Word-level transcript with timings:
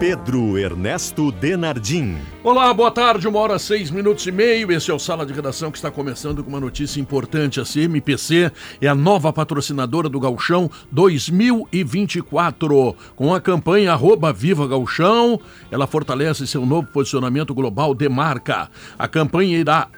Pedro 0.00 0.56
Ernesto 0.56 1.30
Denardim. 1.30 2.16
Olá, 2.42 2.72
boa 2.72 2.90
tarde, 2.90 3.28
uma 3.28 3.38
hora 3.38 3.58
seis 3.58 3.90
minutos 3.90 4.26
e 4.26 4.32
meio. 4.32 4.72
Esse 4.72 4.90
é 4.90 4.94
o 4.94 4.98
Sala 4.98 5.26
de 5.26 5.32
Redação 5.34 5.70
que 5.70 5.76
está 5.76 5.90
começando 5.90 6.42
com 6.42 6.48
uma 6.48 6.58
notícia 6.58 6.98
importante. 6.98 7.60
A 7.60 7.66
CMPC 7.66 8.50
é 8.80 8.88
a 8.88 8.94
nova 8.94 9.30
patrocinadora 9.30 10.08
do 10.08 10.18
Galchão 10.18 10.70
2024. 10.90 12.96
Com 13.14 13.34
a 13.34 13.40
campanha 13.42 13.92
Arroba 13.92 14.32
Viva 14.32 14.66
Galchão, 14.66 15.38
ela 15.70 15.86
fortalece 15.86 16.46
seu 16.46 16.64
novo 16.64 16.88
posicionamento 16.88 17.52
global 17.52 17.94
de 17.94 18.08
marca. 18.08 18.70
A 18.98 19.06
campanha 19.06 19.58
irá 19.58 19.88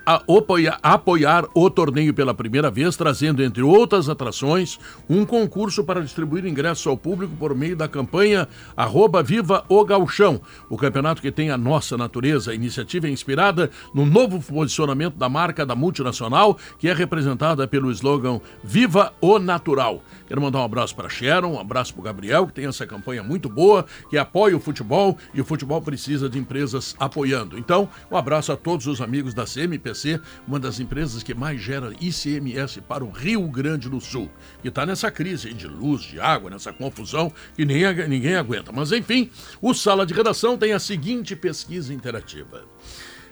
apoiar, 0.82 1.44
o 1.54 1.70
torneio 1.70 2.12
pela 2.12 2.34
primeira 2.34 2.72
vez, 2.72 2.96
trazendo, 2.96 3.40
entre 3.40 3.62
outras 3.62 4.08
atrações, 4.08 4.80
um 5.08 5.24
concurso 5.24 5.84
para 5.84 6.02
distribuir 6.02 6.44
ingressos 6.44 6.88
ao 6.88 6.96
público 6.96 7.36
por 7.38 7.54
meio 7.54 7.76
da 7.76 7.86
campanha 7.86 8.48
Arroba 8.76 9.22
Viva 9.22 9.64
o 9.68 9.91
Galchão. 9.92 10.40
O 10.70 10.78
campeonato 10.78 11.20
que 11.20 11.30
tem 11.30 11.50
a 11.50 11.58
nossa 11.58 11.98
natureza 11.98 12.50
a 12.50 12.54
iniciativa 12.54 13.06
é 13.06 13.10
inspirada 13.10 13.70
no 13.92 14.06
novo 14.06 14.40
posicionamento 14.40 15.16
da 15.16 15.28
marca 15.28 15.66
da 15.66 15.74
multinacional, 15.74 16.56
que 16.78 16.88
é 16.88 16.94
representada 16.94 17.68
pelo 17.68 17.90
slogan 17.90 18.40
Viva 18.64 19.12
o 19.20 19.38
Natural. 19.38 20.02
Quero 20.26 20.40
mandar 20.40 20.60
um 20.60 20.64
abraço 20.64 20.96
para 20.96 21.10
Sharon, 21.10 21.52
um 21.52 21.60
abraço 21.60 21.92
para 21.92 22.00
o 22.00 22.04
Gabriel, 22.04 22.46
que 22.46 22.54
tem 22.54 22.64
essa 22.64 22.86
campanha 22.86 23.22
muito 23.22 23.50
boa, 23.50 23.84
que 24.08 24.16
apoia 24.16 24.56
o 24.56 24.60
futebol 24.60 25.18
e 25.34 25.42
o 25.42 25.44
futebol 25.44 25.82
precisa 25.82 26.26
de 26.26 26.38
empresas 26.38 26.94
apoiando. 26.98 27.58
Então, 27.58 27.86
um 28.10 28.16
abraço 28.16 28.50
a 28.50 28.56
todos 28.56 28.86
os 28.86 29.02
amigos 29.02 29.34
da 29.34 29.44
CMPC, 29.44 30.18
uma 30.48 30.58
das 30.58 30.80
empresas 30.80 31.22
que 31.22 31.34
mais 31.34 31.60
gera 31.60 31.92
ICMS 32.00 32.80
para 32.80 33.04
o 33.04 33.10
Rio 33.10 33.46
Grande 33.48 33.90
do 33.90 34.00
Sul, 34.00 34.30
que 34.62 34.68
está 34.68 34.86
nessa 34.86 35.10
crise 35.10 35.52
de 35.52 35.66
luz, 35.66 36.00
de 36.00 36.18
água, 36.18 36.48
nessa 36.48 36.72
confusão 36.72 37.30
que 37.54 37.66
nem, 37.66 37.82
ninguém 38.08 38.36
aguenta. 38.36 38.72
Mas, 38.72 38.90
enfim, 38.90 39.30
o 39.60 39.74
Sala 39.82 40.06
de 40.06 40.14
Redação 40.14 40.56
tem 40.56 40.72
a 40.72 40.78
seguinte 40.78 41.34
pesquisa 41.36 41.92
interativa 41.92 42.64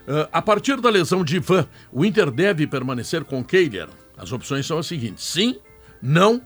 Uh, 0.08 0.26
a 0.32 0.40
partir 0.40 0.80
da 0.80 0.88
lesão 0.88 1.22
de 1.22 1.36
Ivan, 1.36 1.68
o 1.92 2.04
Inter 2.04 2.30
deve 2.30 2.66
permanecer 2.66 3.22
com 3.22 3.44
Keiler? 3.44 3.86
As 4.16 4.32
opções 4.32 4.66
são 4.66 4.78
as 4.78 4.86
seguintes: 4.86 5.22
sim, 5.22 5.60
não 6.02 6.40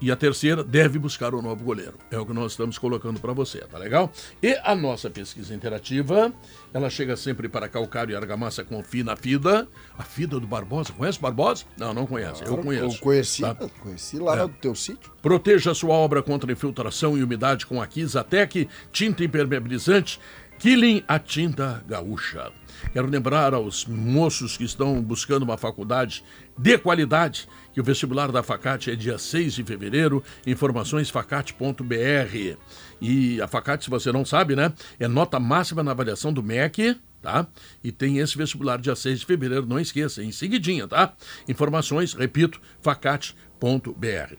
e 0.00 0.10
a 0.10 0.16
terceira 0.16 0.62
deve 0.62 0.98
buscar 0.98 1.34
um 1.34 1.42
novo 1.42 1.64
goleiro. 1.64 1.94
É 2.10 2.18
o 2.18 2.24
que 2.24 2.32
nós 2.32 2.52
estamos 2.52 2.78
colocando 2.78 3.20
para 3.20 3.32
você, 3.32 3.58
tá 3.60 3.78
legal? 3.78 4.10
E 4.42 4.58
a 4.62 4.74
nossa 4.74 5.10
pesquisa 5.10 5.54
interativa, 5.54 6.32
ela 6.72 6.88
chega 6.88 7.16
sempre 7.16 7.48
para 7.48 7.68
Calcário 7.68 8.12
e 8.12 8.16
Argamassa 8.16 8.64
com 8.64 8.82
Fina 8.82 9.16
Fida. 9.16 9.68
A 9.98 10.02
Fida 10.02 10.38
do 10.38 10.46
Barbosa. 10.46 10.92
Conhece 10.92 11.20
Barbosa? 11.20 11.64
Não, 11.76 11.92
não 11.92 12.06
conhece. 12.06 12.44
eu 12.44 12.58
conheço. 12.58 12.96
Eu 12.96 13.00
conheci, 13.00 13.42
tá? 13.42 13.54
conheci 13.80 14.18
lá 14.18 14.36
é. 14.36 14.42
no 14.42 14.48
teu 14.48 14.74
sítio. 14.74 15.10
Proteja 15.20 15.72
a 15.72 15.74
sua 15.74 15.94
obra 15.94 16.22
contra 16.22 16.52
infiltração 16.52 17.16
e 17.16 17.22
umidade 17.22 17.66
com 17.66 17.82
a 17.82 17.86
Kizatec, 17.86 18.68
tinta 18.92 19.24
impermeabilizante 19.24 20.20
Killing 20.58 21.04
a 21.06 21.20
tinta 21.20 21.84
gaúcha. 21.86 22.50
Quero 22.92 23.08
lembrar 23.08 23.54
aos 23.54 23.86
moços 23.86 24.56
que 24.56 24.64
estão 24.64 25.00
buscando 25.00 25.44
uma 25.44 25.56
faculdade 25.56 26.24
de 26.56 26.76
qualidade 26.76 27.48
que 27.78 27.80
o 27.80 27.84
vestibular 27.84 28.32
da 28.32 28.42
Facate 28.42 28.90
é 28.90 28.96
dia 28.96 29.16
6 29.18 29.54
de 29.54 29.62
fevereiro, 29.62 30.20
informações 30.44 31.10
facate.br. 31.10 32.56
E 33.00 33.40
a 33.40 33.46
Facate, 33.46 33.84
se 33.84 33.90
você 33.90 34.10
não 34.10 34.24
sabe, 34.24 34.56
né, 34.56 34.72
é 34.98 35.06
nota 35.06 35.38
máxima 35.38 35.80
na 35.80 35.92
avaliação 35.92 36.32
do 36.32 36.42
MEC, 36.42 36.96
tá? 37.22 37.46
E 37.84 37.92
tem 37.92 38.18
esse 38.18 38.36
vestibular 38.36 38.78
dia 38.78 38.96
6 38.96 39.20
de 39.20 39.26
fevereiro, 39.26 39.64
não 39.64 39.78
esqueça, 39.78 40.24
em 40.24 40.32
seguidinha, 40.32 40.88
tá? 40.88 41.12
Informações, 41.46 42.14
repito, 42.14 42.60
facate.br. 42.80 44.34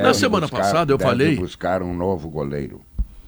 Na 0.00 0.14
semana 0.14 0.46
buscar, 0.46 0.58
passada 0.58 0.92
eu 0.92 1.00
falei 1.00 1.34
buscar 1.34 1.82
um 1.82 1.92
novo 1.92 2.30
goleiro. 2.30 2.80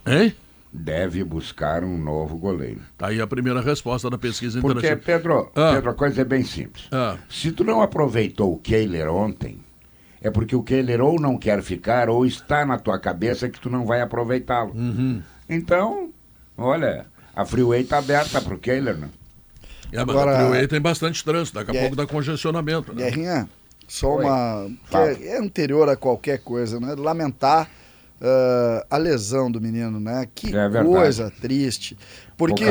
Hein? 0.07 0.33
Deve 0.73 1.25
buscar 1.25 1.83
um 1.83 1.99
novo 1.99 2.37
goleiro. 2.37 2.81
Tá 2.97 3.09
aí 3.09 3.21
a 3.21 3.27
primeira 3.27 3.61
resposta 3.61 4.09
da 4.09 4.17
pesquisa 4.17 4.61
Porque, 4.61 4.95
Pedro, 4.97 5.51
ah. 5.55 5.73
Pedro, 5.75 5.91
a 5.91 5.95
coisa 5.95 6.21
é 6.21 6.25
bem 6.25 6.45
simples. 6.45 6.87
Ah. 6.93 7.17
Se 7.29 7.51
tu 7.51 7.65
não 7.65 7.83
aproveitou 7.83 8.53
o 8.53 8.59
Kehler 8.59 9.09
ontem, 9.09 9.61
é 10.21 10.31
porque 10.31 10.55
o 10.55 10.63
Kehler 10.63 11.01
ou 11.01 11.21
não 11.21 11.37
quer 11.37 11.63
ficar 11.63 12.09
ou 12.09 12.25
está 12.25 12.65
na 12.65 12.79
tua 12.79 12.99
cabeça 12.99 13.49
que 13.49 13.61
tu 13.61 13.69
não 13.69 13.85
vai 13.85 14.01
aproveitá-lo. 14.01 14.73
Uhum. 14.75 15.23
Então, 15.49 16.11
olha, 16.57 17.07
a 17.35 17.45
freeway 17.45 17.83
está 17.83 17.99
aberta 17.99 18.41
para 18.41 18.55
o 18.55 18.59
Kehler, 18.59 18.97
né? 18.97 19.09
É, 19.93 19.99
Agora, 19.99 20.33
a 20.33 20.37
freeway 20.37 20.69
tem 20.69 20.81
bastante 20.81 21.25
trânsito, 21.25 21.59
daqui 21.59 21.73
a 21.73 21.75
é, 21.75 21.81
pouco 21.81 21.97
dá 21.97 22.07
congestionamento. 22.07 22.95
Né? 22.95 23.05
Guerrinha, 23.05 23.49
só 23.89 24.15
Oi. 24.15 24.25
uma... 24.25 24.71
É, 24.93 25.29
é 25.31 25.39
anterior 25.39 25.89
a 25.89 25.97
qualquer 25.97 26.39
coisa, 26.39 26.79
né? 26.79 26.95
Lamentar 26.97 27.69
uh, 28.21 28.87
a 28.91 28.97
lesão 28.97 29.51
do 29.51 29.61
menino, 29.61 29.99
né? 29.99 30.27
Que 30.35 30.55
é 30.55 30.85
coisa 30.85 31.33
triste. 31.41 31.97
Porque, 32.37 32.65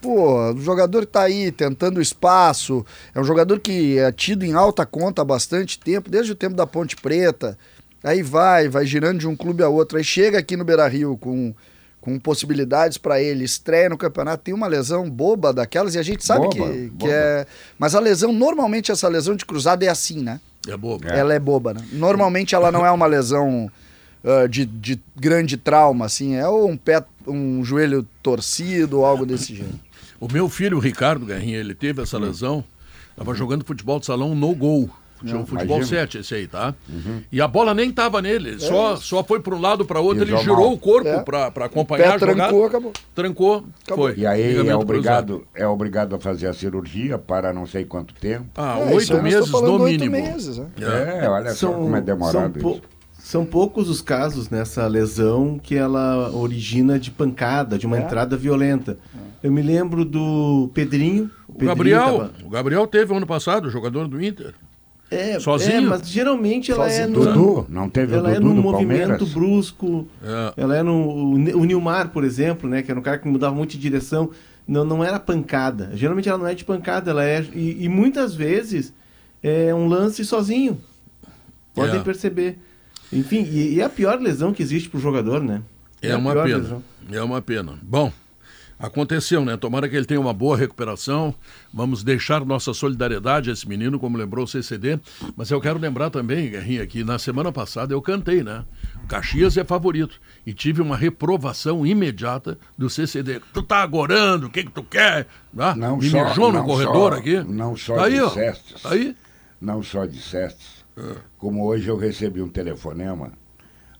pô, 0.00 0.52
o 0.52 0.58
jogador 0.58 1.04
tá 1.04 1.22
aí 1.22 1.50
tentando 1.50 2.00
espaço, 2.00 2.84
é 3.12 3.20
um 3.20 3.24
jogador 3.24 3.58
que 3.58 3.98
é 3.98 4.12
tido 4.12 4.44
em 4.44 4.52
alta 4.52 4.86
conta 4.86 5.22
há 5.22 5.24
bastante 5.24 5.80
tempo, 5.80 6.08
desde 6.08 6.30
o 6.30 6.36
tempo 6.36 6.54
da 6.54 6.66
Ponte 6.66 6.96
Preta. 6.96 7.58
Aí 8.04 8.22
vai, 8.22 8.68
vai 8.68 8.86
girando 8.86 9.18
de 9.18 9.26
um 9.26 9.34
clube 9.34 9.62
a 9.62 9.68
outro. 9.68 9.98
Aí 9.98 10.04
chega 10.04 10.38
aqui 10.38 10.56
no 10.56 10.64
Beira 10.64 10.86
Rio 10.86 11.18
com, 11.18 11.52
com 12.00 12.18
possibilidades 12.20 12.98
para 12.98 13.20
ele, 13.20 13.44
estreia 13.44 13.88
no 13.88 13.98
campeonato, 13.98 14.44
tem 14.44 14.54
uma 14.54 14.68
lesão 14.68 15.10
boba 15.10 15.52
daquelas, 15.52 15.96
e 15.96 15.98
a 15.98 16.02
gente 16.02 16.24
sabe 16.24 16.46
boba, 16.46 16.54
que, 16.54 16.86
boba. 16.86 16.96
que 16.98 17.10
é. 17.10 17.46
Mas 17.78 17.96
a 17.96 18.00
lesão, 18.00 18.32
normalmente 18.32 18.92
essa 18.92 19.08
lesão 19.08 19.34
de 19.34 19.44
cruzada 19.44 19.84
é 19.84 19.88
assim, 19.88 20.22
né? 20.22 20.40
É 20.68 20.76
boba. 20.76 21.08
Ela 21.08 21.34
é 21.34 21.38
boba, 21.40 21.74
né? 21.74 21.84
Normalmente 21.92 22.54
ela 22.54 22.70
não 22.70 22.86
é 22.86 22.90
uma 22.92 23.06
lesão 23.06 23.70
uh, 24.24 24.48
de, 24.48 24.64
de 24.64 25.00
grande 25.16 25.56
trauma, 25.56 26.06
assim, 26.06 26.34
é 26.34 26.48
um 26.48 26.76
pé, 26.76 27.04
um 27.26 27.64
joelho 27.64 28.06
torcido 28.22 28.98
ou 28.98 29.06
algo 29.06 29.26
desse 29.26 29.54
jeito. 29.54 29.80
O 30.20 30.30
meu 30.30 30.48
filho, 30.48 30.76
o 30.76 30.80
Ricardo 30.80 31.24
Garrinha, 31.24 31.58
ele 31.58 31.74
teve 31.74 32.02
essa 32.02 32.18
lesão, 32.18 32.62
estava 33.10 33.34
jogando 33.34 33.64
futebol 33.64 33.98
de 33.98 34.06
salão 34.06 34.34
no 34.34 34.54
gol. 34.54 34.90
Tinha 35.24 35.36
um 35.36 35.44
futebol 35.44 35.76
imagina. 35.76 36.00
7 36.00 36.18
esse 36.18 36.34
aí, 36.34 36.46
tá? 36.46 36.74
Uhum. 36.88 37.22
E 37.30 37.40
a 37.40 37.48
bola 37.48 37.74
nem 37.74 37.92
tava 37.92 38.22
nele, 38.22 38.54
é 38.54 38.58
só, 38.58 38.96
só 38.96 39.22
foi 39.22 39.40
para 39.40 39.54
um 39.54 39.60
lado 39.60 39.84
para 39.84 40.00
outro, 40.00 40.24
ele 40.24 40.36
girou 40.38 40.66
mal. 40.66 40.72
o 40.72 40.78
corpo 40.78 41.08
é. 41.08 41.22
para 41.22 41.66
acompanhar 41.66 42.14
a 42.14 42.18
jogada. 42.18 42.36
Trancou, 42.36 42.64
acabou. 42.64 42.92
Trancou, 43.14 43.64
acabou. 43.84 44.06
foi. 44.06 44.18
E 44.18 44.26
aí 44.26 44.66
é 44.66 44.74
obrigado, 44.74 45.46
é 45.54 45.66
obrigado 45.66 46.14
a 46.14 46.18
fazer 46.18 46.46
a 46.46 46.54
cirurgia 46.54 47.18
para 47.18 47.52
não 47.52 47.66
sei 47.66 47.84
quanto 47.84 48.14
tempo. 48.14 48.46
Ah, 48.56 48.78
é, 48.78 48.94
oito 48.94 49.22
meses 49.22 49.50
no 49.50 49.78
mínimo. 49.80 50.12
Meses, 50.12 50.58
é. 50.58 51.24
é, 51.24 51.28
olha 51.28 51.54
são, 51.54 51.72
só 51.72 51.78
como 51.78 51.96
é 51.96 52.00
demorado 52.00 52.58
isso. 52.58 52.82
São 53.30 53.46
poucos 53.46 53.88
os 53.88 54.02
casos 54.02 54.50
nessa 54.50 54.84
lesão 54.88 55.56
que 55.56 55.76
ela 55.76 56.32
origina 56.32 56.98
de 56.98 57.12
pancada, 57.12 57.78
de 57.78 57.86
uma 57.86 57.96
é? 57.96 58.02
entrada 58.02 58.36
violenta. 58.36 58.98
É. 59.14 59.46
Eu 59.46 59.52
me 59.52 59.62
lembro 59.62 60.04
do 60.04 60.68
Pedrinho. 60.74 61.30
O, 61.46 61.52
Pedrinho 61.52 61.68
Gabriel, 61.68 62.18
tava... 62.18 62.32
o 62.44 62.50
Gabriel 62.50 62.86
teve 62.88 63.14
ano 63.14 63.28
passado, 63.28 63.70
jogador 63.70 64.08
do 64.08 64.20
Inter. 64.20 64.52
É, 65.08 65.38
sozinho. 65.38 65.76
É, 65.76 65.80
mas 65.80 66.08
geralmente 66.08 66.72
ela 66.72 66.90
é 66.90 67.06
no. 67.06 67.24
Dudu, 67.24 67.66
não 67.68 67.88
teve 67.88 68.16
ela 68.16 68.30
o 68.30 68.32
é 68.32 68.34
Dudu 68.34 68.50
é 68.50 68.54
no 68.54 68.62
movimento 68.62 69.00
Palmeiras. 69.00 69.32
brusco. 69.32 70.08
É. 70.24 70.52
Ela 70.56 70.78
é 70.78 70.82
no. 70.82 71.34
O 71.54 71.64
Nilmar, 71.64 72.08
por 72.08 72.24
exemplo, 72.24 72.68
né? 72.68 72.82
Que 72.82 72.90
era 72.90 72.98
um 72.98 73.02
cara 73.02 73.18
que 73.18 73.28
mudava 73.28 73.54
muito 73.54 73.70
de 73.70 73.78
direção. 73.78 74.30
Não, 74.66 74.84
não 74.84 75.04
era 75.04 75.20
pancada. 75.20 75.92
Geralmente 75.94 76.28
ela 76.28 76.38
não 76.38 76.48
é 76.48 76.54
de 76.56 76.64
pancada, 76.64 77.12
ela 77.12 77.24
é. 77.24 77.46
E, 77.54 77.84
e 77.84 77.88
muitas 77.88 78.34
vezes 78.34 78.92
é 79.40 79.72
um 79.72 79.86
lance 79.86 80.24
sozinho. 80.24 80.80
Podem 81.72 82.00
é. 82.00 82.02
perceber. 82.02 82.58
Enfim, 83.12 83.42
e, 83.42 83.74
e, 83.74 83.80
é 83.80 83.84
a 83.84 83.88
pior 83.88 84.20
lesão 84.20 84.52
que 84.52 84.62
existe 84.62 84.88
para 84.88 84.98
o 84.98 85.00
jogador, 85.00 85.42
né? 85.42 85.62
É, 86.00 86.10
é 86.10 86.16
uma 86.16 86.32
pena. 86.34 86.56
Lesão. 86.56 86.82
É 87.10 87.22
uma 87.22 87.42
pena. 87.42 87.78
Bom, 87.82 88.12
aconteceu, 88.78 89.44
né? 89.44 89.56
Tomara 89.56 89.88
que 89.88 89.96
ele 89.96 90.06
tenha 90.06 90.20
uma 90.20 90.32
boa 90.32 90.56
recuperação. 90.56 91.34
Vamos 91.74 92.04
deixar 92.04 92.44
nossa 92.44 92.72
solidariedade 92.72 93.50
a 93.50 93.52
esse 93.52 93.68
menino, 93.68 93.98
como 93.98 94.16
lembrou 94.16 94.44
o 94.44 94.48
CCD. 94.48 95.00
Mas 95.36 95.50
eu 95.50 95.60
quero 95.60 95.78
lembrar 95.78 96.10
também, 96.10 96.50
Guerrinha, 96.50 96.86
que 96.86 97.02
na 97.02 97.18
semana 97.18 97.50
passada 97.50 97.92
eu 97.92 98.00
cantei, 98.00 98.44
né? 98.44 98.64
Caxias 99.08 99.56
é 99.56 99.64
favorito. 99.64 100.20
E 100.46 100.54
tive 100.54 100.80
uma 100.80 100.96
reprovação 100.96 101.84
imediata 101.84 102.56
do 102.78 102.88
CCD. 102.88 103.40
Tu 103.52 103.62
tá 103.64 103.82
agorando, 103.82 104.46
o 104.46 104.50
que 104.50 104.62
que 104.62 104.70
tu 104.70 104.84
quer? 104.84 105.26
Ah, 105.58 105.74
não 105.74 105.96
me 105.96 106.08
só, 106.08 106.28
mijou 106.28 106.52
no 106.52 106.58
não 106.60 106.64
corredor 106.64 107.14
só, 107.14 107.18
aqui. 107.18 107.40
Não 107.42 107.76
só 107.76 107.96
tá 107.96 108.04
aí, 108.04 108.20
dissestes. 108.20 108.84
Ó. 108.84 108.88
Tá 108.88 108.94
aí? 108.94 109.16
Não 109.60 109.82
só 109.82 110.06
dissestes 110.06 110.79
como 111.38 111.64
hoje 111.64 111.88
eu 111.88 111.96
recebi 111.96 112.42
um 112.42 112.48
telefonema 112.48 113.32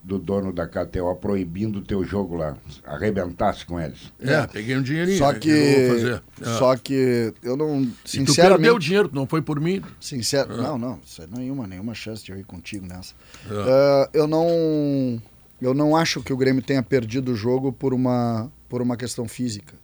do 0.02 0.18
dono 0.18 0.52
da 0.52 0.66
KTO 0.66 1.14
proibindo 1.16 1.78
o 1.78 1.82
teu 1.82 2.02
jogo 2.04 2.36
lá. 2.36 2.56
Arrebentasse 2.84 3.66
com 3.66 3.78
eles. 3.78 4.12
É, 4.18 4.46
peguei 4.46 4.76
um 4.76 4.82
dinheirinho. 4.82 5.18
Só 5.18 5.32
que. 5.34 5.50
Eu 5.50 6.16
é. 6.16 6.22
Só 6.58 6.76
que 6.76 7.34
eu 7.42 7.56
não. 7.56 7.86
Sinceramente. 8.04 8.30
E 8.30 8.34
tu 8.34 8.34
perdeu 8.34 8.74
o 8.76 8.78
dinheiro, 8.78 9.10
não 9.12 9.26
foi 9.26 9.42
por 9.42 9.60
mim. 9.60 9.82
Sincero. 10.00 10.54
É. 10.54 10.56
Não, 10.56 10.78
não. 10.78 10.98
Nenhuma, 11.36 11.66
nenhuma 11.66 11.94
chance 11.94 12.24
de 12.24 12.32
eu 12.32 12.38
ir 12.38 12.44
contigo 12.44 12.86
nessa. 12.86 13.14
É. 13.48 13.52
Uh, 13.52 14.10
eu 14.14 14.26
não. 14.26 15.22
Eu 15.60 15.74
não 15.74 15.94
acho 15.94 16.22
que 16.22 16.32
o 16.32 16.36
Grêmio 16.36 16.62
tenha 16.62 16.82
perdido 16.82 17.32
o 17.32 17.36
jogo 17.36 17.70
por 17.70 17.92
uma, 17.92 18.50
por 18.66 18.80
uma 18.80 18.96
questão 18.96 19.28
física. 19.28 19.74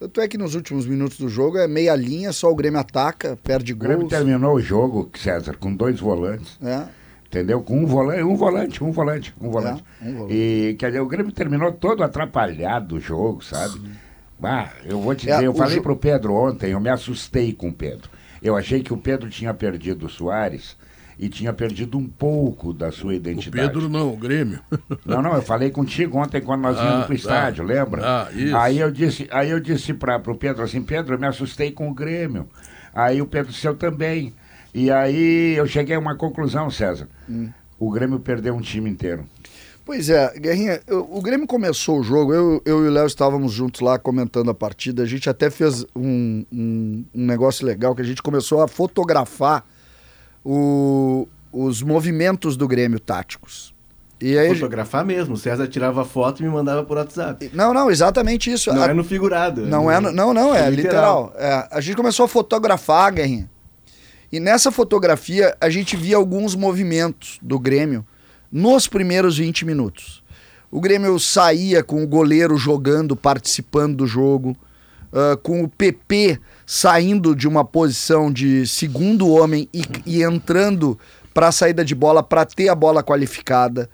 Tanto 0.00 0.18
é 0.22 0.26
que 0.26 0.38
nos 0.38 0.54
últimos 0.54 0.86
minutos 0.86 1.18
do 1.18 1.28
jogo 1.28 1.58
é 1.58 1.68
meia 1.68 1.94
linha, 1.94 2.32
só 2.32 2.50
o 2.50 2.54
Grêmio 2.54 2.80
ataca, 2.80 3.38
perde 3.44 3.74
gols. 3.74 3.84
O 3.84 3.88
Grêmio 3.88 4.08
terminou 4.08 4.54
o 4.54 4.60
jogo, 4.60 5.10
César, 5.14 5.58
com 5.60 5.74
dois 5.74 6.00
volantes. 6.00 6.58
É. 6.62 6.84
Entendeu? 7.26 7.60
Com 7.60 7.82
um 7.82 7.86
volante, 7.86 8.22
um 8.22 8.34
volante, 8.34 8.82
um 8.82 8.90
volante, 8.90 9.34
um 9.38 9.50
volante. 9.50 9.84
É, 10.00 10.08
um 10.08 10.14
volante. 10.14 10.34
E 10.34 10.76
quer 10.78 10.86
dizer, 10.86 11.00
o 11.00 11.06
Grêmio 11.06 11.30
terminou 11.30 11.70
todo 11.70 12.02
atrapalhado 12.02 12.96
o 12.96 13.00
jogo, 13.00 13.44
sabe? 13.44 13.78
Ah, 14.42 14.70
eu 14.86 14.98
vou 15.02 15.14
te 15.14 15.28
é, 15.28 15.34
dizer, 15.34 15.44
eu 15.44 15.52
falei 15.52 15.76
jo... 15.76 15.82
pro 15.82 15.94
Pedro 15.94 16.32
ontem, 16.32 16.70
eu 16.70 16.80
me 16.80 16.88
assustei 16.88 17.52
com 17.52 17.68
o 17.68 17.72
Pedro. 17.72 18.08
Eu 18.42 18.56
achei 18.56 18.82
que 18.82 18.94
o 18.94 18.96
Pedro 18.96 19.28
tinha 19.28 19.52
perdido 19.52 20.06
o 20.06 20.08
Soares 20.08 20.78
e 21.20 21.28
tinha 21.28 21.52
perdido 21.52 21.98
um 21.98 22.06
pouco 22.06 22.72
da 22.72 22.90
sua 22.90 23.14
identidade. 23.14 23.66
O 23.66 23.68
Pedro 23.68 23.88
não, 23.90 24.10
o 24.10 24.16
Grêmio. 24.16 24.58
Não, 25.04 25.20
não, 25.20 25.34
eu 25.34 25.42
falei 25.42 25.70
contigo 25.70 26.16
ontem 26.16 26.40
quando 26.40 26.62
nós 26.62 26.78
íamos 26.78 27.02
ah, 27.02 27.04
pro 27.04 27.14
estádio, 27.14 27.66
tá. 27.66 27.74
lembra? 27.74 28.02
Ah, 28.02 28.28
isso. 28.32 28.56
Aí 28.56 28.78
eu 28.78 28.90
disse, 28.90 29.28
aí 29.30 29.50
eu 29.50 29.60
disse 29.60 29.92
para 29.92 30.18
pro 30.18 30.34
Pedro 30.34 30.62
assim, 30.62 30.80
Pedro, 30.80 31.14
eu 31.14 31.18
me 31.18 31.26
assustei 31.26 31.72
com 31.72 31.90
o 31.90 31.94
Grêmio. 31.94 32.48
Aí 32.94 33.20
o 33.20 33.26
Pedro 33.26 33.52
disse, 33.52 33.66
eu 33.66 33.74
também. 33.74 34.32
E 34.72 34.90
aí 34.90 35.54
eu 35.58 35.66
cheguei 35.66 35.94
a 35.94 35.98
uma 35.98 36.16
conclusão, 36.16 36.70
César. 36.70 37.06
Hum. 37.28 37.50
O 37.78 37.90
Grêmio 37.90 38.18
perdeu 38.18 38.54
um 38.54 38.62
time 38.62 38.88
inteiro. 38.88 39.26
Pois 39.84 40.08
é, 40.08 40.38
Guerrinha, 40.38 40.80
eu, 40.86 41.06
o 41.10 41.20
Grêmio 41.20 41.46
começou 41.46 42.00
o 42.00 42.02
jogo, 42.02 42.32
eu, 42.32 42.62
eu 42.64 42.82
e 42.84 42.88
o 42.88 42.90
Léo 42.90 43.06
estávamos 43.06 43.52
juntos 43.52 43.82
lá 43.82 43.98
comentando 43.98 44.50
a 44.50 44.54
partida, 44.54 45.02
a 45.02 45.06
gente 45.06 45.28
até 45.28 45.50
fez 45.50 45.84
um, 45.94 46.46
um, 46.50 47.04
um 47.14 47.26
negócio 47.26 47.66
legal, 47.66 47.94
que 47.94 48.00
a 48.00 48.04
gente 48.04 48.22
começou 48.22 48.62
a 48.62 48.68
fotografar 48.68 49.66
o, 50.44 51.28
os 51.52 51.82
movimentos 51.82 52.56
do 52.56 52.66
Grêmio 52.66 52.98
táticos. 52.98 53.74
E 54.20 54.38
aí, 54.38 54.54
Fotografar 54.54 55.04
mesmo. 55.04 55.34
O 55.34 55.36
César 55.36 55.66
tirava 55.66 56.04
foto 56.04 56.40
e 56.40 56.42
me 56.42 56.50
mandava 56.50 56.84
por 56.84 56.98
WhatsApp. 56.98 57.50
Não, 57.54 57.72
não, 57.72 57.90
exatamente 57.90 58.52
isso. 58.52 58.70
Não 58.72 58.82
a... 58.82 58.90
é 58.90 58.94
no 58.94 59.02
figurado. 59.02 59.62
Não 59.62 59.90
é, 59.90 59.98
no... 59.98 60.12
não, 60.12 60.34
não, 60.34 60.54
é, 60.54 60.66
é 60.66 60.70
literal. 60.70 61.28
literal. 61.28 61.34
É, 61.38 61.68
a 61.70 61.80
gente 61.80 61.96
começou 61.96 62.26
a 62.26 62.28
fotografar, 62.28 63.14
Guerrinha. 63.14 63.50
E 64.30 64.38
nessa 64.38 64.70
fotografia 64.70 65.56
a 65.60 65.70
gente 65.70 65.96
via 65.96 66.16
alguns 66.16 66.54
movimentos 66.54 67.38
do 67.40 67.58
Grêmio 67.58 68.04
nos 68.52 68.86
primeiros 68.86 69.38
20 69.38 69.64
minutos. 69.64 70.22
O 70.70 70.80
Grêmio 70.80 71.18
saía 71.18 71.82
com 71.82 72.02
o 72.02 72.06
goleiro 72.06 72.56
jogando, 72.56 73.16
participando 73.16 73.96
do 73.96 74.06
jogo, 74.06 74.56
uh, 75.12 75.36
com 75.38 75.64
o 75.64 75.68
PP 75.68 76.38
saindo 76.72 77.34
de 77.34 77.48
uma 77.48 77.64
posição 77.64 78.32
de 78.32 78.64
segundo 78.64 79.28
homem 79.28 79.68
e, 79.74 79.82
e 80.06 80.22
entrando 80.22 80.96
para 81.34 81.48
a 81.48 81.52
saída 81.52 81.84
de 81.84 81.96
bola 81.96 82.22
para 82.22 82.44
ter 82.46 82.68
a 82.68 82.76
bola 82.76 83.02
qualificada. 83.02 83.90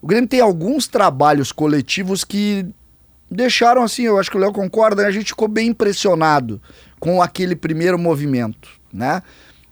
O 0.00 0.06
Grêmio 0.06 0.28
tem 0.28 0.40
alguns 0.40 0.86
trabalhos 0.86 1.50
coletivos 1.50 2.22
que 2.22 2.64
deixaram 3.28 3.82
assim, 3.82 4.04
eu 4.04 4.16
acho 4.16 4.30
que 4.30 4.36
o 4.36 4.40
Léo 4.40 4.52
concorda, 4.52 5.02
né? 5.02 5.08
a 5.08 5.10
gente 5.10 5.26
ficou 5.26 5.48
bem 5.48 5.70
impressionado 5.70 6.62
com 7.00 7.20
aquele 7.20 7.56
primeiro 7.56 7.98
movimento, 7.98 8.68
né? 8.92 9.24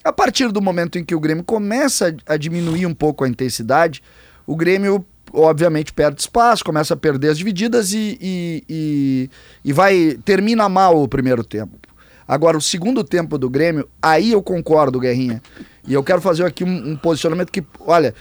A 0.02 0.12
partir 0.12 0.50
do 0.50 0.60
momento 0.60 0.98
em 0.98 1.04
que 1.04 1.14
o 1.14 1.20
Grêmio 1.20 1.44
começa 1.44 2.16
a 2.26 2.36
diminuir 2.36 2.86
um 2.86 2.94
pouco 2.94 3.22
a 3.22 3.28
intensidade, 3.28 4.02
o 4.44 4.56
Grêmio 4.56 5.06
obviamente 5.32 5.92
perde 5.92 6.22
espaço, 6.22 6.64
começa 6.64 6.94
a 6.94 6.96
perder 6.96 7.28
as 7.28 7.38
divididas 7.38 7.92
e, 7.92 8.18
e, 8.20 8.64
e, 8.68 9.30
e 9.64 9.72
vai 9.72 10.18
termina 10.24 10.68
mal 10.68 11.00
o 11.00 11.06
primeiro 11.06 11.44
tempo. 11.44 11.87
Agora, 12.28 12.58
o 12.58 12.60
segundo 12.60 13.02
tempo 13.02 13.38
do 13.38 13.48
Grêmio, 13.48 13.88
aí 14.02 14.32
eu 14.32 14.42
concordo, 14.42 15.00
Guerrinha. 15.00 15.42
E 15.86 15.94
eu 15.94 16.04
quero 16.04 16.20
fazer 16.20 16.44
aqui 16.44 16.62
um, 16.62 16.90
um 16.90 16.96
posicionamento 16.96 17.50
que, 17.50 17.64
olha, 17.80 18.14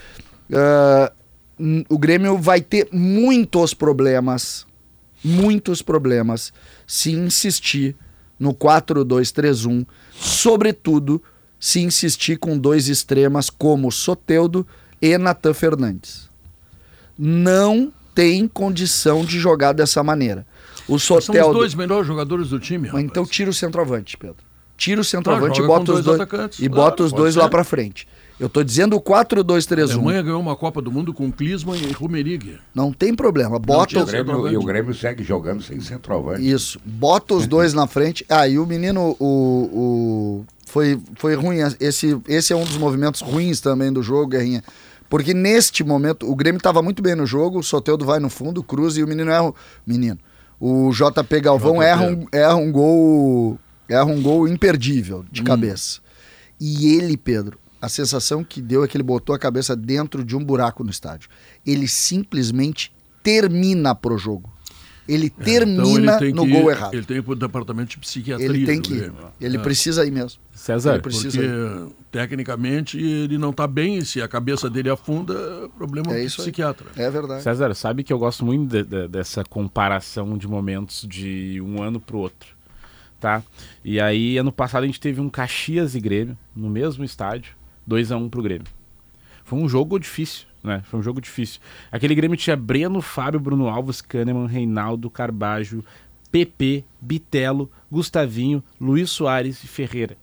uh, 0.49 1.85
o 1.89 1.97
Grêmio 1.97 2.37
vai 2.37 2.61
ter 2.61 2.87
muitos 2.89 3.73
problemas, 3.73 4.65
muitos 5.21 5.81
problemas, 5.81 6.53
se 6.87 7.11
insistir 7.11 7.97
no 8.39 8.53
4-2-3-1, 8.53 9.85
sobretudo 10.13 11.21
se 11.59 11.81
insistir 11.81 12.37
com 12.37 12.57
dois 12.57 12.87
extremas 12.87 13.49
como 13.49 13.91
Soteudo 13.91 14.65
e 15.01 15.17
Natan 15.17 15.53
Fernandes. 15.53 16.29
Não 17.17 17.91
tem 18.15 18.47
condição 18.47 19.25
de 19.25 19.39
jogar 19.39 19.73
dessa 19.73 20.01
maneira. 20.01 20.45
O 20.87 20.97
Soteldo... 20.97 21.39
São 21.39 21.49
os 21.49 21.57
dois 21.57 21.75
melhores 21.75 22.07
jogadores 22.07 22.49
do 22.49 22.59
time. 22.59 22.87
Rapaz. 22.87 23.03
Então 23.03 23.25
tira 23.25 23.49
o 23.49 23.53
centroavante, 23.53 24.17
Pedro. 24.17 24.47
Tira 24.77 25.01
o 25.01 25.03
centroavante 25.03 25.59
ah, 25.59 25.63
e 25.63 25.67
bota 25.67 25.93
os 25.93 26.03
dois, 26.03 26.21
atacantes. 26.21 26.59
e 26.59 26.69
claro, 26.69 26.83
bota 26.83 27.03
os 27.03 27.11
dois 27.11 27.33
ser. 27.33 27.39
lá 27.39 27.49
para 27.49 27.63
frente. 27.63 28.07
Eu 28.39 28.47
tô 28.47 28.63
dizendo 28.63 28.95
o 28.95 29.01
4-2-3-1. 29.01 29.89
A 29.89 29.93
Alemanha 29.93 30.21
ganhou 30.21 30.39
uma 30.39 30.55
Copa 30.55 30.79
do 30.79 30.91
Mundo 30.91 31.11
com 31.11 31.31
Klinsmann 31.31 31.81
e 31.81 31.91
Rumenig. 31.91 32.59
Não 32.75 32.93
tem 32.93 33.15
problema. 33.15 33.57
Bota 33.57 34.03
o 34.03 34.05
Grêmio, 34.05 34.47
e 34.47 34.55
o 34.55 34.61
Grêmio 34.61 34.93
segue 34.93 35.23
jogando 35.23 35.63
sem 35.63 35.79
centroavante. 35.79 36.47
Isso. 36.47 36.79
Bota 36.85 37.33
os 37.33 37.47
dois 37.47 37.73
na 37.73 37.87
frente. 37.87 38.23
Aí 38.29 38.55
ah, 38.55 38.61
o 38.61 38.67
menino, 38.67 39.15
o, 39.19 40.45
o 40.45 40.45
foi, 40.67 40.99
foi 41.15 41.33
ruim. 41.33 41.57
Esse, 41.79 42.15
esse 42.27 42.53
é 42.53 42.55
um 42.55 42.63
dos 42.63 42.77
movimentos 42.77 43.21
ruins 43.21 43.59
também 43.59 43.91
do 43.91 44.03
jogo, 44.03 44.27
Guerrinha. 44.27 44.63
Porque 45.09 45.33
neste 45.33 45.83
momento, 45.83 46.29
o 46.29 46.35
Grêmio 46.35 46.57
estava 46.57 46.83
muito 46.83 47.01
bem 47.01 47.15
no 47.15 47.25
jogo, 47.25 47.57
o 47.57 47.63
Soteudo 47.63 48.05
vai 48.05 48.19
no 48.19 48.29
fundo, 48.29 48.61
cruza 48.61 48.99
e 48.99 49.03
o 49.03 49.07
menino 49.07 49.31
erra. 49.31 49.51
Menino. 49.85 50.19
O 50.59 50.91
JP 50.91 51.41
Galvão. 51.41 51.81
Erra, 51.81 52.07
um, 52.07 52.25
erra 52.31 52.55
um 52.55 52.71
gol. 52.71 53.59
Erra 53.87 54.05
um 54.05 54.21
gol 54.21 54.47
imperdível 54.47 55.25
de 55.31 55.41
hum. 55.41 55.45
cabeça. 55.45 55.99
E 56.59 56.95
ele, 56.95 57.15
Pedro, 57.15 57.59
a 57.81 57.87
sensação 57.87 58.43
que 58.43 58.61
deu 58.61 58.83
é 58.83 58.87
que 58.87 58.97
ele 58.97 59.03
botou 59.03 59.35
a 59.35 59.39
cabeça 59.39 59.75
dentro 59.75 60.25
de 60.25 60.35
um 60.35 60.43
buraco 60.43 60.83
no 60.83 60.89
estádio. 60.89 61.29
Ele 61.65 61.87
simplesmente 61.87 62.93
termina 63.21 63.93
pro 63.93 64.17
jogo. 64.17 64.51
Ele 65.07 65.27
é, 65.39 65.43
termina 65.43 66.15
então 66.15 66.21
ele 66.21 66.33
no 66.33 66.45
gol 66.45 66.69
errado. 66.69 66.93
Ele 66.93 67.05
tem 67.05 67.19
o 67.19 67.35
departamento 67.35 67.91
de 67.91 67.97
psiquiatria. 67.99 68.45
Ele 68.45 68.65
tem 68.65 68.81
que 68.81 68.93
ir. 68.93 69.13
Ele 69.39 69.57
é. 69.57 69.59
precisa 69.59 70.05
ir 70.05 70.11
mesmo. 70.11 70.39
César, 70.53 70.93
ele 70.93 71.01
precisa 71.01 71.39
porque 71.39 71.47
ir. 71.47 71.95
tecnicamente 72.11 72.97
ele 72.97 73.37
não 73.37 73.51
está 73.51 73.65
bem. 73.65 74.03
Se 74.03 74.21
a 74.21 74.27
cabeça 74.27 74.69
dele 74.69 74.89
afunda, 74.89 75.69
problema 75.77 76.13
é 76.13 76.23
isso 76.23 76.41
psiquiatra. 76.41 76.87
Aí. 76.95 77.03
É 77.03 77.09
verdade. 77.09 77.41
César, 77.41 77.73
sabe 77.73 78.03
que 78.03 78.11
eu 78.11 78.19
gosto 78.19 78.45
muito 78.45 78.69
de, 78.69 78.83
de, 78.83 79.07
dessa 79.07 79.43
comparação 79.45 80.37
de 80.37 80.47
momentos 80.47 81.05
de 81.07 81.61
um 81.61 81.81
ano 81.81 81.99
para 81.99 82.15
o 82.15 82.19
outro. 82.19 82.57
Tá? 83.19 83.41
E 83.83 83.99
aí, 83.99 84.37
ano 84.37 84.51
passado, 84.51 84.83
a 84.83 84.85
gente 84.85 84.99
teve 84.99 85.21
um 85.21 85.29
Caxias 85.29 85.95
e 85.95 85.99
Grêmio 85.99 86.37
no 86.55 86.69
mesmo 86.69 87.03
estádio, 87.03 87.55
2 87.85 88.11
a 88.11 88.17
1 88.17 88.23
um 88.23 88.29
pro 88.29 88.43
Grêmio. 88.43 88.67
Foi 89.43 89.57
um 89.57 89.67
jogo 89.67 89.97
difícil 89.97 90.45
né? 90.67 90.83
Foi 90.85 90.99
um 90.99 91.03
jogo 91.03 91.19
difícil. 91.19 91.59
Aquele 91.91 92.13
Grêmio 92.13 92.37
tinha 92.37 92.55
Breno, 92.55 93.01
Fábio, 93.01 93.39
Bruno 93.39 93.67
Alves, 93.67 94.01
Kahneman, 94.01 94.45
Reinaldo, 94.45 95.09
Carbajo, 95.09 95.83
PP, 96.31 96.83
Bitelo, 96.99 97.71
Gustavinho, 97.91 98.63
Luiz 98.79 99.09
Soares 99.09 99.63
e 99.63 99.67
Ferreira. 99.67 100.17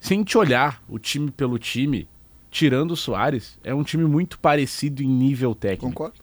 Se 0.00 0.14
a 0.14 0.16
gente 0.16 0.36
olhar 0.36 0.82
o 0.88 0.98
time 0.98 1.30
pelo 1.30 1.58
time, 1.58 2.06
tirando 2.50 2.92
o 2.92 2.96
Soares, 2.96 3.58
é 3.64 3.74
um 3.74 3.82
time 3.82 4.04
muito 4.04 4.38
parecido 4.38 5.02
em 5.02 5.08
nível 5.08 5.54
técnico. 5.54 5.86
Concordo. 5.86 6.16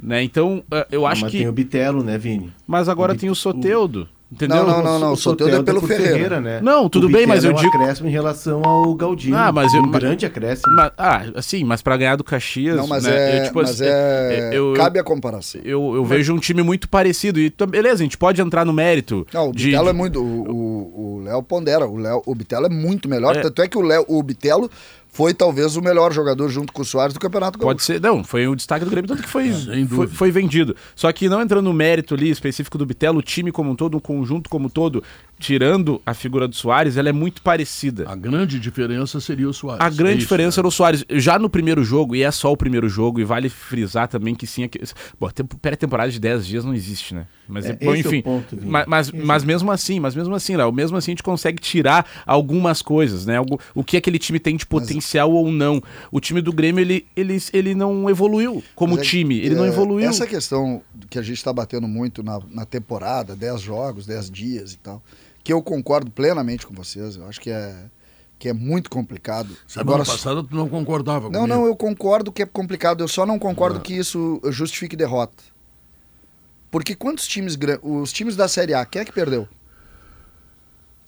Né? 0.00 0.22
Então, 0.22 0.64
eh, 0.70 0.88
eu 0.90 1.06
acho 1.06 1.22
mas 1.22 1.30
que. 1.30 1.36
Mas 1.36 1.42
tem 1.44 1.48
o 1.48 1.52
Bitelo, 1.52 2.02
né, 2.02 2.18
Vini? 2.18 2.52
Mas 2.66 2.88
agora 2.88 3.12
o 3.12 3.16
tem 3.16 3.30
o 3.30 3.34
Soteudo. 3.34 4.02
O... 4.02 4.21
Entendeu? 4.32 4.64
Não, 4.64 4.66
não, 4.66 4.82
não, 4.82 4.98
não. 4.98 5.12
O 5.12 5.16
Soteldo 5.16 5.56
é 5.56 5.62
pelo 5.62 5.82
Ferreira. 5.82 6.12
Ferreira. 6.12 6.40
né? 6.40 6.60
Não, 6.62 6.88
tudo 6.88 7.06
bem, 7.06 7.26
mas 7.26 7.44
eu 7.44 7.50
é 7.50 7.54
um 7.54 7.56
digo. 7.56 7.76
acréscimo 7.76 8.08
em 8.08 8.12
relação 8.12 8.62
ao 8.64 8.94
Galdino. 8.94 9.36
Ah, 9.36 9.52
mas 9.52 9.74
eu. 9.74 9.82
Um 9.82 9.90
grande 9.90 10.24
acréscimo. 10.24 10.74
Mas, 10.74 10.90
ah, 10.96 11.42
sim, 11.42 11.62
mas 11.64 11.82
para 11.82 11.98
ganhar 11.98 12.16
do 12.16 12.24
Caxias. 12.24 12.76
Não, 12.76 12.86
mas 12.86 13.04
né, 13.04 13.12
é. 13.12 13.38
Eu, 13.40 13.44
tipo, 13.44 13.60
mas 13.60 13.70
assim, 13.70 13.84
é... 13.84 14.50
Eu, 14.54 14.72
cabe 14.72 14.98
a 14.98 15.04
comparação. 15.04 15.60
Eu, 15.62 15.94
eu 15.94 16.04
vejo 16.04 16.32
um 16.32 16.38
time 16.38 16.62
muito 16.62 16.88
parecido. 16.88 17.38
E 17.38 17.52
beleza, 17.68 17.96
a 17.96 18.04
gente 18.04 18.16
pode 18.16 18.40
entrar 18.40 18.64
no 18.64 18.72
mérito. 18.72 19.26
Não, 19.34 19.50
o 19.50 19.52
Bitelo 19.52 19.84
de... 19.84 19.90
é 19.90 19.92
muito. 19.92 20.22
O 20.22 21.20
Léo 21.22 21.42
pondera. 21.42 21.86
O, 21.86 21.98
Léo, 21.98 22.22
o 22.24 22.34
Bitelo 22.34 22.66
é 22.66 22.70
muito 22.70 23.10
melhor. 23.10 23.36
É. 23.36 23.40
Tanto 23.42 23.60
é 23.60 23.68
que 23.68 23.76
o, 23.76 23.82
Léo, 23.82 24.06
o 24.08 24.22
Bitelo 24.22 24.70
foi 25.12 25.34
talvez 25.34 25.76
o 25.76 25.82
melhor 25.82 26.10
jogador 26.10 26.48
junto 26.48 26.72
com 26.72 26.80
o 26.80 26.84
Soares 26.84 27.12
do 27.12 27.20
Campeonato 27.20 27.58
Gaúcho. 27.58 27.74
Pode 27.74 27.82
ser, 27.84 28.00
não, 28.00 28.24
foi 28.24 28.48
o 28.48 28.56
destaque 28.56 28.82
do 28.82 28.90
Grêmio, 28.90 29.06
tanto 29.06 29.22
que 29.22 29.28
foi, 29.28 29.52
foi, 29.86 30.06
foi, 30.06 30.30
vendido. 30.30 30.74
Só 30.96 31.12
que 31.12 31.28
não 31.28 31.42
entrando 31.42 31.66
no 31.66 31.72
mérito 31.72 32.14
ali 32.14 32.30
específico 32.30 32.78
do 32.78 32.86
Bitelo, 32.86 33.18
o 33.18 33.22
time 33.22 33.52
como 33.52 33.70
um 33.70 33.76
todo, 33.76 33.94
o 33.98 34.00
conjunto 34.00 34.48
como 34.48 34.66
um 34.66 34.70
todo, 34.70 35.04
tirando 35.42 36.00
a 36.06 36.14
figura 36.14 36.46
do 36.46 36.54
Soares, 36.54 36.96
ela 36.96 37.08
é 37.08 37.12
muito 37.12 37.42
parecida. 37.42 38.08
A 38.08 38.14
grande 38.14 38.60
diferença 38.60 39.20
seria 39.20 39.48
o 39.48 39.52
Soares. 39.52 39.84
A 39.84 39.90
grande 39.90 40.18
Isso, 40.18 40.20
diferença 40.20 40.60
né? 40.60 40.62
era 40.62 40.68
o 40.68 40.70
Soares. 40.70 41.04
Já 41.10 41.36
no 41.36 41.50
primeiro 41.50 41.82
jogo, 41.82 42.14
e 42.14 42.22
é 42.22 42.30
só 42.30 42.52
o 42.52 42.56
primeiro 42.56 42.88
jogo, 42.88 43.20
e 43.20 43.24
vale 43.24 43.48
frisar 43.48 44.06
também 44.06 44.36
que 44.36 44.46
sim, 44.46 44.62
Bom, 45.18 45.28
pré-temporada 45.60 46.12
de 46.12 46.20
10 46.20 46.46
dias 46.46 46.64
não 46.64 46.72
existe, 46.72 47.12
né? 47.12 47.26
Mas, 47.48 47.66
é, 47.66 47.72
bom, 47.72 47.94
enfim. 47.94 48.18
É 48.18 48.22
ponto, 48.22 48.56
mas, 48.62 48.86
mas, 48.86 49.10
mas, 49.10 49.44
mesmo 49.44 49.72
assim, 49.72 49.98
mas 49.98 50.14
mesmo 50.14 50.32
assim, 50.32 50.56
Léo, 50.56 50.72
mesmo 50.72 50.96
assim 50.96 51.10
a 51.10 51.14
gente 51.14 51.22
consegue 51.24 51.60
tirar 51.60 52.06
algumas 52.24 52.80
coisas, 52.80 53.26
né? 53.26 53.36
Algo, 53.36 53.58
o 53.74 53.82
que 53.82 53.96
aquele 53.96 54.20
time 54.20 54.38
tem 54.38 54.56
de 54.56 54.64
potencial 54.64 55.28
mas... 55.28 55.38
ou 55.38 55.50
não. 55.50 55.82
O 56.12 56.20
time 56.20 56.40
do 56.40 56.52
Grêmio, 56.52 56.80
ele, 56.80 57.04
ele, 57.16 57.36
ele 57.52 57.74
não 57.74 58.08
evoluiu 58.08 58.62
como 58.76 58.96
é, 58.98 59.02
time. 59.02 59.38
Ele 59.38 59.56
não 59.56 59.64
é, 59.64 59.68
evoluiu. 59.68 60.08
Essa 60.08 60.26
questão 60.26 60.80
que 61.10 61.18
a 61.18 61.22
gente 61.22 61.38
está 61.38 61.52
batendo 61.52 61.88
muito 61.88 62.22
na, 62.22 62.38
na 62.48 62.64
temporada, 62.64 63.34
10 63.34 63.60
jogos, 63.60 64.06
10 64.06 64.30
dias 64.30 64.72
e 64.72 64.78
tal 64.78 65.02
que 65.42 65.52
eu 65.52 65.62
concordo 65.62 66.10
plenamente 66.10 66.66
com 66.66 66.74
vocês. 66.74 67.16
Eu 67.16 67.26
acho 67.26 67.40
que 67.40 67.50
é 67.50 67.86
que 68.38 68.48
é 68.48 68.52
muito 68.52 68.90
complicado. 68.90 69.56
Semana 69.68 69.92
Agora, 69.92 70.04
passada 70.04 70.42
tu 70.42 70.56
não 70.56 70.68
concordava 70.68 71.30
Não, 71.30 71.42
comigo. 71.42 71.46
não, 71.46 71.64
eu 71.64 71.76
concordo 71.76 72.32
que 72.32 72.42
é 72.42 72.46
complicado. 72.46 73.00
Eu 73.04 73.06
só 73.06 73.24
não 73.24 73.38
concordo 73.38 73.78
que 73.78 73.94
isso 73.94 74.40
justifique 74.50 74.96
derrota. 74.96 75.44
Porque 76.68 76.96
quantos 76.96 77.28
times, 77.28 77.56
os 77.80 78.12
times 78.12 78.34
da 78.34 78.48
Série 78.48 78.74
A, 78.74 78.84
quem 78.84 79.02
é 79.02 79.04
que 79.04 79.12
perdeu? 79.12 79.46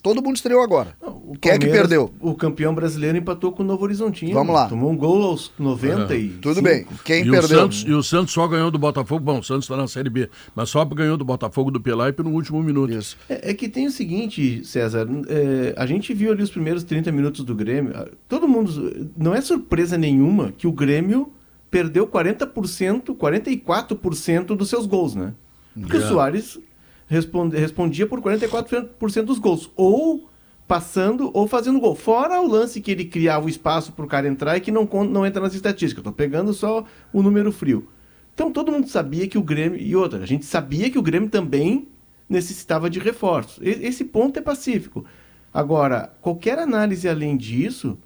Todo 0.05 0.23
mundo 0.23 0.37
estreou 0.37 0.63
agora. 0.63 0.95
O 1.01 1.35
Quem 1.41 1.53
é 1.53 1.59
que 1.59 1.67
perdeu? 1.67 2.13
O 2.21 2.35
campeão 2.35 2.75
brasileiro 2.75 3.17
empatou 3.17 3.53
com 3.53 3.63
o 3.63 3.67
Novo 3.67 3.85
Horizontino. 3.85 4.35
Vamos 4.35 4.55
lá. 4.55 4.69
Tomou 4.69 4.91
um 4.91 4.97
gol 4.99 5.23
aos 5.23 5.51
90 5.59 6.13
é. 6.13 6.19
e. 6.19 6.29
Tudo 6.29 6.61
bem. 6.61 6.87
Quem 7.03 7.23
e 7.23 7.31
perdeu? 7.31 7.57
O 7.57 7.63
Santos, 7.63 7.85
e 7.89 7.93
o 7.93 8.03
Santos 8.03 8.35
só 8.35 8.47
ganhou 8.47 8.71
do 8.71 8.79
Botafogo. 8.79 9.25
Bom, 9.25 9.39
o 9.39 9.43
Santos 9.43 9.65
está 9.65 9.79
na 9.79 9.89
Série 9.89 10.11
B. 10.11 10.29
Mas 10.55 10.69
só 10.69 10.85
ganhou 10.85 11.17
do 11.17 11.25
Botafogo 11.25 11.71
do 11.71 11.81
Pelaipe 11.81 12.23
no 12.23 12.33
último 12.33 12.63
minuto. 12.63 12.93
Isso. 12.93 13.17
É, 13.31 13.53
é 13.53 13.55
que 13.55 13.67
tem 13.67 13.87
o 13.87 13.91
seguinte, 13.91 14.63
César. 14.63 15.09
É, 15.27 15.73
a 15.75 15.87
gente 15.87 16.13
viu 16.13 16.33
ali 16.33 16.43
os 16.43 16.51
primeiros 16.51 16.85
30 16.85 17.11
minutos 17.11 17.43
do 17.43 17.55
Grêmio. 17.55 17.95
Todo 18.29 18.47
mundo. 18.47 19.11
Não 19.17 19.35
é 19.35 19.41
surpresa 19.41 19.97
nenhuma 19.97 20.53
que 20.53 20.67
o 20.67 20.73
Grêmio 20.73 21.33
perdeu 21.71 22.07
40%, 22.07 23.17
44% 23.17 24.45
dos 24.55 24.69
seus 24.69 24.85
gols, 24.85 25.15
né? 25.15 25.33
Porque 25.75 25.97
o 25.97 26.03
Soares 26.07 26.59
responde, 27.07 27.57
respondia 27.57 28.07
por 28.07 28.21
44% 28.21 29.23
dos 29.23 29.39
gols. 29.39 29.71
Ou 29.77 30.29
passando 30.67 31.31
ou 31.35 31.47
fazendo 31.47 31.81
gol. 31.81 31.95
Fora 31.95 32.41
o 32.41 32.49
lance 32.49 32.81
que 32.81 32.91
ele 32.91 33.05
criava 33.05 33.47
o 33.47 33.49
espaço 33.49 33.93
para 33.93 34.05
o 34.05 34.09
cara 34.09 34.27
entrar 34.27 34.57
e 34.57 34.61
que 34.61 34.71
não, 34.71 34.89
não 35.09 35.27
entra 35.27 35.43
nas 35.43 35.55
estatísticas. 35.55 36.01
Estou 36.01 36.13
pegando 36.13 36.53
só 36.53 36.85
o 37.13 37.23
número 37.23 37.53
frio. 37.53 37.89
Então 38.35 38.51
todo 38.51 38.73
mundo 38.73 38.89
sabia 38.89 39.29
que 39.29 39.39
o 39.39 39.43
Grêmio. 39.43 39.79
E 39.81 39.95
outra, 39.95 40.21
a 40.23 40.27
gente 40.27 40.45
sabia 40.45 40.91
que 40.91 40.99
o 40.99 41.03
Grêmio 41.03 41.29
também 41.29 41.89
necessitava 42.29 42.89
de 42.89 42.99
reforços. 42.99 43.59
Esse 43.63 44.05
ponto 44.05 44.39
é 44.39 44.43
pacífico. 44.43 45.05
Agora, 45.53 46.13
qualquer 46.21 46.59
análise 46.59 47.09
além 47.09 47.37
disso, 47.37 47.97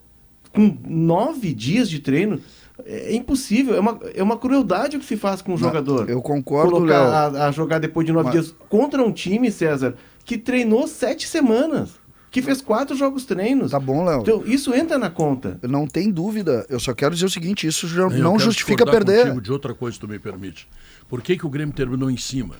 com 0.52 0.76
nove 0.86 1.54
dias 1.54 1.88
de 1.88 2.00
treino, 2.00 2.40
é 2.84 3.14
impossível, 3.14 3.74
é 3.74 3.80
uma, 3.80 3.98
é 4.14 4.22
uma 4.22 4.36
crueldade 4.36 4.96
o 4.96 5.00
que 5.00 5.06
se 5.06 5.16
faz 5.16 5.42
com 5.42 5.54
o 5.54 5.58
jogador. 5.58 6.08
Eu 6.08 6.22
concordo, 6.22 6.72
Colocar 6.72 7.00
a, 7.00 7.48
a, 7.48 7.50
jogar 7.50 7.78
depois 7.78 8.06
de 8.06 8.12
nove 8.12 8.26
Mas... 8.26 8.32
dias 8.32 8.54
contra 8.68 9.02
um 9.02 9.12
time, 9.12 9.50
César, 9.50 9.94
que 10.24 10.38
treinou 10.38 10.86
sete 10.86 11.26
semanas. 11.26 11.90
Que 12.30 12.42
fez 12.42 12.60
quatro 12.60 12.94
jogos 12.94 13.24
treinos. 13.24 13.70
Tá 13.70 13.80
bom, 13.80 14.04
Léo. 14.04 14.20
Então, 14.20 14.42
isso 14.44 14.74
entra 14.74 14.98
na 14.98 15.08
conta. 15.08 15.58
Não 15.62 15.86
tem 15.86 16.10
dúvida. 16.10 16.66
Eu 16.68 16.78
só 16.78 16.92
quero 16.92 17.14
dizer 17.14 17.24
o 17.24 17.30
seguinte: 17.30 17.66
isso 17.66 17.88
já 17.88 18.06
não 18.10 18.38
justifica 18.38 18.84
perder. 18.84 19.40
de 19.40 19.50
outra 19.50 19.72
coisa, 19.72 19.94
se 19.94 20.00
tu 20.00 20.06
me 20.06 20.18
permite. 20.18 20.68
Por 21.08 21.22
que, 21.22 21.38
que 21.38 21.46
o 21.46 21.48
Grêmio 21.48 21.74
terminou 21.74 22.10
em 22.10 22.18
cima? 22.18 22.56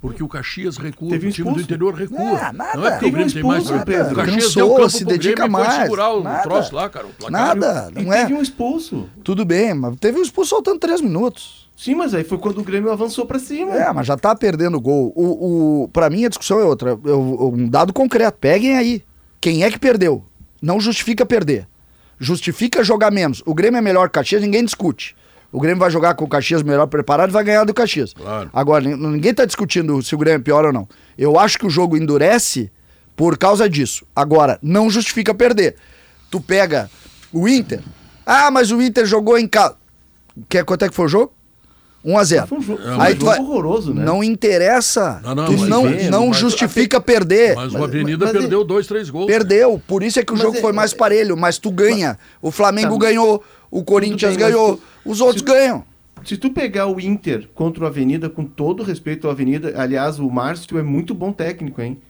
Porque 0.00 0.22
o 0.22 0.28
Caxias 0.28 0.78
recua, 0.78 1.10
Teve 1.10 1.28
o 1.28 1.32
time 1.32 1.52
do 1.52 1.60
interior 1.60 1.92
recua. 1.92 2.18
Não, 2.18 2.52
nada. 2.52 2.74
Não 2.74 2.86
é 2.86 2.90
porque 2.92 3.06
o 3.06 3.12
Grêmio 3.12 3.32
tem 3.32 3.42
mais. 3.42 3.70
Pedro. 3.70 4.12
O 4.12 4.16
Caxias 4.16 4.44
Cansou, 4.44 4.66
deu 4.68 4.76
campo 4.76 4.90
se 4.90 5.04
dedica 5.04 5.34
Grêmio 5.34 5.52
mais. 5.52 5.82
segurar 5.82 6.12
o 6.12 6.22
nada. 6.22 6.42
troço 6.42 6.74
lá, 6.74 6.88
cara. 6.88 7.06
O 7.06 7.30
nada, 7.30 7.90
não 7.90 8.10
é. 8.10 8.22
teve 8.22 8.34
um 8.34 8.40
expulso. 8.40 9.08
Tudo 9.22 9.44
bem, 9.44 9.74
mas 9.74 9.96
teve 9.96 10.18
um 10.18 10.22
expulso 10.22 10.50
faltando 10.50 10.78
três 10.78 11.02
minutos. 11.02 11.68
Sim, 11.76 11.94
mas 11.94 12.14
aí 12.14 12.24
foi 12.24 12.38
quando 12.38 12.58
o 12.58 12.64
Grêmio 12.64 12.90
avançou 12.90 13.26
para 13.26 13.38
cima. 13.38 13.74
É, 13.74 13.92
mas 13.92 14.06
já 14.06 14.16
tá 14.16 14.34
perdendo 14.34 14.80
gol. 14.80 15.12
O, 15.14 15.82
o, 15.84 15.88
para 15.88 16.08
mim 16.08 16.24
a 16.24 16.28
discussão 16.28 16.58
é 16.60 16.64
outra. 16.64 16.98
Eu, 17.04 17.52
um 17.54 17.68
dado 17.68 17.92
concreto. 17.92 18.38
Peguem 18.38 18.76
aí. 18.76 19.02
Quem 19.40 19.64
é 19.64 19.70
que 19.70 19.78
perdeu? 19.78 20.24
Não 20.62 20.80
justifica 20.80 21.26
perder. 21.26 21.66
Justifica 22.18 22.84
jogar 22.84 23.10
menos. 23.10 23.42
O 23.46 23.54
Grêmio 23.54 23.78
é 23.78 23.80
melhor 23.82 24.08
que 24.08 24.18
o 24.18 24.20
Caxias, 24.20 24.42
ninguém 24.42 24.64
discute. 24.64 25.16
O 25.52 25.60
Grêmio 25.60 25.80
vai 25.80 25.90
jogar 25.90 26.14
com 26.14 26.24
o 26.24 26.28
Caxias 26.28 26.62
melhor 26.62 26.86
preparado 26.86 27.30
e 27.30 27.32
vai 27.32 27.42
ganhar 27.42 27.64
do 27.64 27.74
Caxias. 27.74 28.12
Claro. 28.12 28.50
Agora, 28.52 28.84
ninguém 28.84 29.32
está 29.32 29.44
discutindo 29.44 30.00
se 30.02 30.14
o 30.14 30.18
Grêmio 30.18 30.40
é 30.40 30.42
pior 30.42 30.64
ou 30.64 30.72
não. 30.72 30.88
Eu 31.18 31.38
acho 31.38 31.58
que 31.58 31.66
o 31.66 31.70
jogo 31.70 31.96
endurece 31.96 32.70
por 33.16 33.36
causa 33.36 33.68
disso. 33.68 34.06
Agora, 34.14 34.58
não 34.62 34.88
justifica 34.88 35.34
perder. 35.34 35.76
Tu 36.30 36.40
pega 36.40 36.88
o 37.32 37.48
Inter. 37.48 37.80
Ah, 38.24 38.50
mas 38.50 38.70
o 38.70 38.80
Inter 38.80 39.04
jogou 39.04 39.36
em 39.36 39.48
casa. 39.48 39.76
Quer 40.48 40.64
quanto 40.64 40.84
é 40.84 40.88
que 40.88 40.94
foi 40.94 41.06
o 41.06 41.08
jogo? 41.08 41.32
1 42.02 42.16
a 42.16 42.24
0 42.24 42.46
Foi 42.46 42.58
um 42.58 42.62
jogo, 42.62 42.80
Aí 42.98 43.14
tu 43.14 43.26
vai... 43.26 43.38
horroroso, 43.38 43.92
né? 43.92 44.04
Não 44.04 44.24
interessa. 44.24 45.20
Não, 45.22 45.34
não, 45.34 45.44
tu 45.44 45.66
não, 45.66 45.84
não 46.10 46.26
mas, 46.28 46.36
justifica 46.36 46.98
mas, 46.98 47.04
perder. 47.04 47.54
Mas 47.54 47.74
o 47.74 47.84
Avenida 47.84 48.24
mas, 48.24 48.32
perdeu 48.32 48.64
dois, 48.64 48.86
três 48.86 49.10
gols. 49.10 49.26
Perdeu. 49.26 49.80
Por 49.86 50.02
isso 50.02 50.18
é 50.18 50.24
que 50.24 50.32
o 50.32 50.36
jogo 50.36 50.56
é, 50.56 50.60
foi 50.60 50.72
mais 50.72 50.94
parelho. 50.94 51.36
Mas 51.36 51.58
tu 51.58 51.70
ganha. 51.70 52.18
O 52.40 52.50
Flamengo 52.50 52.98
tá, 52.98 53.06
ganhou. 53.06 53.42
O 53.70 53.84
Corinthians 53.84 54.36
bem, 54.36 54.46
ganhou. 54.46 54.80
Os 55.04 55.20
outros 55.20 55.40
se, 55.40 55.46
ganham. 55.46 55.84
Se 56.24 56.36
tu 56.36 56.50
pegar 56.50 56.86
o 56.86 57.00
Inter 57.00 57.48
contra 57.54 57.84
o 57.84 57.86
Avenida, 57.86 58.28
com 58.28 58.44
todo 58.44 58.82
respeito 58.82 59.26
ao 59.26 59.32
Avenida, 59.32 59.72
aliás, 59.76 60.18
o 60.18 60.28
Márcio 60.28 60.78
é 60.78 60.82
muito 60.82 61.14
bom 61.14 61.32
técnico, 61.32 61.80
hein? 61.80 62.00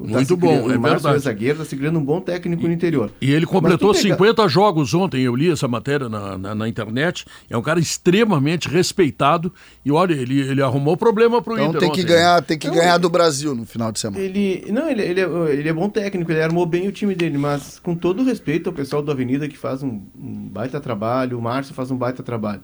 Tá 0.00 0.14
Muito 0.14 0.34
bom, 0.34 0.48
criando, 0.48 0.72
é 0.72 0.78
o 0.78 0.80
verdade. 0.80 1.16
O 1.16 1.20
zagueiro 1.20 1.52
está 1.52 1.64
se 1.64 1.76
criando 1.76 1.98
um 1.98 2.04
bom 2.04 2.22
técnico 2.22 2.66
no 2.66 2.72
interior. 2.72 3.12
E 3.20 3.30
ele 3.30 3.44
completou 3.44 3.92
pega... 3.92 4.08
50 4.08 4.48
jogos 4.48 4.94
ontem, 4.94 5.20
eu 5.20 5.36
li 5.36 5.50
essa 5.50 5.68
matéria 5.68 6.08
na, 6.08 6.38
na, 6.38 6.54
na, 6.54 6.68
internet. 6.68 7.26
É 7.50 7.56
um 7.56 7.60
cara 7.60 7.78
extremamente 7.78 8.66
respeitado. 8.66 9.52
E 9.84 9.92
olha, 9.92 10.14
ele, 10.14 10.40
ele 10.40 10.62
arrumou 10.62 10.96
problema 10.96 11.42
para 11.42 11.52
o 11.52 11.56
então, 11.56 11.68
Inter. 11.68 11.80
Tem 11.80 11.92
que 11.92 12.00
ontem, 12.00 12.08
ganhar, 12.08 12.42
tem 12.42 12.58
que 12.58 12.66
então, 12.66 12.78
ganhar 12.78 12.96
do 12.96 13.10
Brasil 13.10 13.54
no 13.54 13.66
final 13.66 13.92
de 13.92 14.00
semana. 14.00 14.24
Ele, 14.24 14.64
não, 14.70 14.88
ele, 14.88 15.02
ele, 15.02 15.20
é, 15.20 15.24
ele 15.52 15.68
é 15.68 15.72
bom 15.72 15.88
técnico, 15.90 16.32
ele 16.32 16.42
armou 16.42 16.64
bem 16.64 16.88
o 16.88 16.92
time 16.92 17.14
dele, 17.14 17.36
mas 17.36 17.78
com 17.78 17.94
todo 17.94 18.24
respeito 18.24 18.70
ao 18.70 18.74
pessoal 18.74 19.02
do 19.02 19.12
Avenida 19.12 19.48
que 19.48 19.58
faz 19.58 19.82
um, 19.82 20.00
um 20.18 20.48
baita 20.48 20.80
trabalho, 20.80 21.38
o 21.38 21.42
Márcio 21.42 21.74
faz 21.74 21.90
um 21.90 21.96
baita 21.96 22.22
trabalho. 22.22 22.62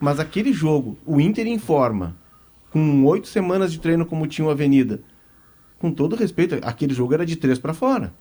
Mas 0.00 0.18
aquele 0.18 0.54
jogo, 0.54 0.96
o 1.04 1.20
Inter 1.20 1.46
em 1.46 1.58
forma, 1.58 2.16
com 2.70 3.04
oito 3.04 3.28
semanas 3.28 3.70
de 3.70 3.78
treino 3.78 4.06
como 4.06 4.26
tinha 4.26 4.48
o 4.48 4.50
Avenida 4.50 5.00
com 5.82 5.90
todo 5.90 6.14
respeito, 6.14 6.56
aquele 6.62 6.94
jogo 6.94 7.12
era 7.12 7.26
de 7.26 7.34
três 7.34 7.58
para 7.58 7.74
fora. 7.74 8.14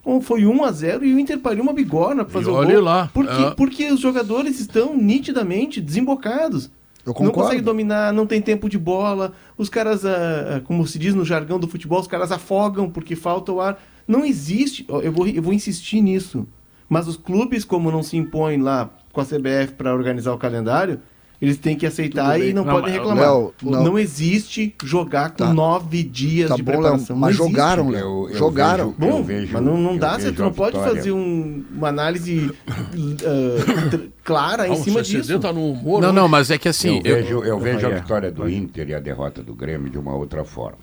Então, 0.00 0.20
foi 0.20 0.44
1 0.44 0.64
a 0.64 0.72
0 0.72 1.04
e 1.04 1.14
o 1.14 1.18
Inter 1.18 1.38
pariu 1.38 1.62
uma 1.62 1.72
bigorna 1.72 2.24
para 2.24 2.32
fazer 2.32 2.50
e 2.50 2.52
o 2.52 2.54
gol. 2.54 2.82
lá. 2.82 3.08
Porque, 3.14 3.42
é. 3.42 3.50
porque 3.52 3.92
os 3.92 4.00
jogadores 4.00 4.58
estão 4.58 4.96
nitidamente 4.96 5.80
desembocados. 5.80 6.70
Eu 7.06 7.14
concordo. 7.14 7.24
Não 7.24 7.44
consegue 7.44 7.62
dominar, 7.62 8.12
não 8.12 8.26
tem 8.26 8.42
tempo 8.42 8.68
de 8.68 8.76
bola. 8.76 9.32
Os 9.56 9.68
caras, 9.68 10.04
ah, 10.04 10.56
ah, 10.56 10.60
como 10.64 10.84
se 10.86 10.98
diz 10.98 11.14
no 11.14 11.24
jargão 11.24 11.60
do 11.60 11.68
futebol, 11.68 12.00
os 12.00 12.08
caras 12.08 12.32
afogam 12.32 12.90
porque 12.90 13.14
falta 13.14 13.52
o 13.52 13.60
ar. 13.60 13.80
Não 14.08 14.24
existe, 14.24 14.84
eu 14.88 15.12
vou, 15.12 15.28
eu 15.28 15.42
vou 15.42 15.52
insistir 15.52 16.02
nisso. 16.02 16.46
Mas 16.88 17.06
os 17.06 17.16
clubes, 17.16 17.64
como 17.64 17.92
não 17.92 18.02
se 18.02 18.16
impõem 18.16 18.60
lá 18.60 18.90
com 19.12 19.20
a 19.20 19.24
CBF 19.24 19.74
para 19.76 19.94
organizar 19.94 20.34
o 20.34 20.38
calendário, 20.38 21.00
eles 21.40 21.58
têm 21.58 21.76
que 21.76 21.84
aceitar 21.84 22.40
e 22.40 22.52
não, 22.52 22.64
não 22.64 22.72
podem 22.72 22.92
reclamar. 22.92 23.24
Léo, 23.24 23.54
não. 23.62 23.84
não. 23.84 23.98
existe 23.98 24.74
jogar 24.82 25.30
com 25.30 25.36
tá. 25.36 25.52
nove 25.52 26.02
dias 26.02 26.48
tá 26.48 26.56
de 26.56 26.62
bom, 26.62 26.72
preparação. 26.72 27.16
Léo, 27.16 27.20
mas 27.20 27.36
jogaram, 27.36 27.90
Léo. 27.90 28.28
Jogaram. 28.32 28.94
Vejo, 28.98 29.12
bom, 29.12 29.22
vejo, 29.22 29.52
mas 29.52 29.62
não, 29.62 29.76
não 29.76 29.96
dá, 29.96 30.18
você 30.18 30.30
não 30.30 30.52
pode 30.52 30.76
fazer 30.78 31.12
um, 31.12 31.64
uma 31.70 31.88
análise 31.88 32.50
uh, 32.70 34.12
clara 34.22 34.68
em 34.68 34.76
cima 34.76 35.02
disso. 35.02 35.38
Tá 35.38 35.52
no 35.52 35.72
humor, 35.72 36.00
não, 36.00 36.12
não, 36.12 36.28
mas 36.28 36.50
é 36.50 36.58
que 36.58 36.68
assim... 36.68 37.00
Eu, 37.04 37.16
eu 37.16 37.22
vejo, 37.22 37.44
eu 37.44 37.58
vejo 37.58 37.86
a 37.86 37.90
vitória 37.90 38.30
do 38.30 38.48
Inter 38.48 38.88
e 38.88 38.94
a 38.94 39.00
derrota 39.00 39.42
do 39.42 39.54
Grêmio 39.54 39.90
de 39.90 39.98
uma 39.98 40.14
outra 40.14 40.44
forma. 40.44 40.78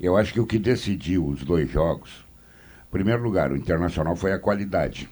Eu 0.00 0.16
acho 0.16 0.32
que 0.32 0.40
o 0.40 0.46
que 0.46 0.58
decidiu 0.58 1.26
os 1.26 1.44
dois 1.44 1.70
jogos, 1.70 2.24
em 2.88 2.90
primeiro 2.90 3.22
lugar, 3.22 3.52
o 3.52 3.56
Internacional 3.56 4.16
foi 4.16 4.32
a 4.32 4.38
qualidade. 4.38 5.08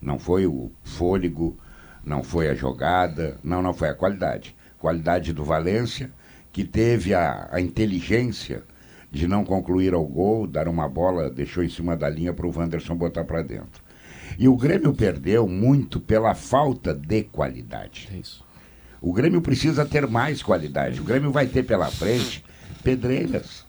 Não 0.00 0.18
foi 0.18 0.46
o 0.46 0.70
fôlego 0.82 1.56
não 2.04 2.22
foi 2.22 2.48
a 2.48 2.54
jogada, 2.54 3.38
não, 3.42 3.62
não 3.62 3.74
foi 3.74 3.88
a 3.88 3.94
qualidade. 3.94 4.54
Qualidade 4.78 5.32
do 5.32 5.44
Valência, 5.44 6.10
que 6.52 6.64
teve 6.64 7.14
a, 7.14 7.48
a 7.50 7.60
inteligência 7.60 8.62
de 9.10 9.26
não 9.26 9.44
concluir 9.44 9.92
ao 9.92 10.06
gol, 10.06 10.46
dar 10.46 10.68
uma 10.68 10.88
bola, 10.88 11.28
deixou 11.28 11.62
em 11.62 11.68
cima 11.68 11.96
da 11.96 12.08
linha 12.08 12.32
para 12.32 12.46
o 12.46 12.56
Wanderson 12.56 12.94
botar 12.94 13.24
para 13.24 13.42
dentro. 13.42 13.82
E 14.38 14.48
o 14.48 14.56
Grêmio 14.56 14.94
perdeu 14.94 15.46
muito 15.48 16.00
pela 16.00 16.34
falta 16.34 16.94
de 16.94 17.24
qualidade. 17.24 18.08
É 18.12 18.16
isso. 18.16 18.44
O 19.00 19.12
Grêmio 19.12 19.40
precisa 19.40 19.84
ter 19.84 20.06
mais 20.06 20.42
qualidade. 20.42 21.00
O 21.00 21.04
Grêmio 21.04 21.32
vai 21.32 21.46
ter 21.46 21.64
pela 21.64 21.90
frente 21.90 22.44
pedreiras, 22.82 23.66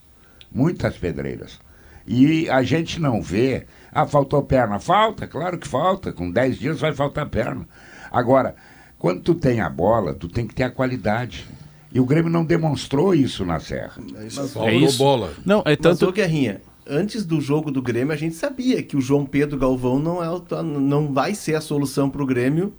muitas 0.51 0.97
pedreiras. 0.97 1.59
E 2.05 2.49
a 2.49 2.63
gente 2.63 2.99
não 2.99 3.21
vê. 3.21 3.65
Ah, 3.91 4.05
faltou 4.05 4.43
perna. 4.43 4.79
Falta, 4.79 5.27
claro 5.27 5.57
que 5.57 5.67
falta. 5.67 6.11
Com 6.11 6.29
10 6.29 6.57
dias 6.57 6.79
vai 6.79 6.93
faltar 6.93 7.29
perna. 7.29 7.67
Agora, 8.11 8.55
quando 8.99 9.21
tu 9.21 9.33
tem 9.33 9.61
a 9.61 9.69
bola, 9.69 10.13
tu 10.13 10.27
tem 10.27 10.45
que 10.45 10.53
ter 10.53 10.63
a 10.63 10.69
qualidade. 10.69 11.47
E 11.93 11.99
o 11.99 12.05
Grêmio 12.05 12.31
não 12.31 12.45
demonstrou 12.45 13.13
isso 13.13 13.45
na 13.45 13.59
Serra. 13.59 14.01
É 14.15 14.27
isso. 14.27 14.47
Faltou 14.49 14.69
é 14.69 14.75
isso. 14.75 14.97
bola. 14.97 15.33
Não, 15.45 15.63
é 15.65 15.75
tanto... 15.75 16.05
Mas, 16.05 16.15
Guerrinha, 16.15 16.61
antes 16.87 17.25
do 17.25 17.41
jogo 17.41 17.71
do 17.71 17.81
Grêmio, 17.81 18.13
a 18.13 18.17
gente 18.17 18.35
sabia 18.35 18.81
que 18.83 18.95
o 18.95 19.01
João 19.01 19.25
Pedro 19.25 19.57
Galvão 19.57 19.99
não, 19.99 20.23
é, 20.23 20.27
não 20.63 21.11
vai 21.13 21.33
ser 21.35 21.55
a 21.55 21.61
solução 21.61 22.09
para 22.09 22.21
o 22.21 22.25
Grêmio 22.25 22.73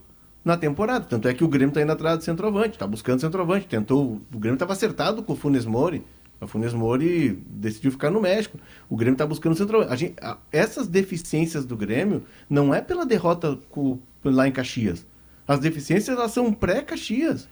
na 0.44 0.56
temporada. 0.56 1.04
Tanto 1.04 1.28
é 1.28 1.34
que 1.34 1.44
o 1.44 1.48
Grêmio 1.48 1.68
está 1.68 1.82
indo 1.82 1.92
atrás 1.92 2.18
do 2.18 2.24
centroavante, 2.24 2.70
está 2.70 2.86
buscando 2.86 3.20
centroavante. 3.20 3.66
Tentou, 3.66 4.20
o 4.32 4.38
Grêmio 4.38 4.56
estava 4.56 4.72
acertado 4.72 5.22
com 5.22 5.32
o 5.32 5.36
Funes 5.36 5.64
Mori. 5.64 6.02
O 6.40 6.46
Funes 6.46 6.72
Mori 6.72 7.40
decidiu 7.46 7.92
ficar 7.92 8.10
no 8.10 8.20
México. 8.20 8.58
O 8.88 8.96
Grêmio 8.96 9.14
está 9.14 9.26
buscando 9.26 9.54
centroavante. 9.54 9.92
A 9.92 9.96
gente, 9.96 10.14
a, 10.20 10.36
essas 10.50 10.88
deficiências 10.88 11.64
do 11.64 11.76
Grêmio 11.76 12.24
não 12.50 12.74
é 12.74 12.80
pela 12.80 13.06
derrota 13.06 13.58
com, 13.70 13.98
lá 14.24 14.48
em 14.48 14.52
Caxias. 14.52 15.06
As 15.46 15.58
deficiências 15.58 16.16
elas 16.16 16.32
são 16.32 16.52
pré-Caxias. 16.52 17.48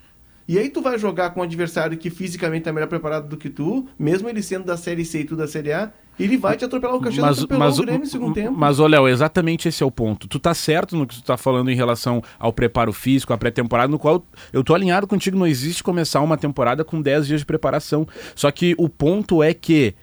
E 0.48 0.58
aí 0.58 0.68
tu 0.68 0.82
vai 0.82 0.98
jogar 0.98 1.30
com 1.30 1.40
um 1.40 1.42
adversário 1.44 1.96
que 1.96 2.10
fisicamente 2.10 2.62
está 2.62 2.72
melhor 2.72 2.88
preparado 2.88 3.28
do 3.28 3.36
que 3.36 3.48
tu, 3.48 3.86
mesmo 3.98 4.28
ele 4.28 4.42
sendo 4.42 4.64
da 4.64 4.76
Série 4.76 5.04
C 5.04 5.20
e 5.20 5.24
tu 5.24 5.36
da 5.36 5.46
Série 5.46 5.72
A, 5.72 5.92
ele 6.18 6.36
vai 6.36 6.56
te 6.56 6.64
atropelar 6.64 6.96
o 6.96 7.00
Caxias 7.00 7.24
mas, 7.24 7.46
mas, 7.46 7.78
o 7.78 7.82
Grêmio 7.82 8.00
no 8.00 8.06
segundo 8.06 8.34
tempo. 8.34 8.52
Mas, 8.58 8.80
ô 8.80 8.86
Léo, 8.86 9.08
exatamente 9.08 9.68
esse 9.68 9.82
é 9.82 9.86
o 9.86 9.90
ponto. 9.90 10.26
Tu 10.26 10.38
tá 10.38 10.52
certo 10.52 10.96
no 10.96 11.06
que 11.06 11.14
tu 11.14 11.22
tá 11.22 11.36
falando 11.36 11.70
em 11.70 11.74
relação 11.76 12.22
ao 12.38 12.52
preparo 12.52 12.92
físico, 12.92 13.32
à 13.32 13.38
pré-temporada, 13.38 13.90
no 13.90 13.98
qual 13.98 14.26
eu 14.52 14.64
tô 14.64 14.74
alinhado 14.74 15.06
contigo, 15.06 15.38
não 15.38 15.46
existe 15.46 15.82
começar 15.82 16.20
uma 16.20 16.36
temporada 16.36 16.84
com 16.84 17.00
10 17.00 17.26
dias 17.28 17.40
de 17.40 17.46
preparação. 17.46 18.06
Só 18.34 18.50
que 18.50 18.74
o 18.76 18.88
ponto 18.88 19.42
é 19.42 19.54
que 19.54 19.94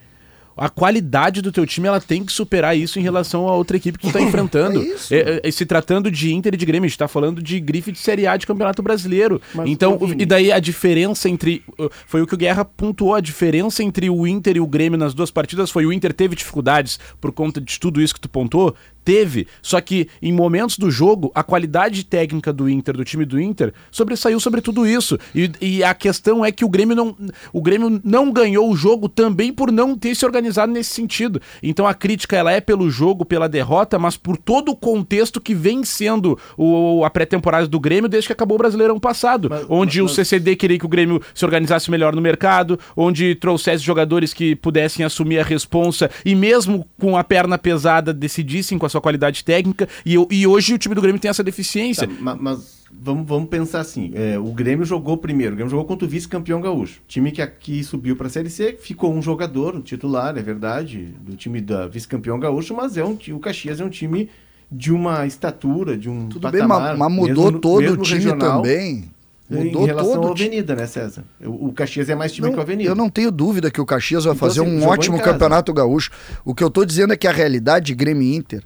a 0.58 0.68
qualidade 0.68 1.40
do 1.40 1.52
teu 1.52 1.64
time 1.64 1.88
ela 1.88 2.00
tem 2.00 2.24
que 2.24 2.32
superar 2.32 2.76
isso 2.76 2.98
em 2.98 3.02
relação 3.02 3.48
a 3.48 3.54
outra 3.54 3.76
equipe 3.76 3.98
que 3.98 4.08
tu 4.08 4.12
tá 4.12 4.20
enfrentando. 4.22 4.82
é 5.10 5.16
é, 5.16 5.40
é, 5.44 5.50
se 5.50 5.64
tratando 5.64 6.10
de 6.10 6.32
Inter 6.32 6.54
e 6.54 6.56
de 6.56 6.66
Grêmio, 6.66 6.86
a 6.86 6.88
gente 6.88 6.98
tá 6.98 7.08
falando 7.08 7.42
de 7.42 7.58
grife 7.60 7.92
de 7.92 7.98
Série 7.98 8.26
A 8.26 8.36
de 8.36 8.46
Campeonato 8.46 8.82
Brasileiro. 8.82 9.40
Mas, 9.54 9.68
então, 9.68 9.98
e 10.18 10.26
daí 10.26 10.52
a 10.52 10.58
diferença 10.58 11.28
entre. 11.28 11.62
Foi 12.06 12.22
o 12.22 12.26
que 12.26 12.34
o 12.34 12.38
Guerra 12.38 12.64
pontuou, 12.64 13.14
a 13.14 13.20
diferença 13.20 13.82
entre 13.82 14.10
o 14.10 14.26
Inter 14.26 14.56
e 14.56 14.60
o 14.60 14.66
Grêmio 14.66 14.98
nas 14.98 15.14
duas 15.14 15.30
partidas 15.30 15.70
foi 15.70 15.86
o 15.86 15.92
Inter 15.92 16.12
teve 16.12 16.34
dificuldades 16.34 16.98
por 17.20 17.32
conta 17.32 17.60
de 17.60 17.78
tudo 17.78 18.00
isso 18.00 18.14
que 18.14 18.20
tu 18.20 18.28
pontou, 18.28 18.74
Teve, 19.08 19.46
só 19.62 19.80
que 19.80 20.06
em 20.20 20.30
momentos 20.30 20.76
do 20.76 20.90
jogo, 20.90 21.32
a 21.34 21.42
qualidade 21.42 22.04
técnica 22.04 22.52
do 22.52 22.68
Inter, 22.68 22.94
do 22.94 23.06
time 23.06 23.24
do 23.24 23.40
Inter, 23.40 23.72
sobressaiu 23.90 24.38
sobre 24.38 24.60
tudo 24.60 24.86
isso. 24.86 25.18
E, 25.34 25.50
e, 25.62 25.82
a 25.82 25.94
questão 25.94 26.44
é 26.44 26.52
que 26.52 26.62
o 26.62 26.68
Grêmio, 26.68 26.94
não, 26.94 27.16
o 27.50 27.62
Grêmio 27.62 28.02
não 28.04 28.30
ganhou 28.30 28.70
o 28.70 28.76
jogo 28.76 29.08
também 29.08 29.50
por 29.50 29.72
não 29.72 29.96
ter 29.96 30.14
se 30.14 30.26
organizado 30.26 30.70
nesse 30.70 30.90
sentido. 30.90 31.40
Então 31.62 31.86
a 31.86 31.94
crítica 31.94 32.36
ela 32.36 32.52
é 32.52 32.60
pelo 32.60 32.90
jogo, 32.90 33.24
pela 33.24 33.48
derrota, 33.48 33.98
mas 33.98 34.18
por 34.18 34.36
todo 34.36 34.72
o 34.72 34.76
contexto 34.76 35.40
que 35.40 35.54
vem 35.54 35.84
sendo 35.84 36.38
o, 36.54 37.02
a 37.02 37.08
pré-temporada 37.08 37.66
do 37.66 37.80
Grêmio 37.80 38.10
desde 38.10 38.28
que 38.28 38.34
acabou 38.34 38.56
o 38.56 38.58
Brasileirão 38.58 39.00
passado. 39.00 39.48
Mas, 39.48 39.64
onde 39.70 40.02
mas... 40.02 40.10
o 40.10 40.14
CCD 40.14 40.54
queria 40.54 40.78
que 40.78 40.84
o 40.84 40.88
Grêmio 40.88 41.22
se 41.32 41.46
organizasse 41.46 41.90
melhor 41.90 42.14
no 42.14 42.20
mercado, 42.20 42.78
onde 42.94 43.34
trouxesse 43.36 43.82
jogadores 43.82 44.34
que 44.34 44.54
pudessem 44.54 45.02
assumir 45.02 45.38
a 45.38 45.44
responsa 45.44 46.10
e 46.26 46.34
mesmo 46.34 46.86
com 47.00 47.16
a 47.16 47.24
perna 47.24 47.56
pesada 47.56 48.12
decidissem 48.12 48.76
com 48.76 48.84
a 48.84 48.88
sua 48.90 48.97
sua 48.98 49.00
qualidade 49.00 49.44
técnica, 49.44 49.88
e, 50.04 50.14
e 50.30 50.46
hoje 50.46 50.74
o 50.74 50.78
time 50.78 50.94
do 50.94 51.00
Grêmio 51.00 51.20
tem 51.20 51.28
essa 51.28 51.42
deficiência. 51.42 52.06
Tá, 52.06 52.14
mas, 52.20 52.38
mas, 52.40 52.78
vamos, 52.92 53.26
vamos 53.26 53.48
pensar 53.48 53.80
assim: 53.80 54.10
é, 54.14 54.38
o 54.38 54.52
Grêmio 54.52 54.84
jogou 54.84 55.16
primeiro, 55.16 55.52
o 55.52 55.56
Grêmio 55.56 55.70
jogou 55.70 55.86
contra 55.86 56.06
o 56.06 56.08
vice-campeão 56.08 56.60
gaúcho. 56.60 57.00
Time 57.06 57.30
que 57.30 57.40
aqui 57.40 57.82
subiu 57.82 58.16
para 58.16 58.26
a 58.26 58.30
Série 58.30 58.50
C, 58.50 58.76
ficou 58.80 59.14
um 59.14 59.22
jogador, 59.22 59.74
um 59.74 59.80
titular, 59.80 60.36
é 60.36 60.42
verdade, 60.42 61.14
do 61.20 61.36
time 61.36 61.60
da 61.60 61.86
vice-campeão 61.86 62.38
gaúcho, 62.38 62.74
mas 62.74 62.96
é 62.96 63.04
um, 63.04 63.16
o 63.32 63.38
Caxias 63.38 63.80
é 63.80 63.84
um 63.84 63.90
time 63.90 64.28
de 64.70 64.92
uma 64.92 65.26
estatura, 65.26 65.96
de 65.96 66.10
um. 66.10 66.28
Tudo 66.28 66.42
patamar, 66.42 66.78
bem, 66.78 66.88
mas, 66.88 66.98
mas 66.98 67.12
mudou 67.12 67.44
mesmo, 67.46 67.60
todo 67.60 67.80
mesmo 67.80 68.02
o 68.02 68.04
time 68.04 68.20
regional, 68.20 68.62
também. 68.62 69.10
Mudou 69.50 69.84
em 69.84 69.86
relação 69.86 70.12
todo 70.12 70.28
à 70.28 70.30
Avenida, 70.32 70.76
né, 70.76 70.86
César? 70.86 71.24
O, 71.42 71.68
o 71.68 71.72
Caxias 71.72 72.10
é 72.10 72.14
mais 72.14 72.32
time 72.32 72.48
não, 72.48 72.52
que 72.52 72.60
a 72.60 72.62
Avenida. 72.62 72.90
Eu 72.90 72.94
não 72.94 73.08
tenho 73.08 73.32
dúvida 73.32 73.70
que 73.70 73.80
o 73.80 73.86
Caxias 73.86 74.24
vai 74.24 74.34
então, 74.34 74.46
fazer 74.46 74.60
assim, 74.60 74.70
um 74.70 74.86
ótimo 74.86 75.18
campeonato 75.22 75.72
gaúcho. 75.72 76.10
O 76.44 76.54
que 76.54 76.62
eu 76.62 76.68
estou 76.68 76.84
dizendo 76.84 77.14
é 77.14 77.16
que 77.16 77.26
a 77.26 77.32
realidade 77.32 77.86
de 77.86 77.94
Grêmio 77.94 78.34
Inter 78.34 78.62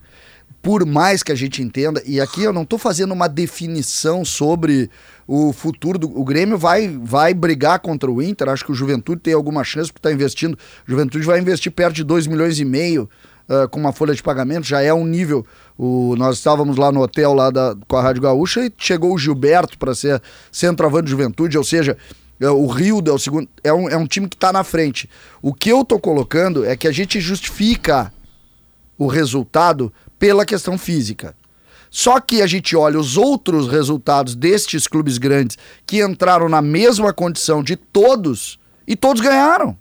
por 0.62 0.86
mais 0.86 1.24
que 1.24 1.32
a 1.32 1.34
gente 1.34 1.60
entenda, 1.60 2.00
e 2.06 2.20
aqui 2.20 2.44
eu 2.44 2.52
não 2.52 2.62
estou 2.62 2.78
fazendo 2.78 3.12
uma 3.12 3.28
definição 3.28 4.24
sobre 4.24 4.88
o 5.26 5.52
futuro 5.52 5.98
do. 5.98 6.06
O 6.18 6.24
Grêmio 6.24 6.56
vai, 6.56 6.88
vai 6.88 7.34
brigar 7.34 7.80
contra 7.80 8.08
o 8.08 8.22
Inter, 8.22 8.48
acho 8.48 8.64
que 8.64 8.70
o 8.70 8.74
Juventude 8.74 9.20
tem 9.20 9.34
alguma 9.34 9.64
chance 9.64 9.92
porque 9.92 10.06
está 10.06 10.12
investindo. 10.14 10.54
O 10.86 10.90
Juventude 10.90 11.26
vai 11.26 11.40
investir 11.40 11.72
perto 11.72 11.96
de 11.96 12.04
2 12.04 12.28
milhões 12.28 12.60
e 12.60 12.64
meio 12.64 13.10
uh, 13.48 13.68
com 13.68 13.80
uma 13.80 13.92
folha 13.92 14.14
de 14.14 14.22
pagamento, 14.22 14.64
já 14.64 14.80
é 14.80 14.94
um 14.94 15.04
nível. 15.04 15.44
O, 15.76 16.14
nós 16.16 16.36
estávamos 16.36 16.76
lá 16.76 16.92
no 16.92 17.00
hotel 17.02 17.34
lá 17.34 17.50
da, 17.50 17.74
com 17.88 17.96
a 17.96 18.02
Rádio 18.02 18.22
Gaúcha 18.22 18.64
e 18.64 18.72
chegou 18.78 19.12
o 19.12 19.18
Gilberto 19.18 19.76
para 19.76 19.96
ser 19.96 20.22
centroavante 20.52 21.06
de 21.06 21.10
Juventude, 21.10 21.58
ou 21.58 21.64
seja. 21.64 21.96
É, 22.40 22.50
o 22.50 22.66
Rio 22.66 23.00
é 23.06 23.12
o 23.12 23.18
segundo, 23.18 23.48
é 23.62 23.72
um, 23.72 23.88
é 23.88 23.96
um 23.96 24.06
time 24.06 24.28
que 24.28 24.34
está 24.34 24.52
na 24.52 24.64
frente. 24.64 25.08
O 25.40 25.54
que 25.54 25.70
eu 25.70 25.82
estou 25.82 26.00
colocando 26.00 26.64
é 26.64 26.76
que 26.76 26.88
a 26.88 26.92
gente 26.92 27.20
justifica 27.20 28.12
o 28.98 29.06
resultado 29.06 29.92
pela 30.22 30.46
questão 30.46 30.78
física. 30.78 31.34
Só 31.90 32.20
que 32.20 32.42
a 32.42 32.46
gente 32.46 32.76
olha 32.76 32.96
os 32.96 33.16
outros 33.16 33.66
resultados 33.66 34.36
destes 34.36 34.86
clubes 34.86 35.18
grandes 35.18 35.58
que 35.84 36.00
entraram 36.00 36.48
na 36.48 36.62
mesma 36.62 37.12
condição 37.12 37.60
de 37.60 37.74
todos 37.74 38.56
e 38.86 38.94
todos 38.94 39.20
ganharam. 39.20 39.76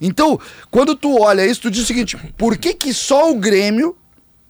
Então, 0.00 0.40
quando 0.70 0.96
tu 0.96 1.20
olha 1.20 1.44
isso, 1.44 1.60
tu 1.60 1.70
diz 1.70 1.82
o 1.82 1.86
seguinte: 1.86 2.16
por 2.38 2.56
que, 2.56 2.72
que 2.72 2.94
só 2.94 3.30
o 3.30 3.38
Grêmio 3.38 3.94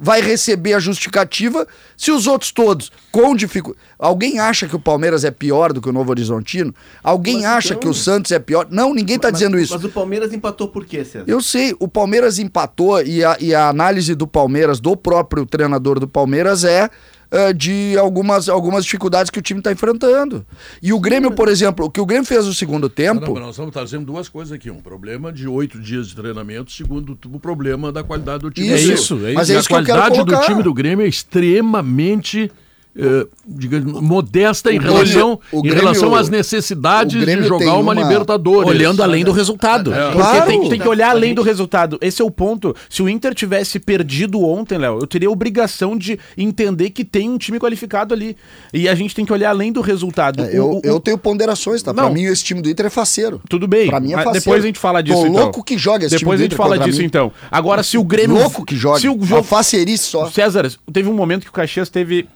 vai 0.02 0.22
receber 0.22 0.72
a 0.72 0.78
justificativa 0.78 1.68
se 1.94 2.10
os 2.10 2.26
outros 2.26 2.50
todos, 2.50 2.90
com 3.12 3.36
dificuldade. 3.36 3.84
Alguém 3.98 4.38
acha 4.38 4.66
que 4.66 4.74
o 4.74 4.80
Palmeiras 4.80 5.24
é 5.24 5.30
pior 5.30 5.74
do 5.74 5.82
que 5.82 5.90
o 5.90 5.92
Novo 5.92 6.10
Horizontino? 6.10 6.74
Alguém 7.04 7.42
mas 7.42 7.44
acha 7.44 7.68
então... 7.74 7.80
que 7.80 7.88
o 7.88 7.92
Santos 7.92 8.32
é 8.32 8.38
pior? 8.38 8.66
Não, 8.70 8.94
ninguém 8.94 9.16
está 9.16 9.30
dizendo 9.30 9.58
isso. 9.58 9.74
Mas 9.74 9.84
o 9.84 9.90
Palmeiras 9.90 10.32
empatou 10.32 10.68
por 10.68 10.86
quê, 10.86 11.04
César? 11.04 11.26
Eu 11.26 11.42
sei, 11.42 11.76
o 11.78 11.86
Palmeiras 11.86 12.38
empatou 12.38 13.02
e 13.02 13.22
a, 13.22 13.36
e 13.38 13.54
a 13.54 13.68
análise 13.68 14.14
do 14.14 14.26
Palmeiras, 14.26 14.80
do 14.80 14.96
próprio 14.96 15.44
treinador 15.44 16.00
do 16.00 16.08
Palmeiras, 16.08 16.64
é 16.64 16.88
uh, 17.30 17.54
de 17.54 17.96
algumas, 17.98 18.48
algumas 18.48 18.84
dificuldades 18.84 19.30
que 19.30 19.38
o 19.38 19.42
time 19.42 19.60
está 19.60 19.72
enfrentando. 19.72 20.44
E 20.82 20.92
o 20.92 21.00
Grêmio, 21.00 21.30
por 21.30 21.48
exemplo, 21.48 21.86
o 21.86 21.90
que 21.90 22.00
o 22.00 22.06
Grêmio 22.06 22.26
fez 22.26 22.46
no 22.46 22.54
segundo 22.54 22.88
tempo. 22.88 23.34
Não, 23.34 23.40
nós 23.40 23.50
estamos 23.50 23.72
trazendo 23.72 24.04
duas 24.04 24.28
coisas 24.28 24.52
aqui. 24.52 24.70
Um 24.70 24.80
problema 24.80 25.32
de 25.32 25.46
oito 25.48 25.80
dias 25.80 26.08
de 26.08 26.16
treinamento, 26.16 26.72
segundo 26.72 27.18
o 27.32 27.40
problema 27.40 27.92
da 27.92 28.02
qualidade 28.02 28.42
do 28.42 28.50
time. 28.50 28.68
Isso, 28.68 28.90
é 28.90 28.94
isso. 28.94 29.14
É 29.14 29.28
isso. 29.28 29.34
Mas 29.34 29.50
é 29.50 29.58
isso 29.58 29.66
a 29.66 29.70
qualidade 29.70 30.24
do 30.24 30.40
time 30.42 30.62
do 30.62 30.74
Grêmio 30.74 31.04
é 31.04 31.08
extremamente 31.08 32.50
eh, 32.96 33.26
digamos, 33.46 34.02
modesta 34.02 34.72
em 34.72 34.78
relação, 34.78 35.38
Grêmio, 35.52 35.72
em 35.72 35.74
relação 35.74 36.12
às 36.12 36.28
necessidades 36.28 37.24
de 37.24 37.42
jogar 37.44 37.74
uma, 37.74 37.92
uma, 37.92 37.94
Libertadores. 37.94 38.68
Olhando 38.68 39.00
além 39.00 39.24
do 39.24 39.30
resultado. 39.30 39.94
É. 39.94 40.06
Porque 40.06 40.18
claro. 40.18 40.46
tem, 40.46 40.68
tem, 40.68 40.80
que 40.80 40.88
olhar 40.88 41.10
além 41.10 41.32
do 41.32 41.42
resultado. 41.42 41.98
Esse 42.00 42.20
é 42.20 42.24
o 42.24 42.30
ponto. 42.30 42.74
Se 42.88 43.00
o 43.00 43.08
Inter 43.08 43.32
tivesse 43.32 43.78
perdido 43.78 44.42
ontem, 44.42 44.76
Léo, 44.76 44.98
eu 44.98 45.06
teria 45.06 45.28
a 45.28 45.30
obrigação 45.30 45.96
de 45.96 46.18
entender 46.36 46.90
que 46.90 47.04
tem 47.04 47.30
um 47.30 47.38
time 47.38 47.60
qualificado 47.60 48.12
ali. 48.12 48.36
E 48.72 48.88
a 48.88 48.94
gente 48.94 49.14
tem 49.14 49.24
que 49.24 49.32
olhar 49.32 49.50
além 49.50 49.70
do 49.70 49.80
resultado. 49.80 50.42
É, 50.42 50.58
eu, 50.58 50.72
o, 50.72 50.80
eu 50.82 50.98
tenho 50.98 51.16
ponderações, 51.16 51.82
tá? 51.82 51.92
Não. 51.92 52.06
Pra 52.06 52.12
mim, 52.12 52.24
esse 52.24 52.42
time 52.42 52.60
do 52.60 52.68
Inter 52.68 52.86
é 52.86 52.90
faceiro. 52.90 53.40
Tudo 53.48 53.68
bem. 53.68 53.86
Pra 53.86 54.00
mim 54.00 54.12
é 54.12 54.16
faceiro. 54.16 54.40
Depois 54.40 54.64
a 54.64 54.66
gente 54.66 54.78
fala 54.80 55.00
disso, 55.00 55.20
Tô 55.20 55.26
então. 55.26 55.42
louco 55.42 55.62
que 55.62 55.78
joga 55.78 56.06
esse 56.06 56.18
Depois 56.18 56.38
time 56.38 56.46
a 56.46 56.48
gente 56.48 56.56
fala 56.56 56.76
disso, 56.76 56.98
mim. 56.98 57.04
então. 57.04 57.30
Agora, 57.52 57.84
se 57.84 57.96
o 57.96 58.02
Grêmio... 58.02 58.36
Louco 58.36 58.64
que 58.64 58.76
joga. 58.76 58.98
Se 58.98 59.08
o 59.08 59.16
jogo... 59.22 59.44
faceirice 59.44 60.04
só. 60.04 60.28
César, 60.28 60.68
teve 60.92 61.08
um 61.08 61.14
momento 61.14 61.44
que 61.44 61.50
o 61.50 61.52
Caxias 61.52 61.88
teve 61.88 62.26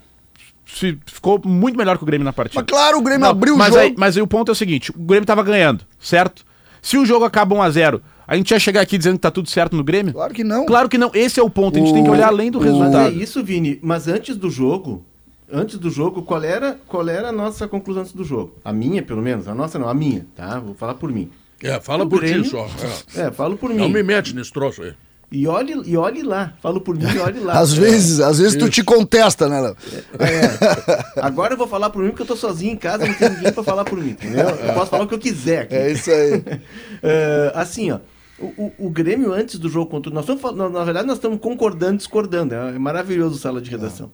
ficou 0.65 1.41
muito 1.45 1.77
melhor 1.77 1.97
que 1.97 2.03
o 2.03 2.07
Grêmio 2.07 2.25
na 2.25 2.33
partida. 2.33 2.61
Mas 2.61 2.67
claro, 2.67 2.99
o 2.99 3.03
Grêmio 3.03 3.21
não, 3.21 3.31
abriu 3.31 3.57
mas 3.57 3.69
o 3.69 3.73
jogo. 3.73 3.85
Aí, 3.85 3.95
mas 3.97 4.17
aí 4.17 4.23
o 4.23 4.27
ponto 4.27 4.51
é 4.51 4.53
o 4.53 4.55
seguinte: 4.55 4.91
o 4.91 4.99
Grêmio 4.99 5.27
tava 5.27 5.43
ganhando, 5.43 5.85
certo? 5.99 6.45
Se 6.83 6.99
o 6.99 7.07
jogo 7.07 7.25
acaba 7.25 7.57
1x0, 7.57 8.01
a, 8.27 8.37
gente 8.37 8.51
ia 8.51 8.59
chegar 8.59 8.83
aqui 8.83 8.99
dizendo 8.99 9.15
que 9.15 9.23
tá 9.23 9.31
tudo 9.31 9.49
certo 9.49 9.75
no 9.75 9.83
Grêmio? 9.83 10.13
Claro 10.13 10.35
que 10.35 10.45
não. 10.45 10.67
Claro 10.67 10.89
que 10.89 10.99
não. 10.99 11.11
Esse 11.15 11.41
é 11.41 11.43
o 11.43 11.49
ponto. 11.49 11.77
A 11.77 11.81
gente 11.81 11.93
o... 11.93 11.95
tem 11.95 12.05
que 12.05 12.11
olhar 12.11 12.29
além 12.29 12.51
do 12.51 12.59
resultado. 12.59 12.93
Mas 12.93 13.17
é 13.17 13.23
isso, 13.23 13.43
Vini. 13.43 13.79
Mas 13.83 14.07
antes 14.07 14.37
do 14.37 14.51
jogo, 14.51 15.03
antes 15.51 15.79
do 15.79 15.89
jogo, 15.89 16.23
qual 16.23 16.43
era, 16.43 16.79
qual 16.87 17.09
era 17.09 17.29
a 17.29 17.33
nossa 17.33 17.67
conclusão 17.67 18.03
antes 18.03 18.13
do 18.13 18.23
jogo? 18.23 18.55
A 18.63 18.71
minha, 18.71 19.03
pelo 19.03 19.23
menos. 19.23 19.49
A 19.49 19.55
nossa 19.55 19.79
não, 19.79 19.89
a 19.89 19.95
minha, 19.95 20.27
tá? 20.37 20.59
Vou 20.59 20.75
falar 20.75 20.95
por 20.95 21.11
mim. 21.11 21.31
É, 21.63 21.81
fala 21.81 22.05
o 22.05 22.09
por 22.09 22.21
Grêmio... 22.21 22.43
ti 22.43 22.51
só. 22.51 22.69
É. 23.17 23.23
é, 23.23 23.31
falo 23.31 23.57
por 23.57 23.71
mim. 23.71 23.77
Não 23.77 23.89
me 23.89 24.03
mete 24.03 24.35
nesse 24.35 24.53
troço 24.53 24.83
aí. 24.83 24.93
E 25.35 25.49
olhe, 25.49 25.75
e 25.85 25.97
olhe 25.97 26.23
lá, 26.23 26.53
falo 26.63 26.81
por 26.81 26.97
mim 26.97 27.07
e 27.13 27.19
olhe 27.19 27.41
lá. 27.41 27.55
às 27.59 27.73
vezes, 27.73 28.21
às 28.21 28.39
vezes 28.39 28.57
tu 28.57 28.71
te 28.71 28.85
contesta, 28.85 29.49
né, 29.49 29.61
Léo? 29.61 29.77
É, 30.17 31.19
é. 31.19 31.21
Agora 31.21 31.55
eu 31.55 31.59
vou 31.59 31.67
falar 31.67 31.91
por 31.91 32.05
mim 32.05 32.11
porque 32.11 32.23
eu 32.23 32.27
tô 32.27 32.37
sozinho 32.37 32.73
em 32.73 32.77
casa, 32.77 33.05
não 33.05 33.15
tem 33.15 33.31
ninguém 33.31 33.53
para 33.53 33.65
falar 33.65 33.85
por 33.85 33.99
mim, 33.99 34.11
entendeu? 34.11 34.49
Eu 34.49 34.75
posso 34.75 34.93
falar 34.93 35.03
o 35.03 35.09
que 35.09 35.15
eu 35.15 35.19
quiser. 35.19 35.63
Aqui. 35.63 35.75
É 35.75 35.91
isso 35.91 36.11
aí. 36.11 36.45
É, 37.07 37.53
assim, 37.55 37.91
ó, 37.91 37.99
o, 38.39 38.47
o, 38.47 38.87
o, 38.87 38.91
Grêmio 38.91 39.31
antes 39.33 39.59
do 39.59 39.69
jogo 39.69 39.91
contra 39.91 40.11
nós 40.11 40.27
estamos 40.27 40.57
na 40.73 40.83
verdade 40.83 41.07
nós 41.07 41.19
estamos 41.19 41.39
concordando, 41.39 41.99
discordando. 41.99 42.55
É 42.55 42.79
maravilhoso 42.79 43.39
sala 43.39 43.61
de 43.61 43.71
redação. 43.71 44.11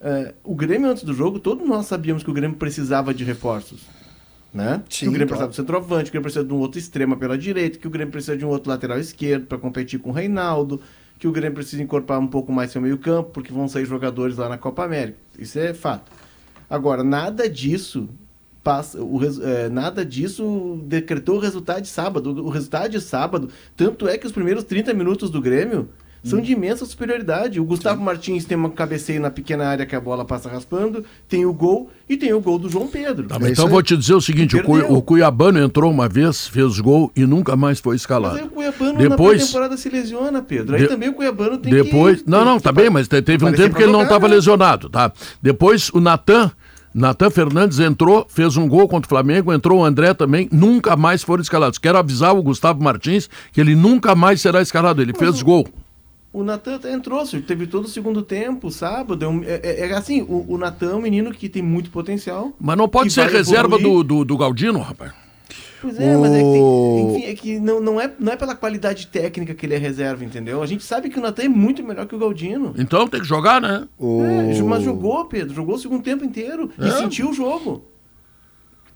É, 0.00 0.34
o 0.44 0.54
Grêmio 0.54 0.90
antes 0.90 1.02
do 1.02 1.14
jogo, 1.14 1.38
todos 1.38 1.66
nós 1.66 1.86
sabíamos 1.86 2.22
que 2.22 2.30
o 2.30 2.34
Grêmio 2.34 2.58
precisava 2.58 3.14
de 3.14 3.24
reforços 3.24 3.80
né? 4.56 4.82
Sim, 4.88 5.04
que 5.04 5.08
o 5.08 5.12
Grêmio 5.12 5.28
claro. 5.28 5.28
precisa 5.28 5.46
do 5.48 5.54
centroavante, 5.54 6.04
que 6.04 6.16
o 6.16 6.20
Grêmio 6.20 6.22
precisa 6.22 6.44
de 6.44 6.52
um 6.52 6.56
outro 6.56 6.78
extrema 6.78 7.16
pela 7.16 7.36
direita, 7.36 7.78
que 7.78 7.86
o 7.86 7.90
Grêmio 7.90 8.10
precisa 8.10 8.36
de 8.36 8.44
um 8.44 8.48
outro 8.48 8.70
lateral 8.70 8.98
esquerdo 8.98 9.46
para 9.46 9.58
competir 9.58 10.00
com 10.00 10.08
o 10.08 10.12
Reinaldo, 10.12 10.80
que 11.18 11.28
o 11.28 11.32
Grêmio 11.32 11.54
precisa 11.54 11.82
incorporar 11.82 12.20
um 12.20 12.26
pouco 12.26 12.50
mais 12.50 12.70
seu 12.70 12.80
meio-campo, 12.80 13.30
porque 13.30 13.52
vão 13.52 13.68
sair 13.68 13.84
jogadores 13.84 14.38
lá 14.38 14.48
na 14.48 14.56
Copa 14.56 14.82
América. 14.82 15.18
Isso 15.38 15.58
é 15.58 15.74
fato. 15.74 16.10
Agora, 16.68 17.04
nada 17.04 17.48
disso 17.48 18.08
passa, 18.64 19.00
o, 19.00 19.20
é, 19.44 19.68
nada 19.68 20.04
disso 20.04 20.80
decretou 20.84 21.36
o 21.36 21.38
resultado 21.38 21.82
de 21.82 21.88
sábado. 21.88 22.44
O 22.44 22.48
resultado 22.48 22.90
de 22.90 23.00
sábado, 23.00 23.50
tanto 23.76 24.08
é 24.08 24.16
que 24.16 24.26
os 24.26 24.32
primeiros 24.32 24.64
30 24.64 24.92
minutos 24.94 25.30
do 25.30 25.40
Grêmio 25.40 25.88
são 26.26 26.40
de 26.40 26.52
imensa 26.52 26.84
superioridade. 26.84 27.60
O 27.60 27.64
Gustavo 27.64 27.98
Sim. 27.98 28.04
Martins 28.04 28.44
tem 28.44 28.56
uma 28.56 28.70
cabeceio 28.70 29.20
na 29.20 29.30
pequena 29.30 29.66
área 29.66 29.86
que 29.86 29.94
a 29.94 30.00
bola 30.00 30.24
passa 30.24 30.48
raspando, 30.48 31.04
tem 31.28 31.46
o 31.46 31.52
gol 31.52 31.90
e 32.08 32.16
tem 32.16 32.32
o 32.32 32.40
gol 32.40 32.58
do 32.58 32.68
João 32.68 32.86
Pedro. 32.86 33.28
Tá, 33.28 33.38
é 33.40 33.50
então 33.50 33.68
vou 33.68 33.82
te 33.82 33.96
dizer 33.96 34.14
o 34.14 34.20
seguinte: 34.20 34.56
o, 34.56 34.94
o, 34.94 35.02
Cuiabano 35.02 35.58
entrou 35.58 35.90
uma 35.90 36.08
vez, 36.08 36.46
fez 36.46 36.78
gol 36.80 37.10
e 37.14 37.24
nunca 37.24 37.56
mais 37.56 37.80
foi 37.80 37.96
escalado. 37.96 38.34
Mas 38.34 38.42
aí 38.42 38.48
o 38.48 38.50
Cuiabano 38.50 38.98
depois, 38.98 39.40
na 39.40 39.46
temporada 39.46 39.76
se 39.76 39.88
lesiona, 39.88 40.42
Pedro. 40.42 40.74
Aí 40.76 40.82
de, 40.82 40.88
também 40.88 41.08
o 41.08 41.14
Cuiabano 41.14 41.58
tem 41.58 41.72
depois, 41.72 42.22
que. 42.22 42.30
Não, 42.30 42.44
não, 42.44 42.60
tá 42.60 42.72
bem, 42.72 42.90
mas 42.90 43.08
teve 43.08 43.44
um 43.44 43.52
tempo 43.52 43.76
que 43.76 43.82
ele 43.82 43.92
não 43.92 44.02
estava 44.02 44.28
né? 44.28 44.34
lesionado, 44.34 44.88
tá? 44.88 45.12
Depois 45.40 45.90
o 45.90 46.00
Natan. 46.00 46.50
Natan 46.94 47.28
Fernandes 47.28 47.78
entrou, 47.78 48.26
fez 48.26 48.56
um 48.56 48.66
gol 48.66 48.88
contra 48.88 49.06
o 49.06 49.08
Flamengo, 49.10 49.52
entrou 49.52 49.80
o 49.80 49.84
André 49.84 50.14
também, 50.14 50.48
nunca 50.50 50.96
mais 50.96 51.22
foram 51.22 51.42
escalados. 51.42 51.78
Quero 51.78 51.98
avisar 51.98 52.34
o 52.34 52.42
Gustavo 52.42 52.82
Martins 52.82 53.28
que 53.52 53.60
ele 53.60 53.74
nunca 53.74 54.14
mais 54.14 54.40
será 54.40 54.62
escalado. 54.62 55.02
Ele 55.02 55.12
fez 55.12 55.42
gol. 55.42 55.68
O 56.36 56.44
Natan 56.44 56.78
entrou, 56.92 57.24
teve 57.46 57.66
todo 57.66 57.86
o 57.86 57.88
segundo 57.88 58.20
tempo, 58.20 58.70
sábado. 58.70 59.42
É, 59.46 59.84
é, 59.84 59.88
é 59.88 59.94
assim, 59.94 60.20
o, 60.20 60.44
o 60.46 60.58
Natan 60.58 60.90
é 60.90 60.94
um 60.94 61.00
menino 61.00 61.32
que 61.32 61.48
tem 61.48 61.62
muito 61.62 61.88
potencial. 61.90 62.52
Mas 62.60 62.76
não 62.76 62.86
pode 62.86 63.10
ser 63.10 63.26
reserva 63.30 63.78
do, 63.78 64.04
do, 64.04 64.22
do, 64.22 64.36
Galdino, 64.36 64.80
rapaz. 64.80 65.12
Pois 65.80 65.98
é, 65.98 66.14
o... 66.14 66.20
mas 66.20 66.32
é 66.32 66.36
que, 66.36 66.42
tem, 66.42 67.10
enfim, 67.10 67.24
é 67.24 67.34
que 67.34 67.58
não, 67.58 67.80
não, 67.80 67.98
é, 67.98 68.12
não 68.20 68.30
é 68.30 68.36
pela 68.36 68.54
qualidade 68.54 69.06
técnica 69.06 69.54
que 69.54 69.64
ele 69.64 69.76
é 69.76 69.78
reserva, 69.78 70.26
entendeu? 70.26 70.62
A 70.62 70.66
gente 70.66 70.84
sabe 70.84 71.08
que 71.08 71.18
o 71.18 71.22
Natan 71.22 71.44
é 71.44 71.48
muito 71.48 71.82
melhor 71.82 72.06
que 72.06 72.14
o 72.14 72.18
Galdino. 72.18 72.74
Então 72.76 73.08
tem 73.08 73.22
que 73.22 73.26
jogar, 73.26 73.58
né? 73.58 73.88
O... 73.98 74.22
É, 74.22 74.60
mas 74.60 74.82
jogou, 74.84 75.24
Pedro. 75.24 75.54
Jogou 75.54 75.76
o 75.76 75.78
segundo 75.78 76.02
tempo 76.02 76.22
inteiro 76.22 76.70
e 76.78 76.86
é. 76.86 76.90
sentiu 76.90 77.30
o 77.30 77.32
jogo. 77.32 77.82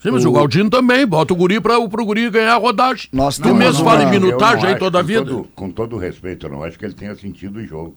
Sim, 0.01 0.13
mas 0.13 0.25
o, 0.25 0.31
o 0.31 0.33
Galdino 0.33 0.71
também, 0.71 1.07
bota 1.07 1.35
o 1.35 1.37
guri 1.37 1.61
para 1.61 1.79
o 1.79 1.87
guri 1.89 2.31
ganhar 2.31 2.55
a 2.55 2.57
rodagem. 2.57 3.09
Nós 3.13 3.39
tu 3.39 3.55
mesmo 3.55 3.85
fala 3.85 4.05
em 4.05 4.11
minutagem 4.11 4.71
aí 4.71 4.79
toda 4.79 4.99
a 4.99 5.03
vida. 5.03 5.27
Todo, 5.27 5.49
com 5.55 5.71
todo 5.71 5.99
respeito, 5.99 6.47
eu 6.47 6.51
não 6.51 6.65
acho 6.65 6.79
que 6.79 6.85
ele 6.87 6.95
tenha 6.95 7.15
sentido 7.15 7.59
o 7.59 7.67
jogo. 7.67 7.95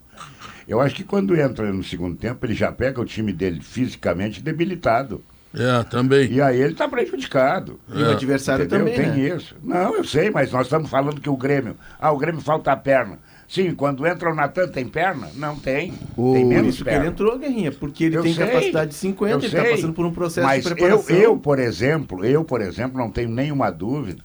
Eu 0.67 0.81
acho 0.81 0.95
que 0.95 1.03
quando 1.03 1.35
entra 1.35 1.71
no 1.71 1.83
segundo 1.83 2.17
tempo, 2.17 2.45
ele 2.45 2.53
já 2.53 2.71
pega 2.71 2.99
o 2.99 3.05
time 3.05 3.31
dele 3.31 3.61
fisicamente 3.61 4.41
debilitado. 4.41 5.23
É, 5.55 5.83
também. 5.83 6.31
E 6.31 6.41
aí 6.41 6.59
ele 6.59 6.73
está 6.73 6.89
prejudicado. 6.89 7.79
E 7.93 8.01
é. 8.01 8.07
o 8.07 8.11
adversário 8.11 8.65
Entendeu? 8.65 8.93
também. 8.93 9.13
Tem 9.13 9.23
né? 9.23 9.35
isso. 9.35 9.55
Não, 9.63 9.95
eu 9.95 10.03
sei, 10.03 10.29
mas 10.29 10.51
nós 10.51 10.65
estamos 10.65 10.89
falando 10.89 11.21
que 11.21 11.29
o 11.29 11.37
Grêmio. 11.37 11.77
Ah, 11.99 12.11
o 12.11 12.17
Grêmio 12.17 12.41
falta 12.41 12.71
a 12.71 12.75
perna. 12.75 13.19
Sim, 13.53 13.75
quando 13.75 14.07
entra 14.07 14.31
o 14.31 14.35
Natan, 14.35 14.67
tem 14.67 14.87
perna? 14.87 15.29
Não 15.35 15.55
tem. 15.55 15.93
O... 16.17 16.33
Tem 16.33 16.43
menos 16.43 16.73
isso 16.73 16.83
perna. 16.83 17.01
ele 17.01 17.09
entrou, 17.09 17.37
Guerrinha, 17.37 17.71
porque 17.71 18.05
ele 18.05 18.17
eu 18.17 18.23
tem 18.23 18.33
sei, 18.33 18.47
capacidade 18.47 18.89
de 18.89 18.97
50, 18.97 19.33
ele 19.35 19.45
está 19.45 19.63
passando 19.63 19.93
por 19.93 20.07
um 20.07 20.11
processo 20.11 20.47
mas 20.47 20.63
de 20.63 20.73
preparação. 20.73 21.15
Eu, 21.15 21.21
eu, 21.21 21.37
por 21.37 21.59
exemplo, 21.59 22.25
eu, 22.25 22.43
por 22.43 22.61
exemplo, 22.61 22.97
não 22.97 23.11
tenho 23.11 23.29
nenhuma 23.29 23.69
dúvida 23.69 24.23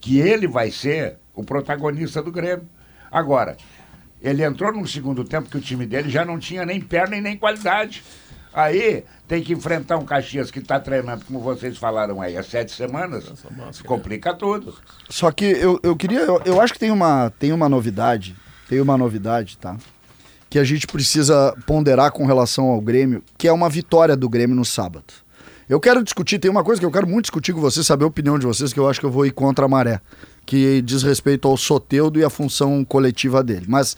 que 0.00 0.20
ele 0.20 0.46
vai 0.46 0.70
ser 0.70 1.16
o 1.34 1.42
protagonista 1.42 2.22
do 2.22 2.30
Grêmio. 2.30 2.68
Agora, 3.10 3.56
ele 4.22 4.44
entrou 4.44 4.72
num 4.72 4.86
segundo 4.86 5.24
tempo 5.24 5.50
que 5.50 5.56
o 5.56 5.60
time 5.60 5.84
dele 5.84 6.08
já 6.08 6.24
não 6.24 6.38
tinha 6.38 6.64
nem 6.64 6.80
perna 6.80 7.16
e 7.16 7.20
nem 7.20 7.36
qualidade. 7.36 8.04
Aí 8.54 9.02
tem 9.26 9.42
que 9.42 9.52
enfrentar 9.52 9.96
um 9.96 10.04
Caxias 10.04 10.52
que 10.52 10.60
está 10.60 10.78
treinando, 10.78 11.24
como 11.24 11.40
vocês 11.40 11.76
falaram 11.76 12.22
aí, 12.22 12.36
há 12.36 12.44
sete 12.44 12.70
semanas. 12.70 13.44
Complica 13.84 14.32
tudo. 14.34 14.72
Só 15.10 15.32
que 15.32 15.46
eu, 15.46 15.80
eu 15.82 15.96
queria. 15.96 16.20
Eu, 16.20 16.40
eu 16.44 16.60
acho 16.60 16.72
que 16.72 16.78
tem 16.78 16.92
uma, 16.92 17.32
tem 17.40 17.52
uma 17.52 17.68
novidade 17.68 18.36
tem 18.68 18.80
uma 18.80 18.96
novidade, 18.96 19.56
tá? 19.58 19.76
Que 20.50 20.58
a 20.58 20.64
gente 20.64 20.86
precisa 20.86 21.54
ponderar 21.66 22.12
com 22.12 22.26
relação 22.26 22.66
ao 22.66 22.80
Grêmio, 22.80 23.22
que 23.36 23.48
é 23.48 23.52
uma 23.52 23.68
vitória 23.68 24.16
do 24.16 24.28
Grêmio 24.28 24.56
no 24.56 24.64
sábado. 24.64 25.04
Eu 25.68 25.78
quero 25.78 26.02
discutir, 26.02 26.38
tem 26.38 26.50
uma 26.50 26.64
coisa 26.64 26.80
que 26.80 26.86
eu 26.86 26.90
quero 26.90 27.06
muito 27.06 27.24
discutir 27.24 27.52
com 27.52 27.60
vocês, 27.60 27.86
saber 27.86 28.04
a 28.04 28.08
opinião 28.08 28.38
de 28.38 28.46
vocês, 28.46 28.72
que 28.72 28.80
eu 28.80 28.88
acho 28.88 28.98
que 28.98 29.04
eu 29.04 29.10
vou 29.10 29.26
ir 29.26 29.32
contra 29.32 29.66
a 29.66 29.68
maré, 29.68 30.00
que 30.46 30.80
diz 30.80 31.02
respeito 31.02 31.46
ao 31.46 31.56
Soteudo 31.58 32.18
e 32.18 32.24
a 32.24 32.30
função 32.30 32.82
coletiva 32.84 33.42
dele. 33.42 33.66
Mas 33.68 33.96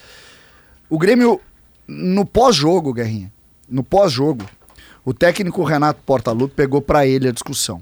o 0.89 0.99
Grêmio, 0.99 1.41
no 1.87 2.27
pós-jogo, 2.27 2.93
Guerrinha, 2.93 3.33
no 3.69 3.85
pós-jogo, 3.85 4.45
o 5.05 5.15
técnico 5.15 5.63
Renato 5.63 6.01
Portaluppi 6.05 6.55
pegou 6.55 6.83
para 6.83 7.07
ele 7.07 7.29
a 7.29 7.33
discussão. 7.33 7.81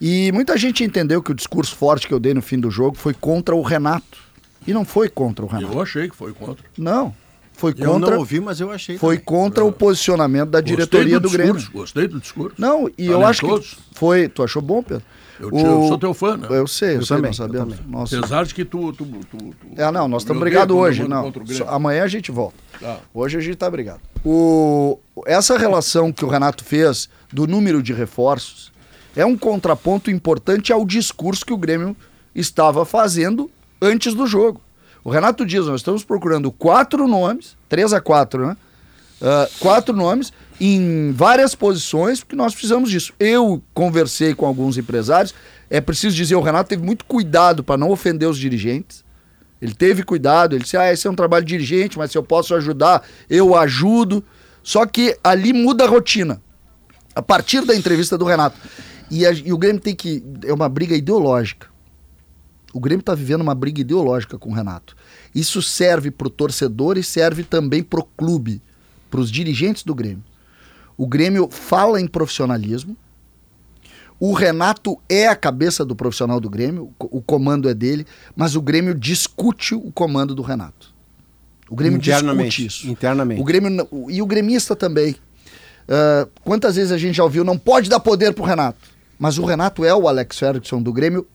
E 0.00 0.32
muita 0.32 0.58
gente 0.58 0.82
entendeu 0.82 1.22
que 1.22 1.30
o 1.30 1.34
discurso 1.34 1.76
forte 1.76 2.08
que 2.08 2.12
eu 2.12 2.18
dei 2.18 2.34
no 2.34 2.42
fim 2.42 2.58
do 2.58 2.70
jogo 2.70 2.96
foi 2.96 3.14
contra 3.14 3.54
o 3.54 3.62
Renato. 3.62 4.18
E 4.66 4.72
não 4.72 4.84
foi 4.84 5.08
contra 5.08 5.44
o 5.44 5.48
Renato. 5.48 5.72
Eu 5.72 5.82
achei 5.82 6.08
que 6.08 6.16
foi 6.16 6.32
contra. 6.32 6.64
Não. 6.76 7.14
Foi 7.52 7.72
contra. 7.72 7.88
Eu 7.88 7.98
não 7.98 8.18
ouvi, 8.18 8.40
mas 8.40 8.60
eu 8.60 8.70
achei. 8.70 8.98
Foi 8.98 9.16
também. 9.16 9.24
contra 9.24 9.62
é. 9.62 9.66
o 9.66 9.72
posicionamento 9.72 10.50
da 10.50 10.60
diretoria 10.60 11.20
do, 11.20 11.28
do 11.28 11.32
Grêmio. 11.32 11.62
Gostei 11.72 12.08
do 12.08 12.20
discurso. 12.20 12.56
Não, 12.58 12.90
e 12.98 13.06
eu 13.06 13.24
acho 13.24 13.46
que 13.46 13.76
foi. 13.92 14.28
Tu 14.28 14.42
achou 14.42 14.60
bom, 14.60 14.82
Pedro? 14.82 15.04
Eu, 15.38 15.50
te, 15.50 15.56
o... 15.56 15.58
eu 15.58 15.88
sou 15.88 15.98
teu 15.98 16.14
fã, 16.14 16.36
né? 16.36 16.46
Eu 16.50 16.66
sei, 16.66 16.90
eu, 16.90 16.94
eu 16.96 17.06
sei, 17.06 17.16
também, 17.16 17.32
sabemos. 17.32 17.76
Nossa. 17.86 18.18
Apesar 18.18 18.44
de 18.44 18.54
que 18.54 18.64
tu. 18.64 18.92
tu, 18.92 19.04
tu, 19.04 19.36
tu 19.36 19.54
é, 19.76 19.90
não, 19.90 20.08
nós 20.08 20.22
estamos 20.22 20.40
brigados 20.40 20.74
hoje. 20.76 21.06
Não. 21.06 21.32
Amanhã 21.68 22.04
a 22.04 22.08
gente 22.08 22.30
volta. 22.30 22.56
Tá. 22.80 22.98
Hoje 23.12 23.38
a 23.38 23.40
gente 23.40 23.54
está 23.54 23.70
brigado. 23.70 24.00
O... 24.24 24.98
Essa 25.26 25.56
relação 25.56 26.12
que 26.12 26.24
o 26.24 26.28
Renato 26.28 26.64
fez 26.64 27.08
do 27.32 27.46
número 27.46 27.82
de 27.82 27.92
reforços 27.92 28.72
é 29.16 29.24
um 29.24 29.36
contraponto 29.36 30.10
importante 30.10 30.72
ao 30.72 30.84
discurso 30.84 31.46
que 31.46 31.52
o 31.52 31.56
Grêmio 31.58 31.96
estava 32.34 32.84
fazendo 32.84 33.50
antes 33.84 34.14
do 34.14 34.26
jogo. 34.26 34.60
O 35.04 35.10
Renato 35.10 35.44
diz, 35.44 35.66
nós 35.66 35.80
estamos 35.80 36.02
procurando 36.02 36.50
quatro 36.50 37.06
nomes, 37.06 37.56
três 37.68 37.92
a 37.92 38.00
quatro, 38.00 38.46
né? 38.46 38.56
Uh, 39.20 39.58
quatro 39.58 39.94
nomes 39.94 40.32
em 40.60 41.12
várias 41.12 41.54
posições, 41.54 42.20
porque 42.20 42.34
nós 42.34 42.52
precisamos 42.52 42.90
disso. 42.90 43.12
Eu 43.20 43.62
conversei 43.72 44.34
com 44.34 44.46
alguns 44.46 44.78
empresários, 44.78 45.34
é 45.68 45.80
preciso 45.80 46.16
dizer, 46.16 46.34
o 46.36 46.40
Renato 46.40 46.70
teve 46.70 46.82
muito 46.82 47.04
cuidado 47.04 47.62
para 47.62 47.76
não 47.76 47.90
ofender 47.90 48.28
os 48.28 48.38
dirigentes. 48.38 49.04
Ele 49.60 49.74
teve 49.74 50.02
cuidado, 50.02 50.54
ele 50.54 50.64
disse, 50.64 50.76
ah, 50.76 50.92
esse 50.92 51.06
é 51.06 51.10
um 51.10 51.14
trabalho 51.14 51.44
dirigente, 51.44 51.96
mas 51.96 52.10
se 52.10 52.18
eu 52.18 52.22
posso 52.22 52.54
ajudar, 52.54 53.02
eu 53.28 53.54
ajudo. 53.54 54.22
Só 54.62 54.84
que 54.86 55.16
ali 55.22 55.52
muda 55.52 55.84
a 55.84 55.88
rotina. 55.88 56.42
A 57.14 57.22
partir 57.22 57.64
da 57.64 57.74
entrevista 57.74 58.18
do 58.18 58.24
Renato. 58.24 58.58
E, 59.10 59.26
a, 59.26 59.32
e 59.32 59.52
o 59.52 59.58
Grêmio 59.58 59.80
tem 59.80 59.94
que. 59.94 60.22
É 60.44 60.52
uma 60.52 60.68
briga 60.68 60.96
ideológica. 60.96 61.68
O 62.74 62.80
Grêmio 62.80 63.02
está 63.02 63.14
vivendo 63.14 63.40
uma 63.40 63.54
briga 63.54 63.80
ideológica 63.80 64.36
com 64.36 64.50
o 64.50 64.52
Renato. 64.52 64.96
Isso 65.32 65.62
serve 65.62 66.10
para 66.10 66.26
o 66.26 66.30
torcedor 66.30 66.98
e 66.98 67.04
serve 67.04 67.44
também 67.44 67.84
para 67.84 68.00
o 68.00 68.04
clube, 68.04 68.60
para 69.08 69.20
os 69.20 69.30
dirigentes 69.30 69.84
do 69.84 69.94
Grêmio. 69.94 70.24
O 70.96 71.06
Grêmio 71.06 71.48
fala 71.48 72.00
em 72.00 72.08
profissionalismo. 72.08 72.96
O 74.18 74.32
Renato 74.32 74.98
é 75.08 75.28
a 75.28 75.36
cabeça 75.36 75.84
do 75.84 75.94
profissional 75.94 76.40
do 76.40 76.50
Grêmio, 76.50 76.92
o 76.98 77.22
comando 77.22 77.68
é 77.68 77.74
dele, 77.74 78.04
mas 78.34 78.56
o 78.56 78.62
Grêmio 78.62 78.92
discute 78.92 79.76
o 79.76 79.92
comando 79.92 80.34
do 80.34 80.42
Renato. 80.42 80.92
O 81.70 81.76
Grêmio 81.76 82.00
discute 82.00 82.66
isso. 82.66 82.88
Internamente. 82.88 83.40
O 83.40 83.44
Grêmio, 83.44 83.88
e 84.08 84.20
o 84.20 84.26
gremista 84.26 84.74
também. 84.74 85.12
Uh, 85.12 86.28
quantas 86.42 86.74
vezes 86.74 86.90
a 86.90 86.98
gente 86.98 87.16
já 87.16 87.24
ouviu, 87.24 87.44
não 87.44 87.56
pode 87.56 87.88
dar 87.88 88.00
poder 88.00 88.34
para 88.34 88.42
o 88.42 88.46
Renato. 88.46 88.94
Mas 89.16 89.38
o 89.38 89.44
Renato 89.44 89.84
é 89.84 89.94
o 89.94 90.08
Alex 90.08 90.38
Ferguson 90.38 90.82
do 90.82 90.92
Grêmio 90.92 91.26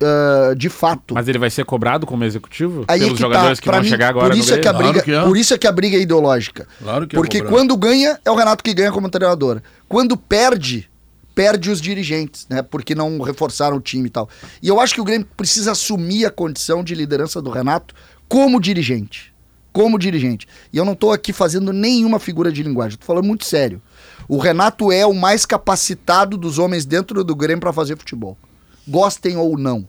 uh, 0.00 0.54
de 0.54 0.68
fato. 0.68 1.14
Mas 1.14 1.28
ele 1.28 1.38
vai 1.38 1.50
ser 1.50 1.64
cobrado 1.64 2.06
como 2.06 2.24
executivo 2.24 2.84
Aí 2.88 3.00
pelos 3.00 3.12
é 3.12 3.16
que 3.16 3.22
tá. 3.22 3.28
jogadores 3.28 3.58
tá. 3.58 3.62
que 3.62 3.70
vão 3.70 3.82
mim, 3.82 3.88
chegar 3.88 4.08
agora 4.08 4.30
por 4.30 4.38
isso 4.38 4.54
é 4.54 4.58
que 4.58 4.68
a 4.68 4.72
briga, 4.72 5.02
claro 5.02 5.20
é. 5.20 5.24
Por 5.24 5.36
isso 5.36 5.54
é 5.54 5.58
que 5.58 5.66
a 5.66 5.72
briga 5.72 5.96
é 5.96 6.00
ideológica. 6.00 6.66
Claro 6.82 7.06
que 7.06 7.16
é 7.16 7.18
Porque 7.18 7.42
quando 7.42 7.76
ganha, 7.76 8.18
é 8.24 8.30
o 8.30 8.34
Renato 8.34 8.62
que 8.62 8.74
ganha 8.74 8.92
como 8.92 9.08
treinador. 9.08 9.60
Quando 9.88 10.16
perde, 10.16 10.88
perde 11.34 11.70
os 11.70 11.80
dirigentes, 11.80 12.46
né? 12.48 12.62
Porque 12.62 12.94
não 12.94 13.20
reforçaram 13.20 13.76
o 13.76 13.80
time 13.80 14.06
e 14.06 14.10
tal. 14.10 14.28
E 14.62 14.68
eu 14.68 14.80
acho 14.80 14.94
que 14.94 15.00
o 15.00 15.04
Grêmio 15.04 15.26
precisa 15.36 15.72
assumir 15.72 16.26
a 16.26 16.30
condição 16.30 16.82
de 16.82 16.94
liderança 16.94 17.40
do 17.40 17.50
Renato 17.50 17.94
como 18.28 18.60
dirigente. 18.60 19.34
Como 19.72 19.98
dirigente. 19.98 20.48
E 20.72 20.78
eu 20.78 20.84
não 20.86 20.94
estou 20.94 21.12
aqui 21.12 21.32
fazendo 21.34 21.72
nenhuma 21.72 22.18
figura 22.18 22.50
de 22.50 22.62
linguagem, 22.62 22.94
estou 22.94 23.06
falando 23.06 23.26
muito 23.26 23.44
sério. 23.44 23.80
O 24.26 24.38
Renato 24.38 24.90
é 24.90 25.06
o 25.06 25.12
mais 25.12 25.44
capacitado 25.44 26.36
dos 26.36 26.58
homens 26.58 26.86
dentro 26.86 27.22
do 27.22 27.36
Grêmio 27.36 27.60
para 27.60 27.72
fazer 27.72 27.96
futebol 27.96 28.36
gostem 28.86 29.36
ou 29.36 29.58
não. 29.58 29.88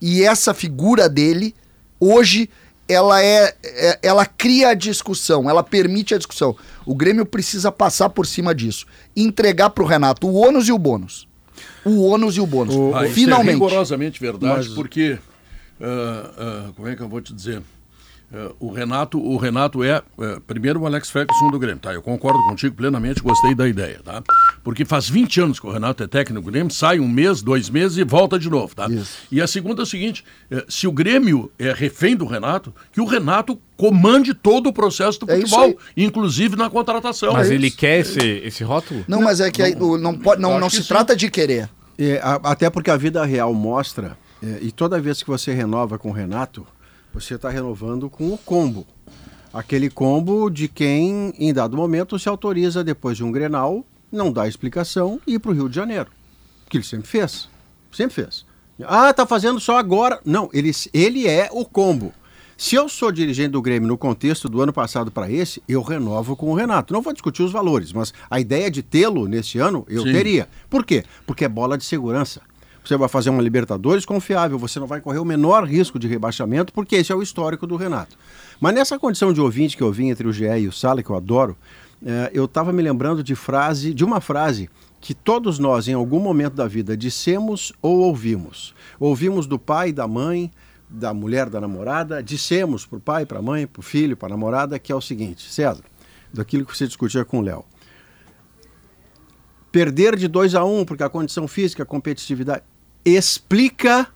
E 0.00 0.22
essa 0.22 0.52
figura 0.52 1.08
dele, 1.08 1.54
hoje, 1.98 2.50
ela 2.88 3.22
é, 3.22 3.54
é, 3.64 3.98
ela 4.02 4.24
cria 4.26 4.68
a 4.68 4.74
discussão, 4.74 5.48
ela 5.48 5.62
permite 5.62 6.14
a 6.14 6.18
discussão. 6.18 6.56
O 6.84 6.94
Grêmio 6.94 7.26
precisa 7.26 7.72
passar 7.72 8.10
por 8.10 8.26
cima 8.26 8.54
disso, 8.54 8.86
entregar 9.16 9.70
para 9.70 9.82
o 9.82 9.86
Renato 9.86 10.26
o 10.26 10.34
ônus 10.34 10.68
e 10.68 10.72
o 10.72 10.78
bônus. 10.78 11.26
O 11.84 12.02
ônus 12.02 12.36
e 12.36 12.40
o 12.40 12.46
bônus. 12.46 12.74
O, 12.74 12.94
ah, 12.94 13.06
Finalmente. 13.06 13.54
Isso 13.54 13.64
é 13.64 13.66
rigorosamente 13.68 14.20
verdade, 14.20 14.68
Mas... 14.68 14.74
porque 14.74 15.18
uh, 15.80 16.68
uh, 16.68 16.72
como 16.74 16.88
é 16.88 16.94
que 16.94 17.02
eu 17.02 17.08
vou 17.08 17.20
te 17.20 17.32
dizer? 17.32 17.62
Uh, 18.32 18.56
o 18.58 18.72
Renato, 18.72 19.20
o 19.20 19.36
Renato 19.36 19.84
é, 19.84 20.02
uh, 20.18 20.40
primeiro 20.40 20.80
o 20.80 20.86
Alex 20.86 21.10
Ferguson 21.10 21.48
do 21.48 21.60
Grêmio, 21.60 21.78
tá? 21.78 21.94
Eu 21.94 22.02
concordo 22.02 22.40
contigo 22.48 22.74
plenamente, 22.74 23.22
gostei 23.22 23.54
da 23.54 23.68
ideia, 23.68 24.00
tá? 24.04 24.20
Porque 24.64 24.84
faz 24.84 25.08
20 25.08 25.42
anos 25.42 25.60
que 25.60 25.66
o 25.66 25.70
Renato 25.70 26.02
é 26.02 26.08
técnico 26.08 26.42
do 26.42 26.50
Grêmio, 26.50 26.72
sai 26.72 26.98
um 26.98 27.06
mês, 27.06 27.40
dois 27.40 27.70
meses 27.70 27.98
e 27.98 28.02
volta 28.04 28.36
de 28.36 28.50
novo, 28.50 28.74
tá? 28.74 28.88
Isso. 28.88 29.18
E 29.30 29.40
a 29.40 29.46
segunda 29.46 29.82
é 29.82 29.84
o 29.84 29.86
seguinte, 29.86 30.24
uh, 30.50 30.64
se 30.68 30.88
o 30.88 30.92
Grêmio 30.92 31.52
é 31.56 31.72
refém 31.72 32.16
do 32.16 32.26
Renato, 32.26 32.74
que 32.92 33.00
o 33.00 33.04
Renato 33.04 33.60
comande 33.76 34.34
todo 34.34 34.70
o 34.70 34.72
processo 34.72 35.20
do 35.20 35.30
é 35.30 35.36
futebol, 35.36 35.78
inclusive 35.96 36.56
na 36.56 36.68
contratação. 36.68 37.32
Mas 37.32 37.48
é 37.48 37.54
ele 37.54 37.70
quer 37.70 38.00
esse, 38.00 38.18
esse 38.18 38.64
rótulo? 38.64 39.04
Não, 39.06 39.18
não 39.18 39.24
mas 39.24 39.40
é 39.40 39.52
que 39.52 39.60
não, 39.60 39.66
aí, 39.94 40.00
não, 40.02 40.18
pode, 40.18 40.42
não, 40.42 40.58
não 40.58 40.68
se 40.68 40.82
trata 40.88 41.14
de 41.14 41.30
querer. 41.30 41.68
É, 41.96 42.20
a, 42.20 42.34
até 42.42 42.68
porque 42.68 42.90
a 42.90 42.96
vida 42.96 43.24
real 43.24 43.54
mostra, 43.54 44.18
é, 44.42 44.58
e 44.62 44.72
toda 44.72 45.00
vez 45.00 45.22
que 45.22 45.28
você 45.28 45.52
renova 45.52 45.96
com 45.96 46.10
o 46.10 46.12
Renato, 46.12 46.66
você 47.20 47.34
está 47.34 47.48
renovando 47.48 48.10
com 48.10 48.32
o 48.32 48.36
combo. 48.36 48.86
Aquele 49.52 49.88
combo 49.88 50.50
de 50.50 50.68
quem, 50.68 51.32
em 51.38 51.52
dado 51.52 51.74
momento, 51.76 52.18
se 52.18 52.28
autoriza, 52.28 52.84
depois 52.84 53.16
de 53.16 53.24
um 53.24 53.32
Grenal, 53.32 53.86
não 54.12 54.30
dá 54.30 54.46
explicação 54.46 55.18
e 55.26 55.34
ir 55.34 55.38
para 55.38 55.50
o 55.50 55.54
Rio 55.54 55.68
de 55.68 55.74
Janeiro. 55.74 56.10
Que 56.68 56.76
ele 56.76 56.84
sempre 56.84 57.08
fez. 57.08 57.48
Sempre 57.90 58.14
fez. 58.16 58.44
Ah, 58.84 59.14
tá 59.14 59.24
fazendo 59.24 59.58
só 59.58 59.78
agora. 59.78 60.20
Não, 60.26 60.50
ele, 60.52 60.70
ele 60.92 61.26
é 61.26 61.48
o 61.50 61.64
combo. 61.64 62.12
Se 62.54 62.74
eu 62.74 62.86
sou 62.86 63.10
dirigente 63.10 63.50
do 63.50 63.62
Grêmio 63.62 63.88
no 63.88 63.96
contexto 63.96 64.46
do 64.46 64.60
ano 64.60 64.72
passado 64.72 65.10
para 65.10 65.30
esse, 65.30 65.62
eu 65.66 65.80
renovo 65.80 66.36
com 66.36 66.50
o 66.50 66.54
Renato. 66.54 66.92
Não 66.92 67.00
vou 67.00 67.14
discutir 67.14 67.42
os 67.42 67.52
valores, 67.52 67.94
mas 67.94 68.12
a 68.30 68.38
ideia 68.38 68.70
de 68.70 68.82
tê-lo 68.82 69.26
nesse 69.26 69.58
ano, 69.58 69.86
eu 69.88 70.02
Sim. 70.02 70.12
teria. 70.12 70.48
Por 70.68 70.84
quê? 70.84 71.02
Porque 71.26 71.46
é 71.46 71.48
bola 71.48 71.78
de 71.78 71.84
segurança. 71.84 72.42
Você 72.86 72.96
vai 72.96 73.08
fazer 73.08 73.30
uma 73.30 73.42
Libertadores 73.42 74.04
confiável, 74.04 74.56
você 74.60 74.78
não 74.78 74.86
vai 74.86 75.00
correr 75.00 75.18
o 75.18 75.24
menor 75.24 75.64
risco 75.64 75.98
de 75.98 76.06
rebaixamento, 76.06 76.72
porque 76.72 76.94
esse 76.94 77.10
é 77.10 77.14
o 77.16 77.20
histórico 77.20 77.66
do 77.66 77.74
Renato. 77.74 78.16
Mas 78.60 78.74
nessa 78.74 78.96
condição 78.96 79.32
de 79.32 79.40
ouvinte 79.40 79.76
que 79.76 79.82
eu 79.82 79.92
vim 79.92 80.10
entre 80.10 80.28
o 80.28 80.32
GE 80.32 80.44
e 80.44 80.68
o 80.68 80.72
Sala, 80.72 81.02
que 81.02 81.10
eu 81.10 81.16
adoro, 81.16 81.56
é, 82.04 82.30
eu 82.32 82.44
estava 82.44 82.72
me 82.72 82.80
lembrando 82.80 83.24
de 83.24 83.34
frase, 83.34 83.92
de 83.92 84.04
uma 84.04 84.20
frase 84.20 84.70
que 85.00 85.14
todos 85.14 85.58
nós, 85.58 85.88
em 85.88 85.94
algum 85.94 86.20
momento 86.20 86.54
da 86.54 86.68
vida, 86.68 86.96
dissemos 86.96 87.72
ou 87.82 87.98
ouvimos. 87.98 88.72
Ouvimos 89.00 89.48
do 89.48 89.58
pai, 89.58 89.92
da 89.92 90.06
mãe, 90.06 90.48
da 90.88 91.12
mulher, 91.12 91.50
da 91.50 91.60
namorada, 91.60 92.22
dissemos 92.22 92.86
para 92.86 92.98
o 92.98 93.00
pai, 93.00 93.26
para 93.26 93.40
a 93.40 93.42
mãe, 93.42 93.66
para 93.66 93.80
o 93.80 93.82
filho, 93.82 94.16
para 94.16 94.28
a 94.28 94.30
namorada, 94.30 94.78
que 94.78 94.92
é 94.92 94.94
o 94.94 95.00
seguinte, 95.00 95.50
César, 95.50 95.82
daquilo 96.32 96.64
que 96.64 96.76
você 96.76 96.86
discutia 96.86 97.24
com 97.24 97.40
o 97.40 97.42
Léo. 97.42 97.64
Perder 99.72 100.14
de 100.14 100.28
2 100.28 100.54
a 100.54 100.64
1 100.64 100.78
um, 100.78 100.84
porque 100.84 101.02
a 101.02 101.08
condição 101.08 101.48
física, 101.48 101.82
a 101.82 101.86
competitividade 101.86 102.62
explica, 103.06 104.08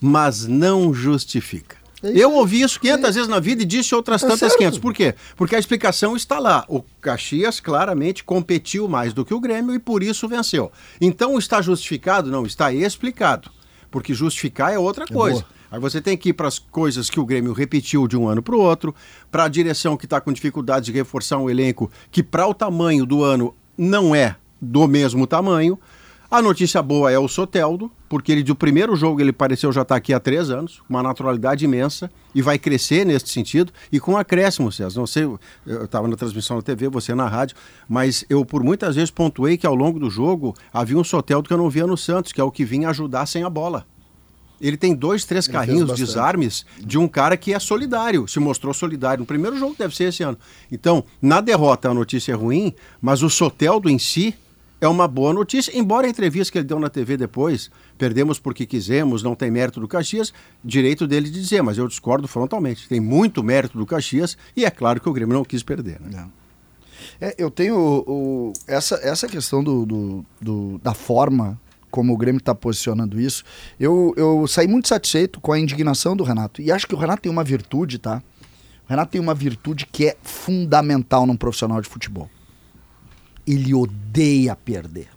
mas 0.00 0.46
não 0.46 0.94
justifica. 0.94 1.76
É 2.02 2.10
eu 2.14 2.32
ouvi 2.32 2.62
isso 2.62 2.78
500 2.78 3.04
é. 3.04 3.12
vezes 3.12 3.28
na 3.28 3.40
vida 3.40 3.62
e 3.62 3.66
disse 3.66 3.94
outras 3.94 4.22
é 4.22 4.26
tantas 4.26 4.38
certo. 4.38 4.58
500. 4.58 4.78
Por 4.78 4.94
quê? 4.94 5.14
Porque 5.36 5.56
a 5.56 5.58
explicação 5.58 6.14
está 6.14 6.38
lá. 6.38 6.64
O 6.68 6.82
Caxias 7.00 7.58
claramente 7.58 8.22
competiu 8.22 8.86
mais 8.88 9.12
do 9.12 9.24
que 9.24 9.34
o 9.34 9.40
Grêmio 9.40 9.74
e 9.74 9.78
por 9.78 10.02
isso 10.02 10.28
venceu. 10.28 10.70
Então 11.00 11.36
está 11.36 11.60
justificado? 11.60 12.30
Não, 12.30 12.46
está 12.46 12.72
explicado. 12.72 13.50
Porque 13.90 14.14
justificar 14.14 14.72
é 14.72 14.78
outra 14.78 15.06
coisa. 15.06 15.40
É 15.54 15.58
Aí 15.70 15.80
você 15.80 16.00
tem 16.00 16.16
que 16.16 16.30
ir 16.30 16.32
para 16.32 16.48
as 16.48 16.58
coisas 16.58 17.10
que 17.10 17.20
o 17.20 17.26
Grêmio 17.26 17.52
repetiu 17.52 18.08
de 18.08 18.16
um 18.16 18.26
ano 18.26 18.42
para 18.42 18.56
o 18.56 18.60
outro, 18.60 18.94
para 19.30 19.44
a 19.44 19.48
direção 19.48 19.96
que 19.96 20.06
está 20.06 20.20
com 20.20 20.32
dificuldade 20.32 20.86
de 20.86 20.92
reforçar 20.92 21.36
um 21.36 21.50
elenco 21.50 21.90
que, 22.10 22.22
para 22.22 22.46
o 22.46 22.54
tamanho 22.54 23.04
do 23.04 23.22
ano, 23.22 23.54
não 23.76 24.14
é 24.14 24.36
do 24.60 24.88
mesmo 24.88 25.26
tamanho. 25.26 25.78
A 26.30 26.42
notícia 26.42 26.82
boa 26.82 27.10
é 27.10 27.18
o 27.18 27.26
Soteldo, 27.26 27.90
porque 28.06 28.30
ele 28.30 28.42
do 28.42 28.54
primeiro 28.54 28.94
jogo 28.94 29.18
ele 29.18 29.32
pareceu 29.32 29.72
já 29.72 29.80
estar 29.80 29.94
tá 29.94 29.96
aqui 29.96 30.12
há 30.12 30.20
três 30.20 30.50
anos, 30.50 30.82
uma 30.86 31.02
naturalidade 31.02 31.64
imensa, 31.64 32.10
e 32.34 32.42
vai 32.42 32.58
crescer 32.58 33.06
nesse 33.06 33.28
sentido, 33.28 33.72
e 33.90 33.98
com 33.98 34.14
acréscimo, 34.14 34.70
César. 34.70 35.00
Não 35.00 35.06
sei, 35.06 35.22
eu 35.64 35.84
estava 35.86 36.06
na 36.06 36.16
transmissão 36.16 36.56
na 36.56 36.62
TV, 36.62 36.90
você 36.90 37.14
na 37.14 37.26
rádio, 37.26 37.56
mas 37.88 38.26
eu 38.28 38.44
por 38.44 38.62
muitas 38.62 38.94
vezes 38.96 39.10
pontuei 39.10 39.56
que 39.56 39.66
ao 39.66 39.74
longo 39.74 39.98
do 39.98 40.10
jogo 40.10 40.54
havia 40.70 40.98
um 40.98 41.04
Soteldo 41.04 41.48
que 41.48 41.54
eu 41.54 41.58
não 41.58 41.70
via 41.70 41.86
no 41.86 41.96
Santos, 41.96 42.30
que 42.30 42.42
é 42.42 42.44
o 42.44 42.50
que 42.50 42.62
vinha 42.62 42.90
ajudar 42.90 43.24
sem 43.24 43.42
a 43.42 43.48
bola. 43.48 43.86
Ele 44.60 44.76
tem 44.76 44.94
dois, 44.94 45.24
três 45.24 45.46
ele 45.46 45.54
carrinhos, 45.54 45.94
desarmes 45.94 46.66
de 46.78 46.98
um 46.98 47.08
cara 47.08 47.38
que 47.38 47.54
é 47.54 47.58
solidário, 47.58 48.28
se 48.28 48.38
mostrou 48.38 48.74
solidário. 48.74 49.20
No 49.20 49.26
primeiro 49.26 49.58
jogo 49.58 49.74
deve 49.78 49.96
ser 49.96 50.04
esse 50.04 50.22
ano. 50.22 50.36
Então, 50.70 51.02
na 51.22 51.40
derrota 51.40 51.88
a 51.88 51.94
notícia 51.94 52.32
é 52.32 52.34
ruim, 52.34 52.74
mas 53.00 53.22
o 53.22 53.30
Soteldo 53.30 53.88
em 53.88 53.98
si 53.98 54.34
é 54.80 54.86
uma 54.86 55.08
boa 55.08 55.32
notícia, 55.32 55.76
embora 55.76 56.06
a 56.06 56.10
entrevista 56.10 56.52
que 56.52 56.58
ele 56.58 56.66
deu 56.66 56.78
na 56.78 56.88
TV 56.88 57.16
depois, 57.16 57.70
perdemos 57.96 58.38
porque 58.38 58.64
quisemos, 58.64 59.22
não 59.22 59.34
tem 59.34 59.50
mérito 59.50 59.80
do 59.80 59.88
Caxias, 59.88 60.32
direito 60.64 61.06
dele 61.06 61.28
de 61.28 61.40
dizer, 61.40 61.62
mas 61.62 61.78
eu 61.78 61.88
discordo 61.88 62.28
frontalmente. 62.28 62.88
Tem 62.88 63.00
muito 63.00 63.42
mérito 63.42 63.76
do 63.76 63.84
Caxias 63.84 64.36
e 64.56 64.64
é 64.64 64.70
claro 64.70 65.00
que 65.00 65.08
o 65.08 65.12
Grêmio 65.12 65.34
não 65.34 65.44
quis 65.44 65.62
perder. 65.64 66.00
Né? 66.00 66.28
É, 67.20 67.34
eu 67.36 67.50
tenho 67.50 67.76
o, 67.76 68.52
essa, 68.68 68.96
essa 69.02 69.26
questão 69.26 69.64
do, 69.64 69.84
do, 69.84 70.26
do, 70.40 70.78
da 70.78 70.94
forma 70.94 71.60
como 71.90 72.12
o 72.12 72.16
Grêmio 72.16 72.38
está 72.38 72.54
posicionando 72.54 73.20
isso. 73.20 73.42
Eu, 73.80 74.14
eu 74.16 74.46
saí 74.46 74.68
muito 74.68 74.86
satisfeito 74.86 75.40
com 75.40 75.52
a 75.52 75.58
indignação 75.58 76.14
do 76.14 76.22
Renato. 76.22 76.62
E 76.62 76.70
acho 76.70 76.86
que 76.86 76.94
o 76.94 76.98
Renato 76.98 77.22
tem 77.22 77.32
uma 77.32 77.42
virtude, 77.42 77.98
tá? 77.98 78.22
O 78.86 78.90
Renato 78.90 79.10
tem 79.10 79.20
uma 79.20 79.34
virtude 79.34 79.86
que 79.86 80.06
é 80.06 80.16
fundamental 80.22 81.26
num 81.26 81.36
profissional 81.36 81.80
de 81.80 81.88
futebol 81.88 82.30
ele 83.48 83.74
odeia 83.74 84.54
perder. 84.54 85.08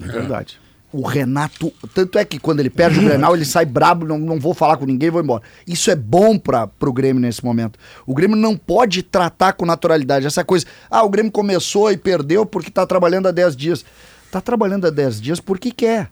É 0.00 0.06
verdade. 0.06 0.60
O 0.92 1.06
Renato, 1.06 1.72
tanto 1.94 2.18
é 2.18 2.24
que 2.24 2.38
quando 2.38 2.58
ele 2.58 2.70
perde 2.70 2.98
o 2.98 3.02
Grenal, 3.02 3.36
ele 3.36 3.44
sai 3.44 3.64
brabo, 3.64 4.04
não, 4.04 4.18
não 4.18 4.40
vou 4.40 4.52
falar 4.52 4.76
com 4.76 4.84
ninguém, 4.84 5.08
vou 5.08 5.22
embora. 5.22 5.42
Isso 5.64 5.88
é 5.88 5.94
bom 5.94 6.36
para 6.36 6.68
o 6.80 6.92
Grêmio 6.92 7.20
nesse 7.20 7.44
momento. 7.44 7.78
O 8.04 8.12
Grêmio 8.12 8.36
não 8.36 8.56
pode 8.56 9.02
tratar 9.04 9.52
com 9.52 9.64
naturalidade 9.64 10.26
essa 10.26 10.44
coisa. 10.44 10.66
Ah, 10.90 11.04
o 11.04 11.08
Grêmio 11.08 11.30
começou 11.30 11.92
e 11.92 11.96
perdeu 11.96 12.44
porque 12.44 12.70
está 12.70 12.84
trabalhando 12.84 13.28
há 13.28 13.30
10 13.30 13.54
dias. 13.54 13.84
Está 14.26 14.40
trabalhando 14.40 14.86
há 14.86 14.90
10 14.90 15.20
dias 15.20 15.38
porque 15.38 15.70
quer. 15.70 16.10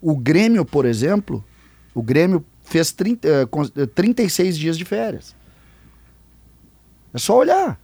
O 0.00 0.16
Grêmio, 0.16 0.64
por 0.64 0.84
exemplo, 0.84 1.44
o 1.94 2.02
Grêmio 2.02 2.44
fez 2.64 2.90
30, 2.90 3.48
36 3.94 4.56
eh, 4.56 4.58
dias 4.58 4.76
de 4.76 4.84
férias. 4.84 5.36
É 7.14 7.18
só 7.18 7.36
olhar. 7.38 7.78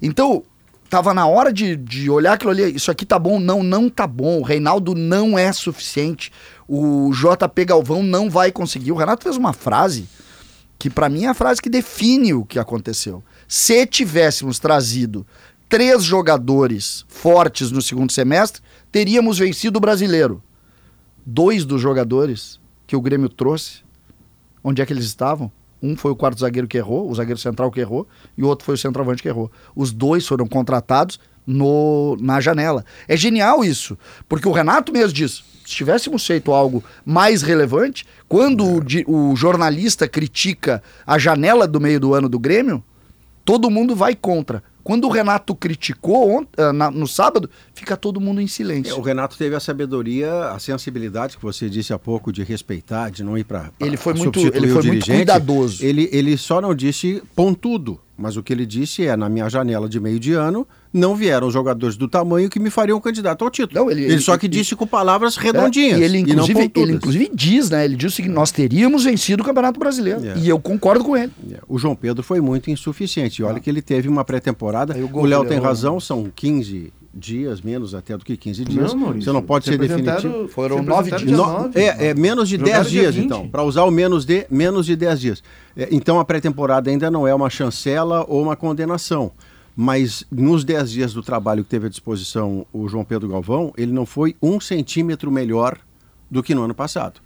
Então, 0.00 0.44
tava 0.92 1.14
na 1.14 1.26
hora 1.26 1.50
de, 1.50 1.74
de 1.74 2.10
olhar 2.10 2.34
aquilo 2.34 2.50
ali, 2.50 2.76
isso 2.76 2.90
aqui 2.90 3.06
tá 3.06 3.18
bom, 3.18 3.40
não, 3.40 3.62
não 3.62 3.88
tá 3.88 4.06
bom. 4.06 4.40
O 4.40 4.42
Reinaldo 4.42 4.94
não 4.94 5.38
é 5.38 5.50
suficiente. 5.50 6.30
O 6.68 7.10
JP 7.14 7.64
Galvão 7.64 8.02
não 8.02 8.28
vai 8.28 8.52
conseguir. 8.52 8.92
O 8.92 8.96
Renato 8.96 9.22
fez 9.22 9.38
uma 9.38 9.54
frase 9.54 10.06
que 10.78 10.90
para 10.90 11.08
mim 11.08 11.24
é 11.24 11.28
a 11.28 11.34
frase 11.34 11.62
que 11.62 11.70
define 11.70 12.34
o 12.34 12.44
que 12.44 12.58
aconteceu. 12.58 13.24
Se 13.48 13.86
tivéssemos 13.86 14.58
trazido 14.58 15.26
três 15.66 16.04
jogadores 16.04 17.06
fortes 17.08 17.70
no 17.70 17.80
segundo 17.80 18.12
semestre, 18.12 18.60
teríamos 18.90 19.38
vencido 19.38 19.78
o 19.78 19.80
brasileiro. 19.80 20.42
Dois 21.24 21.64
dos 21.64 21.80
jogadores 21.80 22.60
que 22.86 22.94
o 22.94 23.00
Grêmio 23.00 23.30
trouxe, 23.30 23.82
onde 24.62 24.82
é 24.82 24.84
que 24.84 24.92
eles 24.92 25.06
estavam? 25.06 25.50
Um 25.82 25.96
foi 25.96 26.12
o 26.12 26.16
quarto 26.16 26.40
zagueiro 26.40 26.68
que 26.68 26.78
errou, 26.78 27.10
o 27.10 27.14
zagueiro 27.14 27.40
central 27.40 27.70
que 27.70 27.80
errou, 27.80 28.06
e 28.38 28.42
o 28.42 28.46
outro 28.46 28.64
foi 28.64 28.76
o 28.76 28.78
centroavante 28.78 29.22
que 29.22 29.28
errou. 29.28 29.50
Os 29.74 29.90
dois 29.90 30.26
foram 30.26 30.46
contratados 30.46 31.18
no, 31.46 32.16
na 32.20 32.40
janela. 32.40 32.84
É 33.08 33.16
genial 33.16 33.64
isso, 33.64 33.98
porque 34.28 34.48
o 34.48 34.52
Renato 34.52 34.92
mesmo 34.92 35.12
diz: 35.12 35.42
se 35.64 35.74
tivéssemos 35.74 36.26
feito 36.26 36.52
algo 36.52 36.84
mais 37.04 37.42
relevante, 37.42 38.06
quando 38.28 38.64
o, 38.64 39.30
o 39.30 39.36
jornalista 39.36 40.06
critica 40.06 40.82
a 41.06 41.18
janela 41.18 41.66
do 41.66 41.80
meio 41.80 41.98
do 41.98 42.14
ano 42.14 42.28
do 42.28 42.38
Grêmio, 42.38 42.82
todo 43.44 43.70
mundo 43.70 43.96
vai 43.96 44.14
contra. 44.14 44.62
Quando 44.84 45.06
o 45.06 45.10
Renato 45.10 45.54
criticou 45.54 46.46
eh, 46.56 46.72
no 46.72 47.06
sábado, 47.06 47.48
fica 47.74 47.96
todo 47.96 48.20
mundo 48.20 48.40
em 48.40 48.46
silêncio. 48.46 48.92
É, 48.92 48.98
o 48.98 49.00
Renato 49.00 49.36
teve 49.36 49.54
a 49.54 49.60
sabedoria, 49.60 50.50
a 50.50 50.58
sensibilidade 50.58 51.36
que 51.36 51.42
você 51.42 51.68
disse 51.68 51.92
há 51.92 51.98
pouco 51.98 52.32
de 52.32 52.42
respeitar, 52.42 53.10
de 53.10 53.22
não 53.22 53.38
ir 53.38 53.44
para. 53.44 53.70
Ele 53.78 53.96
foi 53.96 54.14
muito, 54.14 54.40
ele 54.40 54.68
foi 54.68 54.82
muito 54.82 55.06
cuidadoso. 55.06 55.84
Ele, 55.84 56.08
ele 56.12 56.36
só 56.36 56.60
não 56.60 56.74
disse 56.74 57.22
pontudo. 57.34 58.00
Mas 58.22 58.36
o 58.36 58.42
que 58.42 58.52
ele 58.52 58.64
disse 58.64 59.04
é: 59.04 59.16
na 59.16 59.28
minha 59.28 59.48
janela 59.48 59.88
de 59.88 59.98
meio 59.98 60.20
de 60.20 60.32
ano, 60.32 60.64
não 60.92 61.16
vieram 61.16 61.50
jogadores 61.50 61.96
do 61.96 62.06
tamanho 62.06 62.48
que 62.48 62.60
me 62.60 62.70
fariam 62.70 63.00
candidato 63.00 63.44
ao 63.44 63.50
título. 63.50 63.80
Não, 63.80 63.90
ele, 63.90 64.04
ele, 64.04 64.12
ele 64.12 64.22
só 64.22 64.38
que 64.38 64.46
ele, 64.46 64.56
disse 64.56 64.76
com 64.76 64.86
palavras 64.86 65.36
redondinhas. 65.36 66.00
É, 66.00 66.04
ele, 66.04 66.18
inclusive, 66.18 66.70
ele 66.76 66.92
inclusive 66.92 67.30
diz, 67.34 67.68
né? 67.68 67.84
Ele 67.84 67.96
disse 67.96 68.22
que 68.22 68.28
nós 68.28 68.52
teríamos 68.52 69.02
vencido 69.02 69.42
o 69.42 69.44
Campeonato 69.44 69.80
Brasileiro. 69.80 70.24
É. 70.24 70.38
E 70.38 70.48
eu 70.48 70.60
concordo 70.60 71.02
com 71.02 71.16
ele. 71.16 71.32
É. 71.50 71.58
O 71.66 71.78
João 71.78 71.96
Pedro 71.96 72.22
foi 72.22 72.40
muito 72.40 72.70
insuficiente. 72.70 73.42
Olha 73.42 73.56
ah. 73.56 73.60
que 73.60 73.68
ele 73.68 73.82
teve 73.82 74.08
uma 74.08 74.24
pré-temporada. 74.24 74.94
O 75.12 75.26
Léo 75.26 75.44
tem 75.44 75.58
razão, 75.58 75.98
são 75.98 76.30
15 76.32 76.92
dias, 77.14 77.60
menos 77.60 77.94
até 77.94 78.16
do 78.16 78.24
que 78.24 78.36
15 78.36 78.64
dias. 78.64 78.92
Não, 78.92 79.00
Maurício, 79.00 79.24
Você 79.24 79.32
não 79.32 79.42
pode 79.42 79.64
ser 79.64 79.78
definitivo. 79.78 80.48
Foram 80.48 80.82
nove 80.82 81.10
dias. 81.10 81.30
No, 81.30 81.70
é, 81.74 82.08
é, 82.08 82.14
menos 82.14 82.48
de 82.48 82.56
10 82.56 82.90
dias, 82.90 83.16
então. 83.16 83.48
Para 83.48 83.62
usar 83.62 83.84
o 83.84 83.90
menos 83.90 84.24
de, 84.24 84.46
menos 84.50 84.86
de 84.86 84.96
10 84.96 85.20
dias. 85.20 85.42
É, 85.76 85.88
então 85.90 86.18
a 86.18 86.24
pré-temporada 86.24 86.90
ainda 86.90 87.10
não 87.10 87.26
é 87.26 87.34
uma 87.34 87.50
chancela 87.50 88.24
ou 88.28 88.42
uma 88.42 88.56
condenação. 88.56 89.32
Mas 89.74 90.24
nos 90.30 90.64
10 90.64 90.90
dias 90.90 91.12
do 91.14 91.22
trabalho 91.22 91.64
que 91.64 91.70
teve 91.70 91.86
à 91.86 91.90
disposição 91.90 92.66
o 92.72 92.88
João 92.88 93.04
Pedro 93.04 93.28
Galvão, 93.28 93.72
ele 93.76 93.92
não 93.92 94.04
foi 94.04 94.36
um 94.42 94.60
centímetro 94.60 95.30
melhor 95.30 95.78
do 96.30 96.42
que 96.42 96.54
no 96.54 96.62
ano 96.62 96.74
passado. 96.74 97.20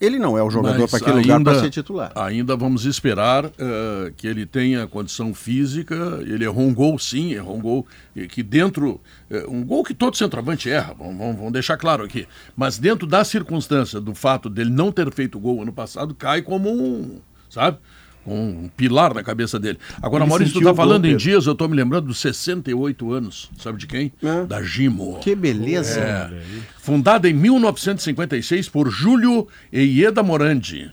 Ele 0.00 0.18
não 0.18 0.36
é 0.36 0.42
o 0.42 0.50
jogador 0.50 0.88
para 0.88 0.98
aquele 0.98 1.20
lugar 1.20 1.42
para 1.42 1.60
ser 1.60 1.70
titular. 1.70 2.12
Ainda 2.14 2.56
vamos 2.56 2.84
esperar 2.84 3.46
uh, 3.46 4.12
que 4.16 4.26
ele 4.26 4.44
tenha 4.44 4.86
condição 4.86 5.32
física. 5.32 5.94
Ele 6.22 6.44
errou 6.44 6.64
um 6.64 6.74
gol, 6.74 6.98
sim, 6.98 7.32
errou 7.32 7.56
um 7.56 7.60
gol 7.60 7.86
que 8.28 8.42
dentro. 8.42 9.00
Uh, 9.30 9.50
um 9.50 9.64
gol 9.64 9.82
que 9.82 9.94
todo 9.94 10.16
centroavante 10.16 10.70
erra, 10.70 10.94
vamos, 10.98 11.36
vamos, 11.36 11.52
deixar 11.52 11.76
claro 11.76 12.04
aqui. 12.04 12.26
Mas 12.54 12.78
dentro 12.78 13.06
da 13.06 13.24
circunstância 13.24 14.00
do 14.00 14.14
fato 14.14 14.50
dele 14.50 14.70
não 14.70 14.92
ter 14.92 15.10
feito 15.12 15.38
gol 15.38 15.62
ano 15.62 15.72
passado, 15.72 16.14
cai 16.14 16.42
como 16.42 16.70
um. 16.70 17.20
Sabe? 17.48 17.78
Um 18.26 18.68
pilar 18.76 19.14
na 19.14 19.22
cabeça 19.22 19.58
dele. 19.58 19.78
Agora, 20.02 20.24
Ele 20.24 20.30
Maurício, 20.30 20.54
tu 20.54 20.62
tá 20.62 20.74
falando 20.74 21.02
gol, 21.02 21.12
em 21.12 21.16
dias, 21.16 21.46
eu 21.46 21.54
tô 21.54 21.68
me 21.68 21.76
lembrando 21.76 22.06
dos 22.06 22.18
68 22.18 23.12
anos, 23.12 23.50
sabe 23.58 23.78
de 23.78 23.86
quem? 23.86 24.12
É. 24.22 24.44
Da 24.44 24.62
Gimo. 24.62 25.18
Que 25.20 25.34
beleza. 25.34 26.00
É. 26.00 26.30
Fundada 26.78 27.28
em 27.28 27.32
1956 27.32 28.68
por 28.68 28.90
Júlio 28.90 29.46
Eieda 29.72 30.22
Morandi. 30.22 30.92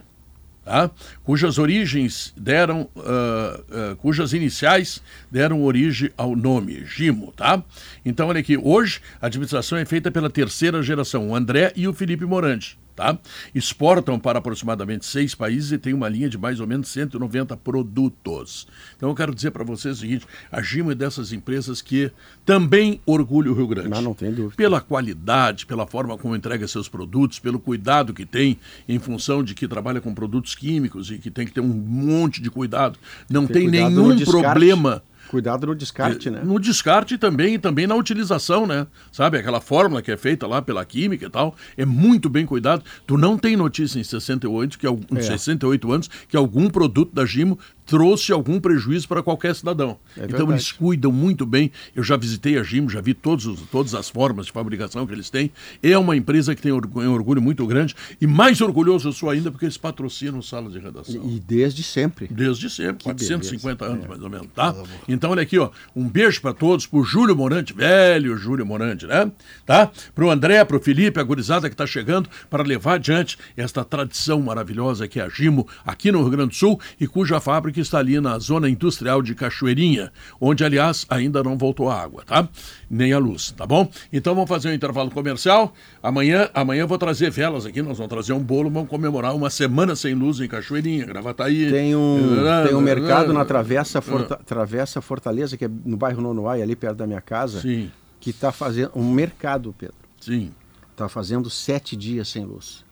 Tá? 0.64 0.90
cujas 1.22 1.58
origens 1.58 2.32
deram, 2.34 2.88
uh, 2.96 3.92
uh, 3.92 3.96
cujas 3.96 4.32
iniciais 4.32 5.02
deram 5.30 5.62
origem 5.62 6.10
ao 6.16 6.34
nome, 6.34 6.86
Gimo, 6.86 7.34
tá? 7.36 7.62
Então, 8.02 8.28
olha 8.28 8.40
aqui, 8.40 8.56
hoje 8.56 9.02
a 9.20 9.26
administração 9.26 9.76
é 9.76 9.84
feita 9.84 10.10
pela 10.10 10.30
terceira 10.30 10.82
geração, 10.82 11.28
o 11.28 11.36
André 11.36 11.70
e 11.76 11.86
o 11.86 11.92
Felipe 11.92 12.24
Morandi 12.24 12.78
tá? 12.94 13.18
Exportam 13.54 14.18
para 14.18 14.38
aproximadamente 14.38 15.04
seis 15.06 15.34
países 15.34 15.72
e 15.72 15.78
tem 15.78 15.92
uma 15.92 16.08
linha 16.08 16.28
de 16.28 16.38
mais 16.38 16.60
ou 16.60 16.66
menos 16.66 16.88
190 16.88 17.56
produtos. 17.56 18.66
Então 18.96 19.08
eu 19.08 19.14
quero 19.14 19.34
dizer 19.34 19.50
para 19.50 19.64
vocês 19.64 19.98
o 19.98 20.00
seguinte: 20.00 20.26
a 20.50 20.62
Gimo 20.62 20.92
é 20.92 20.94
dessas 20.94 21.32
empresas 21.32 21.82
que 21.82 22.10
também 22.44 23.00
orgulha 23.04 23.50
o 23.50 23.54
Rio 23.54 23.66
Grande. 23.66 23.88
Não, 23.88 24.02
não 24.02 24.14
tem 24.14 24.32
dúvida. 24.32 24.54
Pela 24.56 24.80
qualidade, 24.80 25.66
pela 25.66 25.86
forma 25.86 26.16
como 26.16 26.36
entrega 26.36 26.66
seus 26.68 26.88
produtos, 26.88 27.38
pelo 27.38 27.58
cuidado 27.58 28.14
que 28.14 28.24
tem 28.24 28.58
em 28.88 28.98
função 28.98 29.42
de 29.42 29.54
que 29.54 29.66
trabalha 29.66 30.00
com 30.00 30.14
produtos 30.14 30.54
químicos 30.54 31.10
e 31.10 31.18
que 31.18 31.30
tem 31.30 31.46
que 31.46 31.52
ter 31.52 31.60
um 31.60 31.68
monte 31.68 32.40
de 32.40 32.50
cuidado. 32.50 32.98
Não 33.28 33.46
tem, 33.46 33.70
tem 33.70 33.82
nenhum 33.88 34.16
problema 34.24 35.02
Cuidado 35.34 35.66
no 35.66 35.74
descarte, 35.74 36.30
né? 36.30 36.42
No 36.44 36.60
descarte 36.60 37.18
também 37.18 37.54
e 37.54 37.58
também 37.58 37.88
na 37.88 37.96
utilização, 37.96 38.68
né? 38.68 38.86
Sabe, 39.10 39.36
aquela 39.36 39.60
fórmula 39.60 40.00
que 40.00 40.12
é 40.12 40.16
feita 40.16 40.46
lá 40.46 40.62
pela 40.62 40.84
química 40.84 41.26
e 41.26 41.28
tal, 41.28 41.56
é 41.76 41.84
muito 41.84 42.28
bem 42.28 42.46
cuidado. 42.46 42.84
Tu 43.04 43.18
não 43.18 43.36
tem 43.36 43.56
notícia 43.56 43.98
em 43.98 44.04
68, 44.04 44.78
que, 44.78 44.86
em 44.86 44.98
é. 45.16 45.22
68 45.22 45.90
anos 45.90 46.10
que 46.28 46.36
algum 46.36 46.70
produto 46.70 47.12
da 47.12 47.26
Gimo 47.26 47.58
trouxe 47.86 48.32
algum 48.32 48.60
prejuízo 48.60 49.06
para 49.06 49.22
qualquer 49.22 49.54
cidadão. 49.54 49.98
É 50.16 50.24
então 50.24 50.50
eles 50.50 50.72
cuidam 50.72 51.12
muito 51.12 51.44
bem. 51.44 51.70
Eu 51.94 52.02
já 52.02 52.16
visitei 52.16 52.58
a 52.58 52.62
Gimo, 52.62 52.88
já 52.88 53.00
vi 53.00 53.14
todos 53.14 53.46
os, 53.46 53.60
todas 53.70 53.94
as 53.94 54.08
formas 54.08 54.46
de 54.46 54.52
fabricação 54.52 55.06
que 55.06 55.12
eles 55.12 55.30
têm. 55.30 55.50
É 55.82 55.96
uma 55.98 56.16
empresa 56.16 56.54
que 56.54 56.62
tem 56.62 56.72
um 56.72 57.12
orgulho 57.12 57.42
muito 57.42 57.66
grande 57.66 57.94
e 58.20 58.26
mais 58.26 58.60
orgulhoso 58.60 59.08
eu 59.08 59.12
sou 59.12 59.30
ainda 59.30 59.50
porque 59.50 59.64
eles 59.64 59.76
patrocinam 59.76 60.40
salas 60.40 60.72
de 60.72 60.78
redação. 60.78 61.22
E, 61.24 61.36
e 61.36 61.40
desde 61.40 61.82
sempre. 61.82 62.28
Desde 62.30 62.70
sempre, 62.70 62.98
que 62.98 63.04
450 63.04 63.84
beleza. 63.84 63.94
anos 63.94 64.04
é. 64.04 64.08
mais 64.08 64.22
ou 64.22 64.30
menos, 64.30 64.48
tá? 64.54 64.74
Então 65.06 65.30
olha 65.30 65.42
aqui, 65.42 65.58
ó, 65.58 65.70
um 65.94 66.08
beijo 66.08 66.40
para 66.40 66.54
todos, 66.54 66.86
pro 66.86 67.02
Júlio 67.02 67.36
Morante, 67.36 67.72
velho 67.72 68.36
Júlio 68.36 68.64
Morante, 68.64 69.06
né? 69.06 69.30
Tá? 69.66 69.90
Pro 70.14 70.30
André, 70.30 70.64
pro 70.64 70.80
Felipe, 70.80 71.20
a 71.20 71.22
gurizada 71.22 71.68
que 71.68 71.74
está 71.74 71.86
chegando 71.86 72.28
para 72.48 72.62
levar 72.62 72.94
adiante 72.94 73.38
esta 73.56 73.84
tradição 73.84 74.40
maravilhosa 74.40 75.06
que 75.06 75.20
é 75.20 75.24
a 75.24 75.28
Gimo 75.28 75.66
aqui 75.84 76.10
no 76.10 76.20
Rio 76.20 76.30
Grande 76.30 76.50
do 76.50 76.54
Sul 76.54 76.80
e 77.00 77.06
cuja 77.06 77.40
fábrica 77.40 77.73
que 77.74 77.80
está 77.80 77.98
ali 77.98 78.18
na 78.20 78.38
zona 78.38 78.70
industrial 78.70 79.20
de 79.20 79.34
Cachoeirinha, 79.34 80.12
onde, 80.40 80.64
aliás, 80.64 81.04
ainda 81.10 81.42
não 81.42 81.58
voltou 81.58 81.90
a 81.90 82.00
água, 82.00 82.22
tá? 82.24 82.48
Nem 82.88 83.12
a 83.12 83.18
luz, 83.18 83.50
tá 83.50 83.66
bom? 83.66 83.90
Então 84.12 84.34
vamos 84.34 84.48
fazer 84.48 84.70
um 84.70 84.72
intervalo 84.72 85.10
comercial. 85.10 85.74
Amanhã, 86.02 86.48
amanhã 86.54 86.82
eu 86.82 86.88
vou 86.88 86.96
trazer 86.96 87.30
velas 87.30 87.66
aqui, 87.66 87.82
nós 87.82 87.98
vamos 87.98 88.10
trazer 88.10 88.32
um 88.32 88.42
bolo, 88.42 88.70
vamos 88.70 88.88
comemorar 88.88 89.34
uma 89.34 89.50
semana 89.50 89.94
sem 89.96 90.14
luz 90.14 90.40
em 90.40 90.48
Cachoeirinha, 90.48 91.04
Gravataí. 91.04 91.70
Tem 91.70 91.94
um, 91.94 92.18
tem 92.66 92.74
um 92.74 92.80
mercado 92.80 93.32
na 93.32 93.44
Travessa, 93.44 94.00
Forta, 94.00 94.36
Travessa 94.36 95.00
Fortaleza, 95.00 95.56
que 95.56 95.64
é 95.64 95.70
no 95.84 95.96
bairro 95.96 96.22
Nonoai, 96.22 96.62
ali 96.62 96.76
perto 96.76 96.96
da 96.96 97.06
minha 97.06 97.20
casa, 97.20 97.60
Sim. 97.60 97.90
que 98.20 98.30
está 98.30 98.52
fazendo 98.52 98.92
um 98.94 99.12
mercado, 99.12 99.74
Pedro. 99.76 99.96
Sim. 100.20 100.52
Está 100.92 101.08
fazendo 101.08 101.50
sete 101.50 101.96
dias 101.96 102.28
sem 102.28 102.44
luz. 102.44 102.84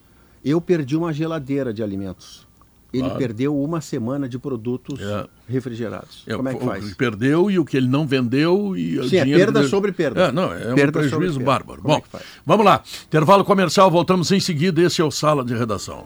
Eu 0.44 0.60
perdi 0.60 0.96
uma 0.96 1.12
geladeira 1.12 1.72
de 1.72 1.82
alimentos 1.84 2.50
ele 2.92 3.04
claro. 3.04 3.18
perdeu 3.18 3.58
uma 3.58 3.80
semana 3.80 4.28
de 4.28 4.38
produtos 4.38 5.00
é. 5.00 5.26
refrigerados. 5.48 6.24
É, 6.26 6.34
Como 6.34 6.48
é 6.48 6.54
que 6.54 6.64
faz? 6.64 6.92
O 6.92 6.96
perdeu 6.96 7.50
e 7.50 7.58
o 7.58 7.64
que 7.64 7.76
ele 7.76 7.88
não 7.88 8.06
vendeu 8.06 8.76
e 8.76 9.08
Sim, 9.08 9.16
é 9.16 9.24
perda 9.24 9.60
dele... 9.60 9.68
sobre 9.68 9.92
perda. 9.92 10.24
É, 10.24 10.32
não, 10.32 10.52
é 10.52 10.74
perda 10.74 10.98
um 10.98 11.02
prejuízo 11.02 11.40
bárbaro. 11.40 11.82
Como 11.82 11.94
é 11.94 11.98
Bom, 11.98 12.20
vamos 12.44 12.66
lá. 12.66 12.82
Intervalo 13.06 13.44
comercial, 13.44 13.90
voltamos 13.90 14.30
em 14.30 14.40
seguida. 14.40 14.82
Esse 14.82 15.00
é 15.00 15.04
o 15.04 15.10
Sala 15.10 15.44
de 15.44 15.54
Redação. 15.54 16.04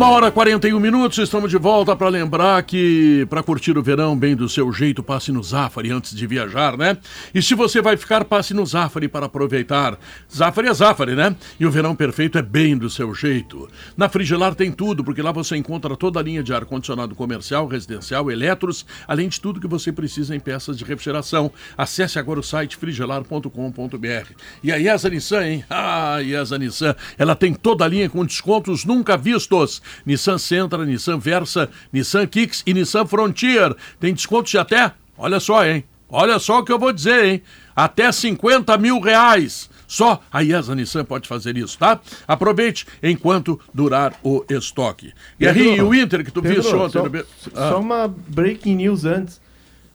Uma 0.00 0.08
hora 0.08 0.28
e 0.28 0.30
41 0.30 0.80
minutos, 0.80 1.18
estamos 1.18 1.50
de 1.50 1.58
volta 1.58 1.94
para 1.94 2.08
lembrar 2.08 2.62
que 2.62 3.26
para 3.28 3.42
curtir 3.42 3.76
o 3.76 3.82
verão 3.82 4.16
bem 4.16 4.34
do 4.34 4.48
seu 4.48 4.72
jeito, 4.72 5.02
passe 5.02 5.30
no 5.30 5.42
Zafari 5.42 5.90
antes 5.90 6.16
de 6.16 6.26
viajar, 6.26 6.74
né? 6.74 6.96
E 7.34 7.42
se 7.42 7.54
você 7.54 7.82
vai 7.82 7.98
ficar, 7.98 8.24
passe 8.24 8.54
no 8.54 8.64
Zafari 8.64 9.08
para 9.08 9.26
aproveitar. 9.26 9.98
Zafari 10.34 10.68
é 10.68 10.72
Zafari, 10.72 11.14
né? 11.14 11.36
E 11.60 11.66
o 11.66 11.70
verão 11.70 11.94
perfeito 11.94 12.38
é 12.38 12.42
bem 12.42 12.78
do 12.78 12.88
seu 12.88 13.14
jeito. 13.14 13.68
Na 13.94 14.08
Frigelar 14.08 14.54
tem 14.54 14.72
tudo, 14.72 15.04
porque 15.04 15.20
lá 15.20 15.32
você 15.32 15.54
encontra 15.54 15.94
toda 15.94 16.18
a 16.18 16.22
linha 16.22 16.42
de 16.42 16.54
ar-condicionado 16.54 17.14
comercial, 17.14 17.66
residencial, 17.66 18.30
eletros, 18.30 18.86
além 19.06 19.28
de 19.28 19.38
tudo 19.38 19.60
que 19.60 19.68
você 19.68 19.92
precisa 19.92 20.34
em 20.34 20.40
peças 20.40 20.78
de 20.78 20.84
refrigeração. 20.86 21.52
Acesse 21.76 22.18
agora 22.18 22.40
o 22.40 22.42
site 22.42 22.74
frigelar.com.br. 22.78 24.32
E 24.64 24.72
a 24.72 24.78
IESA 24.78 25.10
Nissan, 25.10 25.46
hein? 25.46 25.64
Ah, 25.82 26.14
a 26.14 26.22
IESA 26.22 26.56
Nissan, 26.58 26.96
ela 27.18 27.34
tem 27.34 27.52
toda 27.52 27.84
a 27.84 27.88
linha 27.88 28.08
com 28.08 28.24
descontos 28.24 28.86
nunca 28.86 29.14
vistos. 29.14 29.82
Nissan 30.04 30.38
Sentra, 30.38 30.84
Nissan 30.84 31.18
Versa, 31.18 31.68
Nissan 31.92 32.26
Kicks 32.26 32.62
e 32.66 32.74
Nissan 32.74 33.06
Frontier. 33.06 33.74
Tem 33.98 34.14
descontos 34.14 34.50
de 34.50 34.58
até, 34.58 34.92
olha 35.16 35.40
só, 35.40 35.64
hein? 35.64 35.84
Olha 36.08 36.38
só 36.38 36.58
o 36.58 36.64
que 36.64 36.72
eu 36.72 36.78
vou 36.78 36.92
dizer, 36.92 37.24
hein? 37.24 37.42
Até 37.74 38.10
50 38.10 38.76
mil 38.78 39.00
reais. 39.00 39.70
Só 39.86 40.22
a 40.30 40.42
IESA 40.42 40.74
Nissan 40.74 41.04
pode 41.04 41.26
fazer 41.26 41.56
isso, 41.56 41.76
tá? 41.76 42.00
Aproveite 42.26 42.86
enquanto 43.02 43.60
durar 43.74 44.14
o 44.22 44.44
estoque. 44.48 45.12
Guerrinho, 45.38 45.76
e 45.76 45.82
o 45.82 45.94
Inter 45.94 46.24
que 46.24 46.30
tu 46.30 46.40
Pedro, 46.40 46.62
viste 46.62 46.74
ontem. 46.74 46.92
Só, 46.92 47.08
no... 47.08 47.24
ah. 47.54 47.68
só 47.70 47.80
uma 47.80 48.06
breaking 48.06 48.76
news 48.76 49.04
antes. 49.04 49.40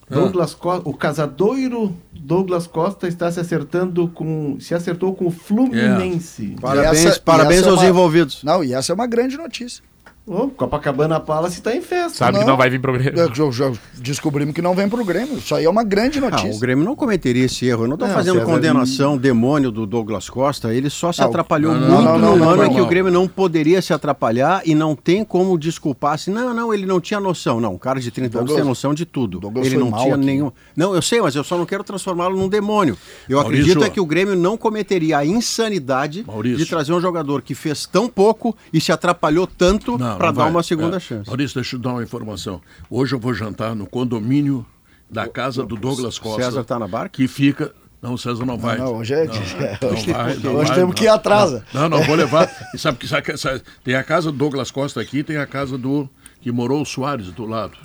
Ah. 0.10 0.16
Douglas 0.16 0.54
ah. 0.54 0.58
Costa, 0.62 0.90
o 0.90 0.94
casadoiro 0.94 1.96
Douglas 2.12 2.68
Costa 2.68 3.08
está 3.08 3.32
se 3.32 3.40
acertando 3.40 4.08
com. 4.08 4.58
se 4.60 4.74
acertou 4.74 5.16
com 5.16 5.28
o 5.28 5.32
Fluminense. 5.32 6.56
É. 6.58 6.62
Parabéns, 6.62 7.06
essa, 7.06 7.20
parabéns 7.20 7.64
aos 7.68 7.80
é 7.80 7.84
uma, 7.84 7.90
envolvidos. 7.90 8.44
Não, 8.44 8.64
e 8.64 8.74
essa 8.74 8.92
é 8.92 8.96
uma 8.96 9.08
grande 9.08 9.38
notícia. 9.38 9.84
Oh, 10.28 10.48
Copacabana 10.48 11.20
Palace 11.20 11.60
está 11.60 11.76
em 11.76 11.82
festa. 11.82 12.18
Sabe 12.18 12.34
não, 12.34 12.40
que 12.40 12.48
não 12.48 12.58
vai 12.58 12.68
vir 12.68 12.82
pro 12.82 12.94
Grêmio. 12.94 13.32
Já, 13.52 13.72
descobrimos 13.94 14.56
que 14.56 14.62
não 14.62 14.74
vem 14.74 14.90
pro 14.90 15.06
Grêmio. 15.06 15.38
Isso 15.38 15.54
aí 15.54 15.66
é 15.66 15.70
uma 15.70 15.84
grande 15.84 16.20
notícia. 16.20 16.50
Ah, 16.50 16.56
o 16.56 16.60
Grêmio 16.60 16.84
não 16.84 16.96
cometeria 16.96 17.46
esse 17.46 17.68
erro. 17.68 17.84
Eu 17.84 17.88
não 17.90 17.94
estou 17.94 18.10
fazendo 18.10 18.42
condenação, 18.42 19.18
demônio 19.18 19.70
do 19.70 19.86
Douglas 19.86 20.28
Costa. 20.28 20.74
Ele 20.74 20.90
só 20.90 21.12
se 21.12 21.22
ah, 21.22 21.26
atrapalhou 21.26 21.76
não, 21.76 22.02
muito 22.02 22.20
não, 22.20 22.38
no 22.38 22.50
ano 22.50 22.66
em 22.66 22.74
que 22.74 22.82
o 22.82 22.88
Grêmio 22.88 23.12
não 23.12 23.28
poderia 23.28 23.80
se 23.84 23.94
atrapalhar 23.94 24.64
e 24.66 24.74
não 24.74 24.96
tem 24.96 25.24
como 25.24 25.56
desculpar 25.60 26.18
se 26.18 26.32
não, 26.32 26.56
não, 26.56 26.74
ele 26.74 26.88
não 26.88 27.00
tinha 27.00 27.20
noção. 27.20 27.62
Não, 27.62 27.76
o 27.76 27.80
cara 27.80 28.00
de 28.00 28.10
30 28.10 28.30
Douglas, 28.30 28.50
anos 28.50 28.62
tem 28.62 28.68
noção 28.68 28.94
de 28.96 29.06
tudo. 29.06 29.40
Douglas 29.40 29.68
ele 29.68 29.78
não 29.78 29.92
tinha 29.92 30.16
aqui. 30.16 30.26
nenhum. 30.26 30.52
Não, 30.76 30.96
eu 30.96 31.04
sei, 31.04 31.22
mas 31.22 31.36
eu 31.36 31.44
só 31.44 31.56
não 31.56 31.68
quero 31.68 31.84
transformá-lo 31.84 32.36
num 32.36 32.50
demônio. 32.50 32.98
Eu 33.30 33.38
Maurício, 33.38 33.64
acredito 33.64 33.86
é 33.86 33.90
que 33.92 34.00
o 34.00 34.06
Grêmio 34.08 34.36
não 34.36 34.58
cometeria 34.58 35.20
a 35.20 35.26
insanidade 35.26 36.24
Maurício. 36.26 36.58
de 36.58 36.66
trazer 36.66 36.94
um 36.94 37.00
jogador 37.00 37.44
que 37.44 37.54
fez 37.54 37.86
tão 37.86 38.10
pouco 38.10 38.58
e 38.74 38.82
se 38.82 38.92
atrapalhou 38.92 39.46
tanto 39.46 39.96
para 40.18 40.32
dar 40.32 40.46
uma 40.46 40.64
segunda 40.64 40.98
é. 40.98 41.00
chance. 41.00 41.28
Maurício, 41.28 41.56
deixa 41.56 41.76
eu 41.76 41.80
dar 41.80 41.92
uma 41.92 42.04
informação. 42.04 42.62
Hoje 42.90 43.14
eu 43.16 43.20
vou 43.20 43.34
jantar 43.34 43.76
no 43.76 43.86
condomínio 43.86 44.66
da 45.10 45.28
casa 45.28 45.66
do 45.66 45.76
Douglas 45.76 46.18
Costa. 46.18 46.44
César 46.44 46.62
está 46.62 46.80
na 46.80 46.88
barca? 46.88 47.10
Que 47.10 47.28
fica 47.28 47.74
não, 48.06 48.14
o 48.14 48.18
César 48.20 48.46
não 48.46 48.56
vai. 48.56 48.78
Não, 48.78 48.86
não 48.86 48.98
hoje 48.98 49.16
é. 49.16 49.26
Não, 49.26 49.34
não 49.34 49.90
hoje, 49.98 50.12
vai, 50.12 50.36
não 50.36 50.56
hoje 50.56 50.68
vai, 50.68 50.78
temos 50.78 50.96
que 50.96 51.06
ir 51.06 51.08
atrás. 51.08 51.62
Não, 51.74 51.90
não, 51.90 52.04
vou 52.04 52.16
levar. 52.16 52.48
E 52.74 52.78
sabe 52.78 53.00
que 53.00 53.08
sabe, 53.08 53.64
tem 53.84 53.96
a 53.96 54.04
casa 54.04 54.32
do 54.32 54.38
Douglas 54.38 54.70
Costa 54.70 55.02
aqui, 55.02 55.24
tem 55.24 55.38
a 55.38 55.48
casa 55.48 55.76
do 55.76 56.08
que 56.40 56.52
morou 56.52 56.84
o 56.84 56.86
Soares 56.86 57.32
do 57.32 57.48
lado. 57.48 57.76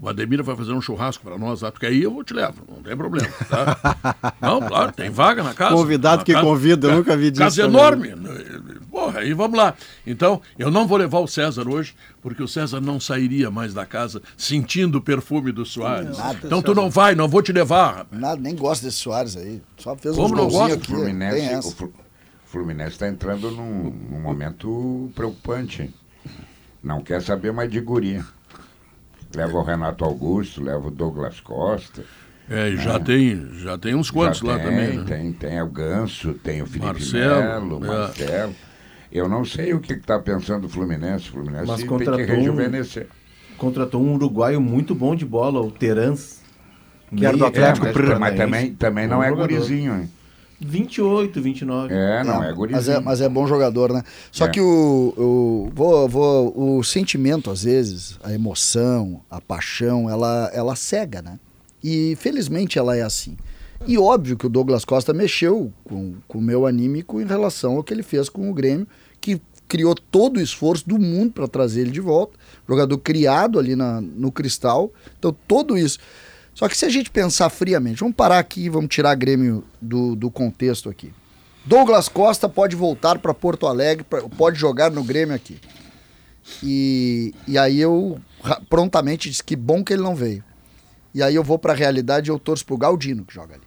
O 0.00 0.08
Ademir 0.08 0.42
vai 0.42 0.54
fazer 0.54 0.72
um 0.72 0.80
churrasco 0.80 1.24
para 1.24 1.38
nós 1.38 1.62
lá, 1.62 1.72
porque 1.72 1.86
aí 1.86 2.02
eu 2.02 2.22
te 2.22 2.34
levo, 2.34 2.62
não 2.68 2.82
tem 2.82 2.94
problema. 2.94 3.32
Tá? 3.48 4.34
não, 4.40 4.60
claro, 4.60 4.92
tem 4.92 5.08
vaga 5.08 5.42
na 5.42 5.54
casa. 5.54 5.74
Convidado 5.74 6.24
que 6.24 6.32
casa, 6.32 6.44
convida, 6.44 6.88
eu 6.88 6.96
nunca 6.96 7.16
vi 7.16 7.30
disso. 7.30 7.42
Casa 7.42 7.62
enorme. 7.62 8.14
Porra, 8.90 9.20
aí 9.20 9.32
vamos 9.32 9.58
lá. 9.58 9.74
Então, 10.06 10.40
eu 10.58 10.70
não 10.70 10.86
vou 10.86 10.98
levar 10.98 11.20
o 11.20 11.26
César 11.26 11.66
hoje, 11.66 11.94
porque 12.20 12.42
o 12.42 12.48
César 12.48 12.80
não 12.80 13.00
sairia 13.00 13.50
mais 13.50 13.72
da 13.72 13.86
casa 13.86 14.22
sentindo 14.36 14.98
o 14.98 15.00
perfume 15.00 15.50
do 15.50 15.64
Soares. 15.64 16.18
Nada, 16.18 16.40
então 16.44 16.60
tu 16.60 16.74
não 16.74 16.90
vai, 16.90 17.14
não 17.14 17.26
vou 17.26 17.42
te 17.42 17.52
levar. 17.52 18.06
Nada, 18.10 18.40
nem 18.40 18.54
gosto 18.54 18.84
desse 18.84 18.98
Soares 18.98 19.36
aí. 19.36 19.62
Só 19.78 19.96
fez 19.96 20.14
Como 20.14 20.34
uns 20.34 20.38
não 20.38 20.48
gosta? 20.48 20.74
aqui. 20.76 20.86
Fluminense, 20.86 21.68
O 21.68 21.88
Fluminense 22.44 22.92
está 22.92 23.08
entrando 23.08 23.50
num, 23.50 23.90
num, 23.90 24.20
momento 24.20 25.10
preocupante. 25.14 25.92
Não 26.82 27.00
quer 27.02 27.22
saber 27.22 27.52
mais 27.52 27.70
de 27.70 27.80
guria. 27.80 28.24
Leva 29.36 29.58
o 29.58 29.62
Renato 29.62 30.02
Augusto, 30.02 30.62
leva 30.62 30.88
o 30.88 30.90
Douglas 30.90 31.40
Costa. 31.40 32.02
É, 32.48 32.70
e 32.70 32.76
já, 32.76 32.94
é. 32.94 32.98
tem, 32.98 33.48
já 33.58 33.76
tem 33.76 33.94
uns 33.94 34.10
quantos 34.10 34.38
já 34.38 34.48
lá 34.48 34.56
tem, 34.56 34.64
também. 34.64 34.98
Né? 34.98 35.04
Tem, 35.06 35.32
tem 35.32 35.60
o 35.60 35.66
Ganso, 35.66 36.32
tem 36.34 36.62
o 36.62 36.66
Felipe 36.66 36.86
Marcelo, 36.86 37.80
Melo, 37.80 37.84
é. 37.84 37.88
Marcelo. 37.88 38.54
Eu 39.12 39.28
não 39.28 39.44
sei 39.44 39.74
o 39.74 39.80
que 39.80 39.92
está 39.92 40.18
pensando 40.18 40.64
o 40.64 40.68
Fluminense. 40.68 41.28
O 41.28 41.32
Fluminense 41.32 41.66
Mas 41.66 41.82
tem 41.82 41.98
que 41.98 42.22
rejuvenescer. 42.22 43.08
Um, 43.52 43.56
contratou 43.56 44.02
um 44.02 44.14
uruguaio 44.14 44.60
muito 44.60 44.94
bom 44.94 45.14
de 45.14 45.26
bola, 45.26 45.60
o 45.60 45.70
Terans. 45.70 46.40
Que 47.14 47.24
era 47.24 47.36
do 47.36 47.44
Atlético. 47.44 47.86
É, 47.86 47.92
mas, 47.92 48.18
mas 48.18 48.36
também, 48.36 48.74
também 48.74 49.06
não 49.06 49.22
é 49.22 49.30
gurizinho, 49.30 50.00
hein? 50.00 50.10
28, 50.60 51.40
29. 51.40 51.94
É, 51.94 52.24
não, 52.24 52.42
é, 52.42 52.50
é 52.50 52.52
gurizinho. 52.52 52.76
Mas 52.76 52.88
é, 52.88 53.00
mas 53.00 53.20
é 53.20 53.28
bom 53.28 53.46
jogador, 53.46 53.92
né? 53.92 54.02
Só 54.32 54.46
é. 54.46 54.48
que 54.48 54.60
o, 54.60 55.14
o, 55.16 55.70
vou, 55.74 56.08
vou, 56.08 56.78
o 56.78 56.82
sentimento, 56.82 57.50
às 57.50 57.64
vezes, 57.64 58.18
a 58.22 58.32
emoção, 58.32 59.20
a 59.30 59.40
paixão, 59.40 60.08
ela, 60.08 60.50
ela 60.54 60.74
cega, 60.74 61.20
né? 61.20 61.38
E 61.84 62.16
felizmente 62.16 62.78
ela 62.78 62.96
é 62.96 63.02
assim. 63.02 63.36
E 63.86 63.98
óbvio 63.98 64.36
que 64.36 64.46
o 64.46 64.48
Douglas 64.48 64.84
Costa 64.84 65.12
mexeu 65.12 65.72
com, 65.84 66.14
com 66.26 66.38
o 66.38 66.42
meu 66.42 66.66
anímico 66.66 67.20
em 67.20 67.26
relação 67.26 67.76
ao 67.76 67.84
que 67.84 67.92
ele 67.92 68.02
fez 68.02 68.28
com 68.28 68.50
o 68.50 68.54
Grêmio, 68.54 68.86
que 69.20 69.40
criou 69.68 69.94
todo 69.94 70.38
o 70.38 70.40
esforço 70.40 70.88
do 70.88 70.98
mundo 70.98 71.32
para 71.32 71.48
trazer 71.48 71.82
ele 71.82 71.90
de 71.90 72.00
volta. 72.00 72.38
Jogador 72.68 72.96
criado 72.98 73.58
ali 73.58 73.76
na, 73.76 74.00
no 74.00 74.32
cristal. 74.32 74.92
Então, 75.18 75.36
tudo 75.46 75.76
isso. 75.76 75.98
Só 76.56 76.70
que 76.70 76.76
se 76.76 76.86
a 76.86 76.88
gente 76.88 77.10
pensar 77.10 77.50
friamente, 77.50 78.00
vamos 78.00 78.16
parar 78.16 78.38
aqui, 78.38 78.70
vamos 78.70 78.88
tirar 78.88 79.14
Grêmio 79.14 79.62
do, 79.78 80.16
do 80.16 80.30
contexto 80.30 80.88
aqui. 80.88 81.12
Douglas 81.66 82.08
Costa 82.08 82.48
pode 82.48 82.74
voltar 82.74 83.18
para 83.18 83.34
Porto 83.34 83.66
Alegre, 83.66 84.04
pra, 84.04 84.22
pode 84.22 84.58
jogar 84.58 84.90
no 84.90 85.04
Grêmio 85.04 85.34
aqui. 85.36 85.60
E, 86.62 87.34
e 87.46 87.58
aí 87.58 87.78
eu 87.78 88.18
prontamente 88.70 89.28
disse 89.28 89.44
que 89.44 89.54
bom 89.54 89.84
que 89.84 89.92
ele 89.92 90.02
não 90.02 90.16
veio. 90.16 90.42
E 91.12 91.22
aí 91.22 91.34
eu 91.34 91.44
vou 91.44 91.58
para 91.58 91.74
a 91.74 91.76
realidade 91.76 92.30
e 92.30 92.32
eu 92.32 92.38
torço 92.38 92.64
pro 92.64 92.78
Galdino 92.78 93.26
que 93.26 93.34
joga 93.34 93.56
ali. 93.56 93.64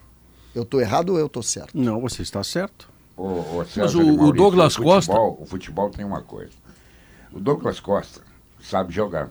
Eu 0.55 0.65
tô 0.65 0.81
errado 0.81 1.11
ou 1.11 1.19
eu 1.19 1.29
tô 1.29 1.43
certo? 1.43 1.77
Não, 1.77 2.01
você 2.01 2.23
está 2.23 2.43
certo. 2.43 2.89
O, 3.15 3.23
o 3.23 3.65
Mas 3.75 3.93
o, 3.93 3.99
Maurício, 3.99 4.23
o 4.23 4.31
Douglas 4.31 4.77
o 4.79 4.81
Costa. 4.81 5.13
o 5.13 5.45
futebol 5.45 5.91
tem 5.91 6.03
uma 6.03 6.23
coisa. 6.23 6.53
O 7.31 7.39
Douglas 7.39 7.79
Costa 7.79 8.21
sabe 8.59 8.91
jogar. 8.91 9.29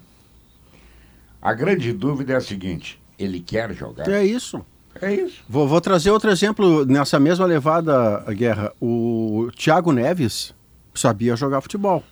A 1.43 1.53
grande 1.53 1.93
dúvida 1.93 2.35
é 2.35 2.37
a 2.37 2.41
seguinte: 2.41 3.01
ele 3.19 3.41
quer 3.41 3.73
jogar? 3.73 4.09
É 4.09 4.25
isso. 4.25 4.65
É 5.01 5.15
isso. 5.15 5.43
Vou, 5.49 5.69
vou 5.69 5.81
trazer 5.81 6.11
outro 6.11 6.31
exemplo 6.31 6.85
nessa 6.85 7.21
mesma 7.21 7.47
levada, 7.47 8.25
Guerra. 8.33 8.73
O 8.81 9.49
Thiago 9.57 9.93
Neves 9.93 10.55
sabia 10.95 11.37
jogar 11.37 11.61
futebol. 11.61 12.03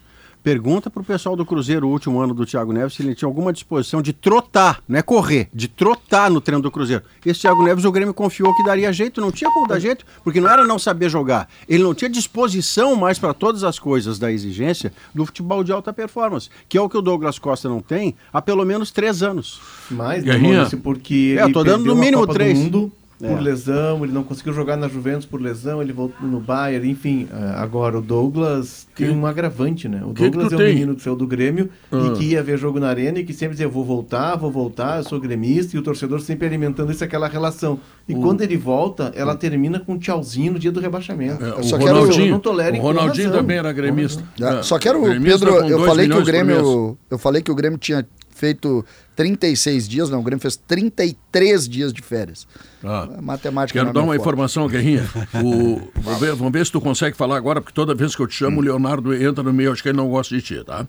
Pergunta 0.46 0.88
para 0.88 1.02
o 1.02 1.04
pessoal 1.04 1.34
do 1.34 1.44
Cruzeiro, 1.44 1.88
o 1.88 1.90
último 1.90 2.20
ano 2.20 2.32
do 2.32 2.46
Thiago 2.46 2.72
Neves, 2.72 2.94
se 2.94 3.02
ele 3.02 3.16
tinha 3.16 3.26
alguma 3.26 3.52
disposição 3.52 4.00
de 4.00 4.12
trotar, 4.12 4.80
não 4.86 4.96
é 4.96 5.02
correr, 5.02 5.48
de 5.52 5.66
trotar 5.66 6.30
no 6.30 6.40
treino 6.40 6.62
do 6.62 6.70
Cruzeiro. 6.70 7.02
Esse 7.24 7.40
Thiago 7.40 7.64
Neves, 7.64 7.84
o 7.84 7.90
Grêmio 7.90 8.14
confiou 8.14 8.54
que 8.54 8.62
daria 8.62 8.92
jeito, 8.92 9.20
não 9.20 9.32
tinha 9.32 9.50
como 9.50 9.66
dar 9.66 9.80
jeito, 9.80 10.06
porque 10.22 10.40
não 10.40 10.48
era 10.48 10.64
não 10.64 10.78
saber 10.78 11.08
jogar. 11.08 11.48
Ele 11.68 11.82
não 11.82 11.92
tinha 11.92 12.08
disposição 12.08 12.94
mais 12.94 13.18
para 13.18 13.34
todas 13.34 13.64
as 13.64 13.76
coisas 13.76 14.20
da 14.20 14.30
exigência 14.30 14.92
do 15.12 15.26
futebol 15.26 15.64
de 15.64 15.72
alta 15.72 15.92
performance, 15.92 16.48
que 16.68 16.78
é 16.78 16.80
o 16.80 16.88
que 16.88 16.96
o 16.96 17.02
Douglas 17.02 17.40
Costa 17.40 17.68
não 17.68 17.80
tem 17.80 18.14
há 18.32 18.40
pelo 18.40 18.64
menos 18.64 18.92
três 18.92 19.24
anos. 19.24 19.60
Mais, 19.90 20.24
né, 20.24 20.38
porque 20.80 21.34
é, 21.40 21.42
eu 21.42 21.52
tô 21.52 21.64
dando 21.64 21.86
no 21.86 21.96
mínimo 21.96 22.24
três. 22.24 22.56
Mundo 22.56 22.92
por 23.18 23.38
é. 23.38 23.40
lesão, 23.40 24.04
ele 24.04 24.12
não 24.12 24.22
conseguiu 24.22 24.52
jogar 24.52 24.76
na 24.76 24.88
Juventus 24.88 25.24
por 25.24 25.40
lesão, 25.40 25.80
ele 25.80 25.92
voltou 25.92 26.26
no 26.26 26.38
Bayern, 26.38 26.90
enfim. 26.90 27.26
É, 27.32 27.58
agora 27.58 27.98
o 27.98 28.02
Douglas 28.02 28.86
que? 28.94 29.06
tem 29.06 29.16
um 29.16 29.26
agravante, 29.26 29.88
né? 29.88 30.02
O 30.04 30.12
que 30.12 30.22
Douglas 30.22 30.48
que 30.48 30.54
é 30.54 30.56
o 30.56 30.60
menino 30.60 30.94
do 30.94 31.00
céu 31.00 31.16
do 31.16 31.26
Grêmio 31.26 31.70
ah. 31.90 31.96
e 32.06 32.18
que 32.18 32.24
ia 32.24 32.42
ver 32.42 32.58
jogo 32.58 32.78
na 32.78 32.88
arena 32.88 33.18
e 33.18 33.24
que 33.24 33.32
sempre 33.32 33.54
dizia, 33.54 33.68
vou 33.68 33.84
voltar, 33.84 34.36
vou 34.36 34.50
voltar, 34.50 34.98
eu 34.98 35.04
sou 35.04 35.18
gremista, 35.18 35.76
e 35.76 35.78
o 35.78 35.82
torcedor 35.82 36.20
sempre 36.20 36.46
alimentando 36.46 36.92
isso, 36.92 37.02
aquela 37.02 37.26
relação. 37.26 37.80
E 38.08 38.14
o... 38.14 38.20
quando 38.20 38.42
ele 38.42 38.56
volta, 38.56 39.12
ela 39.14 39.34
termina 39.34 39.80
com 39.80 39.94
um 39.94 39.98
tchauzinho 39.98 40.52
no 40.52 40.58
dia 40.58 40.70
do 40.70 40.80
rebaixamento. 40.80 41.42
É, 41.44 41.50
o 41.54 41.78
Ronaldinho, 41.78 42.30
não 42.32 42.40
tolere 42.40 42.78
o 42.78 42.82
Ronaldinho 42.82 43.32
também 43.32 43.56
era 43.56 43.72
gremista. 43.72 44.22
Uhum. 44.38 44.62
Só 44.62 44.78
quero, 44.78 45.00
gremista 45.00 45.46
Pedro, 45.46 45.68
eu 45.68 45.84
falei 45.84 46.08
que 46.08 46.16
o 46.16 46.24
Grêmio, 46.24 46.98
eu 47.10 47.18
falei 47.18 47.42
que 47.42 47.50
o 47.50 47.54
Grêmio 47.54 47.78
tinha 47.78 48.06
feito 48.36 48.84
36 49.16 49.88
dias, 49.88 50.10
não, 50.10 50.20
o 50.20 50.22
Grêmio 50.22 50.40
fez 50.40 50.56
33 50.56 51.68
dias 51.68 51.92
de 51.92 52.02
férias. 52.02 52.46
Ah, 52.84 53.08
matemática 53.20 53.78
Quero 53.78 53.92
dar 53.92 54.00
uma 54.00 54.08
forte. 54.08 54.20
informação, 54.20 54.68
Guerrinha. 54.68 55.08
O, 55.42 55.80
vamos, 56.00 56.20
ver, 56.20 56.34
vamos, 56.34 56.52
ver, 56.52 56.66
se 56.66 56.70
tu 56.70 56.80
consegue 56.80 57.16
falar 57.16 57.36
agora, 57.36 57.60
porque 57.60 57.74
toda 57.74 57.94
vez 57.94 58.14
que 58.14 58.20
eu 58.20 58.26
te 58.26 58.34
chamo, 58.34 58.60
o 58.60 58.62
Leonardo 58.62 59.14
entra 59.14 59.42
no 59.42 59.52
meio, 59.52 59.72
acho 59.72 59.82
que 59.82 59.88
ele 59.88 59.96
não 59.96 60.08
gosta 60.08 60.34
de 60.34 60.42
ti, 60.42 60.62
tá? 60.64 60.86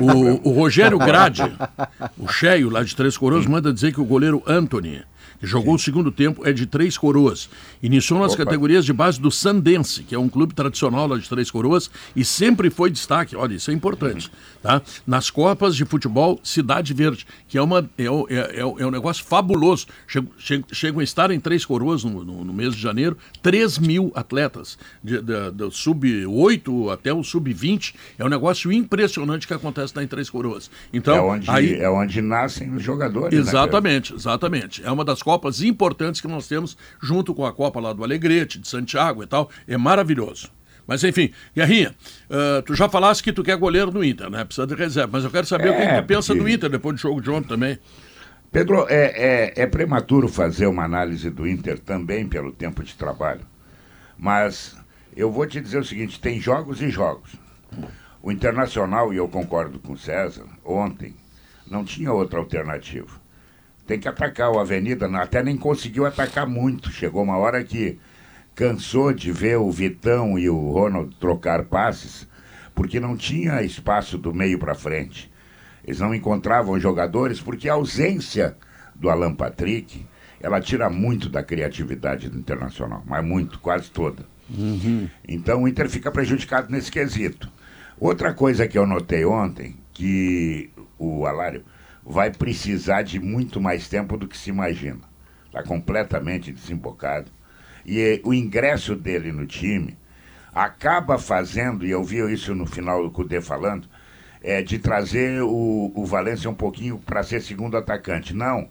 O, 0.00 0.48
o, 0.48 0.52
Rogério 0.52 0.98
Grade, 0.98 1.42
o 2.18 2.26
cheio 2.26 2.70
lá 2.70 2.82
de 2.82 2.96
Três 2.96 3.16
Coroas, 3.16 3.46
manda 3.46 3.72
dizer 3.72 3.92
que 3.92 4.00
o 4.00 4.04
goleiro 4.04 4.42
Anthony 4.46 5.02
que 5.38 5.46
jogou 5.46 5.78
Sim. 5.78 5.82
o 5.82 5.84
segundo 5.84 6.10
tempo, 6.10 6.46
é 6.46 6.52
de 6.52 6.66
Três 6.66 6.98
Coroas. 6.98 7.48
Iniciou 7.82 8.18
nas 8.20 8.34
Opa. 8.34 8.44
categorias 8.44 8.84
de 8.84 8.92
base 8.92 9.20
do 9.20 9.30
Sandense, 9.30 10.02
que 10.02 10.14
é 10.14 10.18
um 10.18 10.28
clube 10.28 10.54
tradicional 10.54 11.06
lá 11.06 11.16
de 11.16 11.28
Três 11.28 11.50
Coroas, 11.50 11.90
e 12.14 12.24
sempre 12.24 12.70
foi 12.70 12.90
destaque, 12.90 13.36
olha, 13.36 13.54
isso 13.54 13.70
é 13.70 13.74
importante, 13.74 14.30
tá? 14.62 14.82
Nas 15.06 15.30
Copas 15.30 15.76
de 15.76 15.84
Futebol 15.84 16.40
Cidade 16.42 16.92
Verde, 16.92 17.26
que 17.46 17.56
é, 17.56 17.62
uma, 17.62 17.88
é, 17.96 18.04
é, 18.04 18.08
é, 18.08 18.60
é 18.60 18.86
um 18.86 18.90
negócio 18.90 19.24
fabuloso. 19.24 19.86
Chegam, 20.06 20.30
chegam 20.72 21.00
a 21.00 21.04
estar 21.04 21.30
em 21.30 21.38
Três 21.38 21.64
Coroas 21.64 22.02
no, 22.02 22.24
no, 22.24 22.44
no 22.44 22.52
mês 22.52 22.74
de 22.74 22.80
janeiro, 22.80 23.16
3 23.42 23.78
mil 23.78 24.10
atletas, 24.14 24.78
de, 25.02 25.20
de, 25.22 25.50
do 25.52 25.70
sub-8 25.70 26.92
até 26.92 27.12
o 27.12 27.22
sub-20. 27.22 27.94
É 28.18 28.24
um 28.24 28.28
negócio 28.28 28.72
impressionante 28.72 29.46
que 29.46 29.54
acontece 29.54 29.92
lá 29.94 30.02
em 30.02 30.08
Três 30.08 30.28
Coroas. 30.28 30.70
Então, 30.92 31.14
é 31.14 31.20
onde, 31.20 31.50
aí, 31.50 31.74
é 31.74 31.88
onde 31.88 32.20
nascem 32.20 32.74
os 32.74 32.82
jogadores. 32.82 33.32
Né, 33.32 33.40
exatamente, 33.40 34.12
né, 34.12 34.18
exatamente. 34.18 34.84
É 34.84 34.90
uma 34.90 35.04
das 35.04 35.22
Copas 35.22 35.62
importantes 35.62 36.20
que 36.20 36.28
nós 36.28 36.48
temos, 36.48 36.76
junto 37.00 37.34
com 37.34 37.46
a 37.46 37.52
Copa 37.52 37.67
lá 37.76 37.92
do 37.92 38.02
Alegrete, 38.02 38.58
de 38.58 38.68
Santiago 38.68 39.22
e 39.22 39.26
tal. 39.26 39.50
É 39.66 39.76
maravilhoso. 39.76 40.50
Mas 40.86 41.04
enfim, 41.04 41.30
Guerrinha, 41.54 41.94
uh, 42.30 42.62
tu 42.62 42.74
já 42.74 42.88
falaste 42.88 43.22
que 43.22 43.30
tu 43.30 43.42
quer 43.42 43.58
goleiro 43.58 43.92
no 43.92 44.02
Inter, 44.02 44.30
né? 44.30 44.42
Precisa 44.44 44.66
de 44.66 44.74
reserva. 44.74 45.10
Mas 45.12 45.24
eu 45.24 45.30
quero 45.30 45.46
saber 45.46 45.68
é, 45.68 45.70
o 45.70 45.76
que, 45.76 45.82
é, 45.82 46.00
tu 46.00 46.06
pensa 46.06 46.32
porque... 46.32 46.42
do 46.42 46.48
Inter 46.48 46.70
depois 46.70 46.96
do 46.96 47.00
jogo 47.00 47.20
de 47.20 47.30
ontem 47.30 47.48
também. 47.48 47.78
Pedro, 48.50 48.86
é, 48.88 49.52
é, 49.54 49.62
é, 49.62 49.66
prematuro 49.66 50.28
fazer 50.28 50.66
uma 50.66 50.84
análise 50.84 51.28
do 51.28 51.46
Inter 51.46 51.78
também 51.78 52.26
pelo 52.26 52.50
tempo 52.50 52.82
de 52.82 52.94
trabalho. 52.94 53.42
Mas 54.16 54.76
eu 55.14 55.30
vou 55.30 55.46
te 55.46 55.60
dizer 55.60 55.78
o 55.78 55.84
seguinte: 55.84 56.18
tem 56.18 56.40
jogos 56.40 56.80
e 56.80 56.88
jogos. 56.88 57.32
O 58.22 58.32
Internacional, 58.32 59.12
e 59.12 59.18
eu 59.18 59.28
concordo 59.28 59.78
com 59.78 59.92
o 59.92 59.98
César, 59.98 60.46
ontem 60.64 61.14
não 61.70 61.84
tinha 61.84 62.10
outra 62.10 62.38
alternativa 62.38 63.17
tem 63.88 63.98
que 63.98 64.06
atacar 64.06 64.50
o 64.52 64.58
Avenida, 64.58 65.08
até 65.16 65.42
nem 65.42 65.56
conseguiu 65.56 66.04
atacar 66.04 66.46
muito. 66.46 66.92
Chegou 66.92 67.22
uma 67.22 67.38
hora 67.38 67.64
que 67.64 67.98
cansou 68.54 69.14
de 69.14 69.32
ver 69.32 69.56
o 69.56 69.70
Vitão 69.70 70.38
e 70.38 70.46
o 70.50 70.70
Ronald 70.70 71.16
trocar 71.16 71.64
passes, 71.64 72.28
porque 72.74 73.00
não 73.00 73.16
tinha 73.16 73.62
espaço 73.62 74.18
do 74.18 74.34
meio 74.34 74.58
para 74.58 74.74
frente. 74.74 75.32
Eles 75.82 76.00
não 76.00 76.14
encontravam 76.14 76.78
jogadores, 76.78 77.40
porque 77.40 77.66
a 77.66 77.72
ausência 77.72 78.58
do 78.94 79.08
Alan 79.08 79.34
Patrick, 79.34 80.06
ela 80.38 80.60
tira 80.60 80.90
muito 80.90 81.30
da 81.30 81.42
criatividade 81.42 82.28
do 82.28 82.38
Internacional, 82.38 83.02
mas 83.06 83.24
muito, 83.24 83.58
quase 83.58 83.90
toda. 83.90 84.22
Uhum. 84.50 85.08
Então 85.26 85.62
o 85.62 85.68
Inter 85.68 85.88
fica 85.88 86.12
prejudicado 86.12 86.70
nesse 86.70 86.92
quesito. 86.92 87.50
Outra 87.98 88.34
coisa 88.34 88.68
que 88.68 88.76
eu 88.76 88.86
notei 88.86 89.24
ontem, 89.24 89.78
que 89.94 90.68
o 90.98 91.24
Alário 91.24 91.64
vai 92.08 92.30
precisar 92.30 93.02
de 93.02 93.20
muito 93.20 93.60
mais 93.60 93.86
tempo 93.86 94.16
do 94.16 94.26
que 94.26 94.36
se 94.36 94.48
imagina. 94.48 95.00
Está 95.46 95.62
completamente 95.62 96.50
desembocado. 96.50 97.30
E 97.84 98.00
eh, 98.00 98.20
o 98.24 98.32
ingresso 98.32 98.96
dele 98.96 99.30
no 99.30 99.46
time 99.46 99.96
acaba 100.54 101.18
fazendo, 101.18 101.86
e 101.86 101.90
eu 101.90 102.02
vi 102.02 102.18
isso 102.32 102.54
no 102.54 102.64
final 102.64 103.02
do 103.02 103.10
Cudê 103.10 103.42
falando, 103.42 103.86
é, 104.42 104.62
de 104.62 104.78
trazer 104.78 105.42
o, 105.42 105.92
o 105.94 106.06
Valência 106.06 106.48
um 106.48 106.54
pouquinho 106.54 106.98
para 106.98 107.22
ser 107.22 107.42
segundo 107.42 107.76
atacante. 107.76 108.34
Não. 108.34 108.70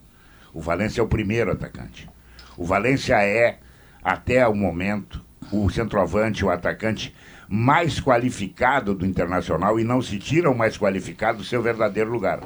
O 0.52 0.60
Valência 0.60 1.00
é 1.00 1.04
o 1.04 1.08
primeiro 1.08 1.52
atacante. 1.52 2.10
O 2.58 2.66
Valência 2.66 3.22
é, 3.24 3.60
até 4.04 4.48
o 4.48 4.56
momento, 4.56 5.24
o 5.52 5.70
centroavante, 5.70 6.44
o 6.44 6.50
atacante 6.50 7.16
mais 7.48 8.00
qualificado 8.00 8.96
do 8.96 9.06
Internacional 9.06 9.80
e 9.80 9.84
não 9.84 10.02
se 10.02 10.18
tira 10.18 10.50
o 10.50 10.58
mais 10.58 10.78
qualificado 10.78 11.40
do 11.40 11.44
seu 11.44 11.62
verdadeiro 11.62 12.10
lugar. 12.10 12.42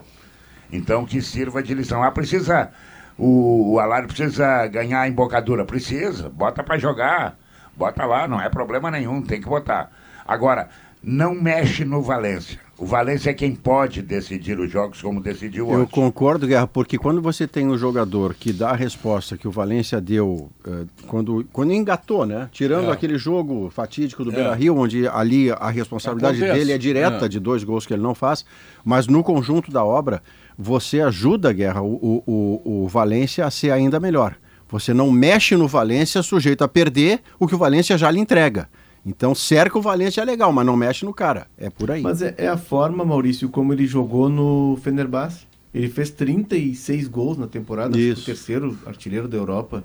Então, 0.72 1.06
que 1.06 1.22
sirva 1.22 1.62
de 1.62 1.74
lição. 1.74 2.04
Ah, 2.04 2.12
precisa. 2.12 2.72
O, 3.18 3.74
o 3.74 3.80
Alário 3.80 4.08
precisa 4.08 4.66
ganhar 4.68 5.02
a 5.02 5.08
embocadura. 5.08 5.66
Precisa. 5.66 6.30
Bota 6.30 6.64
para 6.64 6.78
jogar. 6.78 7.38
Bota 7.76 8.06
lá, 8.06 8.28
não 8.28 8.40
é 8.40 8.50
problema 8.50 8.92
nenhum, 8.92 9.22
tem 9.22 9.42
que 9.42 9.48
botar. 9.48 9.92
Agora, 10.28 10.70
não 11.04 11.34
mexe 11.34 11.84
no 11.84 12.02
Valência. 12.02 12.60
O 12.78 12.86
Valência 12.86 13.30
é 13.30 13.34
quem 13.34 13.56
pode 13.56 14.02
decidir 14.02 14.60
os 14.60 14.72
jogos 14.72 15.02
como 15.02 15.22
decidiu 15.22 15.68
hoje. 15.68 15.80
Eu 15.80 15.88
concordo, 15.88 16.48
Guerra, 16.48 16.68
porque 16.68 16.98
quando 16.98 17.22
você 17.22 17.48
tem 17.48 17.68
um 17.68 17.78
jogador 17.78 18.34
que 18.34 18.52
dá 18.52 18.72
a 18.72 18.76
resposta 18.76 19.38
que 19.38 19.48
o 19.48 19.52
Valência 19.52 20.02
deu 20.02 20.50
uh, 20.66 20.88
quando, 21.08 21.46
quando 21.52 21.74
engatou, 21.74 22.26
né? 22.26 22.50
Tirando 22.52 22.90
é. 22.90 22.92
aquele 22.92 23.18
jogo 23.18 23.70
fatídico 23.70 24.24
do 24.24 24.32
é. 24.32 24.36
Beira-Rio, 24.36 24.78
onde 24.78 25.08
ali 25.08 25.52
a 25.52 25.70
responsabilidade 25.70 26.38
Acontece. 26.38 26.60
dele 26.60 26.72
é 26.72 26.78
direta 26.78 27.26
é. 27.26 27.30
de 27.30 27.40
dois 27.40 27.64
gols 27.64 27.86
que 27.86 27.94
ele 27.94 28.04
não 28.04 28.16
faz, 28.16 28.46
mas 28.84 29.08
no 29.08 29.24
conjunto 29.24 29.72
da 29.72 29.84
obra, 29.84 30.22
você 30.62 31.02
ajuda, 31.02 31.52
Guerra, 31.52 31.82
o, 31.82 32.24
o, 32.26 32.84
o 32.84 32.88
Valência 32.88 33.46
a 33.46 33.52
ser 33.52 33.72
ainda 33.72 34.00
melhor. 34.00 34.36
Você 34.70 34.94
não 34.94 35.12
mexe 35.12 35.58
no 35.58 35.68
Valência 35.68 36.22
sujeito 36.22 36.64
a 36.64 36.68
perder 36.68 37.22
o 37.40 37.48
que 37.48 37.56
o 37.56 37.58
Valência 37.58 37.98
já 37.98 38.10
lhe 38.12 38.20
entrega. 38.20 38.70
Então, 39.04 39.34
cerca 39.34 39.80
o 39.80 39.82
Valência 39.82 40.22
é 40.22 40.26
legal, 40.26 40.54
mas 40.54 40.66
não 40.66 40.78
mexe 40.78 41.04
no 41.04 41.14
cara. 41.14 41.48
É 41.58 41.70
por 41.70 41.90
aí. 41.90 42.04
Mas 42.04 42.22
é, 42.22 42.36
é 42.38 42.48
a 42.48 42.58
forma, 42.58 43.04
Maurício, 43.04 43.50
como 43.50 43.74
ele 43.74 43.88
jogou 43.88 44.30
no 44.30 44.78
Fenerbahçe. 44.84 45.48
Ele 45.74 45.90
fez 45.90 46.12
36 46.12 47.08
gols 47.08 47.38
na 47.38 47.48
temporada, 47.48 47.98
Isso. 47.98 48.22
o 48.22 48.26
terceiro 48.26 48.78
artilheiro 48.86 49.28
da 49.28 49.38
Europa 49.38 49.84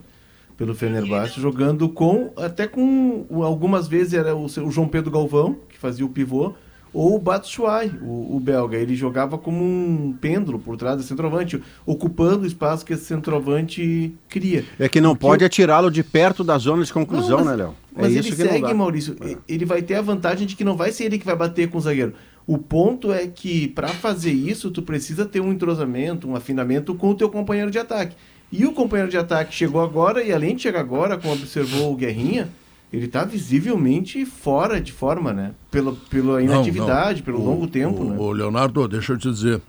pelo 0.57 0.75
Fenerbahçe, 0.75 1.41
jogando 1.41 1.89
com 1.89 2.33
até 2.37 2.67
com 2.67 3.27
algumas 3.43 3.87
vezes 3.87 4.15
era 4.15 4.35
o, 4.35 4.45
o 4.45 4.71
João 4.71 4.89
Pedro 4.89 5.11
Galvão, 5.11 5.57
que 5.69 5.79
fazia 5.79 6.05
o 6.05 6.09
pivô, 6.09 6.55
ou 6.97 7.17
o 7.17 7.19
Batshuayi, 7.19 7.93
o, 8.01 8.37
o, 8.37 8.41
belga. 8.41 8.79
Ele 8.79 8.97
jogava 8.97 9.37
como 9.37 9.63
um 9.63 10.15
pêndulo 10.19 10.59
por 10.59 10.79
trás 10.79 10.97
do 10.97 11.03
centroavante, 11.03 11.63
ocupando 11.85 12.45
o 12.45 12.47
espaço 12.47 12.87
que 12.87 12.95
esse 12.95 13.05
centroavante 13.05 14.15
cria. 14.31 14.65
É 14.79 14.89
que 14.89 14.99
não 14.99 15.11
Porque 15.11 15.27
pode 15.27 15.45
atirá-lo 15.45 15.91
de 15.91 16.03
perto 16.03 16.43
da 16.43 16.57
zona 16.57 16.83
de 16.83 16.91
conclusão, 16.91 17.41
não, 17.41 17.45
mas, 17.45 17.59
né, 17.59 17.65
Léo? 17.65 17.75
É 17.95 18.01
mas 18.01 18.17
ele 18.17 18.35
segue, 18.35 18.73
Maurício. 18.73 19.15
É. 19.21 19.37
Ele 19.47 19.67
vai 19.67 19.83
ter 19.83 19.97
a 19.97 20.01
vantagem 20.01 20.47
de 20.47 20.57
que 20.57 20.65
não 20.65 20.75
vai 20.75 20.91
ser 20.91 21.05
ele 21.05 21.19
que 21.19 21.27
vai 21.27 21.37
bater 21.37 21.69
com 21.69 21.77
o 21.77 21.81
zagueiro. 21.83 22.15
O 22.47 22.57
ponto 22.57 23.13
é 23.13 23.27
que 23.27 23.69
para 23.69 23.89
fazer 23.89 24.33
isso, 24.33 24.71
tu 24.71 24.81
precisa 24.81 25.27
ter 25.27 25.41
um 25.41 25.53
entrosamento, 25.53 26.27
um 26.27 26.35
afinamento 26.35 26.95
com 26.95 27.11
o 27.11 27.15
teu 27.15 27.29
companheiro 27.29 27.71
de 27.71 27.79
ataque. 27.79 28.17
E 28.51 28.65
o 28.65 28.73
companheiro 28.73 29.11
de 29.11 29.19
ataque 29.19 29.55
chegou 29.55 29.83
agora, 29.83 30.23
e 30.23 30.33
além 30.33 30.57
de 30.57 30.63
chegar 30.63 30.81
agora, 30.81 31.19
como 31.19 31.35
observou 31.35 31.93
o 31.93 31.97
Guerrinha, 31.97 32.49
ele 32.97 33.05
está 33.05 33.25
visivelmente 33.25 34.25
fora 34.25 34.81
de 34.81 34.91
forma, 34.91 35.31
né? 35.31 35.53
Pela, 35.71 35.93
pela 36.09 36.43
inatividade, 36.43 37.23
não, 37.23 37.35
não. 37.35 37.39
pelo 37.39 37.41
o, 37.41 37.45
longo 37.45 37.67
tempo, 37.67 38.03
o, 38.03 38.11
né? 38.11 38.17
O 38.19 38.33
Leonardo, 38.33 38.89
deixa 38.89 39.13
eu 39.13 39.19
te 39.19 39.31
dizer. 39.31 39.61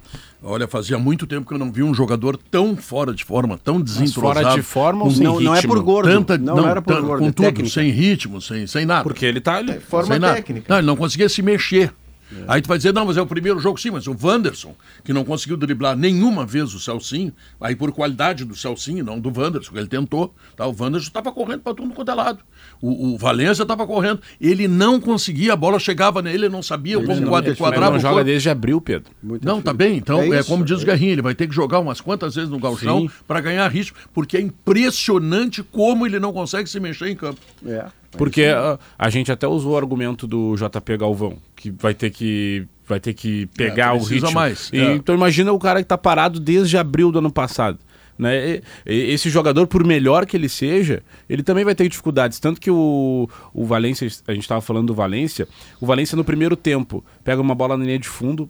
Olha, 0.42 0.66
fazia 0.66 0.98
muito 0.98 1.28
tempo 1.28 1.46
que 1.46 1.54
eu 1.54 1.58
não 1.58 1.70
vi 1.70 1.84
um 1.84 1.94
jogador 1.94 2.38
tão 2.38 2.78
fora 2.78 3.14
de 3.14 3.26
forma, 3.26 3.58
tão 3.58 3.82
desentrosado. 3.82 4.40
fora 4.40 4.56
de 4.56 4.62
forma 4.62 5.04
ou 5.04 5.12
sem 5.12 5.24
não, 5.26 5.34
ritmo? 5.34 5.50
Não 5.50 5.56
é 5.56 5.62
por 5.62 5.80
gordo. 5.82 6.10
Tanta, 6.10 6.38
não, 6.38 6.56
não, 6.56 6.70
era 6.70 6.82
por 6.82 7.02
gordo. 7.02 7.20
Com 7.20 7.28
é 7.28 7.32
tudo, 7.34 7.46
técnica. 7.46 7.70
sem 7.70 7.90
ritmo, 7.90 8.42
sem, 8.42 8.66
sem 8.66 8.86
nada. 8.86 9.04
Porque 9.04 9.26
ele 9.26 9.40
está 9.40 9.58
ali. 9.58 9.72
É, 9.72 9.80
forma 9.82 10.14
sem 10.14 10.22
técnica. 10.22 10.60
Nada. 10.62 10.66
Não, 10.70 10.78
ele 10.78 10.88
não 10.88 10.96
conseguia 10.96 11.28
se 11.28 11.42
mexer. 11.42 11.94
É. 12.32 12.44
Aí 12.48 12.62
tu 12.62 12.68
vai 12.68 12.78
dizer, 12.78 12.94
não, 12.94 13.06
mas 13.06 13.18
é 13.18 13.22
o 13.22 13.28
primeiro 13.28 13.60
jogo, 13.60 13.80
sim, 13.80 13.90
mas 13.90 14.06
o 14.08 14.16
Wanderson, 14.22 14.76
que 15.04 15.14
não 15.14 15.24
conseguiu 15.24 15.56
driblar 15.56 15.96
nenhuma 15.96 16.46
vez 16.46 16.74
o 16.74 16.80
Celcinho, 16.80 17.34
aí 17.60 17.76
por 17.76 17.92
qualidade 17.92 18.44
do 18.44 18.56
Celcinho, 18.56 19.04
não 19.04 19.20
do 19.20 19.30
Wanderson, 19.30 19.72
que 19.72 19.78
ele 19.78 19.88
tentou, 19.88 20.34
tá? 20.56 20.66
o 20.68 20.76
Wanderson 20.78 21.08
estava 21.08 21.32
correndo 21.32 21.62
para 21.62 21.74
tudo 21.74 21.94
quanto 21.94 22.12
é 22.12 22.14
lado. 22.14 22.40
O, 22.82 23.14
o 23.14 23.18
Valência 23.18 23.64
estava 23.64 23.86
correndo, 23.88 24.22
ele 24.40 24.68
não 24.68 25.00
conseguia, 25.00 25.54
a 25.54 25.56
bola 25.56 25.80
chegava 25.80 26.22
nele, 26.22 26.46
ele 26.46 26.50
não 26.50 26.62
sabia 26.62 26.98
ele 26.98 27.06
como 27.06 27.22
não, 27.22 27.30
quadra, 27.30 27.56
quadrava. 27.56 27.96
Ele 27.96 28.04
não 28.04 28.10
joga 28.10 28.24
desde 28.24 28.50
abril, 28.50 28.80
Pedro. 28.80 29.12
Muito 29.22 29.46
não, 29.46 29.62
tá 29.62 29.74
bem, 29.74 29.98
então 29.98 30.22
é, 30.22 30.40
é 30.40 30.44
como 30.44 30.64
diz 30.64 30.82
o 30.82 30.86
Guerrinho, 30.86 31.12
ele 31.12 31.22
vai 31.22 31.36
ter 31.36 31.48
que 31.48 31.56
jogar 31.56 31.80
umas 31.80 32.02
quantas 32.02 32.36
vezes 32.36 32.50
no 32.50 32.60
galchão 32.60 33.10
para 33.28 33.42
ganhar 33.42 33.68
ritmo, 33.70 33.98
porque 34.14 34.38
é 34.38 34.42
impressionante 34.42 35.64
como 35.64 36.06
ele 36.06 36.20
não 36.20 36.32
consegue 36.32 36.70
se 36.70 36.80
mexer 36.80 37.10
em 37.10 37.16
campo. 37.16 37.40
É. 37.66 37.86
Porque 38.12 38.46
a, 38.46 38.80
a, 38.98 39.10
gente 39.10 39.32
até 39.32 39.48
usou 39.48 39.74
o 39.74 39.78
argumento 39.78 40.26
do 40.26 40.56
JP 40.56 40.98
Galvão, 40.98 41.38
que 41.56 41.70
vai 41.70 41.94
ter 41.94 42.10
que 42.10 42.66
vai 42.88 43.00
ter 43.00 43.14
que 43.14 43.48
pegar 43.48 43.96
é, 43.96 44.00
o 44.00 44.02
ritmo. 44.02 44.32
mais. 44.32 44.70
E, 44.72 44.80
é. 44.80 44.96
Então 44.96 45.14
imagina 45.14 45.52
o 45.52 45.60
cara 45.60 45.80
que 45.80 45.86
está 45.86 45.98
parado 45.98 46.40
desde 46.40 46.78
abril 46.78 47.12
do 47.12 47.20
ano 47.20 47.32
passado. 47.32 47.78
Né? 48.18 48.62
Esse 48.86 49.30
jogador, 49.30 49.68
por 49.68 49.86
melhor 49.86 50.26
que 50.26 50.36
ele 50.36 50.50
seja, 50.50 51.04
ele 51.30 51.44
também 51.44 51.64
vai 51.64 51.76
ter 51.76 51.88
dificuldades. 51.88 52.40
Tanto 52.40 52.60
que 52.60 52.72
o, 52.72 53.30
o 53.54 53.66
Valência, 53.66 54.08
a 54.28 54.34
gente 54.34 54.44
estava 54.44 54.62
falando 54.62 54.88
do 54.88 54.94
Valência, 54.94 55.48
o 55.80 55.86
Valência 55.86 56.16
no 56.16 56.24
primeiro 56.24 56.56
tempo 56.56 57.04
pega 57.24 57.42
uma 57.42 57.56
bola 57.56 57.78
na 57.78 57.86
linha 57.86 58.00
de 58.00 58.08
fundo, 58.08 58.50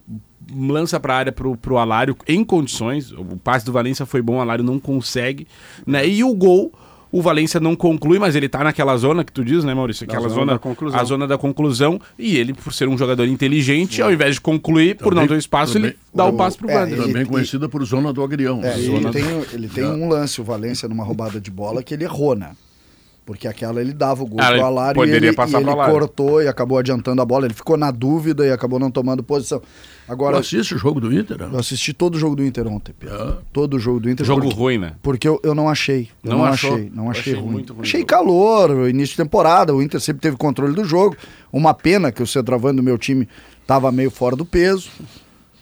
lança 0.54 0.98
para 0.98 1.14
a 1.14 1.18
área 1.18 1.32
para 1.32 1.72
o 1.72 1.78
Alário 1.78 2.16
em 2.26 2.44
condições. 2.44 3.12
O 3.12 3.36
passe 3.36 3.66
do 3.66 3.72
Valência 3.72 4.06
foi 4.06 4.22
bom, 4.22 4.36
o 4.36 4.40
Alário 4.40 4.64
não 4.64 4.78
consegue. 4.78 5.46
Né? 5.86 6.06
E 6.06 6.24
o 6.24 6.34
gol 6.34 6.72
o 7.10 7.22
Valência 7.22 7.58
não 7.58 7.74
conclui, 7.74 8.18
mas 8.18 8.36
ele 8.36 8.46
está 8.46 8.62
naquela 8.62 8.96
zona 8.96 9.24
que 9.24 9.32
tu 9.32 9.44
diz, 9.44 9.64
né, 9.64 9.74
Maurício? 9.74 10.04
Aquela 10.04 10.28
zona, 10.28 10.60
zona 10.62 10.96
a 10.96 11.04
zona 11.04 11.26
da 11.26 11.38
conclusão. 11.38 12.00
E 12.18 12.36
ele, 12.36 12.52
por 12.52 12.72
ser 12.72 12.88
um 12.88 12.96
jogador 12.96 13.26
inteligente, 13.26 13.96
Sim. 13.96 14.02
ao 14.02 14.12
invés 14.12 14.34
de 14.34 14.40
concluir, 14.40 14.96
também, 14.96 15.04
por 15.04 15.14
não 15.14 15.26
ter 15.26 15.38
espaço, 15.38 15.74
também, 15.74 15.90
ele 15.90 15.98
dá 16.14 16.26
o, 16.26 16.28
o 16.28 16.36
passe 16.36 16.58
para 16.58 16.66
o 16.66 16.70
é, 16.70 16.86
Também 16.96 17.24
conhecida 17.24 17.68
por 17.68 17.84
zona 17.84 18.12
do 18.12 18.22
agrião. 18.22 18.62
É, 18.62 18.78
ele, 18.78 19.10
tem, 19.10 19.24
ele 19.52 19.68
tem 19.68 19.84
um 19.84 20.08
lance, 20.08 20.40
o 20.40 20.44
Valência, 20.44 20.88
numa 20.88 21.04
roubada 21.04 21.40
de 21.40 21.50
bola, 21.50 21.82
que 21.82 21.94
ele 21.94 22.04
errou, 22.04 22.34
né? 22.34 22.50
Porque 23.28 23.46
aquela 23.46 23.78
ele 23.78 23.92
dava 23.92 24.22
o 24.22 24.26
gol 24.26 24.40
ah, 24.40 24.50
pro 24.50 24.64
Alário 24.64 25.04
e 25.04 25.10
ele, 25.10 25.34
passar 25.34 25.60
e 25.60 25.62
ele 25.62 25.74
cortou 25.74 26.42
e 26.42 26.48
acabou 26.48 26.78
adiantando 26.78 27.20
a 27.20 27.26
bola. 27.26 27.44
Ele 27.44 27.52
ficou 27.52 27.76
na 27.76 27.90
dúvida 27.90 28.46
e 28.46 28.50
acabou 28.50 28.78
não 28.78 28.90
tomando 28.90 29.22
posição. 29.22 29.60
Agora, 30.08 30.38
Você 30.38 30.56
assiste 30.56 30.76
o 30.76 30.78
jogo 30.78 30.98
do 30.98 31.12
Inter? 31.12 31.42
Eu 31.42 31.58
assisti 31.58 31.92
todo 31.92 32.14
o 32.14 32.18
jogo 32.18 32.34
do 32.36 32.42
Inter 32.42 32.66
ontem, 32.66 32.94
Pedro. 32.98 33.42
Todo 33.52 33.74
o 33.74 33.78
jogo 33.78 34.00
do 34.00 34.08
Inter. 34.08 34.24
Jogo 34.24 34.40
porque, 34.40 34.56
ruim, 34.56 34.78
né? 34.78 34.94
Porque 35.02 35.28
eu, 35.28 35.38
eu 35.44 35.54
não 35.54 35.68
achei. 35.68 36.08
Eu 36.24 36.30
não, 36.30 36.38
não 36.38 36.44
achei. 36.46 36.90
Não 36.90 37.10
achei, 37.10 37.20
achei 37.20 37.34
ruim. 37.34 37.52
Muito 37.52 37.74
ruim. 37.74 37.82
Achei 37.82 38.02
calor, 38.02 38.88
início 38.88 39.10
de 39.10 39.22
temporada. 39.22 39.74
O 39.74 39.82
Inter 39.82 40.00
sempre 40.00 40.22
teve 40.22 40.38
controle 40.38 40.74
do 40.74 40.82
jogo. 40.82 41.14
Uma 41.52 41.74
pena 41.74 42.10
que 42.10 42.22
o 42.22 42.26
centroavante 42.26 42.76
do 42.76 42.82
meu 42.82 42.96
time 42.96 43.28
estava 43.60 43.92
meio 43.92 44.10
fora 44.10 44.34
do 44.34 44.46
peso. 44.46 44.88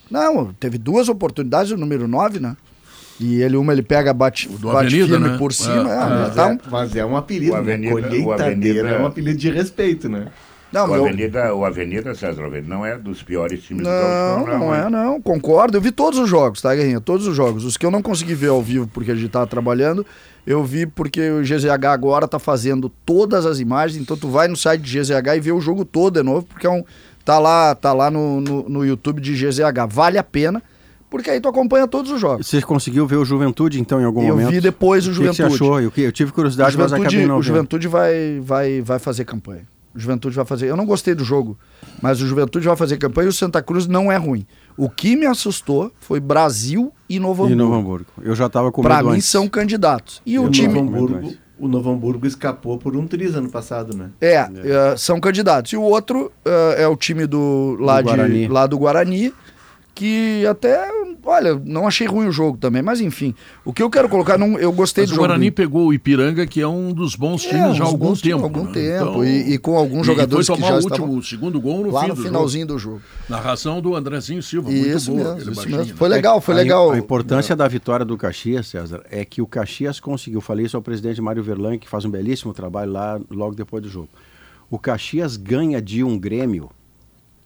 Não, 0.08 0.54
teve 0.54 0.78
duas 0.78 1.08
oportunidades, 1.08 1.72
o 1.72 1.76
número 1.76 2.06
9, 2.06 2.38
né? 2.38 2.56
E 3.18 3.40
ele, 3.40 3.56
uma 3.56 3.72
ele 3.72 3.82
pega, 3.82 4.12
bate, 4.12 4.48
bate 4.48 4.76
Avenida, 4.76 5.06
firme 5.08 5.28
né? 5.30 5.38
por 5.38 5.52
cima. 5.52 5.90
É, 5.90 6.24
é, 6.24 6.26
é, 6.26 6.30
tá 6.30 6.48
um... 6.48 6.58
Mas 6.70 6.94
é 6.94 7.04
um 7.04 7.16
apelido, 7.16 7.52
o 7.52 7.56
Avenida, 7.56 8.00
né? 8.00 8.32
Avenida 8.32 8.88
é 8.88 9.00
um 9.00 9.06
apelido 9.06 9.38
de 9.38 9.50
respeito, 9.50 10.08
né? 10.08 10.26
Não, 10.72 10.84
o, 10.84 10.88
meu... 10.88 11.06
Avenida, 11.06 11.54
o 11.54 11.64
Avenida, 11.64 12.14
César 12.14 12.50
não 12.66 12.84
é 12.84 12.98
dos 12.98 13.22
piores 13.22 13.62
times 13.62 13.84
não, 13.84 14.40
do 14.40 14.46
Não, 14.46 14.58
não 14.58 14.74
é, 14.74 14.90
não. 14.90 15.22
Concordo. 15.22 15.76
Eu 15.76 15.80
vi 15.80 15.90
todos 15.90 16.18
os 16.18 16.28
jogos, 16.28 16.60
tá, 16.60 16.74
Guerrinha? 16.74 17.00
Todos 17.00 17.26
os 17.26 17.34
jogos. 17.34 17.64
Os 17.64 17.76
que 17.76 17.86
eu 17.86 17.90
não 17.90 18.02
consegui 18.02 18.34
ver 18.34 18.48
ao 18.48 18.60
vivo 18.60 18.86
porque 18.86 19.10
a 19.10 19.14
gente 19.14 19.30
tava 19.30 19.46
trabalhando, 19.46 20.04
eu 20.46 20.62
vi 20.64 20.84
porque 20.84 21.30
o 21.30 21.40
GZH 21.40 21.86
agora 21.86 22.28
tá 22.28 22.38
fazendo 22.38 22.90
todas 23.06 23.46
as 23.46 23.60
imagens. 23.60 24.02
Então 24.02 24.16
tu 24.16 24.28
vai 24.28 24.48
no 24.48 24.56
site 24.56 24.82
de 24.82 25.00
GZH 25.00 25.36
e 25.36 25.40
vê 25.40 25.52
o 25.52 25.60
jogo 25.60 25.84
todo 25.84 26.14
de 26.14 26.22
novo, 26.22 26.44
porque 26.44 26.66
é 26.66 26.70
um, 26.70 26.84
tá 27.24 27.38
lá, 27.38 27.74
tá 27.74 27.92
lá 27.92 28.10
no, 28.10 28.40
no, 28.40 28.68
no 28.68 28.84
YouTube 28.84 29.20
de 29.20 29.34
GZH. 29.34 29.86
Vale 29.88 30.18
a 30.18 30.24
pena 30.24 30.62
porque 31.08 31.30
aí 31.30 31.40
tu 31.40 31.48
acompanha 31.48 31.86
todos 31.86 32.10
os 32.10 32.20
jogos. 32.20 32.46
Você 32.46 32.60
conseguiu 32.62 33.06
ver 33.06 33.16
o 33.16 33.24
Juventude, 33.24 33.80
então, 33.80 34.00
em 34.00 34.04
algum 34.04 34.22
eu 34.22 34.28
momento? 34.28 34.48
Eu 34.48 34.52
vi 34.52 34.60
depois 34.60 35.06
o, 35.06 35.10
o 35.10 35.12
Juventude. 35.12 35.42
O 35.42 35.46
que, 35.46 35.50
você 35.50 35.64
achou? 35.64 35.80
Eu, 35.80 35.92
eu 35.96 36.12
tive 36.12 36.32
curiosidade, 36.32 36.76
mas 36.76 36.92
acabei 36.92 37.26
não 37.26 37.38
O 37.38 37.42
Juventude 37.42 37.88
vai, 37.88 38.40
vai, 38.40 38.80
vai 38.80 38.98
fazer 38.98 39.24
campanha. 39.24 39.64
O 39.94 39.98
Juventude 39.98 40.36
vai 40.36 40.44
fazer. 40.44 40.66
Eu 40.66 40.76
não 40.76 40.84
gostei 40.84 41.14
do 41.14 41.24
jogo, 41.24 41.58
mas 42.02 42.20
o 42.20 42.26
Juventude 42.26 42.66
vai 42.66 42.76
fazer 42.76 42.98
campanha 42.98 43.26
e 43.26 43.28
o 43.30 43.32
Santa 43.32 43.62
Cruz 43.62 43.86
não 43.86 44.12
é 44.12 44.16
ruim. 44.16 44.46
O 44.76 44.90
que 44.90 45.16
me 45.16 45.24
assustou 45.24 45.90
foi 45.98 46.20
Brasil 46.20 46.92
e 47.08 47.18
Novo 47.18 47.44
Hamburgo. 47.44 47.52
E 47.52 47.56
Novo 47.56 47.74
Hamburgo. 47.74 48.06
Eu 48.22 48.34
já 48.34 48.46
estava 48.46 48.70
com 48.70 48.82
Para 48.82 49.02
mim 49.02 49.12
antes. 49.12 49.24
são 49.24 49.48
candidatos. 49.48 50.20
E, 50.26 50.34
e 50.34 50.38
o 50.38 50.50
time. 50.50 50.74
Novo 50.74 50.96
Hamburgo, 50.96 51.32
o 51.58 51.66
Novo 51.66 51.90
Hamburgo 51.90 52.26
escapou 52.26 52.76
por 52.76 52.94
um 52.94 53.06
triz 53.06 53.34
ano 53.34 53.48
passado, 53.48 53.96
né? 53.96 54.10
É, 54.20 54.34
é. 54.34 54.44
Uh, 54.44 54.98
são 54.98 55.18
candidatos. 55.18 55.72
E 55.72 55.76
o 55.76 55.82
outro 55.82 56.30
uh, 56.44 56.74
é 56.76 56.86
o 56.86 56.94
time 56.94 57.26
do 57.26 57.78
lá, 57.80 58.02
do, 58.02 58.10
de, 58.10 58.16
Guarani. 58.16 58.48
lá 58.48 58.66
do 58.66 58.78
Guarani, 58.78 59.32
que 59.96 60.46
até 60.46 60.88
Olha, 61.26 61.60
não 61.64 61.88
achei 61.88 62.06
ruim 62.06 62.28
o 62.28 62.32
jogo 62.32 62.56
também, 62.56 62.82
mas 62.82 63.00
enfim. 63.00 63.34
O 63.64 63.72
que 63.72 63.82
eu 63.82 63.90
quero 63.90 64.08
colocar, 64.08 64.38
não, 64.38 64.56
eu 64.56 64.70
gostei 64.70 65.02
mas 65.02 65.10
do 65.10 65.14
o 65.14 65.16
jogo. 65.16 65.24
O 65.24 65.28
Guarani 65.28 65.50
pegou 65.50 65.86
o 65.88 65.92
Ipiranga, 65.92 66.46
que 66.46 66.60
é 66.60 66.68
um 66.68 66.92
dos 66.92 67.16
bons 67.16 67.44
é, 67.44 67.48
times 67.48 67.70
é, 67.70 67.74
já 67.74 67.84
há 67.84 67.86
algum 67.88 68.14
tempo. 68.14 68.44
algum 68.44 68.64
né? 68.66 68.72
tempo. 68.72 69.10
Então, 69.10 69.24
e, 69.24 69.54
e, 69.54 69.58
com 69.58 69.76
alguns 69.76 70.06
jogadores 70.06 70.48
que 70.48 70.60
já 70.60 70.70
o 70.70 70.74
último, 70.74 70.94
estavam... 70.94 71.16
o 71.16 71.22
segundo 71.22 71.60
gol 71.60 71.82
no 71.82 71.90
lá 71.90 72.02
fim 72.02 72.08
no 72.08 72.14
do 72.14 72.22
finalzinho 72.22 72.68
jogo. 72.68 72.74
do 72.74 72.78
jogo. 72.78 73.02
Narração 73.28 73.80
do 73.80 73.96
Andrezinho 73.96 74.40
Silva, 74.40 74.72
isso 74.72 75.10
muito 75.10 75.24
boa. 75.24 75.34
Mesmo, 75.34 75.52
isso 75.52 75.68
mesmo. 75.68 75.84
Né? 75.84 75.94
Foi 75.96 76.08
legal, 76.08 76.40
foi 76.40 76.54
é, 76.54 76.58
legal. 76.58 76.90
A, 76.92 76.94
a 76.94 76.98
importância 76.98 77.54
é. 77.54 77.56
da 77.56 77.66
vitória 77.66 78.06
do 78.06 78.16
Caxias, 78.16 78.68
César, 78.68 79.02
é 79.10 79.24
que 79.24 79.42
o 79.42 79.48
Caxias 79.48 79.98
conseguiu, 79.98 80.40
falei 80.40 80.66
isso 80.66 80.76
ao 80.76 80.82
presidente 80.82 81.20
Mário 81.20 81.42
Verlan, 81.42 81.76
que 81.76 81.88
faz 81.88 82.04
um 82.04 82.10
belíssimo 82.10 82.54
trabalho 82.54 82.92
lá 82.92 83.20
logo 83.28 83.56
depois 83.56 83.82
do 83.82 83.88
jogo. 83.88 84.10
O 84.70 84.78
Caxias 84.78 85.36
ganha 85.36 85.82
de 85.82 86.04
um 86.04 86.16
Grêmio 86.16 86.70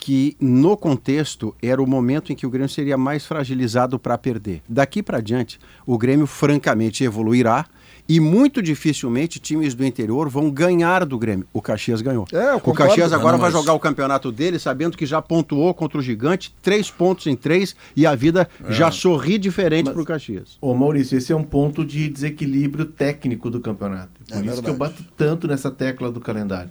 que 0.01 0.34
no 0.40 0.78
contexto 0.78 1.55
era 1.62 1.80
o 1.80 1.86
momento 1.86 2.32
em 2.32 2.34
que 2.34 2.46
o 2.46 2.51
Grêmio 2.51 2.70
seria 2.70 2.96
mais 2.96 3.26
fragilizado 3.26 3.98
para 3.98 4.16
perder. 4.16 4.62
Daqui 4.66 5.03
para 5.03 5.20
diante, 5.20 5.61
o 5.86 5.98
Grêmio 5.98 6.26
francamente 6.26 7.05
evoluirá 7.05 7.66
e 8.09 8.18
muito 8.18 8.62
dificilmente 8.62 9.38
times 9.38 9.74
do 9.74 9.84
interior 9.84 10.28
vão 10.28 10.51
ganhar 10.51 11.05
do 11.05 11.18
Grêmio. 11.18 11.46
O 11.53 11.61
Caxias 11.61 12.01
ganhou. 12.01 12.26
É, 12.32 12.55
o 12.55 12.72
Caxias 12.72 13.12
agora 13.12 13.36
vai 13.36 13.53
jogar 13.53 13.74
o 13.74 13.78
campeonato 13.78 14.32
dele 14.32 14.59
sabendo 14.59 14.96
que 14.96 15.05
já 15.05 15.20
pontuou 15.20 15.72
contra 15.74 15.98
o 15.98 16.03
Gigante, 16.03 16.53
três 16.62 16.90
pontos 16.90 17.26
em 17.26 17.36
três, 17.36 17.76
e 17.94 18.07
a 18.07 18.14
vida 18.14 18.48
é. 18.64 18.72
já 18.72 18.90
sorri 18.90 19.38
diferente 19.38 19.90
para 19.90 20.01
o 20.01 20.05
Caxias. 20.05 20.57
Ô 20.62 20.74
Maurício, 20.74 21.16
esse 21.18 21.30
é 21.30 21.36
um 21.36 21.44
ponto 21.44 21.84
de 21.84 22.09
desequilíbrio 22.09 22.86
técnico 22.86 23.51
do 23.51 23.61
campeonato. 23.61 24.12
Por 24.26 24.34
é 24.34 24.36
isso 24.38 24.44
verdade. 24.44 24.62
que 24.62 24.70
eu 24.70 24.76
bato 24.76 25.05
tanto 25.16 25.46
nessa 25.46 25.70
tecla 25.70 26.11
do 26.11 26.20
calendário. 26.20 26.70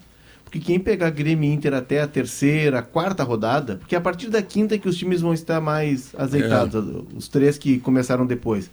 Porque 0.50 0.60
quem 0.60 0.80
pegar 0.80 1.12
Grêmio 1.12 1.52
Inter 1.54 1.76
até 1.76 2.02
a 2.02 2.08
terceira, 2.08 2.82
quarta 2.82 3.24
rodada, 3.24 3.76
porque 3.76 3.96
a 3.96 4.02
partir 4.02 4.30
da 4.30 4.42
quinta 4.42 4.74
é 4.74 4.78
que 4.80 4.90
os 4.90 4.98
times 4.98 5.22
vão 5.22 5.32
estar 5.32 5.62
mais 5.62 6.10
azeitados, 6.18 6.76
é. 6.76 7.16
os 7.16 7.28
três 7.28 7.56
que 7.56 7.78
começaram 7.78 8.26
depois. 8.26 8.72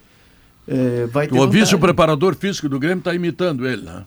É, 0.67 1.07
vai 1.07 1.29
ter 1.29 1.35
o 1.35 1.39
ouvisse 1.39 1.75
o 1.75 1.79
preparador 1.79 2.35
físico 2.35 2.67
do 2.67 2.79
Grêmio 2.79 2.99
está 2.99 3.15
imitando 3.15 3.69
ele, 3.69 3.83
né? 3.83 4.05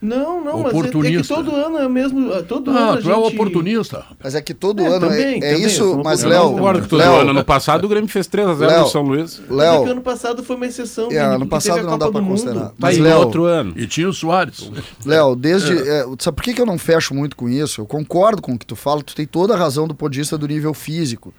Não, 0.00 0.42
não, 0.42 0.60
oportunista. 0.60 0.72
mas 0.96 1.04
é, 1.04 1.12
é, 1.12 1.22
que 1.22 1.28
todo 1.50 1.56
ano 1.56 1.78
é 1.78 1.86
o 1.86 1.90
mesmo. 1.90 2.32
É, 2.32 2.42
todo 2.42 2.70
ah, 2.70 2.78
ano 2.78 2.96
tu 2.96 3.02
gente... 3.02 3.12
é 3.12 3.16
oportunista. 3.16 4.06
Mas 4.22 4.34
é 4.34 4.40
que 4.40 4.54
todo 4.54 4.82
é, 4.82 4.86
ano 4.86 5.00
também, 5.00 5.34
é, 5.34 5.36
é 5.36 5.52
também, 5.52 5.66
isso. 5.66 6.00
Mas, 6.02 6.22
Léo. 6.22 6.56
Todo 6.88 6.96
Léo, 6.96 7.16
ano. 7.16 7.30
ano 7.30 7.44
passado 7.44 7.84
o 7.84 7.88
Grêmio 7.88 8.08
fez 8.08 8.26
3x0 8.26 8.80
no 8.80 8.86
São 8.88 9.02
Luís. 9.02 9.42
Léo. 9.50 9.84
ano 9.84 10.00
passado 10.00 10.42
foi 10.42 10.56
uma 10.56 10.66
exceção. 10.66 11.10
É, 11.10 11.18
ano 11.18 11.46
passado 11.46 11.82
não 11.82 11.98
dá 11.98 12.10
para 12.10 12.22
considerar. 12.22 12.68
Tá 12.68 12.74
mas, 12.78 12.96
Léo, 12.96 13.18
outro 13.18 13.44
ano. 13.44 13.74
E 13.76 13.86
tinha 13.86 14.08
o 14.08 14.12
Soares. 14.12 14.70
Léo, 15.04 15.36
desde. 15.36 15.76
É. 15.76 16.06
sabe 16.18 16.36
por 16.36 16.44
que, 16.44 16.54
que 16.54 16.62
eu 16.62 16.66
não 16.66 16.78
fecho 16.78 17.14
muito 17.14 17.36
com 17.36 17.46
isso? 17.46 17.82
Eu 17.82 17.86
concordo 17.86 18.40
com 18.40 18.54
o 18.54 18.58
que 18.58 18.64
tu 18.64 18.76
fala, 18.76 19.02
tu 19.02 19.14
tem 19.14 19.26
toda 19.26 19.52
a 19.52 19.56
razão 19.56 19.86
do 19.86 19.94
ponto 19.94 20.12
de 20.12 20.20
vista 20.20 20.38
do 20.38 20.48
nível 20.48 20.72
físico. 20.72 21.34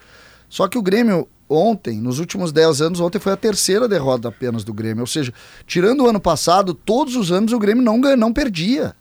Só 0.48 0.68
que 0.68 0.78
o 0.78 0.84
Grêmio 0.84 1.28
ontem, 1.52 2.00
nos 2.00 2.20
últimos 2.20 2.52
10 2.52 2.82
anos, 2.82 3.00
ontem 3.00 3.20
foi 3.20 3.34
a 3.34 3.38
terceira 3.38 3.88
derrota 3.88 4.30
apenas 4.30 4.64
do 4.64 4.74
Grêmio. 4.74 5.02
Ou 5.02 5.08
seja, 5.08 5.34
tirando 5.68 6.02
o 6.02 6.08
ano 6.08 6.20
passado, 6.20 6.74
todos 6.74 7.16
os 7.16 7.32
anos 7.32 7.52
o 7.54 7.60
Grêmio 7.60 7.84
não, 7.84 7.98
não 7.98 8.32
perdia. 8.32 8.96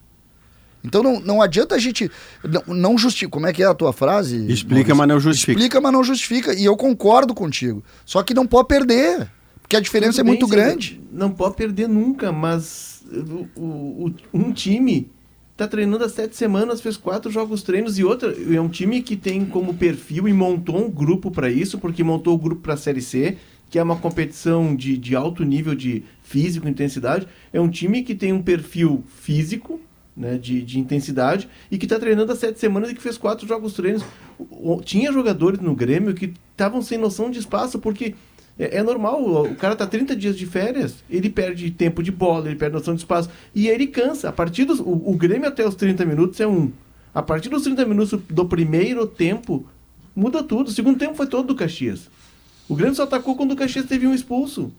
Então 0.83 1.03
não, 1.03 1.21
não 1.21 1.43
adianta 1.43 1.75
a 1.75 1.79
gente. 1.79 2.11
Não, 2.43 2.75
não 2.75 2.99
justifica. 2.99 3.31
Como 3.31 3.47
é 3.47 3.53
que 3.53 3.63
é 3.63 3.67
a 3.67 3.75
tua 3.75 3.93
frase? 3.93 4.51
Explica, 4.51 4.95
Maurício? 4.95 4.97
mas 4.97 5.09
não 5.09 5.21
justifica. 5.21 5.53
Explica, 5.53 5.81
mas 5.81 5.93
não 5.93 6.05
justifica. 6.05 6.55
E 6.55 6.65
eu 6.65 6.77
concordo 6.77 7.35
contigo. 7.35 7.85
Só 8.05 8.23
que 8.23 8.35
não 8.35 8.47
pode 8.47 8.69
perder. 8.69 9.31
Porque 9.61 9.77
a 9.77 9.81
diferença 9.81 10.19
Tudo 10.19 10.21
é 10.21 10.25
muito 10.25 10.47
grande. 10.47 11.01
Não 11.13 11.31
pode 11.31 11.55
perder 11.55 11.89
nunca, 11.89 12.33
mas 12.33 13.03
o, 13.57 14.07
o, 14.07 14.15
um 14.33 14.53
time 14.53 15.11
está 15.61 15.69
treinando 15.69 16.03
há 16.03 16.09
sete 16.09 16.35
semanas, 16.35 16.81
fez 16.81 16.97
quatro 16.97 17.31
jogos 17.31 17.63
treinos 17.63 17.99
e 17.99 18.05
outra. 18.05 18.35
É 18.51 18.59
um 18.59 18.69
time 18.69 19.03
que 19.03 19.15
tem 19.15 19.45
como 19.45 19.75
perfil 19.75 20.27
e 20.27 20.33
montou 20.33 20.87
um 20.87 20.91
grupo 20.91 21.31
para 21.31 21.51
isso, 21.51 21.79
porque 21.79 22.03
montou 22.03 22.35
o 22.35 22.39
grupo 22.39 22.63
para 22.63 22.75
a 22.75 22.79
Série 22.79 23.03
C, 23.03 23.37
que 23.69 23.79
é 23.79 23.83
uma 23.83 23.97
competição 23.97 24.75
de, 24.75 24.97
de 24.97 25.15
alto 25.15 25.45
nível 25.45 25.75
de 25.75 26.03
físico, 26.23 26.67
intensidade. 26.67 27.29
É 27.53 27.61
um 27.61 27.69
time 27.69 28.03
que 28.03 28.15
tem 28.15 28.33
um 28.33 28.43
perfil 28.43 29.05
físico 29.07 29.79
né, 30.17 30.39
de, 30.39 30.63
de 30.63 30.81
intensidade 30.81 31.47
e 31.71 31.77
que 31.77 31.85
está 31.85 31.99
treinando 31.99 32.33
há 32.33 32.37
sete 32.37 32.59
semanas 32.59 32.91
e 32.91 32.95
que 32.95 33.03
fez 33.03 33.19
quatro 33.19 33.47
jogos 33.47 33.75
treinos. 33.75 34.03
Tinha 34.83 35.13
jogadores 35.13 35.61
no 35.61 35.75
Grêmio 35.75 36.15
que 36.15 36.33
estavam 36.53 36.81
sem 36.81 36.97
noção 36.97 37.31
de 37.31 37.39
espaço 37.39 37.79
porque 37.79 38.15
é, 38.61 38.77
é, 38.77 38.83
normal, 38.83 39.23
o 39.45 39.57
cara 39.57 39.75
tá 39.75 39.87
30 39.87 40.15
dias 40.15 40.37
de 40.37 40.45
férias, 40.45 40.97
ele 41.09 41.31
perde 41.31 41.71
tempo 41.71 42.03
de 42.03 42.13
bola, 42.13 42.47
ele 42.47 42.57
perde 42.57 42.75
noção 42.75 42.95
de 42.95 43.01
espaço 43.01 43.31
e 43.55 43.69
ele 43.69 43.87
cansa. 43.87 44.29
A 44.29 44.33
partir 44.33 44.67
dos, 44.67 44.81
o, 44.81 44.85
o 44.85 45.17
Grêmio 45.17 45.49
até 45.49 45.67
os 45.67 45.75
30 45.75 46.05
minutos 46.05 46.39
é 46.41 46.47
um. 46.47 46.71
A 47.15 47.23
partir 47.23 47.49
dos 47.49 47.63
30 47.63 47.87
minutos 47.87 48.21
do 48.29 48.45
primeiro 48.45 49.07
tempo, 49.07 49.67
muda 50.15 50.43
tudo. 50.43 50.69
O 50.69 50.71
segundo 50.71 50.99
tempo 50.99 51.15
foi 51.15 51.27
todo 51.27 51.47
do 51.47 51.55
Caxias. 51.55 52.11
O 52.69 52.75
Grêmio 52.75 52.95
só 52.95 53.05
atacou 53.05 53.35
quando 53.35 53.53
o 53.53 53.57
Caxias 53.57 53.87
teve 53.87 54.07
um 54.07 54.13
expulso. 54.13 54.71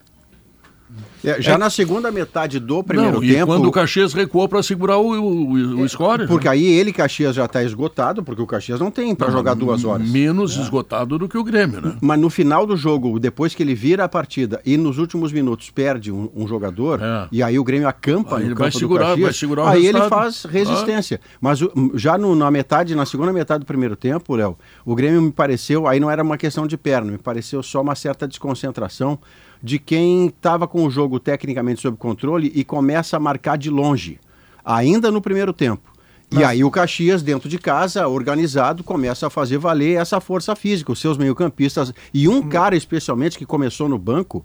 É, 1.24 1.42
já 1.42 1.54
é... 1.54 1.58
na 1.58 1.70
segunda 1.70 2.12
metade 2.12 2.60
do 2.60 2.84
primeiro 2.84 3.14
não, 3.14 3.22
tempo. 3.22 3.34
E 3.34 3.46
quando 3.46 3.68
o 3.68 3.72
Caxias 3.72 4.14
recuou 4.14 4.48
para 4.50 4.64
segurar 4.64 4.98
o, 4.98 5.12
o, 5.12 5.82
o, 5.82 5.90
score. 5.90 6.28
Porque 6.28 6.48
né? 6.48 6.54
aí 6.54 6.66
ele, 6.66 6.92
Caxias, 6.92 7.36
já 7.36 7.46
está 7.46 7.64
esgotado, 7.64 8.24
porque 8.24 8.42
o 8.42 8.48
Caxias 8.48 8.80
não 8.80 8.90
tem 8.90 9.14
para 9.14 9.30
jogar 9.30 9.54
duas 9.54 9.86
horas. 9.86 10.10
Menos 10.10 10.58
é. 10.58 10.62
esgotado 10.62 11.18
do 11.18 11.30
que 11.30 11.38
o 11.38 11.44
Grêmio, 11.44 11.82
né? 11.82 11.96
Mas 12.02 12.20
no 12.20 12.30
final 12.30 12.66
do 12.66 12.76
jogo, 12.76 13.20
depois 13.20 13.54
que 13.54 13.62
ele 13.62 13.76
vira 13.76 14.04
a 14.04 14.10
partida 14.10 14.62
e 14.66 14.78
nos 14.78 14.98
últimos 14.98 15.32
minutos 15.32 15.70
perde 15.70 16.12
um, 16.12 16.30
um 16.36 16.48
jogador, 16.48 17.00
é. 17.02 17.28
e 17.32 17.44
aí 17.44 17.60
o 17.60 17.64
Grêmio 17.64 17.88
acampa 17.88 18.38
aí 18.38 18.46
no 18.46 18.56
campo 18.56 18.72
segurar, 18.72 19.04
do 19.04 19.08
Caxias, 19.10 19.26
vai 19.26 19.34
segurar 19.34 19.64
o 19.64 19.68
aí 19.68 19.82
resultado. 19.84 20.04
ele 20.04 20.10
faz 20.10 20.44
resistência. 20.46 21.22
Ah. 21.24 21.38
Mas 21.40 21.60
já 21.94 22.18
no, 22.18 22.36
na 22.36 22.50
metade, 22.50 22.96
na 22.96 23.06
segunda 23.06 23.32
metade 23.32 23.60
do 23.60 23.66
primeiro 23.66 23.96
tempo, 23.96 24.36
Léo, 24.36 24.58
o 24.84 24.96
Grêmio 24.96 25.22
me 25.22 25.32
pareceu, 25.32 25.88
aí 25.88 26.00
não 26.00 26.10
era 26.10 26.24
uma 26.24 26.38
questão 26.38 26.66
de 26.66 26.78
perna, 26.78 27.12
me 27.12 27.18
pareceu 27.18 27.62
só 27.62 27.82
uma 27.82 27.96
certa 27.96 28.28
desconcentração 28.28 29.20
de 29.62 29.78
quem 29.80 30.28
estava 30.28 30.68
com 30.68 30.86
o 30.86 30.90
jogo 30.90 31.20
tecnicamente 31.20 31.82
sob 31.82 31.98
controle 31.98 32.52
e 32.56 32.64
começa 32.64 33.18
a 33.18 33.20
marcar 33.20 33.58
de 33.58 33.70
longe, 33.70 34.20
ainda 34.64 35.12
no 35.12 35.22
primeiro 35.22 35.54
tempo. 35.54 35.92
Mas... 36.32 36.42
E 36.42 36.44
aí 36.44 36.64
o 36.64 36.72
Caxias, 36.72 37.22
dentro 37.22 37.50
de 37.50 37.58
casa, 37.58 38.08
organizado, 38.08 38.84
começa 38.84 39.28
a 39.28 39.30
fazer 39.30 39.58
valer 39.58 40.00
essa 40.00 40.22
força 40.22 40.56
física, 40.56 40.92
os 40.92 41.00
seus 41.00 41.18
meio-campistas. 41.18 41.94
E 42.14 42.28
um 42.28 42.38
hum. 42.38 42.50
cara, 42.50 42.76
especialmente, 42.76 43.38
que 43.38 43.46
começou 43.46 43.90
no 43.90 43.98
banco, 43.98 44.42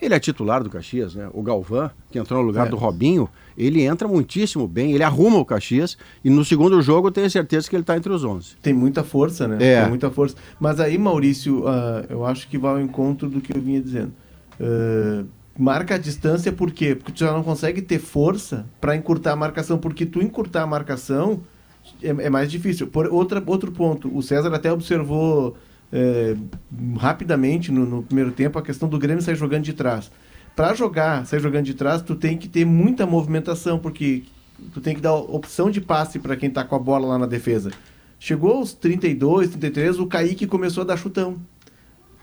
ele 0.00 0.14
é 0.14 0.20
titular 0.20 0.62
do 0.62 0.70
Caxias, 0.70 1.14
né? 1.14 1.28
O 1.32 1.42
Galvão, 1.42 1.90
que 2.10 2.18
entrou 2.18 2.40
no 2.40 2.46
lugar 2.46 2.66
é. 2.66 2.70
do 2.70 2.76
Robinho, 2.76 3.28
ele 3.56 3.82
entra 3.82 4.08
muitíssimo 4.08 4.66
bem, 4.66 4.92
ele 4.92 5.02
arruma 5.02 5.38
o 5.38 5.44
Caxias 5.44 5.96
e 6.24 6.30
no 6.30 6.44
segundo 6.44 6.80
jogo 6.80 7.08
eu 7.08 7.12
tenho 7.12 7.28
certeza 7.30 7.68
que 7.68 7.76
ele 7.76 7.82
está 7.82 7.96
entre 7.96 8.10
os 8.12 8.24
11. 8.24 8.56
Tem 8.62 8.72
muita 8.72 9.04
força, 9.04 9.46
né? 9.46 9.58
É. 9.60 9.80
Tem 9.80 9.88
muita 9.88 10.10
força. 10.10 10.36
Mas 10.58 10.80
aí, 10.80 10.96
Maurício, 10.96 11.64
uh, 11.64 12.06
eu 12.08 12.24
acho 12.24 12.48
que 12.48 12.56
vai 12.56 12.72
ao 12.72 12.80
encontro 12.80 13.28
do 13.28 13.40
que 13.40 13.54
eu 13.54 13.60
vinha 13.60 13.80
dizendo. 13.80 14.12
Uh, 14.60 15.26
marca 15.58 15.94
a 15.94 15.98
distância 15.98 16.52
por 16.52 16.70
quê? 16.70 16.94
Porque 16.94 17.12
tu 17.12 17.20
já 17.20 17.32
não 17.32 17.42
consegue 17.42 17.80
ter 17.80 17.98
força 17.98 18.66
para 18.80 18.94
encurtar 18.94 19.32
a 19.32 19.36
marcação, 19.36 19.78
porque 19.78 20.04
tu 20.04 20.20
encurtar 20.22 20.62
a 20.62 20.66
marcação 20.66 21.40
é, 22.02 22.08
é 22.08 22.30
mais 22.30 22.50
difícil. 22.50 22.86
Por 22.86 23.06
outra, 23.06 23.42
outro 23.46 23.72
ponto, 23.72 24.14
o 24.14 24.22
César 24.22 24.54
até 24.54 24.72
observou 24.72 25.56
é, 25.92 26.36
rapidamente 26.98 27.72
no, 27.72 27.84
no, 27.84 28.02
primeiro 28.02 28.30
tempo 28.30 28.58
a 28.58 28.62
questão 28.62 28.88
do 28.88 28.98
Grêmio 28.98 29.22
sair 29.22 29.36
jogando 29.36 29.64
de 29.64 29.72
trás. 29.72 30.10
Para 30.54 30.74
jogar, 30.74 31.26
sair 31.26 31.40
jogando 31.40 31.64
de 31.64 31.74
trás, 31.74 32.02
tu 32.02 32.14
tem 32.14 32.36
que 32.36 32.48
ter 32.48 32.64
muita 32.64 33.06
movimentação, 33.06 33.78
porque 33.78 34.24
tu 34.72 34.80
tem 34.80 34.94
que 34.94 35.00
dar 35.00 35.14
opção 35.14 35.70
de 35.70 35.80
passe 35.80 36.18
para 36.18 36.36
quem 36.36 36.48
está 36.48 36.64
com 36.64 36.74
a 36.74 36.78
bola 36.78 37.06
lá 37.06 37.18
na 37.18 37.26
defesa. 37.26 37.70
Chegou 38.18 38.58
aos 38.58 38.74
32, 38.74 39.50
33, 39.50 39.98
o 39.98 40.06
Kaique 40.06 40.46
começou 40.46 40.82
a 40.82 40.86
dar 40.86 40.96
chutão. 40.96 41.36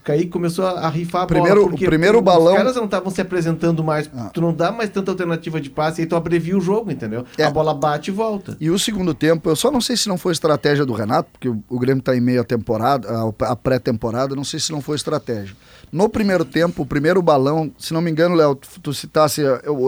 Kaique 0.08 0.30
começou 0.30 0.66
a, 0.66 0.88
rifar 0.88 1.24
a 1.24 1.28
primeiro, 1.28 1.56
bola. 1.56 1.70
Porque 1.70 1.84
o 1.84 1.90
primeiro 1.90 2.22
balão. 2.22 2.54
Os 2.54 2.58
caras 2.58 2.76
não 2.78 2.86
estavam 2.86 3.12
se 3.12 3.20
apresentando 3.20 3.84
mais. 3.84 4.10
Ah. 4.16 4.30
Tu 4.34 4.40
não 4.40 4.54
dá 4.54 4.72
mais 4.72 4.90
tanta 4.90 5.12
alternativa 5.12 5.60
de 5.60 5.70
passe, 5.70 6.00
aí 6.00 6.08
tu 6.08 6.16
abrevia 6.16 6.58
o 6.58 6.62
jogo, 6.62 6.90
entendeu? 6.90 7.26
É. 7.38 7.44
A 7.44 7.52
bola 7.52 7.74
bate 7.74 8.10
e 8.10 8.14
volta. 8.14 8.56
E 8.58 8.70
o 8.70 8.80
segundo 8.80 9.14
tempo, 9.14 9.50
eu 9.50 9.56
só 9.56 9.70
não 9.70 9.82
sei 9.82 9.98
se 9.98 10.08
não 10.08 10.18
foi 10.18 10.32
estratégia 10.32 10.86
do 10.86 10.94
Renato, 10.94 11.30
porque 11.34 11.50
o, 11.50 11.62
o 11.68 11.78
Grêmio 11.78 12.00
está 12.00 12.16
em 12.16 12.22
meio 12.22 12.40
à 12.40 12.44
temporada, 12.46 13.10
a, 13.10 13.52
a 13.52 13.56
pré-temporada, 13.58 14.34
não 14.34 14.46
sei 14.46 14.62
se 14.62 14.72
não 14.72 14.80
foi 14.80 14.96
estratégia. 14.96 15.54
No 15.92 16.08
primeiro 16.08 16.46
tempo, 16.46 16.84
o 16.84 16.86
primeiro 16.86 17.22
balão, 17.22 17.70
se 17.78 17.94
não 17.94 18.02
me 18.02 18.10
engano, 18.10 18.34
Léo, 18.34 18.56
tu, 18.56 18.68
tu 18.82 18.94
citasse, 18.94 19.42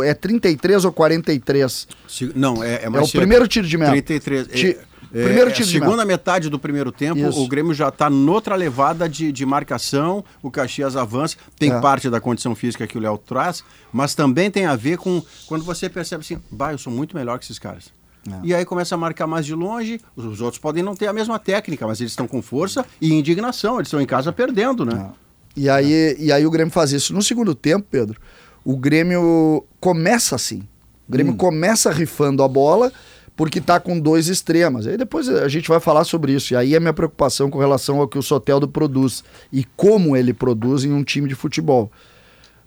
é 0.03 0.13
33 0.13 0.83
ou 0.83 0.91
43? 0.91 1.87
Não, 2.35 2.61
é, 2.61 2.83
é 2.83 2.89
mais 2.89 3.03
É 3.03 3.05
o 3.05 3.09
cedo. 3.09 3.19
primeiro 3.21 3.47
tiro 3.47 3.67
de 3.67 3.77
meta. 3.77 3.91
33. 3.91 4.47
Ti, 4.47 4.77
é... 4.81 4.88
Primeiro 5.11 5.49
é, 5.49 5.53
time 5.53 5.67
segunda 5.67 6.05
metade 6.05 6.49
do 6.49 6.59
primeiro 6.59 6.91
tempo, 6.91 7.19
Isso. 7.19 7.41
o 7.41 7.47
Grêmio 7.47 7.73
já 7.73 7.89
está 7.89 8.09
noutra 8.09 8.55
levada 8.55 9.09
de, 9.09 9.31
de 9.31 9.45
marcação, 9.45 10.23
o 10.41 10.51
Caxias 10.51 10.95
avança, 10.95 11.35
tem 11.57 11.71
é. 11.71 11.79
parte 11.79 12.09
da 12.09 12.19
condição 12.19 12.53
física 12.53 12.85
que 12.85 12.97
o 12.97 13.01
Léo 13.01 13.17
traz, 13.17 13.63
mas 13.91 14.13
também 14.13 14.51
tem 14.51 14.65
a 14.65 14.75
ver 14.75 14.97
com 14.97 15.21
quando 15.47 15.63
você 15.63 15.89
percebe 15.89 16.21
assim, 16.21 16.37
bah, 16.51 16.73
eu 16.73 16.77
sou 16.77 16.93
muito 16.93 17.15
melhor 17.15 17.39
que 17.39 17.45
esses 17.45 17.57
caras. 17.57 17.91
É. 18.27 18.39
E 18.43 18.53
aí 18.53 18.65
começa 18.65 18.93
a 18.93 18.97
marcar 18.97 19.25
mais 19.25 19.45
de 19.45 19.55
longe, 19.55 19.99
os 20.15 20.41
outros 20.41 20.59
podem 20.59 20.83
não 20.83 20.95
ter 20.95 21.07
a 21.07 21.13
mesma 21.13 21.39
técnica, 21.39 21.87
mas 21.87 21.99
eles 21.99 22.11
estão 22.11 22.27
com 22.27 22.41
força 22.41 22.85
e 23.01 23.11
indignação, 23.13 23.77
eles 23.77 23.87
estão 23.87 24.01
em 24.01 24.05
casa 24.05 24.31
perdendo, 24.31 24.85
né? 24.85 25.09
É. 25.15 25.29
E 25.55 25.69
aí, 25.69 26.15
e 26.19 26.31
aí 26.31 26.45
o 26.45 26.51
Grêmio 26.51 26.71
faz 26.71 26.91
isso. 26.91 27.13
No 27.13 27.21
segundo 27.21 27.55
tempo, 27.55 27.85
Pedro, 27.89 28.19
o 28.63 28.77
Grêmio 28.77 29.65
começa 29.79 30.35
assim. 30.35 30.61
O 31.07 31.11
Grêmio 31.11 31.33
hum. 31.33 31.37
começa 31.37 31.91
rifando 31.91 32.43
a 32.43 32.47
bola 32.47 32.93
porque 33.39 33.59
está 33.59 33.79
com 33.79 33.97
dois 33.97 34.27
extremas. 34.27 34.85
Aí 34.85 34.97
depois 34.97 35.29
a 35.29 35.47
gente 35.47 35.69
vai 35.69 35.79
falar 35.79 36.03
sobre 36.03 36.33
isso. 36.33 36.53
E 36.53 36.57
aí 36.57 36.75
é 36.75 36.79
minha 36.79 36.91
preocupação 36.91 37.49
com 37.49 37.57
relação 37.57 38.01
ao 38.01 38.05
que 38.05 38.17
o 38.17 38.21
Soteldo 38.21 38.67
produz 38.67 39.23
e 39.49 39.63
como 39.77 40.13
ele 40.13 40.33
produz 40.33 40.83
em 40.83 40.91
um 40.91 41.05
time 41.05 41.25
de 41.25 41.35
futebol. 41.35 41.89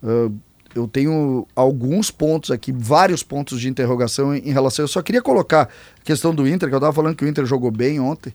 Uh, 0.02 0.34
eu 0.74 0.88
tenho 0.88 1.46
alguns 1.54 2.10
pontos 2.10 2.50
aqui, 2.50 2.72
vários 2.72 3.22
pontos 3.22 3.60
de 3.60 3.68
interrogação 3.68 4.34
em, 4.34 4.48
em 4.48 4.50
relação. 4.50 4.82
Eu 4.82 4.88
só 4.88 5.02
queria 5.02 5.20
colocar 5.20 5.64
a 6.00 6.04
questão 6.06 6.34
do 6.34 6.48
Inter, 6.48 6.70
que 6.70 6.74
eu 6.74 6.78
estava 6.78 6.94
falando 6.94 7.16
que 7.16 7.24
o 7.26 7.28
Inter 7.28 7.44
jogou 7.44 7.70
bem 7.70 8.00
ontem. 8.00 8.32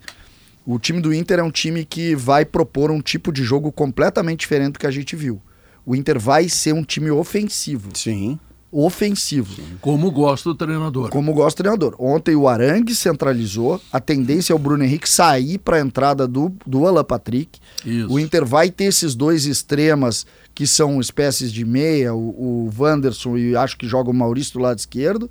O 0.64 0.78
time 0.78 1.02
do 1.02 1.12
Inter 1.12 1.40
é 1.40 1.44
um 1.44 1.50
time 1.50 1.84
que 1.86 2.16
vai 2.16 2.46
propor 2.46 2.92
um 2.92 3.02
tipo 3.02 3.32
de 3.32 3.44
jogo 3.44 3.72
completamente 3.72 4.42
diferente 4.42 4.74
do 4.74 4.80
que 4.80 4.86
a 4.86 4.92
gente 4.92 5.16
viu. 5.16 5.42
O 5.84 5.96
Inter 5.96 6.20
vai 6.20 6.48
ser 6.50 6.74
um 6.74 6.84
time 6.84 7.10
ofensivo. 7.10 7.90
Sim 7.96 8.38
ofensivo. 8.86 9.56
Sim, 9.56 9.78
como 9.82 10.12
gosta 10.12 10.50
do 10.50 10.56
treinador. 10.56 11.10
Como 11.10 11.34
gosta 11.34 11.58
do 11.58 11.64
treinador. 11.64 11.96
Ontem 11.98 12.36
o 12.36 12.48
Arangue 12.48 12.94
centralizou, 12.94 13.82
a 13.92 14.00
tendência 14.00 14.54
é 14.54 14.56
o 14.56 14.60
Bruno 14.60 14.84
Henrique 14.84 15.10
sair 15.10 15.58
para 15.58 15.78
a 15.78 15.80
entrada 15.80 16.28
do, 16.28 16.54
do 16.66 16.86
Alan 16.86 17.04
Patrick. 17.04 17.60
Isso. 17.86 18.12
O 18.12 18.20
Inter 18.20 18.46
vai 18.46 18.70
ter 18.70 18.86
esses 18.86 19.16
dois 19.16 19.46
extremas 19.46 20.26
que 20.54 20.68
são 20.68 21.00
espécies 21.00 21.52
de 21.52 21.66
meia, 21.66 22.14
o, 22.14 22.68
o 22.68 22.74
Wanderson 22.78 23.38
e 23.38 23.56
acho 23.56 23.78
que 23.78 23.88
joga 23.88 24.10
o 24.10 24.14
Maurício 24.14 24.54
do 24.54 24.60
lado 24.60 24.78
esquerdo. 24.78 25.30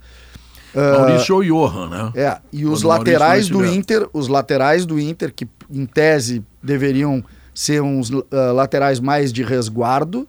Maurício 0.75 1.35
uh, 1.35 1.39
ou 1.39 1.45
Johan, 1.45 1.89
né? 1.89 2.13
É, 2.15 2.39
e 2.53 2.67
os 2.67 2.83
Quando 2.83 2.99
laterais 2.99 3.49
do 3.49 3.65
Inter, 3.65 4.09
os 4.13 4.29
laterais 4.29 4.85
do 4.85 5.01
Inter, 5.01 5.33
que 5.35 5.49
em 5.71 5.87
tese 5.87 6.45
deveriam 6.63 7.25
ser 7.55 7.81
uns 7.81 8.11
uh, 8.11 8.25
laterais 8.55 9.01
mais 9.01 9.33
de 9.33 9.43
resguardo, 9.43 10.29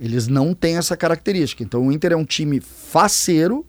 eles 0.00 0.28
não 0.28 0.54
têm 0.54 0.76
essa 0.76 0.96
característica. 0.96 1.62
Então 1.62 1.86
o 1.86 1.92
Inter 1.92 2.12
é 2.12 2.16
um 2.16 2.24
time 2.24 2.60
faceiro, 2.60 3.64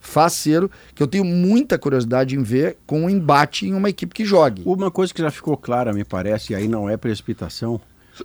faceiro, 0.00 0.70
que 0.94 1.02
eu 1.02 1.06
tenho 1.06 1.24
muita 1.24 1.78
curiosidade 1.78 2.36
em 2.36 2.42
ver 2.42 2.78
com 2.86 3.02
um 3.02 3.10
embate 3.10 3.66
em 3.66 3.74
uma 3.74 3.90
equipe 3.90 4.14
que 4.14 4.24
jogue. 4.24 4.62
Uma 4.64 4.90
coisa 4.90 5.12
que 5.12 5.20
já 5.20 5.30
ficou 5.30 5.56
clara, 5.56 5.92
me 5.92 6.04
parece, 6.04 6.52
e 6.52 6.56
aí 6.56 6.68
não 6.68 6.88
é 6.88 6.96
precipitação, 6.96 7.80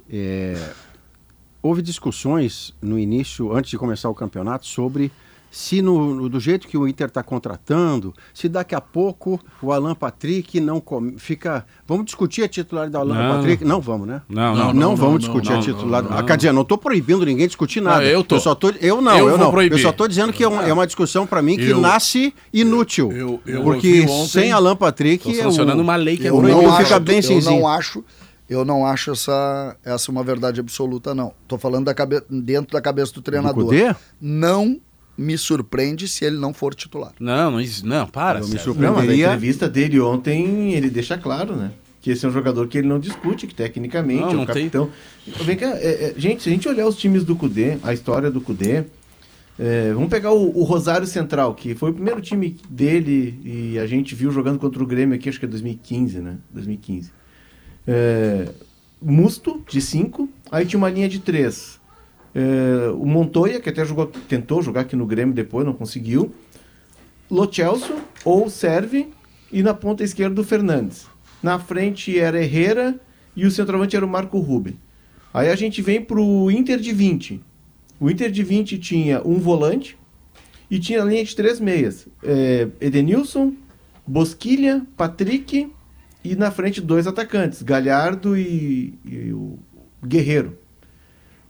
é... 0.10 0.56
houve 1.62 1.82
discussões 1.82 2.74
no 2.82 3.00
início, 3.00 3.52
antes 3.52 3.72
de 3.72 3.78
começar 3.78 4.10
o 4.10 4.16
campeonato, 4.16 4.68
sobre 4.68 5.12
se 5.52 5.82
no, 5.82 6.16
no, 6.16 6.30
do 6.30 6.40
jeito 6.40 6.66
que 6.66 6.78
o 6.78 6.88
Inter 6.88 7.08
está 7.08 7.22
contratando, 7.22 8.14
se 8.34 8.48
daqui 8.48 8.74
a 8.74 8.80
pouco 8.80 9.38
o 9.62 9.74
Alan 9.74 9.94
Patrick 9.94 10.62
não 10.62 10.80
come, 10.80 11.16
fica. 11.18 11.66
Vamos 11.86 12.06
discutir 12.06 12.44
a 12.44 12.48
titularidade 12.48 13.06
do 13.06 13.12
Alan 13.12 13.28
não. 13.28 13.36
Patrick? 13.36 13.66
Não 13.66 13.82
vamos, 13.82 14.08
né? 14.08 14.22
Não, 14.30 14.56
não, 14.56 14.66
não, 14.68 14.74
não 14.74 14.96
vamos 14.96 15.20
discutir 15.20 15.52
a 15.52 15.60
titularidade. 15.60 16.26
Quer 16.26 16.38
dizer, 16.38 16.54
não 16.54 16.62
estou 16.62 16.78
proibindo 16.78 17.26
ninguém 17.26 17.46
discutir 17.46 17.82
nada. 17.82 18.06
eu, 18.06 18.24
tô. 18.24 18.36
eu 18.36 18.40
só 18.40 18.56
tô. 18.56 18.70
Eu 18.80 19.02
não, 19.02 19.18
eu, 19.18 19.30
eu 19.32 19.38
não. 19.38 19.52
Proibir. 19.52 19.78
Eu 19.78 19.84
só 19.84 19.90
estou 19.90 20.08
dizendo 20.08 20.32
que 20.32 20.42
é, 20.42 20.48
um, 20.48 20.62
é 20.62 20.72
uma 20.72 20.88
discussão 20.88 21.28
para 21.28 21.42
mim 21.42 21.58
que 21.58 21.70
eu, 21.70 21.82
nasce 21.82 22.34
inútil. 22.54 23.12
Eu, 23.12 23.42
eu, 23.46 23.62
porque 23.62 24.04
ontem, 24.04 24.28
sem 24.28 24.52
Alan 24.54 24.78
Patrick. 24.78 25.36
Tá 25.36 25.44
funcionando 25.44 25.82
uma 25.82 25.98
lei 25.98 26.16
que 26.16 26.28
é 26.28 26.32
não 26.32 26.78
fica 26.78 26.98
bem 26.98 27.22
cinzinho. 27.22 27.58
Eu 27.58 27.60
não 27.60 27.68
acho. 27.68 28.04
Eu 28.50 28.66
não 28.66 28.86
acho 28.86 29.12
essa, 29.12 29.78
essa 29.84 30.12
uma 30.12 30.24
verdade 30.24 30.60
absoluta, 30.60 31.16
não. 31.16 31.34
Estou 31.44 31.58
falando 31.58 31.86
da 31.86 31.94
cabe... 31.94 32.22
dentro 32.30 32.74
da 32.74 32.82
cabeça 32.82 33.14
do 33.14 33.22
treinador. 33.22 33.64
Do 33.64 33.96
não 34.20 34.78
me 35.22 35.38
surpreende 35.38 36.08
se 36.08 36.26
ele 36.26 36.38
não 36.38 36.54
for 36.54 36.74
titular. 36.74 37.14
Não, 37.20 37.52
não, 37.52 37.64
não 37.84 38.08
para. 38.08 38.40
Não, 38.40 38.48
me 38.48 38.58
surpreenderia. 38.58 39.28
Não, 39.28 39.32
a 39.32 39.36
entrevista 39.36 39.70
dele 39.70 40.00
ontem, 40.00 40.74
ele 40.74 40.90
deixa 40.90 41.18
claro, 41.18 41.56
né? 41.56 41.72
Que 42.02 42.12
esse 42.12 42.26
é 42.26 42.30
um 42.30 42.32
jogador 42.32 42.68
que 42.68 42.80
ele 42.80 42.88
não 42.88 43.00
discute, 43.00 43.46
que 43.46 43.54
tecnicamente 43.54 44.22
não, 44.22 44.42
é 44.42 44.44
o 44.44 44.48
capitão. 44.48 44.90
Tem... 45.24 45.46
Vem 45.46 45.56
cá, 45.56 45.68
é, 45.78 46.06
é, 46.06 46.14
gente, 46.18 46.42
se 46.42 46.50
a 46.50 46.52
gente 46.52 46.68
olhar 46.68 46.88
os 46.88 46.98
times 46.98 47.24
do 47.24 47.36
Cudê, 47.36 47.78
a 47.84 47.94
história 47.94 48.32
do 48.32 48.42
Cudê, 48.42 48.86
é, 49.60 49.94
vamos 49.94 50.10
pegar 50.10 50.32
o, 50.32 50.58
o, 50.58 50.64
Rosário 50.64 51.06
Central, 51.06 51.54
que 51.54 51.76
foi 51.76 51.92
o 51.92 51.94
primeiro 51.94 52.20
time 52.20 52.58
dele 52.68 53.40
e 53.46 53.78
a 53.78 53.86
gente 53.86 54.16
viu 54.16 54.32
jogando 54.32 54.58
contra 54.58 54.82
o 54.82 54.88
Grêmio 54.88 55.16
aqui, 55.16 55.30
acho 55.30 55.40
que 55.40 55.46
é 55.46 55.48
2015, 55.48 56.20
né? 56.20 56.38
2015. 56.52 57.12
É, 57.88 58.50
Musto, 59.00 59.64
de 59.70 59.82
5, 59.82 60.30
aí 60.52 60.66
tinha 60.66 60.78
uma 60.78 60.90
linha 60.90 61.10
de 61.10 61.20
3. 61.20 61.81
É, 62.34 62.90
o 62.92 63.06
Montoya, 63.06 63.60
que 63.60 63.70
até 63.70 63.84
jogou, 63.84 64.08
tentou 64.08 64.62
jogar 64.62 64.82
aqui 64.82 64.96
no 64.96 65.06
Grêmio 65.06 65.34
depois, 65.34 65.66
não 65.66 65.74
conseguiu. 65.74 66.34
Lo 67.30 67.52
Celso 67.52 67.96
ou 68.26 68.50
Serve 68.50 69.10
e 69.52 69.62
na 69.62 69.74
ponta 69.74 70.04
esquerda 70.04 70.40
o 70.40 70.44
Fernandes. 70.44 71.08
Na 71.42 71.60
frente 71.60 72.18
era 72.18 72.42
Herrera 72.42 73.00
e 73.36 73.46
o 73.46 73.52
centroavante 73.52 73.96
era 73.96 74.06
o 74.06 74.10
Marco 74.10 74.40
Ruben. 74.40 74.78
Aí 75.34 75.50
a 75.50 75.56
gente 75.56 75.82
vem 75.82 76.02
para 76.02 76.20
o 76.20 76.52
Inter 76.52 76.80
de 76.80 76.92
20. 76.92 77.42
O 78.00 78.10
Inter 78.10 78.32
de 78.32 78.44
20 78.44 78.78
tinha 78.80 79.22
um 79.26 79.40
volante 79.40 79.98
e 80.70 80.80
tinha 80.80 81.02
a 81.02 81.06
linha 81.06 81.24
de 81.24 81.36
três 81.36 81.60
meias. 81.60 82.08
É, 82.24 82.68
Edenilson, 82.80 83.54
Bosquilha, 84.06 84.86
Patrick 84.98 85.72
e 86.24 86.36
na 86.36 86.52
frente 86.52 86.82
dois 86.82 87.08
atacantes, 87.08 87.62
Galhardo 87.62 88.38
e, 88.38 88.94
e 89.06 89.32
o 89.34 89.58
Guerreiro. 90.06 90.58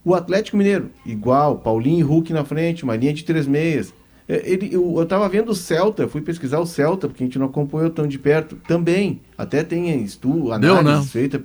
O 0.03 0.15
Atlético 0.15 0.57
Mineiro, 0.57 0.89
igual, 1.05 1.57
Paulinho 1.57 1.99
e 1.99 2.03
Hulk 2.03 2.33
na 2.33 2.43
frente, 2.43 2.83
uma 2.83 2.95
linha 2.95 3.13
de 3.13 3.23
três 3.23 3.45
meias. 3.45 3.93
É, 4.27 4.41
ele, 4.45 4.69
eu, 4.73 4.95
eu 4.97 5.05
tava 5.05 5.27
vendo 5.29 5.49
o 5.49 5.55
Celta, 5.55 6.07
fui 6.07 6.21
pesquisar 6.21 6.59
o 6.59 6.65
Celta, 6.65 7.07
porque 7.07 7.23
a 7.23 7.27
gente 7.27 7.37
não 7.37 7.47
acompanhou 7.47 7.89
tão 7.89 8.07
de 8.07 8.17
perto. 8.17 8.55
Também, 8.67 9.21
até 9.37 9.63
tem 9.63 10.01
estudo, 10.03 10.51
análise 10.51 10.83
Deu, 10.83 10.99
né? 10.99 11.05
feita. 11.05 11.43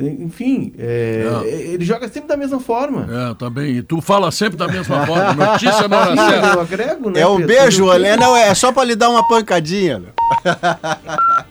Enfim, 0.00 0.72
é, 0.78 1.26
é, 1.44 1.48
ele 1.72 1.84
joga 1.84 2.06
sempre 2.06 2.28
da 2.28 2.36
mesma 2.36 2.60
forma. 2.60 3.08
É, 3.10 3.34
também. 3.34 3.78
E 3.78 3.82
tu 3.82 4.00
fala 4.00 4.30
sempre 4.30 4.56
da 4.56 4.68
mesma 4.68 5.04
forma. 5.04 5.34
Notícia 5.34 5.88
na 5.88 5.98
hora 5.98 6.16
certa. 6.16 6.46
Eu 6.46 6.60
agrego, 6.60 7.10
né? 7.10 7.20
É 7.20 7.26
um 7.26 7.44
beijo, 7.44 7.86
olha, 7.86 8.16
não, 8.16 8.36
é 8.36 8.54
só 8.54 8.70
para 8.70 8.84
lhe 8.84 8.94
dar 8.94 9.10
uma 9.10 9.26
pancadinha. 9.26 10.00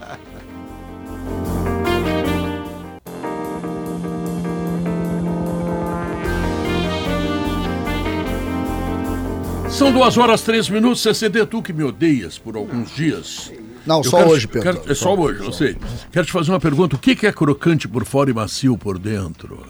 São 9.77 9.91
duas 9.91 10.17
horas, 10.17 10.41
três 10.41 10.67
minutos. 10.67 11.03
CCD, 11.03 11.45
tu 11.45 11.61
que 11.61 11.71
me 11.71 11.83
odeias 11.83 12.39
por 12.39 12.55
alguns 12.55 12.95
dias. 12.95 13.51
Não, 13.85 14.03
só 14.03 14.17
quero, 14.17 14.29
hoje, 14.31 14.47
Pedro. 14.47 14.73
Quero, 14.73 14.91
é 14.91 14.95
só, 14.95 15.03
só 15.03 15.15
hoje, 15.15 15.43
eu 15.43 15.53
sei. 15.53 15.77
Quero 16.11 16.25
te 16.25 16.31
fazer 16.31 16.51
uma 16.51 16.59
pergunta. 16.59 16.95
O 16.95 16.99
que 16.99 17.27
é 17.27 17.31
crocante 17.31 17.87
por 17.87 18.03
fora 18.03 18.31
e 18.31 18.33
macio 18.33 18.75
por 18.75 18.97
dentro? 18.97 19.63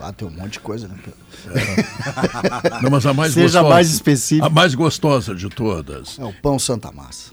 Ah, 0.00 0.12
tem 0.12 0.26
um 0.26 0.32
monte 0.32 0.54
de 0.54 0.60
coisa, 0.60 0.88
né, 0.88 0.96
Pedro? 0.96 1.20
É. 1.54 2.82
Não, 2.82 2.90
mas 2.90 3.06
a 3.06 3.14
mais 3.14 3.34
Seja 3.34 3.60
gostosa, 3.60 3.68
mais 3.68 3.90
específico. 3.90 4.46
A 4.46 4.50
mais 4.50 4.74
gostosa 4.74 5.32
de 5.32 5.48
todas. 5.48 6.18
É 6.18 6.24
o 6.24 6.32
pão 6.32 6.58
Santa 6.58 6.90
Massa. 6.90 7.30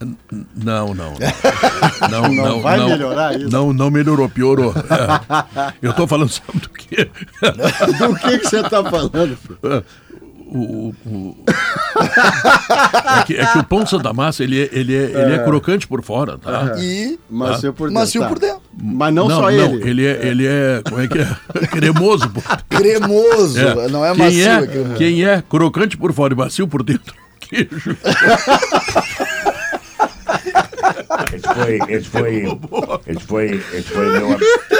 Não, 0.55 0.93
não. 0.93 1.15
Não, 2.09 2.21
não, 2.21 2.45
não 2.45 2.61
vai 2.61 2.77
não, 2.77 2.89
melhorar 2.89 3.35
isso. 3.37 3.49
Não, 3.49 3.73
não 3.73 3.89
melhorou, 3.89 4.29
piorou. 4.29 4.73
É. 4.89 5.73
Eu 5.81 5.91
estou 5.91 6.07
falando, 6.07 6.29
sabe 6.29 6.59
do 6.59 6.69
quê? 6.69 7.09
do 7.41 8.15
que, 8.15 8.39
que 8.39 8.47
você 8.47 8.59
está 8.59 8.83
falando? 8.83 9.37
Filho? 9.37 9.85
O, 10.51 10.93
o... 11.05 11.35
é, 13.19 13.23
que, 13.25 13.35
é, 13.35 13.45
que, 13.45 13.59
o 13.59 13.63
pão 13.63 13.85
Santa 13.85 14.11
Massa 14.11 14.43
ele 14.43 14.63
é, 14.63 14.69
ele 14.71 14.95
é, 14.95 15.03
ele 15.03 15.33
é, 15.33 15.35
é. 15.35 15.43
crocante 15.43 15.87
por 15.87 16.03
fora, 16.03 16.37
tá? 16.37 16.75
E 16.79 17.19
macio 17.29 17.73
por 17.73 17.89
dentro. 17.89 18.01
Macio 18.01 18.21
tá. 18.21 18.27
por 18.27 18.39
dentro. 18.39 18.61
Mas 18.81 19.13
não, 19.13 19.27
não 19.27 19.35
só 19.35 19.41
não, 19.43 19.51
ele. 19.51 19.89
Ele 19.89 20.05
é, 20.05 20.27
ele 20.27 20.47
é. 20.47 20.81
Como 20.87 21.01
é 21.01 21.07
que 21.07 21.19
é? 21.19 21.27
Cremoso. 21.67 22.29
Por... 22.29 22.43
Cremoso. 22.69 23.59
É. 23.59 23.87
Não 23.89 24.03
é 24.03 24.13
macio. 24.13 24.31
Quem 24.31 24.41
é, 24.41 24.53
é 24.53 24.95
quem 24.97 25.25
é 25.25 25.43
crocante 25.47 25.97
por 25.97 26.11
fora 26.13 26.33
e 26.33 26.37
macio 26.37 26.67
por 26.67 26.83
dentro? 26.83 27.13
Queijo. 27.39 27.97
Esse 31.33 31.47
foi, 31.47 31.79
esse 31.89 32.09
foi, 32.09 32.59
esse 33.07 33.25
foi, 33.25 33.63
esse 33.73 33.89
foi 33.89 34.09
meu. 34.09 34.37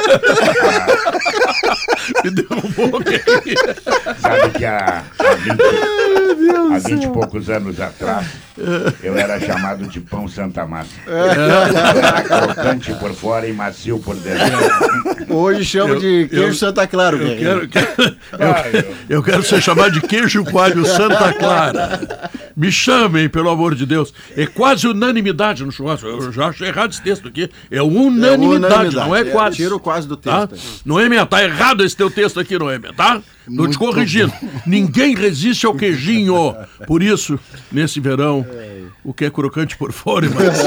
Me 2.23 2.31
derrubou. 2.31 3.01
Sabe 4.19 4.49
que 4.57 4.65
há, 4.65 5.03
há, 5.19 5.35
20, 5.35 5.61
há 6.73 6.79
20 6.79 7.03
e 7.03 7.07
poucos 7.07 7.49
anos 7.49 7.79
atrás 7.79 8.25
eu 9.01 9.17
era 9.17 9.39
chamado 9.39 9.87
de 9.87 9.99
pão 9.99 10.27
Santa 10.27 10.65
Massa. 10.65 10.89
Era 11.07 12.21
crocante 12.21 12.93
por 12.95 13.13
fora 13.13 13.47
e 13.47 13.53
macio 13.53 13.99
por 13.99 14.15
dentro. 14.15 14.57
Hoje 15.29 15.63
chama 15.63 15.93
eu, 15.93 15.99
de 15.99 16.27
queijo 16.27 16.45
eu, 16.45 16.53
Santa 16.53 16.85
Clara. 16.85 17.15
Eu 17.15 17.37
quero, 17.37 17.67
quero 17.67 17.87
eu, 19.09 19.17
eu, 19.17 19.23
quero 19.23 19.43
ser 19.43 19.61
chamado 19.61 19.91
de 19.91 20.01
queijo 20.01 20.43
coalho 20.45 20.85
Santa 20.85 21.33
Clara. 21.33 22.29
Me 22.55 22.71
chamem, 22.71 23.29
pelo 23.29 23.49
amor 23.49 23.75
de 23.75 23.85
Deus. 23.85 24.13
É 24.35 24.45
quase 24.45 24.87
unanimidade 24.87 25.63
no 25.63 25.71
churrasco. 25.71 26.07
Eu 26.07 26.31
já 26.31 26.47
achei 26.47 26.67
errado 26.67 26.91
esse 26.91 27.01
texto 27.01 27.27
aqui. 27.27 27.49
É 27.71 27.81
unanimidade, 27.81 28.33
é 28.33 28.37
unanimidade. 28.37 28.95
não 28.95 29.15
é 29.15 29.23
quase. 29.23 29.55
Tiro 29.55 29.79
quase 29.79 29.98
do 30.05 30.17
tá? 30.17 30.47
texto. 30.47 30.63
Tá? 30.63 30.81
Noêmia, 30.85 31.25
tá 31.25 31.43
errado 31.43 31.83
esse 31.83 31.95
teu 31.95 32.09
texto 32.09 32.39
aqui, 32.39 32.57
Noêmia, 32.57 32.93
tá? 32.93 33.21
Tô 33.55 33.67
te 33.67 33.77
corrigindo. 33.77 34.31
Bom. 34.41 34.49
Ninguém 34.65 35.15
resiste 35.15 35.65
ao 35.65 35.73
queijinho. 35.73 36.55
Por 36.85 37.01
isso, 37.01 37.39
nesse 37.71 37.99
verão, 37.99 38.45
o 39.03 39.13
que 39.13 39.25
é 39.25 39.29
crocante 39.29 39.75
por 39.77 39.91
fora 39.91 40.29
mais. 40.29 40.59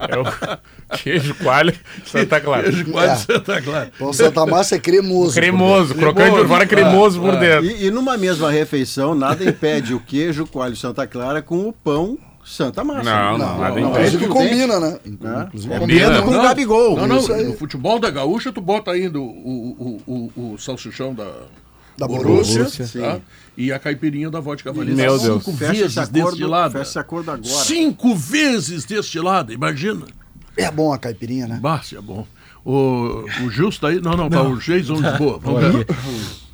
é 0.00 0.18
o 0.18 0.98
queijo 0.98 1.34
coalho 1.36 1.72
Santa 2.04 2.40
Clara. 2.40 2.62
Queijo 2.64 2.84
coalho 2.86 3.10
é. 3.10 3.16
Santa 3.16 3.62
Clara. 3.62 3.92
O 4.00 4.12
Santa 4.12 4.46
Massa 4.46 4.76
é 4.76 4.78
cremoso. 4.78 5.34
Cremoso, 5.34 5.94
crocante 5.94 6.36
por 6.36 6.48
fora, 6.48 6.66
cremoso 6.66 7.20
por 7.20 7.34
é. 7.34 7.38
dentro. 7.38 7.66
E, 7.66 7.86
e 7.86 7.90
numa 7.90 8.16
mesma 8.16 8.50
refeição, 8.50 9.14
nada 9.14 9.44
impede 9.44 9.94
o 9.94 10.00
queijo 10.00 10.46
coalho 10.46 10.76
Santa 10.76 11.06
Clara 11.06 11.40
com 11.40 11.68
o 11.68 11.72
pão 11.72 12.18
Santa 12.44 12.82
Massa. 12.82 13.04
Não, 13.04 13.38
não, 13.38 13.60
nada 13.60 13.80
não. 13.80 13.90
Inclusive 13.90 14.28
combina, 14.28 14.80
né? 14.80 14.98
Inclusive 15.04 15.78
combina 15.78 16.22
com 16.22 16.30
o 16.30 16.42
Gabigol. 16.42 16.96
Não, 16.96 17.06
não, 17.06 17.44
no 17.44 17.56
futebol 17.56 17.98
da 17.98 18.10
gaúcha 18.10 18.52
tu 18.52 18.60
bota 18.60 18.90
ainda 18.90 19.18
o, 19.18 19.24
o, 19.24 20.02
o, 20.36 20.52
o 20.52 20.58
salsichão 20.58 21.14
da... 21.14 21.30
Da 21.96 22.08
Borussia, 22.08 22.64
Borussia 22.64 23.02
tá? 23.02 23.20
e 23.54 23.70
a 23.70 23.78
caipirinha 23.78 24.30
da 24.30 24.40
vodka 24.40 24.72
valida. 24.72 24.96
Meu 24.96 25.18
Deus. 25.18 25.44
Cinco 25.44 25.56
fecha 25.56 25.72
vezes 25.72 26.08
destilada. 26.08 26.70
Fecha 26.70 26.90
esse 26.90 26.98
acordo 26.98 27.30
agora. 27.30 27.46
Cinco 27.46 28.14
vezes 28.16 28.86
destilada, 28.86 29.52
imagina. 29.52 30.06
É 30.56 30.70
bom 30.70 30.90
a 30.92 30.98
caipirinha, 30.98 31.46
né? 31.46 31.58
Basta, 31.60 31.98
é 31.98 32.00
bom. 32.00 32.26
O, 32.64 33.24
o 33.44 33.50
Justo 33.50 33.86
aí. 33.86 34.00
Não, 34.00 34.16
não, 34.16 34.30
tá 34.30 34.42
o 34.42 34.56
Jason 34.56 34.94
Lisboa. 35.00 35.38
Vamos 35.38 35.60
ver. 35.74 35.86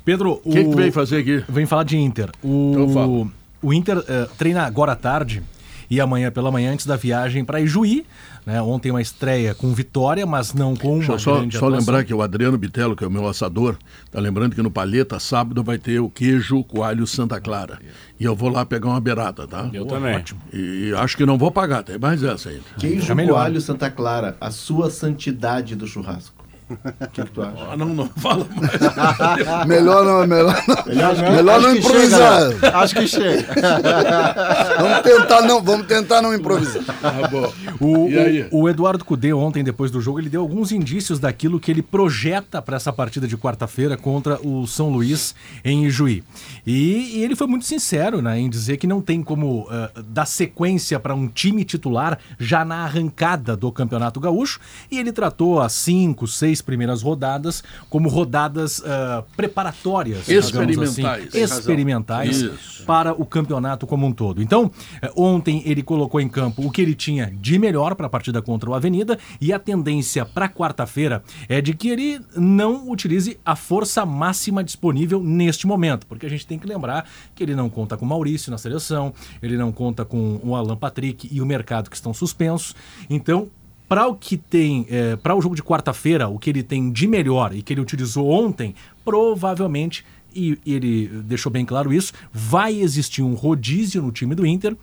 Pedro, 0.03 0.41
o 0.43 0.51
que, 0.51 0.63
que 0.63 0.69
tu 0.69 0.75
veio 0.75 0.91
fazer 0.91 1.17
aqui? 1.19 1.43
Vem 1.47 1.65
falar 1.65 1.83
de 1.83 1.97
Inter. 1.97 2.29
O, 2.43 2.73
então 2.89 3.31
o 3.61 3.73
Inter 3.73 3.97
uh, 3.99 4.03
treina 4.37 4.63
agora 4.63 4.91
à 4.91 4.95
tarde 4.95 5.41
e 5.89 5.99
amanhã 5.99 6.31
pela 6.31 6.51
manhã 6.51 6.71
antes 6.71 6.85
da 6.85 6.95
viagem 6.95 7.43
para 7.43 7.59
Ijuí. 7.59 8.05
Né? 8.45 8.61
Ontem 8.61 8.91
uma 8.91 9.01
estreia 9.01 9.53
com 9.53 9.73
vitória, 9.73 10.25
mas 10.25 10.53
não 10.53 10.75
com 10.75 10.95
uma 10.95 10.99
Deixa 10.99 11.19
só, 11.19 11.43
só 11.51 11.67
lembrar 11.67 12.03
que 12.03 12.13
o 12.13 12.21
Adriano 12.21 12.57
Bitelo, 12.57 12.95
que 12.95 13.03
é 13.03 13.07
o 13.07 13.11
meu 13.11 13.27
assador, 13.27 13.77
tá 14.11 14.19
lembrando 14.19 14.55
que 14.55 14.61
no 14.61 14.71
Palheta, 14.71 15.19
sábado, 15.19 15.63
vai 15.63 15.77
ter 15.77 15.99
o 15.99 16.09
queijo 16.09 16.63
coalho 16.63 17.05
Santa 17.05 17.39
Clara. 17.39 17.79
E 18.19 18.23
eu 18.23 18.35
vou 18.35 18.49
lá 18.49 18.65
pegar 18.65 18.89
uma 18.89 19.01
beirada, 19.01 19.47
tá? 19.47 19.69
Eu 19.73 19.85
também. 19.85 20.15
Ótimo. 20.15 20.41
E, 20.53 20.93
acho 20.97 21.15
que 21.15 21.25
não 21.25 21.37
vou 21.37 21.51
pagar, 21.51 21.83
tem 21.83 21.97
mais 21.97 22.23
essa 22.23 22.49
ainda. 22.49 22.63
Queijo 22.77 23.11
é 23.11 23.27
coalho 23.27 23.61
Santa 23.61 23.89
Clara, 23.89 24.37
a 24.39 24.51
sua 24.51 24.89
santidade 24.89 25.75
do 25.75 25.87
churrasco. 25.87 26.38
O 26.69 27.07
que, 27.11 27.23
que, 27.23 27.31
tu 27.31 27.41
acha? 27.41 27.67
Ah, 27.71 27.75
não, 27.75 27.87
não 27.87 28.07
fala 28.07 28.47
mais. 28.55 28.69
melhor 29.67 30.05
não, 30.05 30.27
melhor 30.27 30.63
não. 30.67 30.85
Melhor 30.85 31.17
não, 31.17 31.31
melhor 31.31 31.61
não 31.61 31.75
improvisar. 31.75 32.41
Chega, 32.51 32.59
né? 32.59 32.71
Acho 32.75 32.95
que 32.95 33.07
chega. 33.07 33.47
vamos, 34.79 35.01
tentar 35.01 35.41
não, 35.41 35.63
vamos 35.63 35.87
tentar 35.87 36.21
não 36.21 36.33
improvisar. 36.33 36.83
Ah, 37.03 37.27
bom. 37.27 37.51
O, 37.79 38.57
o, 38.57 38.61
o, 38.63 38.69
Eduardo 38.69 39.03
Cudê, 39.03 39.33
ontem, 39.33 39.63
depois 39.63 39.89
do 39.89 39.99
jogo, 39.99 40.19
ele 40.19 40.29
deu 40.29 40.41
alguns 40.41 40.71
indícios 40.71 41.19
daquilo 41.19 41.59
que 41.59 41.71
ele 41.71 41.81
projeta 41.81 42.61
para 42.61 42.77
essa 42.77 42.93
partida 42.93 43.27
de 43.27 43.35
quarta-feira 43.35 43.97
contra 43.97 44.39
o 44.45 44.67
São 44.67 44.89
Luís 44.89 45.33
em 45.65 45.85
Ijuí. 45.85 46.23
E, 46.67 47.17
e, 47.17 47.23
ele 47.23 47.35
foi 47.35 47.47
muito 47.47 47.65
sincero 47.65 48.21
né, 48.21 48.39
em 48.39 48.49
dizer 48.49 48.77
que 48.77 48.85
não 48.85 49.01
tem 49.01 49.23
como 49.23 49.61
uh, 49.61 50.03
dar 50.03 50.27
sequência 50.27 50.99
para 50.99 51.15
um 51.15 51.27
time 51.27 51.63
titular 51.63 52.19
já 52.37 52.63
na 52.63 52.83
arrancada 52.83 53.57
do 53.57 53.71
Campeonato 53.71 54.19
Gaúcho. 54.19 54.59
E 54.91 54.99
ele 54.99 55.11
tratou 55.11 55.59
as 55.59 55.73
cinco, 55.73 56.27
seis 56.27 56.58
primeiras 56.61 57.01
rodadas 57.01 57.63
como 57.89 58.09
rodadas 58.09 58.79
uh, 58.79 59.23
preparatórias, 59.35 60.27
experimentais, 60.27 61.27
assim, 61.27 61.39
experimentais 61.39 62.49
para 62.85 63.13
o 63.13 63.25
campeonato 63.25 63.85
como 63.85 64.05
um 64.05 64.11
todo. 64.11 64.41
Então, 64.41 64.65
uh, 64.65 64.71
ontem 65.15 65.61
ele 65.65 65.83
colocou 65.83 66.19
em 66.19 66.29
campo 66.29 66.65
o 66.65 66.71
que 66.71 66.81
ele 66.81 66.95
tinha 66.95 67.31
de 67.39 67.57
melhor 67.59 67.95
para 67.95 68.07
a 68.07 68.09
partida 68.09 68.41
contra 68.41 68.69
o 68.69 68.73
Avenida 68.73 69.17
e 69.39 69.53
a 69.53 69.59
tendência 69.59 70.25
para 70.25 70.49
quarta-feira 70.49 71.23
é 71.47 71.61
de 71.61 71.73
que 71.73 71.89
ele 71.89 72.19
não 72.35 72.89
utilize 72.89 73.39
a 73.45 73.55
força 73.55 74.05
máxima 74.05 74.63
disponível 74.63 75.21
neste 75.23 75.67
momento, 75.67 76.05
porque 76.07 76.25
a 76.25 76.29
gente 76.29 76.45
tem 76.45 76.57
que 76.57 76.67
lembrar 76.67 77.07
que 77.35 77.43
ele 77.43 77.55
não 77.55 77.69
conta 77.69 77.97
com 77.97 78.05
o 78.05 78.07
Maurício 78.07 78.51
na 78.51 78.57
seleção, 78.57 79.13
ele 79.41 79.57
não 79.57 79.71
conta 79.71 80.03
com 80.05 80.39
o 80.43 80.55
Alan 80.55 80.75
Patrick 80.75 81.29
e 81.31 81.41
o 81.41 81.45
mercado 81.45 81.89
que 81.89 81.95
estão 81.95 82.13
suspensos. 82.13 82.75
Então, 83.09 83.49
para 83.89 84.07
o 84.07 84.13
que 84.15 84.37
tem, 84.37 84.85
é, 84.87 85.15
para 85.15 85.35
o 85.35 85.41
jogo 85.41 85.55
de 85.55 85.63
quarta-feira, 85.63 86.29
o 86.29 86.37
que 86.37 86.51
ele 86.51 86.61
tem 86.61 86.91
de 86.91 87.07
melhor 87.07 87.55
e 87.55 87.63
que 87.63 87.73
ele 87.73 87.81
utilizou 87.81 88.29
ontem, 88.29 88.75
provavelmente, 89.03 90.05
e, 90.33 90.59
e 90.63 90.75
ele 90.75 91.07
deixou 91.23 91.51
bem 91.51 91.65
claro 91.65 91.91
isso, 91.91 92.13
vai 92.31 92.79
existir 92.79 93.23
um 93.23 93.33
rodízio 93.33 94.03
no 94.03 94.11
time 94.11 94.35
do 94.35 94.45
Inter 94.45 94.77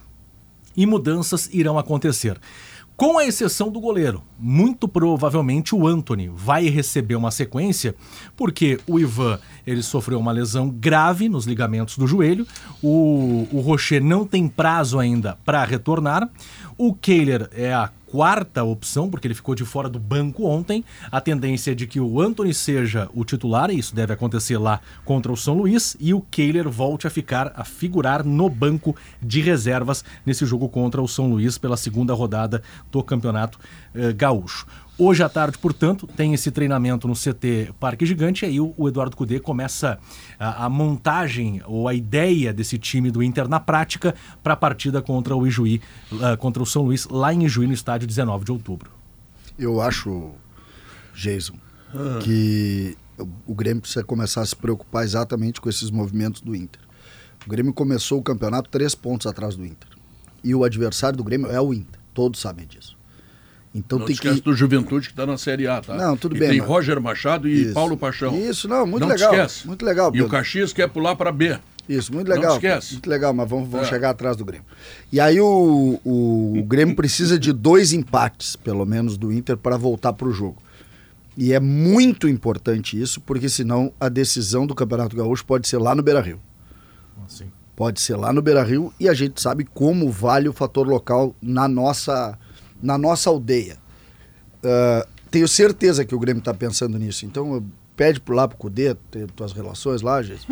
e 0.77 0.85
mudanças 0.85 1.49
irão 1.55 1.79
acontecer. 1.79 2.37
Com 2.97 3.19
a 3.19 3.27
exceção 3.27 3.71
do 3.71 3.79
goleiro, 3.79 4.23
muito 4.39 4.89
provavelmente 4.89 5.75
o 5.75 5.87
Anthony 5.87 6.31
vai 6.35 6.67
receber 6.67 7.15
uma 7.15 7.31
sequência, 7.31 7.95
porque 8.35 8.81
o 8.87 8.99
Ivan 8.99 9.39
ele 9.67 9.83
sofreu 9.83 10.19
uma 10.19 10.33
lesão 10.33 10.71
grave 10.71 11.29
nos 11.29 11.45
ligamentos 11.45 11.99
do 11.99 12.07
joelho, 12.07 12.47
o, 12.83 13.47
o 13.53 13.61
Rocher 13.61 14.03
não 14.03 14.27
tem 14.27 14.49
prazo 14.49 14.99
ainda 14.99 15.37
para 15.45 15.63
retornar, 15.63 16.27
o 16.79 16.95
Kehler 16.95 17.51
é 17.53 17.73
a 17.73 17.91
quarta 18.17 18.65
opção, 18.65 19.11
porque 19.11 19.27
ele 19.27 19.35
ficou 19.35 19.55
de 19.55 19.63
fora 19.63 19.91
do 19.91 19.99
banco 19.99 20.47
ontem. 20.47 20.83
A 21.13 21.21
tendência 21.21 21.73
é 21.73 21.75
de 21.75 21.87
que 21.87 22.01
o 22.01 22.19
Anthony 22.19 22.55
seja 22.55 23.11
o 23.13 23.27
titular, 23.27 23.71
e 23.71 23.79
isso 23.79 23.95
deve 23.95 24.15
acontecer 24.15 24.57
lá 24.57 24.81
contra 25.05 25.31
o 25.31 25.37
São 25.37 25.59
Luís, 25.59 25.99
e 26.01 26.15
o 26.15 26.23
Kehler 26.23 26.67
volte 26.67 27.07
a 27.07 27.11
ficar, 27.11 27.53
a 27.55 27.63
figurar 27.63 28.25
no 28.25 28.49
banco 28.49 28.97
de 29.21 29.43
reservas 29.43 30.03
nesse 30.25 30.47
jogo 30.47 30.67
contra 30.67 31.03
o 31.03 31.07
São 31.07 31.29
Luís 31.29 31.59
pela 31.59 31.77
segunda 31.77 32.15
rodada 32.15 32.63
do 32.91 33.03
Campeonato 33.03 33.59
eh, 33.95 34.15
Gaúcho. 34.15 34.67
Hoje 34.99 35.23
à 35.23 35.29
tarde, 35.29 35.59
portanto, 35.59 36.07
tem 36.07 36.33
esse 36.33 36.51
treinamento 36.51 37.07
no 37.07 37.15
CT 37.15 37.75
Parque 37.79 38.07
Gigante 38.07 38.47
e 38.47 38.49
aí 38.49 38.61
o, 38.61 38.73
o 38.79 38.89
Eduardo 38.89 39.15
Cudê 39.15 39.39
começa 39.39 39.99
a, 40.39 40.65
a, 40.65 40.69
montagem 40.71 41.61
ou 41.67 41.87
a 41.87 41.93
ideia 41.93 42.51
desse 42.51 42.79
time 42.79 43.11
do 43.11 43.23
Inter 43.23 43.47
na 43.47 43.61
prática 43.61 44.15
para 44.43 44.55
a 44.55 44.57
partida 44.57 45.03
contra 45.03 45.37
o 45.37 45.47
Ijuí, 45.47 45.83
uh, 46.13 46.39
contra 46.39 46.63
o 46.63 46.67
São 46.67 46.83
Luís, 46.83 47.07
lá 47.11 47.33
em 47.35 47.45
Ijuí, 47.45 47.67
no 47.67 47.75
estádio 47.75 48.09
19 48.09 48.47
de 48.47 48.53
outubro. 48.53 48.91
Eu 49.59 49.83
acho, 49.83 50.31
Jason, 51.15 51.57
ah. 51.95 52.19
que 52.23 52.97
o 53.47 53.55
Grêmio 53.55 53.83
precisa 53.83 54.03
começar 54.03 54.41
a 54.41 54.47
se 54.47 54.57
preocupar 54.57 55.05
exatamente 55.05 55.61
com 55.61 55.69
esses 55.69 55.91
movimentos 55.91 56.41
do 56.41 56.57
Inter. 56.57 56.81
O 57.47 57.51
Grêmio 57.51 57.75
começou 57.75 58.19
o 58.19 58.23
campeonato 58.23 58.71
três 58.71 58.95
pontos 58.95 59.27
atrás 59.27 59.57
do 59.57 59.65
Inter. 59.65 59.91
E 60.43 60.55
o 60.55 60.65
adversário 60.65 61.19
do 61.19 61.25
Grêmio 61.25 61.51
é 61.51 61.61
o 61.61 61.75
Inter. 61.75 62.01
Todos 62.15 62.41
sabem 62.41 62.67
disso. 62.67 62.96
Então 63.77 63.99
não 63.99 64.07
tem 64.07 64.15
esquece 64.15 64.37
que... 64.37 64.43
do 64.43 64.55
Juventude 64.55 65.09
que 65.09 65.13
está 65.13 65.27
na 65.27 65.37
Série 65.37 65.67
A, 65.67 65.81
tá? 65.81 65.95
Não, 65.95 66.17
tudo 66.17 66.37
e 66.37 66.41
bem. 66.41 66.49
Tem 66.49 66.59
mas... 66.59 66.69
Roger 66.69 67.01
Machado 67.01 67.49
e 67.49 67.63
Isso. 67.63 67.75
Paulo 67.75 67.97
Paixão. 67.97 68.37
Isso, 68.37 68.67
não, 68.67 68.87
muito 68.87 69.03
não 69.03 69.09
legal. 69.09 69.33
Esquece. 69.33 69.67
Muito 69.67 69.85
legal. 69.85 70.11
Pedro. 70.11 70.27
E 70.27 70.29
o 70.29 70.31
Caxias 70.31 70.73
quer 70.73 70.89
pular 70.89 71.15
para 71.15 71.31
B. 71.31 71.59
Isso, 71.89 72.13
muito 72.13 72.29
legal. 72.29 72.51
Não 72.51 72.55
esquece. 72.57 72.95
Muito 72.95 73.09
legal, 73.09 73.33
mas 73.33 73.49
vamos, 73.49 73.69
vamos 73.69 73.87
é. 73.87 73.91
chegar 73.91 74.11
atrás 74.11 74.37
do 74.37 74.45
Grêmio. 74.45 74.67
E 75.13 75.21
aí 75.21 75.41
o, 75.41 76.01
o, 76.05 76.59
o 76.59 76.65
Grêmio 76.65 76.97
precisa 76.97 77.39
de 77.39 77.53
dois 77.53 77.93
empates, 77.93 78.57
pelo 78.57 78.85
menos, 78.85 79.17
do 79.17 79.33
Inter 79.33 79.57
para 79.57 79.77
voltar 79.77 80.13
para 80.13 80.27
o 80.27 80.33
jogo. 80.33 80.63
E 81.37 81.53
é 81.53 81.61
muito 81.61 82.27
importante 82.27 83.01
isso, 83.01 83.21
porque 83.21 83.49
senão 83.49 83.93
a 84.01 84.09
decisão 84.09 84.67
do 84.67 84.75
Campeonato 84.75 85.15
Gaúcho 85.15 85.45
pode 85.45 85.69
ser 85.69 85.77
lá 85.77 85.95
no 85.95 86.03
Beira-Rio. 86.03 86.41
Assim. 87.27 87.53
Pode 87.77 88.01
ser 88.01 88.17
lá 88.17 88.33
no 88.33 88.41
Beira-Rio 88.41 88.93
e 88.99 89.07
a 89.07 89.13
gente 89.13 89.41
sabe 89.41 89.65
como 89.65 90.11
vale 90.11 90.49
o 90.49 90.53
fator 90.53 90.89
local 90.89 91.37
na 91.43 91.69
nossa, 91.69 92.39
na 92.87 92.97
nossa 92.97 93.29
aldeia. 93.29 93.77
Uh, 94.63 95.07
tenho 95.31 95.49
certeza 95.49 96.05
que 96.05 96.15
o 96.15 96.19
Grêmio 96.19 96.39
está 96.39 96.55
pensando 96.55 96.99
nisso. 96.99 97.27
Então, 97.27 97.63
pede 97.97 98.21
por 98.21 98.35
lá 98.35 98.47
pro 98.47 98.57
Cudê, 98.57 98.95
ter 99.11 99.31
tuas 99.33 99.53
relações 99.53 100.01
lá, 100.01 100.23
gente. 100.23 100.47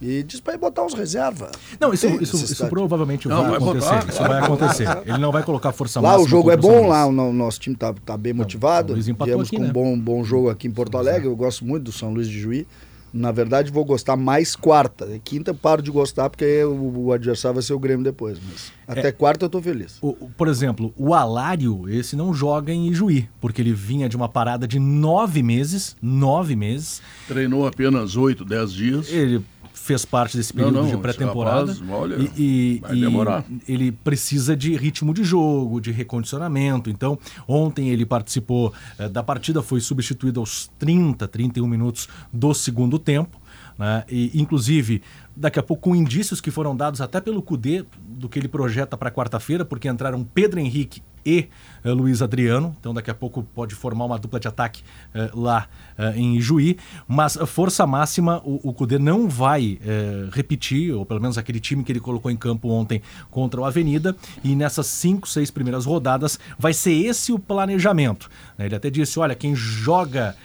E 0.00 0.22
diz 0.22 0.40
para 0.40 0.54
ele 0.54 0.60
botar 0.60 0.82
uns 0.82 0.94
reservas. 0.94 1.50
Não, 1.78 1.92
isso, 1.92 2.06
isso, 2.22 2.36
isso, 2.36 2.66
provavelmente 2.68 3.28
não, 3.28 3.42
vai, 3.42 3.50
vai 3.50 3.56
acontecer. 3.58 3.94
Botar, 3.94 4.08
isso 4.08 4.18
vai 4.22 4.38
acontecer. 4.38 4.88
Ele 5.04 5.18
não 5.18 5.30
vai 5.32 5.42
colocar 5.42 5.72
força 5.72 6.00
Lá 6.00 6.18
o 6.18 6.26
jogo 6.26 6.50
é 6.50 6.56
bom, 6.56 6.88
lá 6.88 7.04
o 7.06 7.12
nosso 7.12 7.60
time 7.60 7.76
tá, 7.76 7.92
tá 7.92 8.16
bem 8.16 8.32
motivado. 8.32 8.94
Viemos 8.94 9.48
aqui, 9.48 9.56
com 9.56 9.62
né? 9.62 9.68
um 9.68 9.72
bom, 9.72 9.98
bom 9.98 10.24
jogo 10.24 10.48
aqui 10.48 10.68
em 10.68 10.70
Porto 10.70 10.96
Alegre. 10.96 11.26
Eu 11.26 11.36
gosto 11.36 11.66
muito 11.66 11.84
do 11.84 11.92
São 11.92 12.12
Luís 12.12 12.28
de 12.28 12.38
Juí. 12.38 12.66
Na 13.12 13.32
verdade, 13.32 13.70
vou 13.70 13.84
gostar 13.84 14.16
mais 14.16 14.54
quarta. 14.54 15.20
Quinta, 15.24 15.52
paro 15.52 15.82
de 15.82 15.90
gostar, 15.90 16.30
porque 16.30 16.64
o, 16.64 17.06
o 17.06 17.12
adversário 17.12 17.54
vai 17.54 17.62
ser 17.62 17.72
o 17.72 17.78
Grêmio 17.78 18.04
depois. 18.04 18.38
Mas 18.48 18.72
até 18.86 19.08
é, 19.08 19.12
quarta 19.12 19.44
eu 19.44 19.48
tô 19.48 19.60
feliz. 19.60 19.98
O, 20.00 20.12
por 20.36 20.48
exemplo, 20.48 20.92
o 20.96 21.14
Alário, 21.14 21.88
esse 21.88 22.14
não 22.16 22.32
joga 22.32 22.72
em 22.72 22.88
Ijuí, 22.88 23.28
porque 23.40 23.60
ele 23.60 23.72
vinha 23.72 24.08
de 24.08 24.16
uma 24.16 24.28
parada 24.28 24.66
de 24.66 24.78
nove 24.78 25.42
meses. 25.42 25.96
Nove 26.00 26.54
meses. 26.54 27.02
Treinou 27.26 27.66
apenas 27.66 28.16
oito, 28.16 28.44
dez 28.44 28.72
dias. 28.72 29.10
Ele 29.10 29.44
fez 29.82 30.04
parte 30.04 30.36
desse 30.36 30.52
período 30.52 30.74
não, 30.74 30.82
não, 30.82 30.90
de 30.90 30.96
pré-temporada. 30.98 31.74
E, 32.36 32.42
e, 32.42 32.82
e 32.94 33.72
ele 33.72 33.90
precisa 33.90 34.54
de 34.54 34.76
ritmo 34.76 35.14
de 35.14 35.24
jogo, 35.24 35.80
de 35.80 35.90
recondicionamento. 35.90 36.90
Então, 36.90 37.18
ontem 37.48 37.88
ele 37.88 38.04
participou 38.04 38.72
eh, 38.98 39.08
da 39.08 39.22
partida, 39.22 39.62
foi 39.62 39.80
substituído 39.80 40.38
aos 40.38 40.70
30, 40.78 41.26
31 41.26 41.66
minutos 41.66 42.08
do 42.32 42.52
segundo 42.52 42.98
tempo. 42.98 43.40
Né? 43.78 44.04
E, 44.10 44.38
inclusive, 44.40 45.02
daqui 45.34 45.58
a 45.58 45.62
pouco 45.62 45.84
com 45.84 45.96
indícios 45.96 46.40
que 46.40 46.50
foram 46.50 46.76
dados 46.76 47.00
até 47.00 47.20
pelo 47.20 47.42
CUDE 47.42 47.86
do 47.98 48.28
que 48.28 48.38
ele 48.38 48.48
projeta 48.48 48.96
para 48.96 49.10
quarta-feira, 49.10 49.64
porque 49.64 49.88
entraram 49.88 50.22
Pedro 50.22 50.60
Henrique 50.60 51.02
e 51.24 51.48
uh, 51.84 51.92
Luiz 51.92 52.22
Adriano. 52.22 52.76
Então, 52.78 52.92
daqui 52.94 53.10
a 53.10 53.14
pouco 53.14 53.42
pode 53.42 53.74
formar 53.74 54.04
uma 54.04 54.18
dupla 54.18 54.40
de 54.40 54.48
ataque 54.48 54.82
uh, 55.14 55.40
lá 55.40 55.68
uh, 55.98 56.16
em 56.16 56.36
Ijuí. 56.36 56.78
Mas 57.06 57.36
força 57.46 57.86
máxima, 57.86 58.40
o, 58.44 58.70
o 58.70 58.72
Cudê 58.72 58.98
não 58.98 59.28
vai 59.28 59.78
repetir, 60.32 60.92
ou 60.92 61.04
pelo 61.04 61.20
menos 61.20 61.36
aquele 61.38 61.60
time 61.60 61.82
que 61.82 61.92
ele 61.92 62.00
colocou 62.00 62.30
em 62.30 62.36
campo 62.36 62.68
ontem 62.68 63.02
contra 63.30 63.60
o 63.60 63.64
Avenida. 63.64 64.16
E 64.42 64.54
nessas 64.54 64.86
cinco, 64.86 65.28
seis 65.28 65.50
primeiras 65.50 65.84
rodadas, 65.84 66.38
vai 66.58 66.72
ser 66.72 66.92
esse 66.92 67.32
o 67.32 67.38
planejamento. 67.38 68.28
Né? 68.60 68.66
Ele 68.66 68.76
até 68.76 68.88
disse: 68.88 69.18
olha, 69.18 69.34
quem 69.34 69.54
joga 69.56 70.36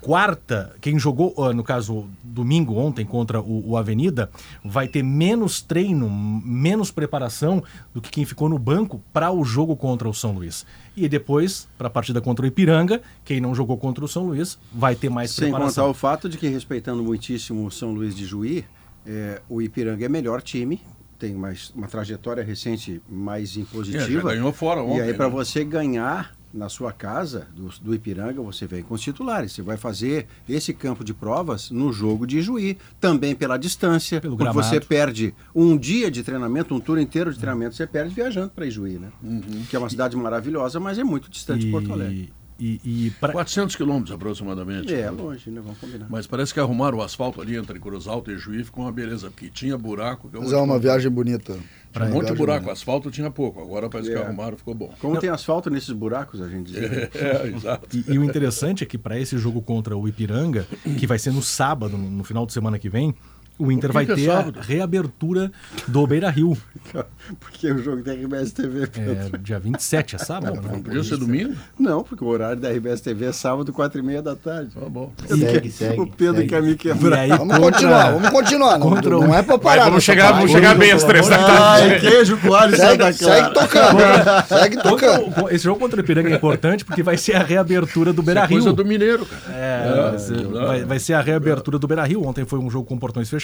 quarta, 0.00 0.74
quem 0.80 0.98
jogou, 0.98 1.32
no 1.54 1.62
caso, 1.62 2.06
domingo, 2.22 2.74
ontem, 2.76 3.06
contra 3.06 3.40
o, 3.40 3.70
o 3.70 3.76
Avenida, 3.76 4.28
vai 4.62 4.86
ter 4.86 5.02
menos 5.02 5.62
treino, 5.62 6.10
menos 6.10 6.90
preparação 6.90 7.62
do 7.94 8.00
que 8.02 8.10
quem 8.10 8.24
ficou 8.26 8.48
no 8.48 8.58
banco 8.58 9.00
para 9.12 9.30
o 9.30 9.44
jogo 9.44 9.74
contra 9.76 9.94
contra 10.04 10.08
o 10.08 10.14
São 10.14 10.32
Luís. 10.32 10.66
E 10.96 11.08
depois, 11.08 11.68
para 11.78 11.86
a 11.86 11.90
partida 11.90 12.20
contra 12.20 12.44
o 12.44 12.48
Ipiranga, 12.48 13.00
quem 13.24 13.40
não 13.40 13.54
jogou 13.54 13.76
contra 13.78 14.04
o 14.04 14.08
São 14.08 14.26
Luís 14.26 14.58
vai 14.72 14.94
ter 14.94 15.08
mais 15.08 15.30
Sem 15.30 15.44
preparação. 15.44 15.70
Sem 15.70 15.82
contar 15.82 15.90
o 15.90 15.94
fato 15.94 16.28
de 16.28 16.36
que, 16.36 16.48
respeitando 16.48 17.02
muitíssimo 17.02 17.66
o 17.66 17.70
São 17.70 17.92
Luís 17.92 18.14
de 18.14 18.24
Juí, 18.24 18.64
é, 19.06 19.40
o 19.48 19.62
Ipiranga 19.62 20.04
é 20.04 20.08
melhor 20.08 20.42
time, 20.42 20.80
tem 21.18 21.34
mais, 21.34 21.70
uma 21.70 21.86
trajetória 21.86 22.42
recente 22.42 23.00
mais 23.08 23.56
impositiva. 23.56 24.32
É, 24.32 24.34
ganhou 24.34 24.52
fora 24.52 24.82
ontem, 24.82 24.98
E 24.98 25.02
aí, 25.02 25.14
para 25.14 25.28
né? 25.28 25.32
você 25.32 25.64
ganhar 25.64 26.34
na 26.54 26.68
sua 26.68 26.92
casa, 26.92 27.48
do, 27.54 27.68
do, 27.82 27.94
Ipiranga, 27.94 28.40
você 28.40 28.66
vem 28.66 28.82
com 28.82 28.94
os 28.94 29.00
titulares. 29.00 29.52
Você 29.52 29.60
vai 29.60 29.76
fazer 29.76 30.26
esse 30.48 30.72
campo 30.72 31.02
de 31.02 31.12
provas 31.12 31.70
no 31.70 31.92
jogo 31.92 32.26
de 32.26 32.40
Juí, 32.40 32.78
também 33.00 33.34
pela 33.34 33.56
distância, 33.56 34.20
Pelo 34.20 34.36
porque 34.36 34.44
gramado. 34.44 34.66
você 34.66 34.80
perde 34.80 35.34
um 35.54 35.76
dia 35.76 36.10
de 36.10 36.22
treinamento, 36.22 36.74
um 36.74 36.80
tour 36.80 36.98
inteiro 36.98 37.32
de 37.32 37.38
treinamento, 37.38 37.74
você 37.74 37.86
perde 37.86 38.14
viajando 38.14 38.50
para 38.50 38.70
Juí, 38.70 38.98
né? 38.98 39.08
Uhum. 39.22 39.64
Que 39.68 39.74
é 39.74 39.78
uma 39.78 39.90
cidade 39.90 40.16
maravilhosa, 40.16 40.78
mas 40.78 40.98
é 40.98 41.04
muito 41.04 41.28
distante 41.28 41.62
e... 41.62 41.64
de 41.66 41.70
Porto 41.72 41.92
Alegre. 41.92 42.32
E, 42.58 42.80
e 42.84 43.10
pra... 43.18 43.32
400 43.32 43.74
quilômetros 43.74 44.14
aproximadamente. 44.14 44.94
É, 44.94 45.10
longe, 45.10 45.50
né? 45.50 45.60
Vamos 45.60 45.78
combinar. 45.78 46.06
Mas 46.08 46.26
parece 46.26 46.54
que 46.54 46.60
arrumaram 46.60 46.98
o 46.98 47.02
asfalto 47.02 47.40
ali 47.40 47.56
entre 47.56 47.80
Cruz 47.80 48.06
Alta 48.06 48.30
e 48.30 48.38
Juí, 48.38 48.62
ficou 48.62 48.84
uma 48.84 48.92
beleza, 48.92 49.28
porque 49.28 49.48
tinha 49.48 49.76
buraco. 49.76 50.30
Mas 50.32 50.52
é 50.52 50.56
uma 50.56 50.78
viagem 50.78 51.10
bonita. 51.10 51.58
Tinha 51.94 52.06
um 52.06 52.12
monte 52.12 52.32
de 52.32 52.34
buraco, 52.34 52.70
asfalto 52.70 53.10
tinha 53.10 53.30
pouco, 53.30 53.60
agora 53.60 53.88
parece 53.88 54.10
que 54.10 54.16
é. 54.16 54.22
arrumaram, 54.22 54.56
ficou 54.56 54.74
bom. 54.74 54.92
Como 55.00 55.14
Não. 55.14 55.20
tem 55.20 55.30
asfalto 55.30 55.70
nesses 55.70 55.90
buracos, 55.90 56.40
a 56.40 56.48
gente 56.48 56.72
diz. 56.72 56.84
É, 57.14 57.46
é, 57.46 57.46
exato. 57.46 57.96
E, 57.96 58.12
e, 58.12 58.18
o 58.18 58.24
interessante 58.24 58.82
é 58.82 58.86
que 58.86 58.98
para 58.98 59.18
esse 59.18 59.38
jogo 59.38 59.62
contra 59.62 59.96
o 59.96 60.08
Ipiranga, 60.08 60.66
que 60.98 61.06
vai 61.06 61.18
ser 61.18 61.32
no 61.32 61.42
sábado, 61.42 61.96
no, 61.96 62.10
no 62.10 62.24
final 62.24 62.44
de 62.44 62.52
semana 62.52 62.78
que 62.78 62.88
vem, 62.88 63.14
o 63.58 63.70
Inter 63.70 63.90
o 63.90 63.92
vai 63.92 64.04
ter 64.04 64.30
a 64.30 64.44
reabertura 64.60 65.52
do 65.86 66.06
Beira 66.06 66.28
Rio. 66.28 66.56
Porque 67.40 67.70
o 67.70 67.82
jogo 67.82 68.02
da 68.02 68.12
RBS 68.12 68.52
TV. 68.52 68.82
É, 68.82 69.38
dia 69.38 69.58
27, 69.58 70.16
é 70.16 70.18
sábado, 70.18 70.60
não, 70.60 70.72
né? 70.72 70.80
podia 70.84 71.02
ser 71.04 71.16
domingo? 71.16 71.54
Não, 71.78 72.02
porque 72.02 72.22
o 72.22 72.26
horário 72.26 72.60
da 72.60 72.70
RBS 72.70 73.00
TV 73.00 73.26
é 73.26 73.32
sábado, 73.32 73.72
4 73.72 73.98
e 73.98 74.02
meia 74.02 74.20
da 74.20 74.36
tarde. 74.36 74.70
Tá 74.74 74.88
bom. 74.88 75.10
Segue, 75.26 75.70
segue, 75.70 76.00
o 76.00 76.06
Pedro 76.06 76.36
segue. 76.36 76.48
quer 76.48 76.62
me 76.62 76.74
quebrar. 76.74 77.20
Aí, 77.20 77.30
vamos 77.30 77.56
contra... 77.56 77.72
continuar, 77.72 78.10
vamos 78.12 78.30
continuar. 78.30 78.78
Não, 78.78 78.90
contra... 78.90 79.10
não 79.10 79.34
é 79.34 79.42
pra 79.42 79.58
parar. 79.58 79.82
Vai, 79.82 79.90
vamos 79.90 80.04
chegar, 80.04 80.32
vamos 80.32 80.50
chegar 80.50 80.76
bem 80.76 80.92
às 80.92 81.04
três 81.04 81.28
da 81.28 81.38
tarde. 81.38 82.00
queijo 82.00 82.36
com 82.38 82.54
alho 82.54 82.76
segue, 82.76 83.12
segue 83.12 83.54
tocando. 83.54 83.98
segue 84.48 84.76
tocando. 84.82 85.50
Esse 85.50 85.64
jogo 85.64 85.80
contra 85.80 86.00
o 86.00 86.04
Ipiranga 86.04 86.30
é 86.30 86.34
importante 86.34 86.84
porque 86.84 87.02
vai 87.02 87.16
ser 87.16 87.36
a 87.36 87.42
reabertura 87.42 88.12
do 88.12 88.22
Beira 88.22 88.44
Rio. 88.44 88.58
coisa 88.58 88.72
do 88.72 88.84
Mineiro, 88.84 89.24
cara. 89.24 89.42
É, 89.48 89.88
é 89.88 90.10
vai, 90.10 90.18
ser, 90.18 90.46
vai, 90.46 90.84
vai, 90.84 90.98
ser, 90.98 91.14
a 91.14 91.20
reabertura 91.20 91.78
do 91.78 91.86
Beira 91.86 92.04
Rio. 92.04 92.26
Ontem 92.26 92.44
foi 92.44 92.58
um 92.58 92.68
jogo 92.68 92.86
com 92.86 92.98
portões 92.98 93.30
fechados. 93.30 93.43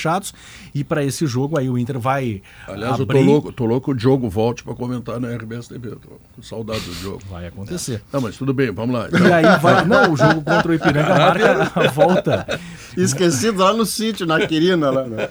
E 0.75 0.85
para 0.85 1.05
esse 1.05 1.27
jogo 1.27 1.59
aí 1.59 1.69
o 1.69 1.77
Inter 1.77 1.99
vai. 1.99 2.43
Aliás, 2.67 3.01
abrir... 3.01 3.19
eu 3.19 3.25
tô 3.25 3.31
louco, 3.31 3.53
tô 3.53 3.65
louco 3.67 3.91
o 3.91 3.95
Diogo 3.95 4.29
volte 4.29 4.63
para 4.63 4.75
comentar 4.75 5.21
na 5.21 5.29
RBS 5.35 5.69
TV. 5.69 5.91
Tô 5.91 6.19
com 6.35 6.43
saudade 6.43 6.81
do 6.81 6.95
jogo. 6.95 7.21
Vai 7.31 7.47
acontecer. 7.47 8.03
Não, 8.13 8.21
mas 8.21 8.37
tudo 8.37 8.55
bem, 8.55 8.71
vamos 8.71 8.95
lá. 8.95 9.09
E 9.11 9.33
aí 9.33 9.59
vai. 9.59 9.85
Não, 9.85 10.13
o 10.13 10.17
jogo 10.17 10.43
contra 10.43 10.71
o 10.71 10.75
Ipiranga 10.75 11.15
marca 11.15 11.73
a 11.75 11.91
volta. 11.91 12.61
Esquecido 12.97 13.63
lá 13.63 13.73
no 13.73 13.87
sítio, 13.87 14.27
na 14.27 14.47
Quirina. 14.47 14.91
Lá, 14.91 15.05
né? 15.07 15.29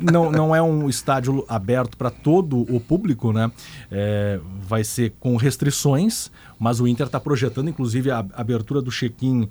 não, 0.00 0.30
não 0.30 0.54
é 0.54 0.62
um 0.62 0.88
estádio 0.88 1.44
aberto 1.48 1.96
para 1.96 2.10
todo 2.10 2.60
o 2.74 2.80
público, 2.80 3.32
né? 3.32 3.50
É, 3.90 4.40
vai 4.60 4.84
ser 4.84 5.14
com 5.18 5.36
restrições, 5.36 6.30
mas 6.58 6.80
o 6.80 6.86
Inter 6.86 7.06
está 7.06 7.18
projetando, 7.18 7.68
inclusive, 7.68 8.10
a 8.10 8.24
abertura 8.34 8.82
do 8.82 8.90
check-in 8.90 9.48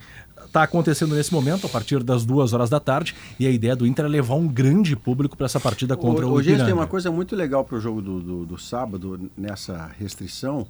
está 0.48 0.64
acontecendo 0.64 1.16
nesse 1.16 1.34
momento, 1.34 1.68
a 1.68 1.70
partir 1.70 2.04
das 2.04 2.26
duas 2.26 2.54
horas 2.54 2.70
da 2.70 2.80
tarde, 2.80 3.16
e 3.40 3.46
a 3.46 3.52
ideia 3.52 3.76
do 3.76 3.86
Inter 3.86 4.06
é 4.06 4.08
levar 4.08 4.36
um 4.36 4.48
grande 4.48 4.96
público 4.96 5.38
para 5.38 5.46
essa 5.46 5.60
partida 5.60 5.96
contra 5.96 6.26
o, 6.26 6.30
o 6.30 6.34
Hoje 6.34 6.56
tem 6.58 6.74
uma 6.74 6.88
coisa 6.88 7.12
muito 7.12 7.36
legal 7.36 7.64
para 7.64 7.78
o 7.78 7.82
jogo 7.82 8.02
do, 8.02 8.20
do, 8.20 8.46
do, 8.46 8.58
sábado, 8.58 9.30
nessa 9.38 9.90
restrição, 10.00 10.68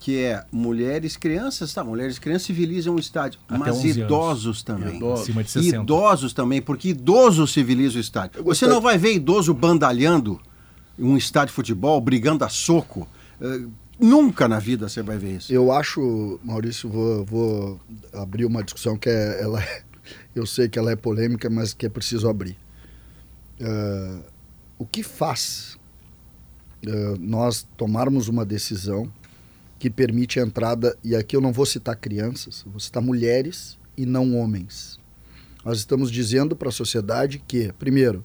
que 0.00 0.18
é 0.18 0.44
mulheres, 0.52 1.16
crianças, 1.16 1.72
tá? 1.72 1.82
Mulheres, 1.82 2.18
crianças 2.18 2.46
civilizam 2.46 2.94
o 2.94 2.98
estádio, 2.98 3.40
Até 3.48 3.58
mas 3.58 3.84
idosos 3.84 4.46
anos. 4.46 4.62
também. 4.62 4.96
Idosos. 4.96 5.56
idosos 5.56 6.32
também, 6.32 6.62
porque 6.62 6.88
idosos 6.90 7.52
civilizam 7.52 7.98
o 7.98 8.00
estádio. 8.00 8.42
Você 8.44 8.66
não 8.66 8.80
vai 8.80 8.98
ver 8.98 9.14
idoso 9.14 9.52
bandalhando 9.52 10.40
um 10.98 11.16
estádio 11.16 11.48
de 11.48 11.54
futebol, 11.54 12.00
brigando 12.00 12.44
a 12.44 12.48
soco. 12.48 13.08
Nunca 13.98 14.46
na 14.46 14.58
vida 14.58 14.88
você 14.88 15.02
vai 15.02 15.16
ver 15.16 15.36
isso. 15.36 15.52
Eu 15.52 15.72
acho, 15.72 16.38
Maurício, 16.44 16.88
vou, 16.88 17.24
vou 17.24 17.80
abrir 18.12 18.44
uma 18.44 18.62
discussão 18.62 18.96
que 18.96 19.08
é, 19.08 19.42
ela, 19.42 19.62
eu 20.34 20.46
sei 20.46 20.68
que 20.68 20.78
ela 20.78 20.90
é 20.90 20.96
polêmica, 20.96 21.48
mas 21.48 21.72
que 21.72 21.86
é 21.86 21.88
preciso 21.88 22.28
abrir. 22.28 22.56
Uh, 23.60 24.22
o 24.78 24.84
que 24.84 25.02
faz 25.02 25.78
uh, 26.86 27.16
nós 27.18 27.66
tomarmos 27.76 28.28
uma 28.28 28.44
decisão 28.44 29.10
que 29.78 29.88
permite 29.88 30.40
a 30.40 30.42
entrada, 30.42 30.96
e 31.02 31.14
aqui 31.14 31.36
eu 31.36 31.40
não 31.40 31.52
vou 31.52 31.66
citar 31.66 31.96
crianças, 31.96 32.64
vou 32.66 32.80
citar 32.80 33.02
mulheres 33.02 33.78
e 33.96 34.04
não 34.04 34.36
homens. 34.36 34.98
Nós 35.64 35.78
estamos 35.78 36.10
dizendo 36.10 36.54
para 36.54 36.68
a 36.68 36.72
sociedade 36.72 37.42
que, 37.46 37.72
primeiro, 37.72 38.24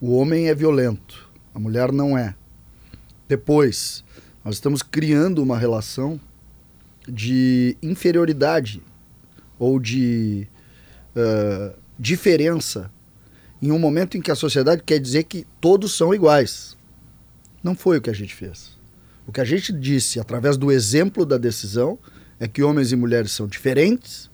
o 0.00 0.12
homem 0.16 0.48
é 0.48 0.54
violento, 0.54 1.30
a 1.54 1.58
mulher 1.58 1.92
não 1.92 2.16
é. 2.16 2.34
Depois, 3.28 4.04
nós 4.44 4.56
estamos 4.56 4.82
criando 4.82 5.42
uma 5.42 5.56
relação 5.56 6.20
de 7.08 7.76
inferioridade 7.82 8.82
ou 9.58 9.78
de 9.78 10.48
uh, 11.16 11.76
diferença 11.98 12.90
em 13.60 13.70
um 13.70 13.78
momento 13.78 14.16
em 14.16 14.20
que 14.20 14.30
a 14.30 14.34
sociedade 14.34 14.82
quer 14.84 14.98
dizer 14.98 15.24
que 15.24 15.46
todos 15.60 15.96
são 15.96 16.12
iguais. 16.12 16.76
Não 17.62 17.76
foi 17.76 17.98
o 17.98 18.02
que 18.02 18.10
a 18.10 18.14
gente 18.14 18.34
fez. 18.34 18.76
O 19.26 19.30
que 19.30 19.40
a 19.40 19.44
gente 19.44 19.72
disse 19.72 20.18
através 20.18 20.56
do 20.56 20.72
exemplo 20.72 21.24
da 21.24 21.38
decisão 21.38 21.96
é 22.40 22.48
que 22.48 22.62
homens 22.62 22.90
e 22.90 22.96
mulheres 22.96 23.30
são 23.30 23.46
diferentes 23.46 24.28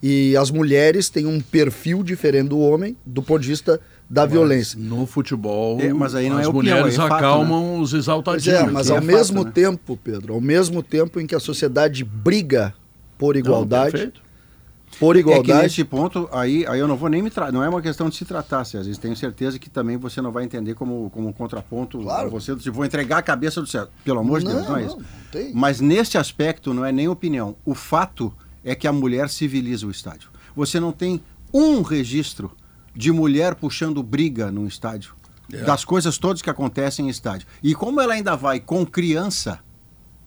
e 0.00 0.36
as 0.36 0.52
mulheres 0.52 1.10
têm 1.10 1.26
um 1.26 1.40
perfil 1.40 2.04
diferente 2.04 2.50
do 2.50 2.60
homem 2.60 2.96
do 3.04 3.20
ponto 3.20 3.42
de 3.42 3.48
vista 3.48 3.80
da 4.08 4.22
mas 4.22 4.32
violência. 4.32 4.78
No 4.78 5.06
futebol, 5.06 5.78
é, 5.80 5.92
mas 5.92 6.14
aí 6.14 6.30
não 6.30 6.38
as 6.38 6.46
é 6.46 6.52
mulheres 6.52 6.94
opinião, 6.94 7.06
é 7.06 7.12
acalmam 7.12 7.76
né? 7.76 7.82
os 7.82 7.92
exaltadinhos. 7.92 8.58
É, 8.60 8.66
mas 8.66 8.90
ao 8.90 8.98
é 8.98 9.00
mesmo 9.00 9.38
fato, 9.38 9.46
né? 9.46 9.52
tempo, 9.52 9.96
Pedro, 10.02 10.34
ao 10.34 10.40
mesmo 10.40 10.82
tempo 10.82 11.20
em 11.20 11.26
que 11.26 11.34
a 11.34 11.40
sociedade 11.40 12.04
briga 12.04 12.74
por 13.18 13.36
igualdade, 13.36 14.06
não, 14.06 14.28
por 14.98 15.16
igualdade. 15.16 15.50
É 15.50 15.54
que 15.56 15.62
nesse 15.62 15.84
ponto, 15.84 16.28
aí, 16.32 16.66
aí 16.66 16.80
eu 16.80 16.88
não 16.88 16.96
vou 16.96 17.10
nem 17.10 17.20
me 17.20 17.28
tratar. 17.28 17.52
Não 17.52 17.62
é 17.62 17.68
uma 17.68 17.82
questão 17.82 18.08
de 18.08 18.16
se 18.16 18.24
tratar, 18.24 18.62
às 18.62 18.72
vezes 18.72 18.96
tenho 18.96 19.14
certeza 19.14 19.58
que 19.58 19.68
também 19.68 19.98
você 19.98 20.22
não 20.22 20.32
vai 20.32 20.44
entender 20.44 20.74
como, 20.74 21.10
como 21.10 21.28
um 21.28 21.32
contraponto. 21.32 21.98
Claro. 21.98 22.30
Você 22.30 22.58
se 22.58 22.70
vou 22.70 22.84
entregar 22.84 23.18
a 23.18 23.22
cabeça 23.22 23.60
do 23.60 23.66
céu. 23.66 23.88
Pelo 24.04 24.20
amor 24.20 24.40
de 24.40 24.46
Deus, 24.46 24.66
não 24.66 24.76
é 24.76 24.86
isso. 24.86 24.96
Não, 24.96 25.50
Mas 25.52 25.80
nesse 25.80 26.16
aspecto 26.16 26.72
não 26.72 26.84
é 26.84 26.90
nem 26.90 27.08
opinião. 27.08 27.56
O 27.64 27.74
fato 27.74 28.32
é 28.64 28.74
que 28.74 28.86
a 28.86 28.92
mulher 28.92 29.28
civiliza 29.28 29.86
o 29.86 29.90
estádio. 29.90 30.30
Você 30.56 30.80
não 30.80 30.92
tem 30.92 31.20
um 31.52 31.82
registro 31.82 32.50
de 32.98 33.12
mulher 33.12 33.54
puxando 33.54 34.02
briga 34.02 34.50
no 34.50 34.66
estádio. 34.66 35.14
É. 35.52 35.58
Das 35.58 35.84
coisas 35.84 36.18
todas 36.18 36.42
que 36.42 36.50
acontecem 36.50 37.06
em 37.06 37.08
estádio. 37.08 37.46
E 37.62 37.72
como 37.72 38.00
ela 38.00 38.12
ainda 38.12 38.34
vai 38.34 38.58
com 38.58 38.84
criança, 38.84 39.60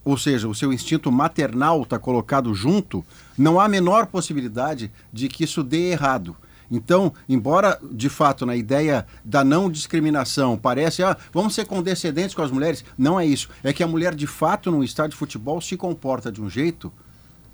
ou 0.05 0.17
seja, 0.17 0.47
o 0.47 0.55
seu 0.55 0.71
instinto 0.71 1.11
maternal 1.11 1.81
está 1.83 1.99
colocado 1.99 2.53
junto, 2.53 3.03
não 3.37 3.59
há 3.59 3.65
a 3.65 3.69
menor 3.69 4.05
possibilidade 4.05 4.89
de 5.11 5.27
que 5.27 5.43
isso 5.43 5.65
dê 5.65 5.91
errado. 5.91 6.33
Então, 6.71 7.13
embora 7.27 7.77
de 7.91 8.07
fato 8.07 8.45
na 8.45 8.55
ideia 8.55 9.05
da 9.23 9.43
não 9.43 9.69
discriminação 9.69 10.57
parece, 10.57 11.03
ah, 11.03 11.17
vamos 11.33 11.53
ser 11.53 11.65
condescendentes 11.65 12.33
com 12.33 12.41
as 12.41 12.51
mulheres, 12.51 12.85
não 12.97 13.19
é 13.19 13.25
isso. 13.25 13.49
É 13.61 13.73
que 13.73 13.83
a 13.83 13.87
mulher 13.87 14.15
de 14.15 14.25
fato 14.25 14.71
no 14.71 14.81
estádio 14.81 15.11
de 15.11 15.17
futebol 15.17 15.59
se 15.59 15.75
comporta 15.75 16.31
de 16.31 16.41
um 16.41 16.49
jeito 16.49 16.91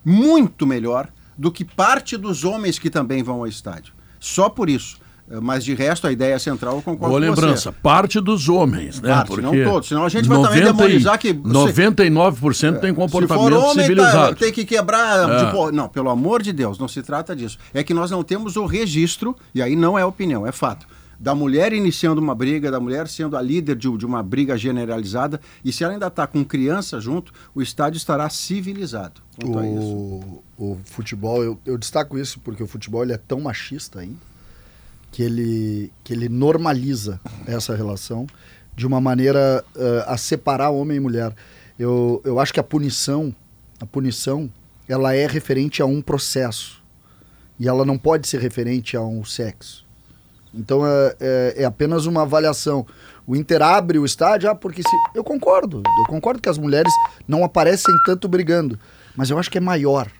muito 0.05 0.67
melhor 0.67 1.09
do 1.35 1.51
que 1.51 1.65
parte 1.65 2.15
dos 2.17 2.43
homens 2.43 2.77
que 2.77 2.91
também 2.91 3.23
vão 3.23 3.37
ao 3.37 3.47
estádio. 3.47 3.97
Só 4.19 4.47
por 4.47 4.69
isso. 4.69 4.99
Mas 5.41 5.65
de 5.65 5.73
resto, 5.73 6.07
a 6.07 6.11
ideia 6.11 6.39
central 6.39 6.77
eu 6.77 6.81
concordo 6.81 7.09
Boa 7.09 7.19
lembrança, 7.19 7.71
você. 7.71 7.77
parte 7.83 8.21
dos 8.21 8.47
homens, 8.47 9.01
né? 9.01 9.09
Parte, 9.09 9.27
Porque 9.27 9.41
não 9.41 9.71
todos, 9.71 9.89
senão 9.89 10.05
a 10.05 10.09
gente 10.09 10.27
vai 10.27 10.41
também 10.41 10.63
demonizar 10.63 11.19
que... 11.19 11.33
99% 11.33 12.79
tem 12.79 12.93
comportamento 12.93 13.43
se 13.43 13.49
for 13.49 13.53
homem, 13.53 13.85
civilizado. 13.85 14.35
Tá, 14.35 14.39
tem 14.39 14.53
que 14.53 14.63
quebrar... 14.63 15.29
É. 15.29 15.45
Tipo, 15.45 15.69
não, 15.71 15.89
pelo 15.89 16.09
amor 16.09 16.41
de 16.41 16.53
Deus, 16.53 16.79
não 16.79 16.87
se 16.87 17.01
trata 17.01 17.35
disso. 17.35 17.57
É 17.73 17.83
que 17.83 17.93
nós 17.93 18.09
não 18.09 18.23
temos 18.23 18.55
o 18.55 18.65
registro, 18.65 19.35
e 19.53 19.61
aí 19.61 19.75
não 19.75 19.99
é 19.99 20.05
opinião, 20.05 20.47
é 20.47 20.53
fato, 20.53 20.87
da 21.19 21.35
mulher 21.35 21.73
iniciando 21.73 22.21
uma 22.21 22.33
briga, 22.33 22.71
da 22.71 22.79
mulher 22.79 23.09
sendo 23.09 23.35
a 23.35 23.41
líder 23.41 23.75
de, 23.75 23.97
de 23.97 24.05
uma 24.05 24.23
briga 24.23 24.57
generalizada, 24.57 25.41
e 25.63 25.73
se 25.73 25.83
ela 25.83 25.91
ainda 25.91 26.07
está 26.07 26.25
com 26.25 26.45
criança 26.45 27.01
junto, 27.01 27.33
o 27.53 27.61
estádio 27.61 27.97
estará 27.97 28.29
civilizado. 28.29 29.21
O, 29.43 30.41
o 30.57 30.77
futebol, 30.85 31.43
eu, 31.43 31.59
eu 31.65 31.77
destaco 31.77 32.17
isso 32.17 32.39
porque 32.39 32.63
o 32.63 32.67
futebol 32.67 33.03
ele 33.03 33.11
é 33.11 33.17
tão 33.17 33.41
machista 33.41 33.99
ainda 33.99 34.27
que 35.17 35.23
ele, 35.23 35.91
que 36.03 36.13
ele 36.13 36.29
normaliza 36.29 37.19
essa 37.47 37.75
relação 37.75 38.27
de 38.75 38.85
uma 38.85 39.01
maneira 39.01 39.65
uh, 39.75 40.03
a 40.05 40.15
separar 40.15 40.69
homem 40.69 40.97
e 40.97 40.99
mulher. 40.99 41.33
Eu, 41.79 42.21
eu 42.23 42.39
acho 42.39 42.53
que 42.53 42.59
a 42.59 42.63
punição, 42.63 43.33
a 43.81 43.85
punição, 43.87 44.47
ela 44.87 45.15
é 45.15 45.25
referente 45.25 45.81
a 45.81 45.87
um 45.87 46.03
processo 46.03 46.83
e 47.59 47.67
ela 47.67 47.83
não 47.83 47.97
pode 47.97 48.27
ser 48.27 48.39
referente 48.39 48.95
a 48.95 49.01
um 49.01 49.25
sexo. 49.25 49.83
Então 50.53 50.85
é, 50.85 51.15
é, 51.19 51.53
é, 51.63 51.65
apenas 51.65 52.05
uma 52.05 52.21
avaliação. 52.21 52.85
O 53.25 53.35
Inter 53.35 53.63
abre 53.63 53.97
o 53.97 54.05
estádio, 54.05 54.51
ah, 54.51 54.53
porque 54.53 54.83
se. 54.83 54.95
Eu 55.15 55.23
concordo, 55.23 55.81
eu 55.97 56.05
concordo 56.05 56.39
que 56.39 56.47
as 56.47 56.59
mulheres 56.59 56.93
não 57.27 57.43
aparecem 57.43 57.91
tanto 58.05 58.27
brigando, 58.27 58.79
mas 59.15 59.31
eu 59.31 59.39
acho 59.39 59.49
que 59.49 59.57
é 59.57 59.61
maior. 59.61 60.11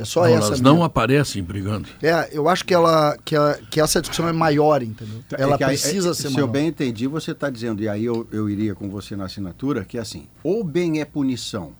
É 0.00 0.04
só 0.06 0.22
não, 0.22 0.28
essa. 0.28 0.46
Elas 0.46 0.60
não 0.62 0.82
aparecem 0.82 1.42
brigando. 1.42 1.86
É, 2.02 2.30
eu 2.32 2.48
acho 2.48 2.64
que, 2.64 2.72
ela, 2.72 3.18
que, 3.22 3.36
a, 3.36 3.58
que 3.70 3.78
essa 3.78 4.00
discussão 4.00 4.26
é 4.26 4.32
maior, 4.32 4.82
entendeu? 4.82 5.22
É 5.36 5.42
ela 5.42 5.56
é 5.56 5.58
precisa 5.58 6.14
ser 6.14 6.22
se 6.22 6.24
maior. 6.28 6.36
Se 6.36 6.40
eu 6.40 6.48
bem 6.48 6.68
entendi, 6.68 7.06
você 7.06 7.32
está 7.32 7.50
dizendo, 7.50 7.82
e 7.82 7.88
aí 7.88 8.06
eu, 8.06 8.26
eu 8.32 8.48
iria 8.48 8.74
com 8.74 8.88
você 8.88 9.14
na 9.14 9.26
assinatura, 9.26 9.84
que 9.84 9.98
é 9.98 10.00
assim, 10.00 10.26
ou 10.42 10.64
bem 10.64 11.02
é 11.02 11.04
punição 11.04 11.74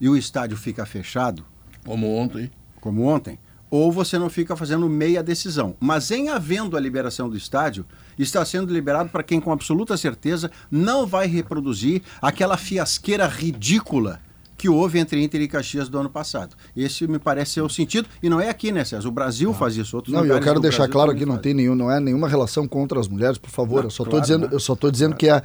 e 0.00 0.08
o 0.08 0.16
estádio 0.16 0.56
fica 0.56 0.86
fechado. 0.86 1.44
Como 1.84 2.14
ontem. 2.14 2.48
Como 2.80 3.02
ontem. 3.02 3.40
Ou 3.68 3.90
você 3.90 4.20
não 4.20 4.30
fica 4.30 4.54
fazendo 4.54 4.88
meia 4.88 5.20
decisão. 5.20 5.74
Mas 5.80 6.12
em 6.12 6.28
havendo 6.28 6.76
a 6.76 6.80
liberação 6.80 7.28
do 7.28 7.36
estádio, 7.36 7.84
está 8.16 8.44
sendo 8.44 8.72
liberado 8.72 9.08
para 9.08 9.24
quem 9.24 9.40
com 9.40 9.50
absoluta 9.50 9.96
certeza 9.96 10.48
não 10.70 11.04
vai 11.04 11.26
reproduzir 11.26 12.02
aquela 12.22 12.56
fiasqueira 12.56 13.26
ridícula 13.26 14.20
que 14.64 14.68
houve 14.70 14.98
entre 14.98 15.22
Inter 15.22 15.42
e 15.42 15.46
Caxias 15.46 15.90
do 15.90 15.98
ano 15.98 16.08
passado. 16.08 16.56
Esse 16.74 17.06
me 17.06 17.18
parece 17.18 17.52
ser 17.52 17.60
o 17.60 17.68
sentido, 17.68 18.08
e 18.22 18.30
não 18.30 18.40
é 18.40 18.48
aqui, 18.48 18.72
né, 18.72 18.82
César? 18.82 19.06
O 19.06 19.12
Brasil 19.12 19.50
ah. 19.50 19.54
faz 19.54 19.76
isso, 19.76 19.94
outros 19.94 20.14
Não, 20.14 20.24
eu 20.24 20.40
quero 20.40 20.58
deixar 20.58 20.88
claro 20.88 21.10
aqui, 21.10 21.26
não 21.26 21.36
tem 21.36 21.52
nenhum, 21.52 21.74
não 21.74 21.90
é 21.90 22.00
nenhuma 22.00 22.26
relação 22.26 22.66
contra 22.66 22.98
as 22.98 23.06
mulheres, 23.06 23.36
por 23.36 23.50
favor. 23.50 23.80
Não, 23.80 23.88
eu 23.88 23.90
só 23.90 24.04
estou 24.04 24.18
claro, 24.18 24.22
dizendo, 24.22 24.48
eu 24.50 24.58
só 24.58 24.72
estou 24.72 24.90
dizendo 24.90 25.16
claro. 25.16 25.44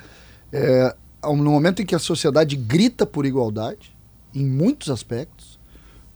que 0.52 0.58
é, 0.58 0.88
é, 0.88 0.96
no 1.28 1.52
momento 1.52 1.82
em 1.82 1.86
que 1.86 1.94
a 1.94 2.00
sociedade 2.00 2.56
grita 2.56 3.06
por 3.06 3.26
igualdade, 3.26 3.94
em 4.34 4.46
muitos 4.46 4.90
aspectos, 4.90 5.60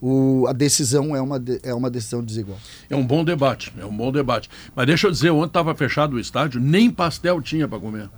o, 0.00 0.46
a 0.48 0.54
decisão 0.54 1.14
é 1.14 1.20
uma, 1.20 1.38
é 1.62 1.74
uma 1.74 1.90
decisão 1.90 2.24
desigual. 2.24 2.56
É 2.88 2.96
um 2.96 3.06
bom 3.06 3.22
debate, 3.22 3.70
é 3.78 3.84
um 3.84 3.94
bom 3.94 4.10
debate. 4.10 4.48
Mas 4.74 4.86
deixa 4.86 5.08
eu 5.08 5.10
dizer, 5.10 5.28
ontem 5.28 5.48
estava 5.48 5.74
fechado 5.74 6.16
o 6.16 6.18
estádio, 6.18 6.58
nem 6.58 6.90
pastel 6.90 7.42
tinha 7.42 7.68
para 7.68 7.78
comer. 7.78 8.08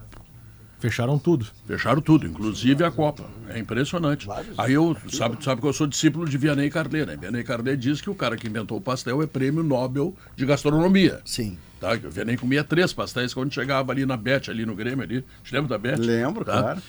Fecharam 0.87 1.19
tudo. 1.19 1.45
Fecharam 1.67 2.01
tudo, 2.01 2.29
inclusive 2.29 2.85
a 2.85 2.93
Copa. 2.93 3.25
É 3.49 3.59
impressionante. 3.59 4.29
Aí 4.57 4.75
eu, 4.75 4.97
sabe, 5.13 5.43
sabe 5.43 5.61
que 5.61 5.67
eu 5.67 5.73
sou 5.73 5.85
discípulo 5.85 6.29
de 6.29 6.39
Vianney 6.39 6.71
Carlet, 6.71 7.05
né? 7.05 7.17
Vianney 7.17 7.43
Carlet 7.43 7.77
diz 7.77 8.01
que 8.01 8.09
o 8.09 8.15
cara 8.15 8.37
que 8.37 8.47
inventou 8.47 8.79
o 8.79 8.81
pastel 8.81 9.21
é 9.21 9.27
prêmio 9.27 9.65
Nobel 9.65 10.15
de 10.37 10.47
gastronomia. 10.47 11.21
Sim. 11.25 11.59
Tá? 11.81 11.95
O 11.95 12.09
Vianney 12.09 12.37
comia 12.37 12.63
três 12.63 12.93
pastéis 12.93 13.35
quando 13.35 13.53
chegava 13.53 13.91
ali 13.91 14.07
na 14.07 14.17
Bet, 14.17 14.49
ali 14.49 14.65
no 14.65 14.77
Grêmio, 14.77 15.03
ali. 15.03 15.25
Te 15.43 15.53
lembra 15.53 15.71
da 15.71 15.79
Bet? 15.79 16.01
Lembro, 16.01 16.45
tá? 16.45 16.63
claro. 16.63 16.83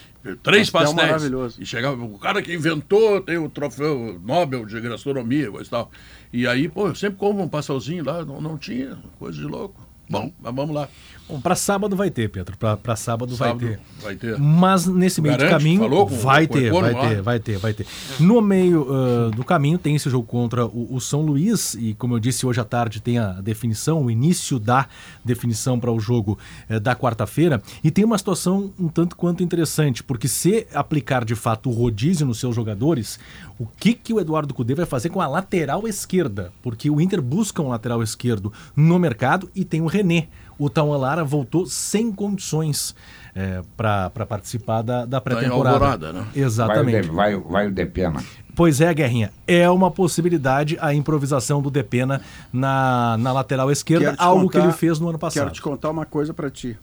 Três 0.44 0.70
pastel 0.70 0.94
pastéis. 0.94 1.10
maravilhoso. 1.10 1.60
E 1.60 1.66
chegava, 1.66 2.00
o 2.00 2.18
cara 2.20 2.40
que 2.40 2.54
inventou 2.54 3.20
tem 3.20 3.36
o 3.36 3.48
troféu 3.48 4.20
Nobel 4.24 4.64
de 4.64 4.80
gastronomia 4.80 5.50
e 5.60 5.64
tal. 5.68 5.90
E 6.32 6.46
aí, 6.46 6.68
pô, 6.68 6.86
eu 6.86 6.94
sempre 6.94 7.18
como 7.18 7.42
um 7.42 7.48
pastelzinho 7.48 8.04
lá, 8.04 8.24
não, 8.24 8.40
não 8.40 8.56
tinha, 8.56 8.96
coisa 9.18 9.36
de 9.36 9.44
louco. 9.44 9.88
Bom, 10.08 10.32
mas 10.40 10.54
vamos 10.54 10.74
lá. 10.74 10.88
Bom, 11.28 11.40
para 11.40 11.54
sábado 11.54 11.94
vai 11.94 12.10
ter, 12.10 12.30
Pedro. 12.30 12.56
Para 12.56 12.96
sábado, 12.96 13.36
sábado, 13.36 13.58
vai 13.60 13.68
ter. 13.68 13.80
Vai 14.02 14.16
ter. 14.16 14.38
Mas 14.38 14.86
nesse 14.86 15.20
meio 15.20 15.36
Garante, 15.36 15.52
de 15.52 15.58
caminho 15.58 15.80
falou 15.82 16.06
com, 16.06 16.16
vai, 16.16 16.46
com 16.46 16.54
ter, 16.54 16.72
vai 16.72 16.94
ter, 16.94 17.22
vai 17.22 17.40
ter, 17.40 17.58
vai 17.58 17.74
ter, 17.74 17.86
No 18.18 18.40
meio 18.40 18.86
uh, 18.90 19.30
do 19.30 19.44
caminho 19.44 19.76
tem 19.76 19.94
esse 19.94 20.08
jogo 20.08 20.26
contra 20.26 20.64
o, 20.64 20.94
o, 20.94 21.00
São 21.00 21.20
Luís 21.20 21.74
e 21.74 21.92
como 21.94 22.14
eu 22.14 22.18
disse 22.18 22.46
hoje 22.46 22.60
à 22.60 22.64
tarde 22.64 23.00
tem 23.00 23.18
a 23.18 23.32
definição, 23.42 24.02
o 24.02 24.10
início 24.10 24.58
da 24.58 24.86
definição 25.22 25.78
para 25.78 25.92
o 25.92 26.00
jogo 26.00 26.38
uh, 26.70 26.80
da 26.80 26.96
quarta-feira 26.96 27.60
e 27.84 27.90
tem 27.90 28.04
uma 28.04 28.16
situação 28.16 28.72
um 28.78 28.88
tanto 28.88 29.14
quanto 29.14 29.42
interessante 29.42 30.02
porque 30.02 30.28
se 30.28 30.66
aplicar 30.72 31.24
de 31.24 31.34
fato 31.34 31.68
o 31.68 31.72
rodízio 31.72 32.26
nos 32.26 32.40
seus 32.40 32.56
jogadores, 32.56 33.18
o 33.58 33.66
que 33.66 33.92
que 33.92 34.14
o 34.14 34.20
Eduardo 34.20 34.54
Cudê 34.54 34.74
vai 34.74 34.86
fazer 34.86 35.10
com 35.10 35.20
a 35.20 35.26
lateral 35.26 35.86
esquerda? 35.86 36.52
Porque 36.62 36.88
o 36.88 37.00
Inter 37.00 37.20
busca 37.20 37.60
um 37.60 37.68
lateral 37.68 38.02
esquerdo 38.02 38.50
no 38.74 38.98
mercado 38.98 39.50
e 39.54 39.64
tem 39.64 39.82
o 39.82 39.86
René 39.86 40.28
o 40.58 40.68
Tauan 40.68 41.24
voltou 41.24 41.66
sem 41.66 42.10
condições 42.10 42.94
é, 43.34 43.62
para 43.76 44.26
participar 44.26 44.82
da, 44.82 45.04
da 45.04 45.20
tá 45.20 45.20
pré-temporada. 45.20 46.12
Né? 46.12 46.26
Exatamente. 46.34 47.08
Vai, 47.08 47.36
vai, 47.36 47.50
vai 47.50 47.66
o 47.68 47.70
Depena. 47.70 48.22
Pois 48.54 48.80
é, 48.80 48.92
Guerrinha. 48.92 49.32
É 49.46 49.70
uma 49.70 49.90
possibilidade 49.90 50.76
a 50.80 50.92
improvisação 50.92 51.62
do 51.62 51.70
Depena 51.70 52.20
na, 52.52 53.16
na 53.18 53.32
lateral 53.32 53.70
esquerda, 53.70 54.16
algo 54.18 54.46
contar, 54.46 54.60
que 54.60 54.66
ele 54.66 54.72
fez 54.72 54.98
no 54.98 55.08
ano 55.08 55.18
passado. 55.18 55.44
Quero 55.44 55.54
te 55.54 55.62
contar 55.62 55.90
uma 55.90 56.04
coisa 56.04 56.34
para 56.34 56.50
ti. 56.50 56.76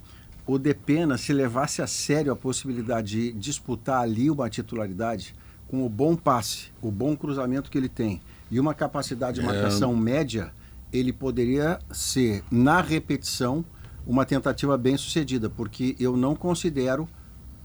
O 0.47 0.57
Depena, 0.57 1.17
se 1.17 1.33
levasse 1.33 1.81
a 1.81 1.87
sério 1.87 2.31
a 2.31 2.35
possibilidade 2.35 3.09
de 3.09 3.33
disputar 3.33 4.01
ali 4.01 4.29
uma 4.29 4.49
titularidade, 4.49 5.35
com 5.67 5.85
o 5.85 5.89
bom 5.89 6.15
passe, 6.15 6.71
o 6.81 6.91
bom 6.91 7.15
cruzamento 7.15 7.69
que 7.69 7.77
ele 7.77 7.89
tem 7.89 8.21
e 8.49 8.59
uma 8.59 8.73
capacidade 8.73 9.39
de 9.39 9.45
marcação 9.45 9.91
é... 9.91 9.95
média, 9.95 10.51
ele 10.97 11.11
poderia 11.11 11.79
ser, 11.91 12.43
na 12.51 12.81
repetição, 12.81 13.63
uma 14.05 14.25
tentativa 14.25 14.77
bem 14.77 14.97
sucedida, 14.97 15.49
porque 15.49 15.95
eu 15.99 16.15
não 16.15 16.35
considero 16.35 17.07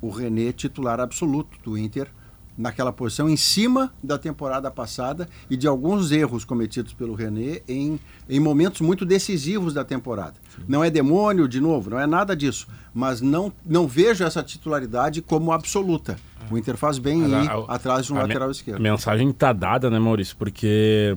o 0.01 0.09
René 0.09 0.53
titular 0.53 0.99
absoluto 0.99 1.59
do 1.63 1.77
Inter 1.77 2.11
naquela 2.57 2.93
posição, 2.93 3.29
em 3.29 3.37
cima 3.37 3.93
da 4.03 4.19
temporada 4.19 4.71
passada 4.71 5.29
e 5.49 5.57
de 5.57 5.67
alguns 5.67 6.11
erros 6.11 6.45
cometidos 6.45 6.93
pelo 6.93 7.15
René 7.15 7.63
em, 7.67 7.99
em 8.29 8.41
momentos 8.41 8.83
muito 8.83 9.07
decisivos 9.07 9.73
da 9.73 9.83
temporada. 9.83 10.35
Sim. 10.55 10.65
Não 10.69 10.85
é 10.85 10.91
demônio, 10.91 11.49
de 11.49 11.61
novo, 11.61 11.91
não 11.91 11.99
é 11.99 12.07
nada 12.07 12.37
disso, 12.37 12.67
mas 12.93 13.21
não, 13.21 13.53
não 13.65 13.89
vejo 13.89 14.25
essa 14.25 14.43
titularidade 14.43 15.23
como 15.23 15.53
absoluta. 15.53 16.17
O 16.51 16.59
Inter 16.59 16.77
faz 16.77 16.99
bem 16.99 17.23
ir 17.23 17.51
atrás 17.69 18.07
de 18.07 18.13
um 18.13 18.17
lateral 18.17 18.51
esquerdo. 18.51 18.79
A 18.79 18.83
mensagem 18.83 19.31
está 19.31 19.53
dada, 19.53 19.89
né, 19.89 19.99
Maurício? 19.99 20.37
Porque 20.37 21.17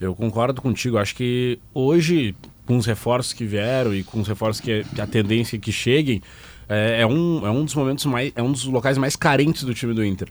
eu 0.00 0.14
concordo 0.14 0.60
contigo. 0.60 0.98
Acho 0.98 1.14
que 1.14 1.58
hoje, 1.72 2.34
com 2.66 2.76
os 2.76 2.86
reforços 2.86 3.32
que 3.32 3.44
vieram 3.44 3.94
e 3.94 4.02
com 4.02 4.20
os 4.20 4.28
reforços 4.28 4.60
que, 4.60 4.84
a 4.98 5.06
tendência 5.06 5.56
é 5.56 5.58
que 5.58 5.72
cheguem, 5.72 6.22
é, 6.68 7.02
é, 7.02 7.06
um, 7.06 7.46
é 7.46 7.50
um 7.50 7.64
dos 7.64 7.74
momentos 7.74 8.04
mais. 8.06 8.32
É 8.34 8.42
um 8.42 8.52
dos 8.52 8.64
locais 8.64 8.98
mais 8.98 9.16
carentes 9.16 9.64
do 9.64 9.74
time 9.74 9.94
do 9.94 10.04
Inter. 10.04 10.28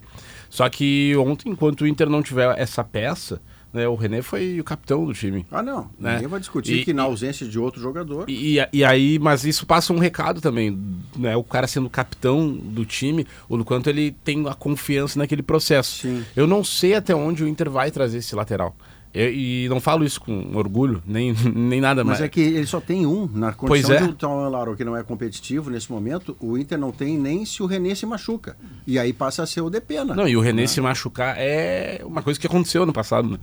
Só 0.49 0.67
que 0.69 1.15
ontem, 1.17 1.49
enquanto 1.49 1.81
o 1.81 1.87
Inter 1.87 2.09
não 2.09 2.21
tiver 2.21 2.59
essa 2.59 2.83
peça, 2.83 3.41
né, 3.73 3.87
o 3.87 3.95
René 3.95 4.21
foi 4.21 4.59
o 4.59 4.63
capitão 4.63 5.03
do 5.03 5.13
time. 5.13 5.47
Ah, 5.51 5.63
não. 5.63 5.89
Né? 5.97 6.13
Ninguém 6.13 6.27
vai 6.27 6.39
discutir 6.39 6.75
e, 6.75 6.85
que 6.85 6.93
na 6.93 7.03
ausência 7.03 7.47
de 7.47 7.57
outro 7.57 7.81
jogador. 7.81 8.29
E, 8.29 8.59
e, 8.71 8.85
aí, 8.85 9.17
mas 9.17 9.43
isso 9.45 9.65
passa 9.65 9.91
um 9.91 9.97
recado 9.97 10.39
também, 10.39 10.77
né? 11.17 11.35
O 11.35 11.43
cara 11.43 11.65
sendo 11.65 11.89
capitão 11.89 12.51
do 12.51 12.85
time, 12.85 13.25
o 13.49 13.63
quanto 13.65 13.89
ele 13.89 14.11
tem 14.23 14.47
a 14.47 14.53
confiança 14.53 15.17
naquele 15.17 15.41
processo. 15.41 16.01
Sim. 16.03 16.23
Eu 16.35 16.45
não 16.45 16.63
sei 16.63 16.93
até 16.93 17.15
onde 17.15 17.43
o 17.43 17.47
Inter 17.47 17.67
vai 17.71 17.89
trazer 17.89 18.19
esse 18.19 18.35
lateral. 18.35 18.75
Eu, 19.13 19.31
e 19.31 19.67
não 19.69 19.79
falo 19.79 20.03
isso 20.03 20.19
com 20.19 20.55
orgulho, 20.55 21.03
nem, 21.05 21.33
nem 21.53 21.79
nada 21.79 22.03
mais. 22.03 22.19
Mas 22.19 22.25
é 22.25 22.29
que 22.29 22.41
ele 22.41 22.65
só 22.65 22.81
tem 22.81 23.05
um. 23.05 23.29
Na 23.31 23.53
condição 23.53 23.67
pois 23.67 23.89
é. 23.89 24.07
de 24.07 24.71
o 24.71 24.75
que 24.75 24.83
não 24.83 24.97
é 24.97 25.03
competitivo 25.03 25.69
nesse 25.69 25.91
momento, 25.91 26.35
o 26.39 26.57
Inter 26.57 26.77
não 26.77 26.91
tem 26.91 27.17
nem 27.17 27.45
se 27.45 27.61
o 27.61 27.65
René 27.65 27.93
se 27.93 28.05
machuca. 28.05 28.57
E 28.87 28.97
aí 28.97 29.13
passa 29.13 29.43
a 29.43 29.45
ser 29.45 29.61
o 29.61 29.69
Depena. 29.69 30.15
Não, 30.15 30.27
e 30.27 30.35
o 30.35 30.41
René 30.41 30.63
né? 30.63 30.67
se 30.67 30.81
machucar 30.81 31.35
é 31.37 32.01
uma 32.03 32.23
coisa 32.23 32.39
que 32.39 32.47
aconteceu 32.47 32.85
no 32.85 32.93
passado, 32.93 33.29
né? 33.29 33.37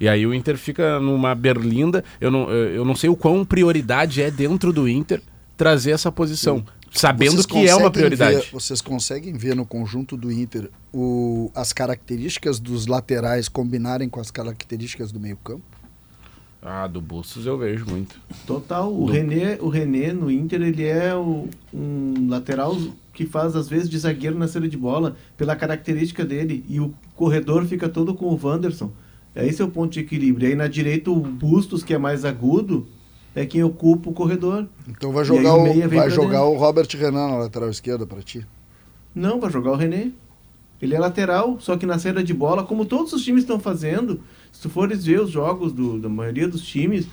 E 0.00 0.08
aí 0.08 0.26
o 0.26 0.32
Inter 0.32 0.56
fica 0.56 0.98
numa 0.98 1.34
berlinda. 1.34 2.02
Eu 2.20 2.30
não, 2.30 2.50
eu 2.50 2.84
não 2.84 2.96
sei 2.96 3.10
o 3.10 3.16
quão 3.16 3.44
prioridade 3.44 4.22
é 4.22 4.30
dentro 4.30 4.72
do 4.72 4.88
Inter 4.88 5.22
trazer 5.56 5.90
essa 5.90 6.10
posição. 6.10 6.58
Sim 6.58 6.79
sabendo 6.90 7.32
vocês 7.32 7.46
que 7.46 7.68
é 7.68 7.74
uma 7.74 7.90
prioridade. 7.90 8.36
Ver, 8.36 8.50
vocês 8.52 8.80
conseguem 8.80 9.34
ver 9.34 9.54
no 9.54 9.64
conjunto 9.64 10.16
do 10.16 10.30
Inter 10.30 10.70
o, 10.92 11.50
as 11.54 11.72
características 11.72 12.58
dos 12.58 12.86
laterais 12.86 13.48
combinarem 13.48 14.08
com 14.08 14.20
as 14.20 14.30
características 14.30 15.12
do 15.12 15.20
meio-campo? 15.20 15.62
Ah, 16.62 16.86
do 16.86 17.00
Bustos 17.00 17.46
eu 17.46 17.56
vejo 17.56 17.86
muito. 17.86 18.20
Total. 18.46 18.92
O, 18.92 19.06
do... 19.06 19.12
René, 19.12 19.58
o 19.60 19.68
René 19.68 20.12
no 20.12 20.30
Inter, 20.30 20.60
ele 20.60 20.84
é 20.84 21.14
o, 21.14 21.48
um 21.72 22.28
lateral 22.28 22.76
que 23.14 23.24
faz 23.24 23.56
às 23.56 23.68
vezes 23.68 23.88
de 23.88 23.98
zagueiro 23.98 24.38
na 24.38 24.46
saída 24.46 24.68
de 24.68 24.76
bola 24.76 25.16
pela 25.36 25.56
característica 25.56 26.24
dele. 26.24 26.64
E 26.68 26.78
o 26.78 26.92
corredor 27.16 27.64
fica 27.64 27.88
todo 27.88 28.14
com 28.14 28.26
o 28.26 28.38
Wanderson. 28.42 28.92
Esse 29.34 29.62
é 29.62 29.64
o 29.64 29.70
ponto 29.70 29.92
de 29.92 30.00
equilíbrio. 30.00 30.46
E 30.46 30.50
aí 30.50 30.56
na 30.56 30.66
direita 30.66 31.10
o 31.10 31.16
Bustos, 31.20 31.82
que 31.82 31.94
é 31.94 31.98
mais 31.98 32.24
agudo, 32.24 32.86
é 33.34 33.46
quem 33.46 33.62
ocupa 33.62 34.10
o 34.10 34.12
corredor. 34.12 34.66
Então 34.88 35.12
vai 35.12 35.24
jogar, 35.24 35.54
o, 35.54 35.62
o 35.62 35.88
vai 35.88 36.10
jogar 36.10 36.44
o 36.44 36.56
Robert 36.56 36.88
Renan 36.92 37.28
na 37.28 37.36
lateral 37.38 37.70
esquerda 37.70 38.06
para 38.06 38.22
ti? 38.22 38.46
Não, 39.14 39.40
vai 39.40 39.50
jogar 39.50 39.72
o 39.72 39.76
René. 39.76 40.10
Ele 40.80 40.94
é 40.94 40.98
lateral, 40.98 41.58
só 41.60 41.76
que 41.76 41.84
na 41.84 41.98
saída 41.98 42.22
de 42.22 42.32
bola, 42.32 42.62
como 42.62 42.86
todos 42.86 43.12
os 43.12 43.22
times 43.22 43.42
estão 43.42 43.60
fazendo, 43.60 44.20
se 44.50 44.62
tu 44.62 44.70
fores 44.70 45.04
ver 45.04 45.20
os 45.20 45.30
jogos 45.30 45.72
do, 45.72 45.98
da 45.98 46.08
maioria 46.08 46.48
dos 46.48 46.62
times, 46.62 47.06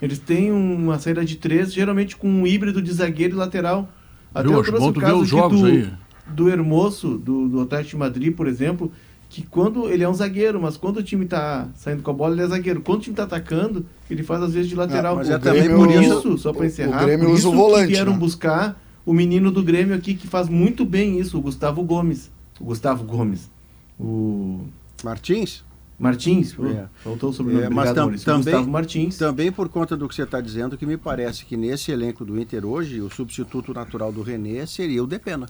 eles 0.00 0.18
têm 0.18 0.50
uma 0.50 0.98
saída 0.98 1.24
de 1.24 1.36
três, 1.36 1.72
geralmente 1.72 2.16
com 2.16 2.28
um 2.28 2.44
híbrido 2.44 2.82
de 2.82 2.92
zagueiro 2.92 3.34
e 3.34 3.38
lateral. 3.38 3.88
Até 4.34 4.48
eu 4.48 4.62
trouxe 4.62 4.88
o 4.88 4.92
caso 4.94 5.48
do, 5.48 5.66
aí. 5.66 5.88
do 6.26 6.48
Hermoso, 6.48 7.16
do, 7.16 7.48
do 7.48 7.60
Atlético 7.60 7.90
de 7.90 7.96
Madrid, 7.98 8.34
por 8.34 8.48
exemplo, 8.48 8.90
que 9.32 9.40
quando 9.46 9.88
ele 9.88 10.04
é 10.04 10.08
um 10.08 10.12
zagueiro, 10.12 10.60
mas 10.60 10.76
quando 10.76 10.98
o 10.98 11.02
time 11.02 11.24
está 11.24 11.66
saindo 11.74 12.02
com 12.02 12.10
a 12.10 12.14
bola, 12.14 12.34
ele 12.34 12.42
é 12.42 12.46
zagueiro. 12.48 12.82
Quando 12.82 12.98
o 12.98 13.02
time 13.02 13.14
está 13.14 13.22
atacando, 13.22 13.86
ele 14.10 14.22
faz 14.22 14.42
às 14.42 14.52
vezes 14.52 14.68
de 14.68 14.76
lateral. 14.76 15.14
Ah, 15.14 15.16
mas 15.16 15.30
é 15.30 15.38
também 15.38 15.70
por 15.74 15.90
isso, 15.90 16.36
só 16.36 16.52
para 16.52 16.66
encerrar, 16.66 17.02
o 17.02 17.06
Grêmio 17.06 17.28
por 17.28 17.34
usa 17.34 17.48
o 17.48 17.52
volante, 17.52 17.86
que 17.86 17.92
vieram 17.94 18.12
né? 18.12 18.18
buscar 18.18 18.78
o 19.06 19.14
menino 19.14 19.50
do 19.50 19.62
Grêmio 19.62 19.96
aqui 19.96 20.14
que 20.14 20.26
faz 20.26 20.50
muito 20.50 20.84
bem 20.84 21.18
isso, 21.18 21.38
o 21.38 21.40
Gustavo 21.40 21.82
Gomes. 21.82 22.30
O 22.60 22.64
Gustavo 22.64 23.04
Gomes. 23.04 23.50
O 23.98 24.66
Martins? 25.02 25.64
Martins, 25.98 26.54
é. 26.58 26.86
faltou 27.02 27.30
o 27.30 27.32
sobrenome. 27.32 27.66
É, 27.66 27.70
mas 27.70 27.92
tam, 27.94 28.12
também, 28.12 28.36
Gustavo 28.36 28.70
Martins. 28.70 29.16
Também 29.16 29.50
por 29.50 29.70
conta 29.70 29.96
do 29.96 30.06
que 30.06 30.14
você 30.14 30.24
está 30.24 30.42
dizendo, 30.42 30.76
que 30.76 30.84
me 30.84 30.98
parece 30.98 31.46
que 31.46 31.56
nesse 31.56 31.90
elenco 31.90 32.22
do 32.22 32.38
Inter 32.38 32.66
hoje, 32.66 33.00
o 33.00 33.08
substituto 33.08 33.72
natural 33.72 34.12
do 34.12 34.20
René 34.20 34.66
seria 34.66 35.02
o 35.02 35.06
Depena. 35.06 35.48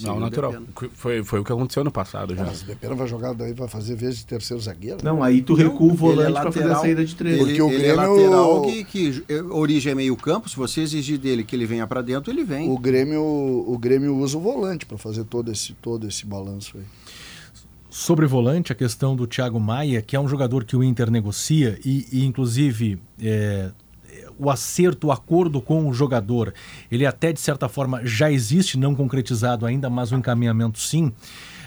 Não, 0.00 0.18
natural. 0.18 0.54
Foi, 0.94 1.22
foi 1.22 1.40
o 1.40 1.44
que 1.44 1.52
aconteceu 1.52 1.84
no 1.84 1.90
passado 1.90 2.34
já. 2.34 2.44
Mas 2.44 2.62
o 2.62 2.66
Depena 2.66 2.94
vai 2.94 3.06
jogar 3.06 3.34
daí, 3.34 3.52
vai 3.52 3.68
fazer 3.68 3.94
vez 3.94 4.16
de 4.16 4.26
terceiro 4.26 4.62
zagueiro? 4.62 4.98
Não, 5.02 5.22
aí 5.22 5.42
tu 5.42 5.54
recua 5.54 5.92
o 5.92 5.94
volante 5.94 6.30
é 6.30 6.40
para 6.40 6.52
fazer 6.52 6.70
a 6.70 6.76
saída 6.76 7.04
de 7.04 7.14
três. 7.14 7.38
Porque 7.38 7.52
ele, 7.52 7.62
o 7.62 7.68
Grêmio... 7.68 7.84
ele 7.84 7.92
é 7.92 7.94
lateral 7.94 8.62
que, 8.62 8.84
que 8.84 9.24
origem 9.50 9.92
é 9.92 9.94
meio 9.94 10.16
campo, 10.16 10.48
se 10.48 10.56
você 10.56 10.80
exigir 10.80 11.18
dele 11.18 11.44
que 11.44 11.54
ele 11.54 11.66
venha 11.66 11.86
para 11.86 12.00
dentro, 12.00 12.32
ele 12.32 12.44
vem. 12.44 12.70
O 12.70 12.78
Grêmio, 12.78 13.22
o 13.22 13.78
Grêmio 13.78 14.16
usa 14.16 14.38
o 14.38 14.40
volante 14.40 14.86
para 14.86 14.96
fazer 14.96 15.24
todo 15.24 15.52
esse, 15.52 15.74
todo 15.74 16.08
esse 16.08 16.24
balanço 16.24 16.78
aí. 16.78 16.84
Sobre 17.90 18.24
volante, 18.26 18.72
a 18.72 18.74
questão 18.74 19.14
do 19.14 19.26
Thiago 19.26 19.60
Maia, 19.60 20.00
que 20.00 20.16
é 20.16 20.20
um 20.20 20.26
jogador 20.26 20.64
que 20.64 20.74
o 20.74 20.82
Inter 20.82 21.10
negocia 21.10 21.78
e, 21.84 22.06
e 22.10 22.24
inclusive, 22.24 22.98
é, 23.20 23.70
o 24.42 24.50
acerto, 24.50 25.06
o 25.06 25.12
acordo 25.12 25.60
com 25.60 25.88
o 25.88 25.94
jogador, 25.94 26.52
ele 26.90 27.06
até 27.06 27.32
de 27.32 27.40
certa 27.40 27.68
forma 27.68 28.00
já 28.04 28.30
existe, 28.30 28.76
não 28.76 28.94
concretizado 28.94 29.64
ainda, 29.64 29.88
mas 29.88 30.10
o 30.10 30.16
encaminhamento 30.16 30.80
sim. 30.80 31.12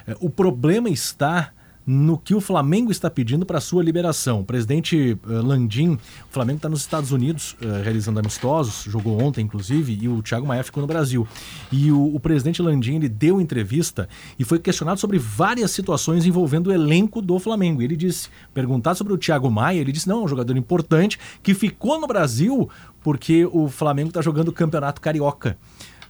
É, 0.05 0.15
o 0.19 0.29
problema 0.29 0.89
está 0.89 1.51
no 1.85 2.17
que 2.17 2.33
o 2.33 2.41
Flamengo 2.41 2.91
está 2.91 3.09
pedindo 3.09 3.45
para 3.45 3.61
sua 3.61 3.83
liberação. 3.83 4.41
O 4.41 4.45
presidente 4.45 5.17
uh, 5.25 5.45
Landim, 5.45 5.93
o 5.93 5.99
Flamengo 6.31 6.57
está 6.57 6.69
nos 6.69 6.81
Estados 6.81 7.11
Unidos 7.11 7.55
uh, 7.61 7.83
realizando 7.83 8.19
amistosos, 8.19 8.91
jogou 8.91 9.21
ontem 9.21 9.41
inclusive, 9.41 9.97
e 10.01 10.07
o 10.07 10.21
Thiago 10.21 10.47
Maia 10.47 10.63
ficou 10.63 10.81
no 10.81 10.87
Brasil. 10.87 11.27
E 11.71 11.91
o, 11.91 12.15
o, 12.15 12.19
presidente 12.19 12.61
Landim 12.61 12.95
ele 12.95 13.09
deu 13.09 13.39
entrevista 13.39 14.09
e 14.39 14.43
foi 14.43 14.57
questionado 14.57 14.99
sobre 14.99 15.19
várias 15.19 15.71
situações 15.71 16.25
envolvendo 16.25 16.67
o 16.67 16.73
elenco 16.73 17.21
do 17.21 17.37
Flamengo. 17.37 17.81
Ele 17.81 17.95
disse, 17.95 18.29
perguntado 18.53 18.97
sobre 18.97 19.13
o 19.13 19.17
Thiago 19.17 19.49
Maia, 19.51 19.79
ele 19.79 19.91
disse: 19.91 20.07
não, 20.07 20.21
é 20.21 20.23
um 20.23 20.27
jogador 20.27 20.57
importante 20.57 21.19
que 21.43 21.53
ficou 21.53 21.99
no 21.99 22.07
Brasil 22.07 22.69
porque 23.03 23.45
o 23.51 23.69
Flamengo 23.69 24.07
está 24.07 24.21
jogando 24.21 24.47
o 24.47 24.51
Campeonato 24.51 24.99
Carioca 24.99 25.57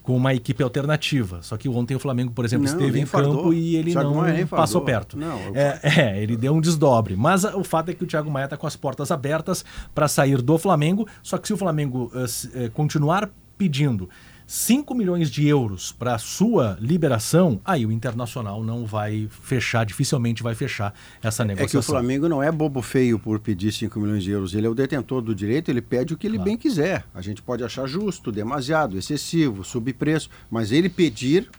com 0.05 0.15
uma 0.15 0.35
equipe 0.35 0.61
alternativa. 0.61 1.39
Só 1.41 1.57
que 1.57 1.67
ontem 1.67 1.95
o 1.95 1.99
Flamengo, 1.99 2.31
por 2.31 2.45
exemplo, 2.45 2.67
não, 2.67 2.71
esteve 2.71 2.99
em 2.99 3.07
fardou. 3.07 3.37
campo 3.37 3.53
e 3.53 3.75
ele 3.75 3.91
Thiago 3.91 4.13
não 4.13 4.47
passou 4.47 4.81
perto. 4.81 5.17
Não, 5.17 5.39
eu... 5.39 5.55
é, 5.55 5.79
é, 5.81 6.21
ele 6.21 6.37
deu 6.37 6.53
um 6.53 6.61
desdobre. 6.61 7.15
Mas 7.15 7.43
o 7.43 7.63
fato 7.63 7.89
é 7.89 7.93
que 7.95 8.03
o 8.03 8.07
Thiago 8.07 8.29
Maia 8.29 8.45
está 8.45 8.55
com 8.55 8.67
as 8.67 8.75
portas 8.75 9.09
abertas 9.09 9.65
para 9.95 10.07
sair 10.07 10.43
do 10.43 10.59
Flamengo. 10.59 11.07
Só 11.23 11.39
que 11.39 11.47
se 11.47 11.53
o 11.55 11.57
Flamengo 11.57 12.11
uh, 12.13 12.71
continuar 12.71 13.31
pedindo 13.57 14.07
5 14.47 14.93
milhões 14.93 15.29
de 15.29 15.47
euros 15.47 15.91
para 15.91 16.17
sua 16.17 16.77
liberação, 16.79 17.59
aí 17.65 17.85
o 17.85 17.91
Internacional 17.91 18.63
não 18.63 18.85
vai 18.85 19.27
fechar, 19.29 19.85
dificilmente 19.85 20.43
vai 20.43 20.53
fechar 20.53 20.93
essa 21.21 21.43
negociação. 21.43 21.79
É 21.79 21.81
que 21.81 21.85
o 21.85 21.91
Flamengo 21.91 22.29
não 22.29 22.43
é 22.43 22.51
bobo 22.51 22.81
feio 22.81 23.17
por 23.17 23.39
pedir 23.39 23.71
5 23.71 23.99
milhões 23.99 24.23
de 24.23 24.31
euros. 24.31 24.53
Ele 24.53 24.67
é 24.67 24.69
o 24.69 24.75
detentor 24.75 25.21
do 25.21 25.33
direito, 25.33 25.69
ele 25.69 25.81
pede 25.81 26.13
o 26.13 26.17
que 26.17 26.27
ele 26.27 26.37
claro. 26.37 26.49
bem 26.49 26.57
quiser. 26.57 27.05
A 27.13 27.21
gente 27.21 27.41
pode 27.41 27.63
achar 27.63 27.87
justo, 27.87 28.31
demasiado, 28.31 28.97
excessivo, 28.97 29.63
subpreço, 29.63 30.29
mas 30.49 30.71
ele 30.71 30.89
pedir 30.89 31.49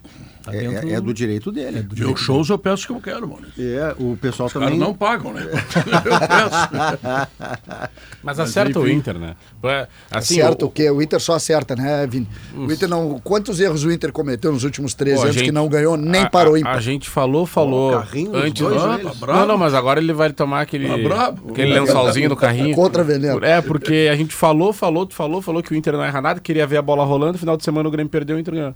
tá 0.47 0.55
é, 0.55 0.65
é, 0.65 0.93
é, 0.93 1.01
do 1.01 1.13
direito 1.13 1.51
dele. 1.51 1.81
É 1.81 1.83
do 1.83 1.95
direito 1.95 2.21
shows 2.21 2.49
eu 2.49 2.59
peço 2.59 2.87
que 2.87 2.93
eu 2.93 3.01
quero, 3.01 3.27
mano. 3.27 3.47
É, 3.59 3.95
o 3.99 4.17
pessoal 4.17 4.47
Os 4.47 4.53
também... 4.53 4.79
não 4.79 4.95
pagam, 4.95 5.33
né? 5.33 5.43
eu 5.51 5.59
peço. 6.29 7.29
mas 8.23 8.39
acerta 8.39 8.79
mas, 8.79 8.89
o 8.89 8.93
Inter, 8.93 9.19
né? 9.19 9.35
Assim, 10.11 10.41
acerta 10.41 10.65
o, 10.65 10.69
o 10.69 10.71
quê? 10.71 10.89
O 10.89 11.03
Inter 11.03 11.19
só 11.21 11.35
acerta, 11.35 11.75
né, 11.75 12.07
Vini? 12.07 12.29
O 12.55 12.71
Inter 12.73 12.89
não. 12.89 13.19
Quantos 13.19 13.59
erros 13.59 13.83
o 13.85 13.91
Inter 13.91 14.13
cometeu 14.13 14.53
nos 14.53 14.63
últimos 14.63 14.95
três 14.95 15.17
Pô, 15.17 15.25
anos 15.25 15.35
gente, 15.35 15.47
que 15.47 15.53
não 15.53 15.69
ganhou, 15.69 15.97
nem 15.97 16.23
a, 16.23 16.31
parou 16.31 16.57
em 16.57 16.65
A 16.65 16.79
gente 16.79 17.11
falou, 17.11 17.45
falou. 17.45 17.91
Oh, 17.91 17.99
carrinho 17.99 18.37
antes 18.37 18.63
dois, 18.63 18.81
ah, 18.81 18.99
tá 18.99 19.27
Não, 19.27 19.47
não, 19.47 19.59
mas 19.59 19.75
agora 19.75 19.99
ele 19.99 20.13
vai 20.13 20.33
tomar 20.33 20.61
aquele, 20.61 20.87
tá 21.09 21.35
aquele 21.49 21.75
lençolzinho 21.75 22.29
do 22.29 22.37
carrinho. 22.37 22.75
Contra 22.75 23.03
veneno. 23.03 23.45
É, 23.45 23.61
porque 23.61 24.09
a 24.11 24.15
gente 24.15 24.33
falou, 24.35 24.73
falou, 24.73 25.09
falou, 25.11 25.43
falou 25.43 25.63
que 25.63 25.73
o 25.73 25.77
Inter 25.77 25.95
não 25.95 26.05
erra 26.05 26.21
nada, 26.21 26.41
queria 26.41 26.67
ver 26.67 26.77
a 26.77 26.83
bola 26.83 27.05
rolando, 27.05 27.37
final 27.37 27.57
de 27.57 27.65
semana 27.65 27.89
o 27.89 27.91
Grêmio 27.91 28.11
perdeu, 28.11 28.37
o 28.37 28.39
Inter 28.39 28.55
ganhou. 28.55 28.75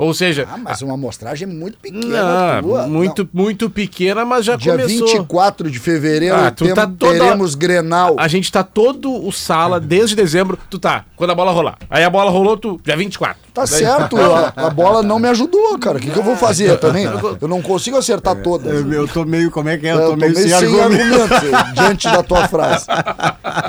Ou 0.00 0.14
seja. 0.14 0.48
Ah, 0.50 0.56
mas 0.56 0.80
uma 0.80 0.94
amostragem 0.94 1.46
muito 1.46 1.76
pequena. 1.76 2.62
Não, 2.62 2.88
muito, 2.88 3.28
não. 3.30 3.42
muito 3.42 3.68
pequena, 3.68 4.24
mas 4.24 4.46
já 4.46 4.56
Dia 4.56 4.72
começou. 4.72 5.06
Dia 5.06 5.16
24 5.18 5.70
de 5.70 5.78
fevereiro 5.78 6.34
ah, 6.34 6.50
tem, 6.50 6.72
tá 6.72 6.86
toda... 6.86 7.12
teremos 7.12 7.54
Grenal. 7.54 8.16
A 8.18 8.26
gente 8.26 8.50
tá 8.50 8.64
todo 8.64 9.12
o 9.12 9.30
sala 9.30 9.78
desde 9.78 10.16
dezembro. 10.16 10.58
Tu 10.70 10.78
tá, 10.78 11.04
quando 11.14 11.32
a 11.32 11.34
bola 11.34 11.52
rolar. 11.52 11.76
Aí 11.90 12.02
a 12.02 12.08
bola 12.08 12.30
rolou, 12.30 12.56
tu. 12.56 12.80
Dia 12.82 12.96
24. 12.96 13.50
Tá 13.52 13.64
Daí... 13.64 13.78
certo, 13.78 14.16
a, 14.20 14.52
a, 14.56 14.70
bola 14.70 15.02
não 15.02 15.18
me 15.18 15.28
ajudou, 15.28 15.78
cara. 15.78 15.98
O 15.98 16.00
que, 16.00 16.10
que 16.10 16.18
eu 16.18 16.22
vou 16.22 16.36
fazer 16.36 16.78
também? 16.78 17.04
Eu 17.40 17.48
não 17.48 17.60
consigo 17.60 17.96
acertar 17.96 18.36
é, 18.36 18.40
todas. 18.40 18.72
Eu, 18.72 18.92
eu 18.92 19.08
tô 19.08 19.24
meio, 19.24 19.50
como 19.50 19.68
é 19.68 19.76
que 19.76 19.86
é? 19.86 19.92
Eu, 19.92 19.98
eu 19.98 20.10
tô, 20.10 20.16
meio, 20.16 20.32
meio, 20.32 20.48
sem, 20.48 20.58
sem 20.58 20.80
argumento. 20.80 21.22
argumento 21.22 21.74
diante 21.74 22.04
da 22.04 22.22
tua 22.22 22.48
frase. 22.48 22.86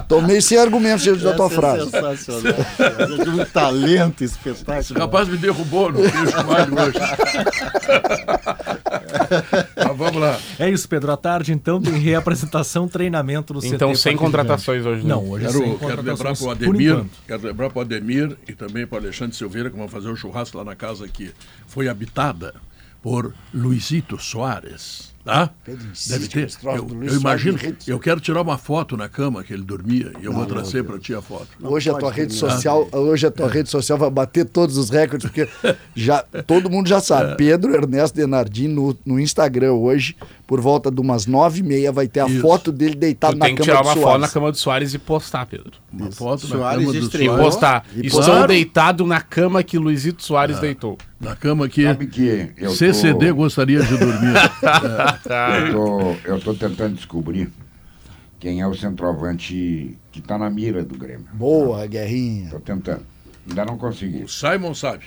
Tô 0.08 0.22
meio 0.22 0.41
sem 0.41 0.58
argumentos 0.58 1.03
diante 1.03 1.24
da 1.24 1.34
tua 1.34 1.48
é 1.48 1.49
frase. 1.49 1.90
Sensacional. 1.90 2.53
É 2.80 3.30
um 3.30 3.45
talento 3.45 4.24
espetáculo. 4.24 4.80
Esse 4.80 4.94
rapaz 4.94 5.28
me 5.28 5.38
derrubou 5.38 5.91
no 5.91 6.02
queijo 6.26 6.48
malho 6.48 6.80
hoje. 6.80 6.99
Mas 9.76 9.98
vamos 9.98 10.22
lá. 10.22 10.39
É 10.60 10.69
isso, 10.69 10.88
Pedro. 10.88 11.11
À 11.11 11.18
tarde, 11.18 11.52
então, 11.53 11.81
tem 11.81 11.93
reapresentação, 11.93 12.88
treinamento 12.88 13.53
no 13.53 13.60
CT. 13.60 13.76
Então, 13.76 13.95
sem 13.95 14.15
contratações 14.15 14.85
hoje. 14.85 15.06
Não, 15.06 15.30
hoje 15.30 15.45
quero, 15.45 15.57
sem 15.57 15.77
quero 15.77 16.02
lembrar 16.02 16.35
para 16.35 16.45
o 16.45 16.52
Ademir, 16.52 17.06
quero 17.27 17.48
lembrar 17.48 17.69
para 17.69 17.80
o 17.80 17.81
Ademir 17.81 18.38
e 18.48 18.53
também 18.53 18.85
para 18.85 18.98
o 18.98 19.02
Alexandre 19.02 19.35
Silveira, 19.35 19.69
que 19.69 19.77
vão 19.77 19.88
fazer 19.88 20.10
o 20.10 20.14
um 20.14 20.15
churrasco 20.15 20.57
lá 20.57 20.64
na 20.64 20.76
casa 20.76 21.07
que 21.07 21.31
foi 21.68 21.88
habitada 21.88 22.53
por 23.02 23.34
Luizito 23.53 24.22
Soares. 24.22 25.11
Tá? 25.23 25.52
Deve 25.65 26.27
ter. 26.27 26.49
Eu, 26.64 26.88
eu 27.03 27.15
imagino. 27.15 27.57
Eu 27.85 27.99
quero 27.99 28.19
tirar 28.19 28.41
uma 28.41 28.57
foto 28.57 28.98
na 28.98 29.07
cama 29.07 29.43
que 29.43 29.53
ele 29.53 29.61
dormia 29.64 30.11
e 30.19 30.26
eu 30.26 30.31
não, 30.31 30.39
vou 30.39 30.48
trazer 30.48 30.84
para 30.84 30.98
ti 30.98 31.14
a 31.14 31.22
foto. 31.22 31.48
Hoje 31.61 31.89
a 31.89 31.93
tua 31.93 32.11
rede 32.11 32.34
social, 32.34 32.88
hoje 32.91 33.27
a 33.27 33.31
tua 33.31 33.48
rede 33.48 33.69
social 33.69 33.98
vai 33.98 34.10
bater 34.10 34.45
todos 34.45 34.77
os 34.77 34.89
recordes 34.89 35.30
porque 35.30 35.48
já 35.95 36.23
todo 36.48 36.69
mundo 36.69 36.88
já 36.88 36.99
sabe. 36.99 37.34
É. 37.34 37.35
Pedro 37.35 37.76
Ernesto 37.76 38.15
Denardim 38.15 38.68
no, 38.68 38.98
no 39.06 39.19
Instagram 39.19 39.73
hoje 39.73 40.15
por 40.48 40.60
volta 40.60 40.91
de 40.91 40.99
umas 40.99 41.26
nove 41.27 41.60
e 41.60 41.64
meia 41.64 41.91
vai 41.91 42.07
ter 42.07 42.22
a 42.22 42.27
Isso. 42.27 42.41
foto 42.41 42.72
dele 42.72 42.95
deitado 42.95 43.34
tu 43.34 43.39
na 43.39 43.45
cama 43.45 43.56
do 43.56 43.64
Soares. 43.64 43.76
Tem 43.77 43.85
que 43.85 43.93
tirar 43.93 44.02
uma 44.02 44.11
foto 44.11 44.22
na 44.22 44.27
cama 44.27 44.52
do 44.52 44.57
Soares 44.57 44.93
e 44.93 44.99
postar, 44.99 45.45
Pedro. 45.45 45.72
Uma 45.93 46.10
Isso. 46.10 46.18
foto 46.18 46.48
Soares 46.48 46.85
na 46.85 46.91
cama 46.91 46.99
do 46.99 47.11
Soares. 47.11 47.22
E 47.22 47.43
postar. 47.43 47.85
E 47.95 48.07
Estou 48.07 48.23
claro. 48.23 48.48
deitado 48.48 49.06
na 49.06 49.22
cama 49.22 49.64
que 49.64 49.77
Luizito 49.77 50.23
Soares 50.23 50.57
é. 50.57 50.61
deitou. 50.61 50.98
Na 51.22 51.35
cama 51.35 51.69
que, 51.69 51.84
que 52.07 52.69
CCD 52.69 53.27
tô... 53.27 53.35
gostaria 53.35 53.81
de 53.84 53.95
dormir. 53.98 54.34
é. 55.30 55.69
eu, 55.69 55.72
tô, 55.72 56.11
eu 56.26 56.39
tô 56.39 56.53
tentando 56.56 56.95
descobrir 56.95 57.52
quem 58.39 58.60
é 58.60 58.68
o 58.68 58.73
centroavante 58.73 59.95
que 60.11 60.19
está 60.19 60.35
na 60.35 60.49
mira 60.49 60.84
do 60.84 60.98
Grêmio. 60.98 61.27
Boa, 61.34 61.85
Guerrinha. 61.85 62.49
Tô 62.49 62.60
tentando. 62.60 63.06
Ainda 63.48 63.65
não 63.65 63.77
consegui. 63.77 64.23
O 64.23 64.27
Simon 64.27 64.73
sabe. 64.73 65.06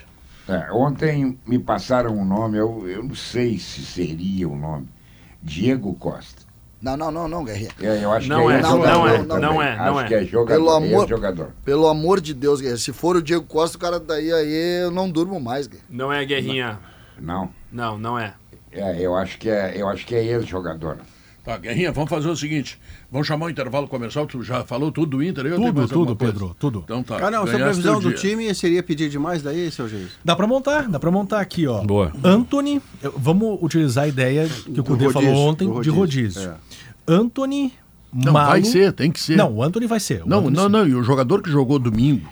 É, 0.49 0.70
ontem 0.73 1.36
me 1.45 1.59
passaram 1.59 2.16
um 2.16 2.24
nome, 2.24 2.59
eu, 2.59 2.89
eu 2.89 3.03
não 3.03 3.15
sei 3.15 3.59
se 3.59 3.85
seria 3.85 4.49
o 4.49 4.57
nome. 4.57 4.89
Diego 5.43 5.95
Costa. 5.95 6.44
Não, 6.85 6.98
não, 6.98 7.11
não, 7.11 7.27
não, 7.27 7.44
Guerreiro. 7.47 7.73
É, 7.81 8.05
eu 8.05 8.12
acho 8.12 8.28
não 8.28 8.47
que 8.47 8.52
é, 8.52 8.59
é 8.59 8.61
não, 8.61 8.78
não, 8.78 9.09
é, 9.09 9.23
não, 9.23 9.40
não 9.40 9.62
é, 9.62 9.74
não 9.74 9.98
acho 9.98 10.01
é. 10.01 10.09
que 10.09 10.15
é 10.15 10.24
jogador. 10.27 10.59
Pelo 10.59 10.70
amor, 10.70 11.05
é 11.05 11.09
jogador. 11.09 11.52
Pelo 11.65 11.89
amor 11.89 12.20
de 12.20 12.35
Deus, 12.35 12.61
Guerreiro. 12.61 12.78
Se 12.78 12.93
for 12.93 13.16
o 13.16 13.23
Diego 13.23 13.47
Costa, 13.47 13.78
o 13.78 13.81
cara 13.81 13.98
daí 13.98 14.31
aí 14.31 14.82
eu 14.82 14.90
não 14.90 15.09
durmo 15.09 15.40
mais, 15.40 15.66
Guerreiro. 15.66 15.86
Não 15.89 16.12
é 16.12 16.23
Guerrinha. 16.27 16.78
Não. 17.19 17.48
Não, 17.73 17.97
não 17.98 18.19
é. 18.19 18.35
É, 18.70 19.01
eu 19.01 19.16
acho 19.16 19.39
que 19.39 19.48
é, 19.48 19.73
eu 19.81 19.89
acho 19.89 20.05
que 20.05 20.15
é 20.15 20.23
esse 20.23 20.47
jogador. 20.47 20.98
Tá, 21.44 21.59
Guerrinha, 21.59 21.93
vamos 21.93 22.09
fazer 22.09 22.28
o 22.28 22.35
seguinte. 22.35 22.81
Vamos 23.12 23.27
chamar 23.27 23.47
o 23.47 23.51
intervalo 23.51 23.86
comercial. 23.86 24.27
Tu 24.27 24.43
já 24.43 24.65
falou 24.65 24.90
tudo 24.90 25.19
do 25.19 25.23
Inter? 25.23 25.44
Eu 25.44 25.56
tudo, 25.56 25.89
tudo, 25.89 26.16
Pedro, 26.16 26.56
tudo. 26.59 26.81
Então 26.85 27.02
tá. 27.02 27.19
Ah, 27.27 27.31
não, 27.31 27.43
a 27.43 27.47
previsão 27.47 28.01
do 28.01 28.12
time 28.15 28.52
seria 28.55 28.82
pedir 28.82 29.11
demais 29.11 29.43
daí, 29.43 29.70
seu 29.70 29.86
juiz? 29.86 30.12
Dá 30.24 30.35
pra 30.35 30.47
montar, 30.47 30.89
dá 30.89 30.98
pra 30.98 31.11
montar 31.11 31.40
aqui, 31.40 31.66
ó. 31.66 31.82
Boa. 31.82 32.12
Anthony, 32.24 32.81
vamos 33.15 33.59
utilizar 33.62 34.05
a 34.05 34.09
ideia 34.09 34.48
que 34.48 34.81
o 34.81 34.82
Cudê 34.82 35.11
falou 35.11 35.35
ontem 35.35 35.69
rodízio, 35.69 35.82
de 35.82 35.90
rodízio. 35.98 36.51
É. 36.51 36.74
Anthony, 37.07 37.73
Não, 38.13 38.33
Malo... 38.33 38.51
vai 38.51 38.65
ser, 38.65 38.93
tem 38.93 39.11
que 39.11 39.21
ser. 39.21 39.37
Não, 39.37 39.53
o 39.53 39.63
Anthony 39.63 39.87
vai 39.87 40.01
ser. 40.01 40.23
Não, 40.25 40.39
Anthony 40.39 40.57
não, 40.57 40.69
não, 40.69 40.87
e 40.87 40.95
o 40.95 41.03
jogador 41.03 41.43
que 41.43 41.51
jogou 41.51 41.79
domingo, 41.79 42.29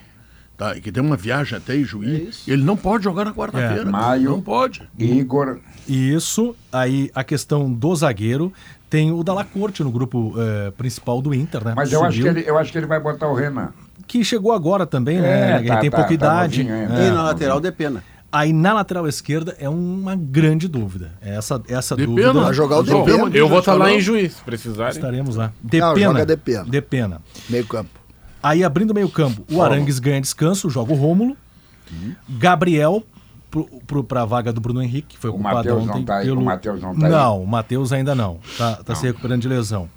tá, 0.57 0.77
e 0.77 0.81
que 0.81 0.90
tem 0.90 1.03
uma 1.03 1.16
viagem 1.16 1.57
até 1.57 1.77
Ijuí, 1.77 2.31
é 2.47 2.53
ele 2.53 2.62
não 2.62 2.77
pode 2.77 3.05
jogar 3.05 3.24
na 3.24 3.32
quarta-feira. 3.32 3.82
É. 3.89 3.93
Maio, 3.93 4.31
não 4.31 4.40
pode. 4.40 4.89
Igor... 4.99 5.59
Isso, 5.89 6.55
aí 6.73 7.11
a 7.15 7.24
questão 7.24 7.73
do 7.73 7.94
zagueiro, 7.94 8.53
tem 8.89 9.11
o 9.11 9.24
Dalla 9.24 9.44
Corte 9.44 9.82
no 9.82 9.90
grupo 9.90 10.35
uh, 10.36 10.70
principal 10.73 11.23
do 11.23 11.35
Inter, 11.35 11.65
né? 11.65 11.73
Mas 11.74 11.93
eu 11.93 12.05
acho, 12.05 12.20
que 12.20 12.28
ele, 12.28 12.44
eu 12.47 12.59
acho 12.59 12.70
que 12.70 12.78
ele 12.78 12.86
vai 12.86 13.01
botar 13.01 13.27
o 13.27 13.35
Renan. 13.35 13.70
Que 14.07 14.23
chegou 14.23 14.53
agora 14.53 14.85
também, 14.85 15.19
né? 15.19 15.53
É, 15.53 15.59
ele 15.59 15.69
tá, 15.69 15.78
tem 15.78 15.90
tá, 15.90 15.97
pouca 15.97 16.09
tá 16.09 16.15
idade. 16.15 16.69
É. 16.69 16.85
E 16.85 17.11
na 17.11 17.23
lateral 17.23 17.59
de 17.59 17.73
pena. 17.73 18.05
Aí 18.32 18.50
na 18.50 18.72
lateral 18.72 19.06
esquerda 19.06 19.54
é 19.59 19.68
uma 19.68 20.16
grande 20.16 20.66
dúvida. 20.66 21.12
Essa, 21.20 21.62
essa 21.68 21.94
de 21.94 22.06
dúvida. 22.06 22.28
Pena, 22.28 22.44
vai 22.44 22.54
jogar 22.54 22.78
o 22.78 22.82
Depena. 22.82 23.30
Eu 23.36 23.46
vou 23.46 23.59
estar 23.59 23.74
lá 23.74 23.92
em 23.92 24.00
juiz, 24.00 24.32
se 24.32 24.42
precisarem. 24.42 24.94
Estaremos 24.94 25.36
lá. 25.36 25.52
Depena. 25.62 26.24
de 26.24 26.36
pena. 26.38 26.64
Depena. 26.64 27.20
Meio 27.50 27.66
campo. 27.66 27.90
Aí 28.42 28.64
abrindo 28.64 28.94
meio 28.94 29.09
campo, 29.10 29.44
o 29.52 29.62
Arangues 29.62 29.98
ganha 29.98 30.20
descanso, 30.20 30.70
joga 30.70 30.92
o 30.92 30.96
Rômulo. 30.96 31.36
Uhum. 31.92 32.14
Gabriel 32.26 33.04
para 34.09 34.22
a 34.22 34.24
vaga 34.24 34.50
do 34.50 34.60
Bruno 34.60 34.82
Henrique, 34.82 35.09
que 35.09 35.18
foi 35.18 35.28
o 35.28 35.34
ocupado 35.34 35.76
ontem 35.76 36.04
tá 36.04 36.20
pelo... 36.20 36.40
O 36.40 36.44
Matheus 36.44 36.80
não 36.80 36.92
está 36.94 37.09
Não, 37.09 37.42
o 37.42 37.46
Matheus 37.46 37.92
ainda 37.92 38.14
não. 38.14 38.40
Está 38.44 38.76
tá 38.76 38.94
se 38.94 39.06
recuperando 39.06 39.42
de 39.42 39.48
lesão. 39.48 39.90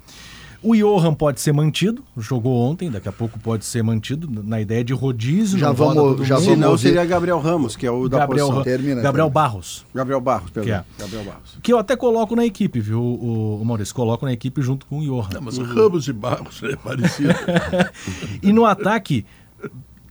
O 0.62 0.74
Johan 0.74 1.14
pode 1.14 1.40
ser 1.40 1.52
mantido, 1.52 2.02
jogou 2.16 2.56
ontem, 2.56 2.90
daqui 2.90 3.08
a 3.08 3.12
pouco 3.12 3.38
pode 3.38 3.64
ser 3.64 3.82
mantido, 3.82 4.28
na 4.44 4.60
ideia 4.60 4.82
de 4.82 4.92
rodízio. 4.92 5.58
Já 5.58 5.72
vamos, 5.72 6.26
já 6.26 6.38
Se 6.38 6.56
não, 6.56 6.76
seria 6.76 7.04
Gabriel 7.04 7.38
Ramos, 7.38 7.76
que 7.76 7.86
é 7.86 7.90
o 7.90 8.08
da 8.08 8.18
Gabriel, 8.18 8.46
posição. 8.46 8.64
Termina, 8.64 9.02
Gabriel 9.02 9.26
termina. 9.26 9.30
Barros. 9.30 9.86
Gabriel 9.94 10.20
Barros, 10.20 10.50
perdão. 10.50 10.64
Que, 10.64 10.72
é. 10.72 11.02
Gabriel 11.02 11.24
Barros. 11.24 11.58
que 11.62 11.72
eu 11.72 11.78
até 11.78 11.96
coloco 11.96 12.34
na 12.34 12.44
equipe, 12.44 12.80
viu, 12.80 13.00
o, 13.00 13.60
o 13.60 13.64
Maurício? 13.64 13.94
Coloco 13.94 14.24
na 14.24 14.32
equipe 14.32 14.60
junto 14.62 14.86
com 14.86 14.98
o 14.98 15.02
Johan. 15.02 15.28
Não, 15.32 15.40
mas 15.40 15.58
uhum. 15.58 15.64
Ramos 15.64 16.08
e 16.08 16.12
Barros 16.12 16.62
é 16.62 16.76
parecido. 16.76 17.34
e 18.42 18.52
no 18.52 18.64
ataque, 18.64 19.24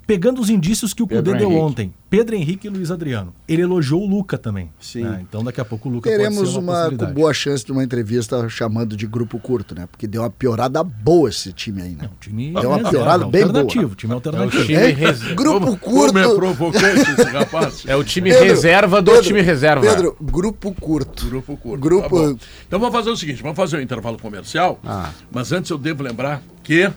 pegando 0.05 0.39
os 0.39 0.49
indícios 0.49 0.93
que 0.93 1.03
o 1.03 1.07
Cudê 1.07 1.33
deu 1.33 1.51
ontem, 1.51 1.93
Pedro 2.09 2.35
Henrique 2.35 2.67
e 2.67 2.69
Luiz 2.69 2.91
Adriano. 2.91 3.33
Ele 3.47 3.63
elogiou 3.63 4.01
o 4.01 4.07
Luca 4.07 4.37
também. 4.37 4.69
Sim. 4.79 5.03
Né? 5.03 5.25
Então 5.27 5.43
daqui 5.43 5.59
a 5.59 5.65
pouco 5.65 5.89
o 5.89 5.91
Luca 5.91 6.09
Teremos 6.09 6.37
pode 6.37 6.51
ser 6.51 6.59
uma, 6.59 6.87
uma 6.87 7.05
boa 7.07 7.33
chance 7.33 7.65
de 7.65 7.71
uma 7.71 7.83
entrevista 7.83 8.47
chamando 8.47 8.95
de 8.95 9.07
grupo 9.07 9.39
curto, 9.39 9.75
né? 9.75 9.87
Porque 9.89 10.07
deu 10.07 10.21
uma 10.21 10.29
piorada 10.29 10.83
boa 10.83 11.29
esse 11.29 11.51
time 11.51 11.81
aí, 11.81 11.95
né? 11.95 12.09
time 12.19 12.53
deu 12.53 12.69
uma 12.69 12.89
piorada 12.89 13.25
é, 13.25 13.27
bem 13.27 13.43
alternativo, 13.43 13.87
boa. 13.87 13.95
Time 13.95 14.13
alternativo. 14.13 14.57
É 14.57 14.63
o 14.63 14.65
time 14.65 14.91
res... 14.91 15.23
Grupo 15.35 15.77
curto. 15.77 16.13
Como 16.13 16.19
é 16.19 16.35
provocante 16.35 17.11
esse 17.11 17.23
rapaz. 17.23 17.83
É 17.87 17.95
o 17.95 18.03
time 18.03 18.29
Pedro, 18.29 18.45
reserva 18.45 19.01
do 19.01 19.11
Pedro, 19.11 19.27
time 19.27 19.41
reserva. 19.41 19.85
Pedro, 19.85 20.17
grupo 20.21 20.73
curto. 20.73 21.25
Grupo 21.27 21.57
curto. 21.57 21.81
Grupo... 21.81 22.33
Tá 22.33 22.45
então 22.67 22.79
vamos 22.79 22.95
fazer 22.95 23.09
o 23.09 23.17
seguinte, 23.17 23.41
vamos 23.41 23.57
fazer 23.57 23.77
um 23.77 23.81
intervalo 23.81 24.17
comercial. 24.19 24.79
Ah. 24.85 25.11
Mas 25.31 25.51
antes 25.51 25.69
eu 25.69 25.77
devo 25.77 26.03
lembrar 26.03 26.41
que 26.63 26.91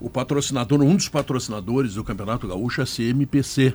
o 0.00 0.10
patrocinador, 0.10 0.82
um 0.82 0.96
dos 0.96 1.08
patrocinadores 1.08 1.94
do 1.94 2.04
Campeonato 2.04 2.46
Gaúcho 2.46 2.80
é 2.80 2.84
a 2.84 2.86
CMPC 2.86 3.74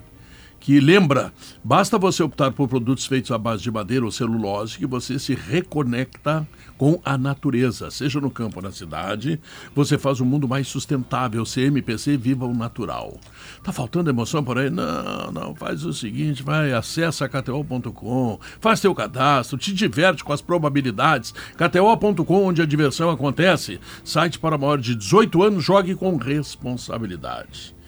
que 0.62 0.80
lembra, 0.80 1.34
basta 1.64 1.98
você 1.98 2.22
optar 2.22 2.52
por 2.52 2.70
produtos 2.70 3.08
feitos 3.08 3.32
à 3.32 3.38
base 3.38 3.64
de 3.64 3.72
madeira 3.72 4.06
ou 4.06 4.12
celulose 4.12 4.78
que 4.78 4.86
você 4.86 5.18
se 5.18 5.34
reconecta 5.34 6.48
com 6.78 7.02
a 7.04 7.18
natureza, 7.18 7.90
seja 7.90 8.22
no 8.22 8.30
campo 8.30 8.58
ou 8.60 8.64
na 8.64 8.72
cidade, 8.72 9.42
você 9.76 9.98
faz 9.98 10.22
um 10.22 10.26
mundo 10.26 10.48
mais 10.48 10.68
sustentável, 10.68 11.44
CMPC 11.46 12.16
Viva 12.16 12.46
o 12.46 12.54
Natural. 12.54 13.20
Tá 13.64 13.72
faltando 13.72 14.12
emoção 14.12 14.44
por 14.44 14.60
aí? 14.60 14.70
Não, 14.70 15.32
não, 15.32 15.56
faz 15.56 15.84
o 15.84 15.94
seguinte, 15.94 16.44
vai, 16.44 16.72
acessa 16.74 17.28
kto.com, 17.28 18.40
faz 18.60 18.80
teu 18.80 18.94
cadastro, 18.94 19.58
te 19.58 19.74
diverte 19.74 20.24
com 20.24 20.32
as 20.32 20.42
probabilidades, 20.42 21.34
kto.com 21.58 22.46
onde 22.46 22.62
a 22.62 22.68
diversão 22.68 23.10
acontece, 23.10 23.80
site 24.04 24.38
para 24.38 24.60
maior 24.60 24.78
de 24.78 24.94
18 24.94 25.42
anos, 25.42 25.64
jogue 25.64 25.96
com 25.96 26.18
responsabilidade. 26.18 27.81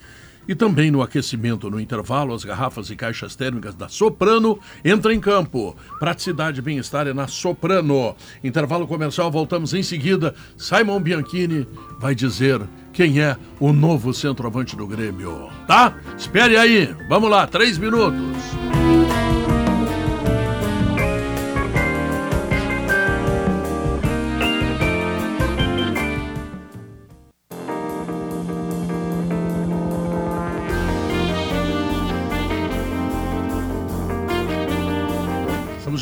E 0.48 0.54
também 0.54 0.92
no 0.92 1.02
aquecimento, 1.02 1.70
no 1.70 1.80
intervalo, 1.80 2.34
as 2.34 2.44
garrafas 2.44 2.90
e 2.90 2.96
caixas 2.96 3.36
térmicas 3.36 3.76
da 3.76 3.88
Soprano 3.88 4.60
entram 4.84 5.12
em 5.12 5.20
campo. 5.20 5.76
Praticidade 6.00 6.60
e 6.60 6.62
bem-estar 6.62 7.08
é 7.08 7.14
na 7.14 7.28
Soprano. 7.28 8.16
Intervalo 8.44 8.88
comercial, 8.88 9.32
voltamos 9.32 9.74
em 9.74 9.84
seguida. 9.84 10.36
Simon 10.58 11.00
Bianchini 11.00 11.68
vai 12.00 12.14
dizer 12.14 12.62
quem 12.92 13.22
é 13.22 13.38
o 13.60 13.72
novo 13.72 14.14
centroavante 14.14 14.76
do 14.76 14.86
Grêmio. 14.86 15.50
Tá? 15.68 15.96
Espere 16.18 16.58
aí. 16.58 16.94
Vamos 17.08 17.30
lá, 17.30 17.48
três 17.48 17.78
minutos. 17.78 18.83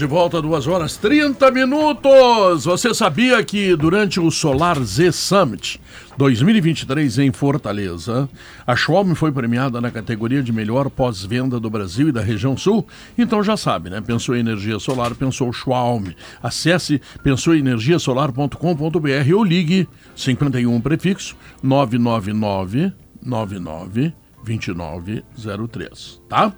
De 0.02 0.07
volta, 0.07 0.41
duas 0.41 0.65
horas 0.65 0.98
30 0.98 1.52
minutos. 1.52 2.65
Você 2.65 2.91
sabia 2.91 3.44
que 3.44 3.76
durante 3.76 4.19
o 4.19 4.32
Solar 4.32 4.82
Z 4.82 5.11
Summit 5.11 5.80
2023 6.18 7.19
em 7.19 7.32
Fortaleza, 7.32 8.28
a 8.65 8.76
Schwalm 8.76 9.14
foi 9.14 9.32
premiada 9.32 9.80
na 9.80 9.91
categoria 9.91 10.41
de 10.41 10.52
melhor 10.52 10.90
pós-venda 10.90 11.60
do 11.60 11.69
Brasil 11.69 12.10
e 12.10 12.11
da 12.11 12.19
região 12.19 12.57
sul? 12.57 12.88
Então 13.15 13.44
já 13.44 13.56
sabe, 13.56 13.91
né? 13.91 14.02
Pensou 14.02 14.36
em 14.36 14.40
energia 14.40 14.80
solar, 14.80 15.14
pensou 15.14 15.53
Schwalm. 15.53 16.07
Acesse 16.41 16.99
pensouenergiasolar.com.br 17.23 19.36
ou 19.36 19.44
ligue 19.44 19.88
51 20.15 20.82
prefixo 20.82 21.38
999 21.61 22.91
99 23.23 24.14
2903, 24.44 26.19
tá? 26.28 26.52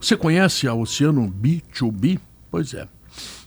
Você 0.00 0.16
conhece 0.16 0.66
a 0.66 0.74
Oceano 0.74 1.32
B2B? 1.32 2.18
Pois 2.50 2.74
é. 2.74 2.88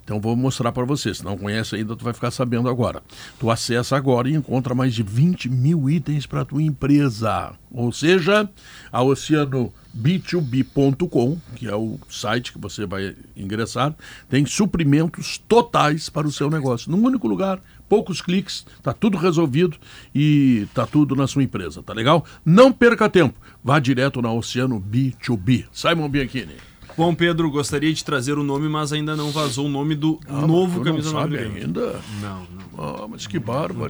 Então 0.03 0.19
vou 0.19 0.35
mostrar 0.35 0.71
para 0.71 0.83
você. 0.83 1.13
Se 1.13 1.23
não 1.23 1.37
conhece 1.37 1.75
ainda, 1.75 1.95
tu 1.95 2.03
vai 2.03 2.13
ficar 2.13 2.31
sabendo 2.31 2.67
agora. 2.67 3.01
Tu 3.39 3.49
acessa 3.49 3.95
agora 3.95 4.29
e 4.29 4.33
encontra 4.33 4.75
mais 4.75 4.93
de 4.93 5.01
20 5.01 5.49
mil 5.49 5.89
itens 5.89 6.25
para 6.25 6.43
tua 6.43 6.61
empresa. 6.61 7.53
Ou 7.71 7.91
seja, 7.91 8.49
a 8.91 9.01
Oceano 9.01 9.73
B2B.com, 9.97 11.37
que 11.55 11.67
é 11.67 11.75
o 11.75 11.97
site 12.09 12.51
que 12.51 12.59
você 12.59 12.85
vai 12.85 13.15
ingressar, 13.35 13.95
tem 14.29 14.45
suprimentos 14.45 15.37
totais 15.37 16.09
para 16.09 16.27
o 16.27 16.31
seu 16.31 16.49
negócio. 16.49 16.91
Num 16.91 17.01
único 17.01 17.27
lugar, 17.27 17.61
poucos 17.87 18.21
cliques, 18.21 18.65
tá 18.81 18.91
tudo 18.91 19.17
resolvido 19.17 19.77
e 20.13 20.67
tá 20.73 20.85
tudo 20.85 21.15
na 21.15 21.27
sua 21.27 21.43
empresa, 21.43 21.81
tá 21.81 21.93
legal? 21.93 22.25
Não 22.43 22.73
perca 22.73 23.07
tempo, 23.07 23.39
vá 23.63 23.79
direto 23.79 24.21
na 24.21 24.33
Oceano 24.33 24.81
B2B. 24.81 25.65
Simon 25.71 26.09
Bianchini. 26.09 26.72
Bom, 26.95 27.15
Pedro, 27.15 27.49
gostaria 27.49 27.91
de 27.91 28.03
trazer 28.03 28.37
o 28.37 28.43
nome, 28.43 28.69
mas 28.69 28.93
ainda 28.93 29.15
não 29.15 29.31
vazou 29.31 29.65
o 29.65 29.69
nome 29.69 29.95
do 29.95 30.19
ah, 30.27 30.45
novo 30.45 30.83
camisa 30.83 31.11
não 31.11 31.21
sabe 31.21 31.37
ainda? 31.39 32.01
Não, 32.21 32.45
não. 32.45 32.63
Ah, 32.77 33.07
mas 33.07 33.25
que 33.25 33.39
bárbaro. 33.39 33.89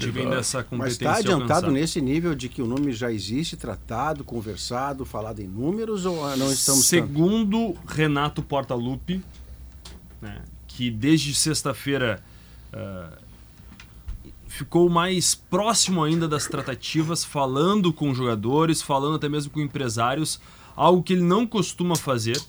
Mas 0.71 0.93
está 0.93 1.15
adiantado 1.15 1.71
nesse 1.71 2.01
nível 2.01 2.33
de 2.33 2.47
que 2.49 2.61
o 2.61 2.65
nome 2.65 2.93
já 2.93 3.11
existe, 3.11 3.57
tratado, 3.57 4.23
conversado, 4.23 5.05
falado 5.05 5.41
em 5.41 5.47
números 5.47 6.05
ou 6.05 6.15
não 6.37 6.51
estamos 6.51 6.85
Segundo 6.85 7.73
tanto? 7.73 7.87
Renato 7.87 8.41
Portaluppi, 8.41 9.21
né, 10.21 10.41
que 10.67 10.89
desde 10.89 11.33
sexta-feira 11.33 12.23
uh, 12.73 13.17
ficou 14.47 14.89
mais 14.89 15.35
próximo 15.35 16.03
ainda 16.03 16.27
das 16.27 16.45
tratativas, 16.47 17.25
falando 17.25 17.91
com 17.91 18.13
jogadores, 18.13 18.81
falando 18.81 19.15
até 19.15 19.27
mesmo 19.27 19.51
com 19.51 19.59
empresários, 19.59 20.39
algo 20.75 21.03
que 21.03 21.13
ele 21.13 21.23
não 21.23 21.45
costuma 21.45 21.95
fazer 21.95 22.39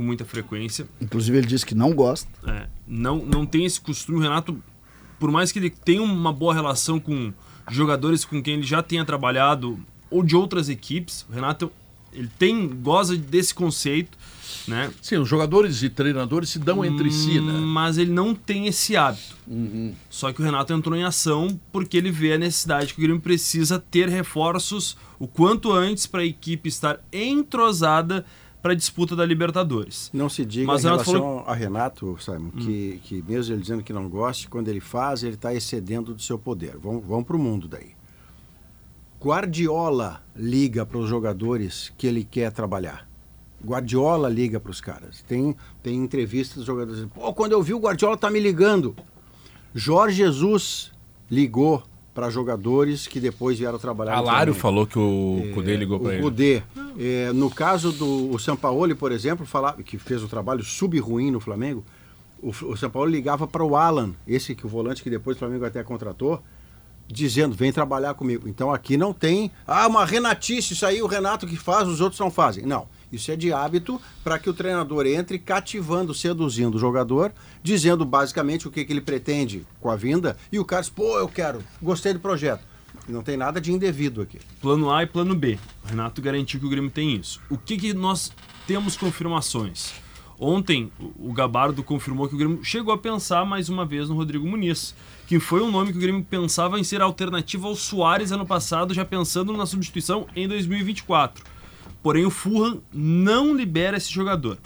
com 0.00 0.04
muita 0.04 0.24
frequência. 0.24 0.88
Inclusive 0.98 1.36
ele 1.36 1.46
disse 1.46 1.66
que 1.66 1.74
não 1.74 1.92
gosta. 1.92 2.26
É, 2.50 2.66
não, 2.88 3.18
não 3.18 3.44
tem 3.44 3.66
esse 3.66 3.78
costume. 3.78 4.18
O 4.18 4.22
Renato, 4.22 4.58
por 5.18 5.30
mais 5.30 5.52
que 5.52 5.58
ele 5.58 5.68
tenha 5.68 6.02
uma 6.02 6.32
boa 6.32 6.54
relação 6.54 6.98
com 6.98 7.30
jogadores 7.70 8.24
com 8.24 8.42
quem 8.42 8.54
ele 8.54 8.62
já 8.62 8.82
tenha 8.82 9.04
trabalhado 9.04 9.78
ou 10.10 10.22
de 10.22 10.34
outras 10.34 10.70
equipes, 10.70 11.26
o 11.28 11.34
Renato 11.34 11.70
ele 12.14 12.30
tem 12.38 12.66
goza 12.66 13.14
desse 13.14 13.54
conceito, 13.54 14.16
né? 14.66 14.90
Sim, 15.02 15.18
os 15.18 15.28
jogadores 15.28 15.82
e 15.82 15.90
treinadores 15.90 16.48
se 16.48 16.58
dão 16.58 16.82
entre 16.82 17.10
si, 17.10 17.38
né? 17.38 17.52
Mas 17.52 17.98
ele 17.98 18.10
não 18.10 18.34
tem 18.34 18.66
esse 18.66 18.96
hábito. 18.96 19.36
Uhum. 19.46 19.92
Só 20.08 20.32
que 20.32 20.40
o 20.40 20.44
Renato 20.44 20.72
entrou 20.72 20.96
em 20.96 21.04
ação 21.04 21.60
porque 21.70 21.98
ele 21.98 22.10
vê 22.10 22.32
a 22.32 22.38
necessidade 22.38 22.94
que 22.94 23.00
o 23.00 23.02
Grêmio 23.02 23.20
precisa 23.20 23.78
ter 23.78 24.08
reforços 24.08 24.96
o 25.18 25.28
quanto 25.28 25.70
antes 25.70 26.06
para 26.06 26.22
a 26.22 26.26
equipe 26.26 26.70
estar 26.70 26.98
entrosada 27.12 28.24
para 28.62 28.72
a 28.72 28.74
disputa 28.76 29.16
da 29.16 29.24
Libertadores. 29.24 30.10
Não 30.12 30.28
se 30.28 30.44
diga 30.44 30.66
Mas 30.66 30.84
em 30.84 30.88
relação 30.88 31.14
falou... 31.14 31.44
a 31.46 31.54
Renato, 31.54 32.16
Simon, 32.20 32.48
hum. 32.48 32.50
que, 32.58 33.00
que 33.04 33.22
mesmo 33.22 33.54
ele 33.54 33.62
dizendo 33.62 33.82
que 33.82 33.92
não 33.92 34.08
goste, 34.08 34.48
quando 34.48 34.68
ele 34.68 34.80
faz, 34.80 35.22
ele 35.22 35.34
está 35.34 35.54
excedendo 35.54 36.14
do 36.14 36.22
seu 36.22 36.38
poder. 36.38 36.76
Vamos, 36.76 37.04
vamos 37.06 37.24
para 37.24 37.36
o 37.36 37.38
mundo 37.38 37.66
daí. 37.68 37.92
Guardiola 39.22 40.22
liga 40.34 40.86
para 40.86 40.98
os 40.98 41.08
jogadores 41.08 41.92
que 41.98 42.06
ele 42.06 42.24
quer 42.24 42.50
trabalhar. 42.52 43.06
Guardiola 43.64 44.28
liga 44.28 44.58
para 44.58 44.70
os 44.70 44.80
caras. 44.80 45.22
Tem, 45.28 45.54
tem 45.82 45.96
entrevistas 45.96 46.56
dos 46.56 46.64
jogadores. 46.64 47.06
Pô, 47.14 47.32
quando 47.34 47.52
eu 47.52 47.62
vi 47.62 47.74
o 47.74 47.78
Guardiola 47.78 48.16
tá 48.16 48.30
me 48.30 48.40
ligando. 48.40 48.96
Jorge 49.74 50.16
Jesus 50.16 50.90
ligou 51.30 51.82
para 52.14 52.28
jogadores 52.28 53.06
que 53.06 53.20
depois 53.20 53.58
vieram 53.58 53.78
trabalhar. 53.78 54.14
Alário 54.14 54.52
falou 54.52 54.86
que 54.86 54.98
o 54.98 55.42
é, 55.44 55.52
Cudê 55.52 55.76
ligou 55.76 56.00
para 56.00 56.14
ele. 56.14 56.20
O 56.20 56.24
Cudê. 56.24 56.62
É, 56.98 57.32
no 57.32 57.48
caso 57.50 57.92
do 57.92 58.38
Sampaoli, 58.38 58.94
por 58.94 59.12
exemplo, 59.12 59.46
falar, 59.46 59.74
que 59.74 59.96
fez 59.96 60.22
o 60.22 60.28
trabalho 60.28 60.62
sub-ruim 60.64 61.30
no 61.30 61.40
Flamengo, 61.40 61.84
o, 62.42 62.48
o 62.48 62.76
Sampaoli 62.76 63.12
ligava 63.12 63.46
para 63.46 63.64
o 63.64 63.76
Alan, 63.76 64.12
esse 64.26 64.54
que 64.54 64.66
o 64.66 64.68
volante 64.68 65.02
que 65.02 65.10
depois 65.10 65.36
o 65.36 65.40
Flamengo 65.40 65.64
até 65.64 65.82
contratou, 65.84 66.42
dizendo, 67.06 67.54
vem 67.54 67.72
trabalhar 67.72 68.14
comigo. 68.14 68.48
Então 68.48 68.72
aqui 68.72 68.96
não 68.96 69.12
tem, 69.12 69.50
ah, 69.66 69.86
uma 69.86 70.04
renatice, 70.04 70.72
isso 70.72 70.86
aí 70.86 71.02
o 71.02 71.06
Renato 71.06 71.46
que 71.46 71.56
faz, 71.56 71.88
os 71.88 72.00
outros 72.00 72.20
não 72.20 72.30
fazem. 72.30 72.64
Não. 72.64 72.88
Isso 73.12 73.30
é 73.30 73.36
de 73.36 73.52
hábito 73.52 74.00
para 74.22 74.38
que 74.38 74.48
o 74.48 74.54
treinador 74.54 75.06
entre 75.06 75.38
cativando, 75.38 76.14
seduzindo 76.14 76.76
o 76.76 76.80
jogador, 76.80 77.32
dizendo 77.62 78.04
basicamente 78.04 78.68
o 78.68 78.70
que, 78.70 78.84
que 78.84 78.92
ele 78.92 79.00
pretende 79.00 79.66
com 79.80 79.90
a 79.90 79.96
vinda, 79.96 80.36
e 80.52 80.58
o 80.58 80.64
cara 80.64 80.82
diz, 80.82 80.90
pô, 80.90 81.18
eu 81.18 81.28
quero, 81.28 81.62
gostei 81.82 82.12
do 82.12 82.20
projeto. 82.20 82.64
Não 83.08 83.22
tem 83.22 83.36
nada 83.36 83.60
de 83.60 83.72
indevido 83.72 84.22
aqui. 84.22 84.38
Plano 84.60 84.90
A 84.90 85.02
e 85.02 85.06
plano 85.06 85.34
B. 85.34 85.58
O 85.84 85.88
Renato 85.88 86.22
garantiu 86.22 86.60
que 86.60 86.66
o 86.66 86.70
Grêmio 86.70 86.90
tem 86.90 87.16
isso. 87.16 87.40
O 87.50 87.58
que, 87.58 87.76
que 87.76 87.92
nós 87.92 88.30
temos 88.66 88.96
confirmações? 88.96 89.92
Ontem, 90.38 90.90
o 91.18 91.32
Gabardo 91.34 91.82
confirmou 91.82 92.26
que 92.26 92.34
o 92.34 92.38
Grêmio 92.38 92.64
chegou 92.64 92.94
a 92.94 92.98
pensar 92.98 93.44
mais 93.44 93.68
uma 93.68 93.84
vez 93.84 94.08
no 94.08 94.14
Rodrigo 94.14 94.46
Muniz, 94.46 94.94
que 95.26 95.38
foi 95.38 95.60
um 95.60 95.70
nome 95.70 95.92
que 95.92 95.98
o 95.98 96.00
Grêmio 96.00 96.24
pensava 96.24 96.80
em 96.80 96.84
ser 96.84 97.02
alternativa 97.02 97.68
ao 97.68 97.76
Soares 97.76 98.32
ano 98.32 98.46
passado, 98.46 98.94
já 98.94 99.04
pensando 99.04 99.52
na 99.54 99.66
substituição 99.66 100.26
em 100.34 100.48
2024. 100.48 101.44
Porém, 102.02 102.24
o 102.24 102.30
Fulham 102.30 102.80
não 102.92 103.54
libera 103.54 103.96
esse 103.96 104.12
jogador. 104.12 104.58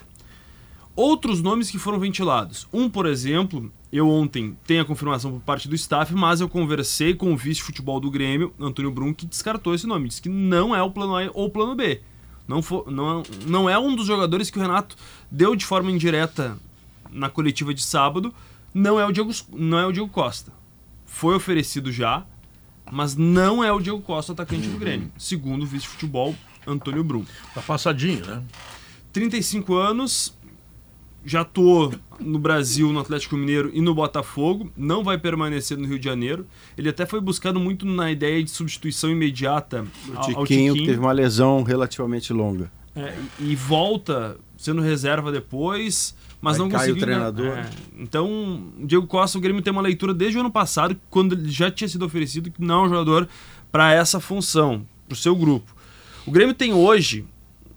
Outros 0.97 1.43
nomes 1.43 1.70
que 1.70 1.78
foram 1.78 1.98
ventilados. 1.98 2.69
Um, 2.73 2.89
por 2.89 3.06
exemplo, 3.06 3.73
eu 3.93 4.09
ontem 4.09 4.56
tenho 4.66 4.82
a 4.82 4.85
confirmação 4.85 5.32
por 5.32 5.40
parte 5.40 5.69
do 5.69 5.74
staff, 5.74 6.15
mas 6.15 6.40
eu 6.40 6.48
conversei 6.48 7.15
com 7.15 7.32
o 7.32 7.36
vice-futebol 7.36 7.98
do 7.98 8.11
Grêmio, 8.11 8.55
Antônio 8.61 8.93
Brum, 8.93 9.12
que 9.12 9.27
descartou 9.27 9.74
esse 9.74 9.86
nome. 9.86 10.09
Disse 10.09 10.23
que 10.23 10.28
não 10.28 10.74
é 10.74 10.82
o 10.82 10.90
plano 10.90 11.16
A 11.16 11.31
ou 11.35 11.47
o 11.47 11.51
plano 11.51 11.74
B. 11.74 12.01
Não, 12.47 12.62
for, 12.62 12.90
não, 12.90 13.23
não 13.47 13.69
é 13.69 13.78
um 13.78 13.97
dos 13.97 14.06
jogadores 14.06 14.51
que 14.51 14.59
o 14.59 14.62
Renato 14.62 14.97
deu 15.31 15.56
de 15.56 15.65
forma 15.65 15.90
indireta 15.90 16.56
na 17.11 17.28
coletiva 17.28 17.74
de 17.74 17.82
sábado. 17.82 18.32
Não 18.73 19.01
é 19.01 19.06
o 19.06 19.12
Diego, 19.12 19.31
não 19.52 19.78
é 19.78 19.86
o 19.86 19.93
Diego 19.93 20.09
Costa. 20.09 20.52
Foi 21.06 21.35
oferecido 21.35 21.90
já, 21.90 22.24
mas 22.90 23.16
não 23.16 23.65
é 23.65 23.73
o 23.73 23.81
Diego 23.81 24.01
Costa, 24.01 24.32
atacante 24.32 24.69
do 24.69 24.78
Grêmio. 24.78 25.11
Segundo 25.16 25.62
o 25.62 25.66
vice-futebol, 25.66 26.35
Antônio 26.66 27.05
Brum. 27.05 27.24
Tá 27.55 27.61
passadinho, 27.61 28.24
né? 28.27 28.43
35 29.12 29.74
anos, 29.74 30.36
já 31.24 31.41
atuou 31.41 31.95
no 32.20 32.39
Brasil, 32.39 32.93
no 32.93 33.01
Atlético 33.01 33.36
Mineiro 33.36 33.70
e 33.73 33.81
no 33.81 33.95
Botafogo, 33.95 34.70
não 34.77 35.03
vai 35.03 35.16
permanecer 35.16 35.78
no 35.78 35.86
Rio 35.86 35.99
de 35.99 36.05
Janeiro. 36.05 36.47
Ele 36.77 36.89
até 36.89 37.07
foi 37.07 37.20
buscado 37.20 37.59
muito 37.59 37.86
na 37.86 38.11
ideia 38.11 38.43
de 38.43 38.51
substituição 38.51 39.11
imediata 39.11 39.86
o 40.09 40.16
ao, 40.16 40.20
Tiquinho, 40.20 40.39
ao 40.39 40.47
Tiquinho, 40.47 40.74
que 40.74 40.86
teve 40.86 40.99
uma 40.99 41.12
lesão 41.12 41.62
relativamente 41.62 42.32
longa. 42.32 42.70
É, 42.95 43.15
e 43.41 43.57
volta 43.57 44.36
sendo 44.57 44.81
reserva 44.81 45.32
depois, 45.32 46.15
mas 46.41 46.59
vai 46.59 46.66
não 46.66 46.73
conseguiu. 46.73 46.97
o 46.97 46.99
treinador. 46.99 47.59
É, 47.59 47.70
então, 47.99 48.69
Diego 48.78 49.07
Costa, 49.07 49.39
o 49.39 49.41
Grêmio 49.41 49.62
tem 49.62 49.73
uma 49.73 49.82
leitura 49.82 50.15
desde 50.15 50.36
o 50.36 50.41
ano 50.41 50.51
passado, 50.51 50.97
quando 51.11 51.35
ele 51.35 51.51
já 51.51 51.70
tinha 51.70 51.89
sido 51.89 52.05
oferecido, 52.05 52.51
que 52.51 52.62
não 52.62 52.85
é 52.85 52.86
um 52.86 52.89
jogador 52.89 53.28
para 53.73 53.93
essa 53.93 54.20
função, 54.20 54.86
para 55.09 55.15
o 55.15 55.16
seu 55.16 55.35
grupo. 55.35 55.74
O 56.26 56.30
Grêmio 56.30 56.55
tem 56.55 56.72
hoje 56.72 57.26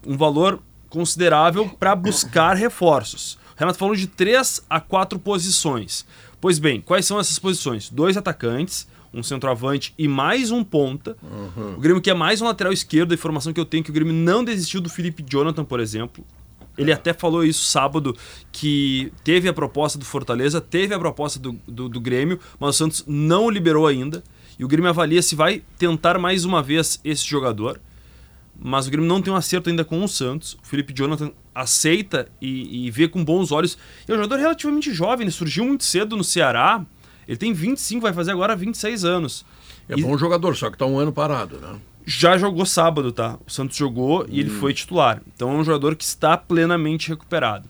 um 0.06 0.16
valor 0.16 0.60
considerável 0.90 1.68
para 1.68 1.94
buscar 1.94 2.56
reforços. 2.56 3.38
O 3.56 3.60
Renato 3.60 3.78
falou 3.78 3.94
de 3.94 4.08
três 4.08 4.64
a 4.70 4.80
quatro 4.80 5.20
posições. 5.20 6.06
Pois 6.40 6.58
bem, 6.58 6.80
quais 6.80 7.06
são 7.06 7.20
essas 7.20 7.38
posições? 7.38 7.90
Dois 7.90 8.16
atacantes, 8.16 8.88
um 9.14 9.22
centroavante 9.22 9.94
e 9.98 10.08
mais 10.08 10.50
um 10.50 10.64
ponta. 10.64 11.18
Uhum. 11.22 11.74
O 11.76 11.80
Grêmio 11.80 12.02
quer 12.02 12.16
mais 12.16 12.42
um 12.42 12.46
lateral 12.46 12.72
esquerdo. 12.72 13.12
A 13.12 13.16
informação 13.16 13.52
que 13.52 13.60
eu 13.60 13.66
tenho 13.66 13.82
é 13.82 13.84
que 13.84 13.90
o 13.90 13.94
Grêmio 13.94 14.14
não 14.14 14.46
desistiu 14.46 14.80
do 14.80 14.90
Felipe 14.90 15.26
Jonathan, 15.28 15.66
por 15.66 15.82
exemplo. 15.82 16.24
Ele 16.78 16.94
até 16.94 17.12
falou 17.12 17.44
isso 17.44 17.66
sábado, 17.66 18.16
que 18.52 19.12
teve 19.26 19.50
a 19.50 19.54
proposta 19.54 19.98
do 19.98 20.06
Fortaleza, 20.06 20.62
teve 20.62 20.94
a 20.94 21.00
proposta 21.00 21.38
do, 21.38 21.54
do, 21.68 21.90
do 21.90 22.00
Grêmio, 22.00 22.40
mas 22.60 22.76
o 22.76 22.78
Santos 22.78 23.04
não 23.06 23.46
o 23.46 23.50
liberou 23.50 23.88
ainda. 23.88 24.24
E 24.58 24.64
o 24.64 24.68
Grêmio 24.68 24.90
avalia 24.90 25.22
se 25.22 25.36
vai 25.36 25.64
tentar 25.78 26.18
mais 26.18 26.46
uma 26.46 26.64
vez 26.64 27.02
esse 27.04 27.26
jogador 27.26 27.82
mas 28.60 28.88
o 28.88 28.92
Grêmio 28.92 29.08
não 29.08 29.22
tem 29.22 29.32
um 29.32 29.36
acerto 29.36 29.70
ainda 29.70 29.86
com 29.86 30.04
o 30.04 30.08
Santos. 30.08 30.58
O 30.64 30.68
Felipe 30.68 30.94
Jonathan 30.94 31.32
aceita 31.54 32.28
e, 32.42 32.88
e 32.88 32.92
vê 32.92 33.08
com 33.08 33.24
bons 33.24 33.52
olhos. 33.52 33.78
É 34.08 34.14
um 34.14 34.16
jogador 34.16 34.40
relativamente 34.40 34.92
jovem, 34.92 35.26
ele 35.26 35.32
surgiu 35.32 35.66
muito 35.66 35.84
cedo 35.84 36.16
no 36.16 36.24
Ceará. 36.24 36.84
Ele 37.28 37.38
tem 37.38 37.54
25, 37.54 38.02
vai 38.02 38.14
fazer 38.14 38.32
agora 38.32 38.56
26 38.56 39.04
anos. 39.04 39.46
É 39.90 39.98
e... 39.98 40.02
bom 40.02 40.18
jogador, 40.18 40.56
só 40.56 40.70
que 40.70 40.78
tá 40.78 40.86
um 40.86 40.98
ano 40.98 41.12
parado, 41.12 41.60
né? 41.60 41.80
Já 42.06 42.38
jogou 42.38 42.66
sábado, 42.66 43.12
tá? 43.12 43.38
O 43.46 43.52
Santos 43.52 43.76
jogou 43.76 44.22
hum. 44.22 44.28
e 44.30 44.40
ele 44.40 44.50
hum. 44.50 44.60
foi 44.60 44.74
titular. 44.74 45.22
Então 45.36 45.52
é 45.52 45.54
um 45.54 45.64
jogador 45.64 45.96
que 45.96 46.04
está 46.04 46.38
plenamente 46.38 47.10
recuperado. 47.10 47.68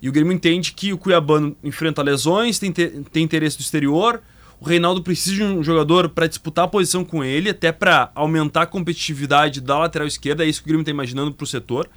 E 0.00 0.08
o 0.08 0.12
Grêmio 0.12 0.32
entende 0.32 0.72
que 0.72 0.92
o 0.92 0.98
Cuiabano 0.98 1.56
enfrenta 1.62 2.02
lesões, 2.02 2.58
tem, 2.58 2.72
tem 2.72 3.22
interesse 3.22 3.56
do 3.56 3.62
exterior, 3.62 4.22
o 4.60 4.64
Reinaldo 4.64 5.02
precisa 5.02 5.36
de 5.36 5.42
um 5.42 5.62
jogador 5.62 6.08
para 6.08 6.26
disputar 6.26 6.64
a 6.64 6.68
posição 6.68 7.04
com 7.04 7.22
ele, 7.22 7.50
até 7.50 7.72
para 7.72 8.10
aumentar 8.14 8.62
a 8.62 8.66
competitividade 8.66 9.60
da 9.60 9.78
lateral 9.78 10.06
esquerda. 10.06 10.44
É 10.44 10.48
isso 10.48 10.60
que 10.60 10.66
o 10.66 10.68
Grêmio 10.68 10.82
está 10.82 10.90
imaginando 10.90 11.32
para 11.32 11.44
o 11.44 11.46
setor. 11.46 11.88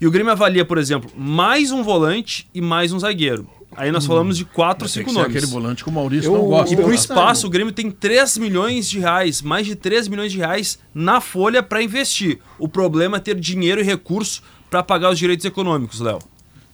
E 0.00 0.06
o 0.06 0.10
Grêmio 0.10 0.32
avalia, 0.32 0.64
por 0.64 0.78
exemplo, 0.78 1.10
mais 1.16 1.70
um 1.70 1.82
volante 1.82 2.48
e 2.54 2.60
mais 2.60 2.92
um 2.92 2.98
zagueiro. 2.98 3.48
Aí 3.74 3.90
nós 3.90 4.04
falamos 4.04 4.36
de 4.36 4.44
quatro, 4.44 4.86
cinco 4.86 5.12
nomes. 5.12 5.30
aquele 5.30 5.46
volante 5.46 5.82
que 5.82 5.88
o 5.88 5.92
Maurício 5.92 6.28
Eu, 6.28 6.38
não 6.38 6.46
gosta. 6.46 6.74
E 6.74 6.76
pro 6.76 6.92
espaço, 6.92 7.46
o 7.46 7.50
Grêmio 7.50 7.72
tem 7.72 7.90
3 7.90 8.36
milhões 8.36 8.88
de 8.88 8.98
reais, 8.98 9.40
mais 9.40 9.66
de 9.66 9.74
3 9.74 10.08
milhões 10.08 10.30
de 10.30 10.38
reais 10.38 10.78
na 10.94 11.20
folha 11.20 11.62
para 11.62 11.82
investir. 11.82 12.38
O 12.58 12.68
problema 12.68 13.16
é 13.16 13.20
ter 13.20 13.38
dinheiro 13.38 13.80
e 13.80 13.84
recurso 13.84 14.42
para 14.68 14.82
pagar 14.82 15.10
os 15.10 15.18
direitos 15.18 15.46
econômicos, 15.46 16.00
Léo. 16.00 16.18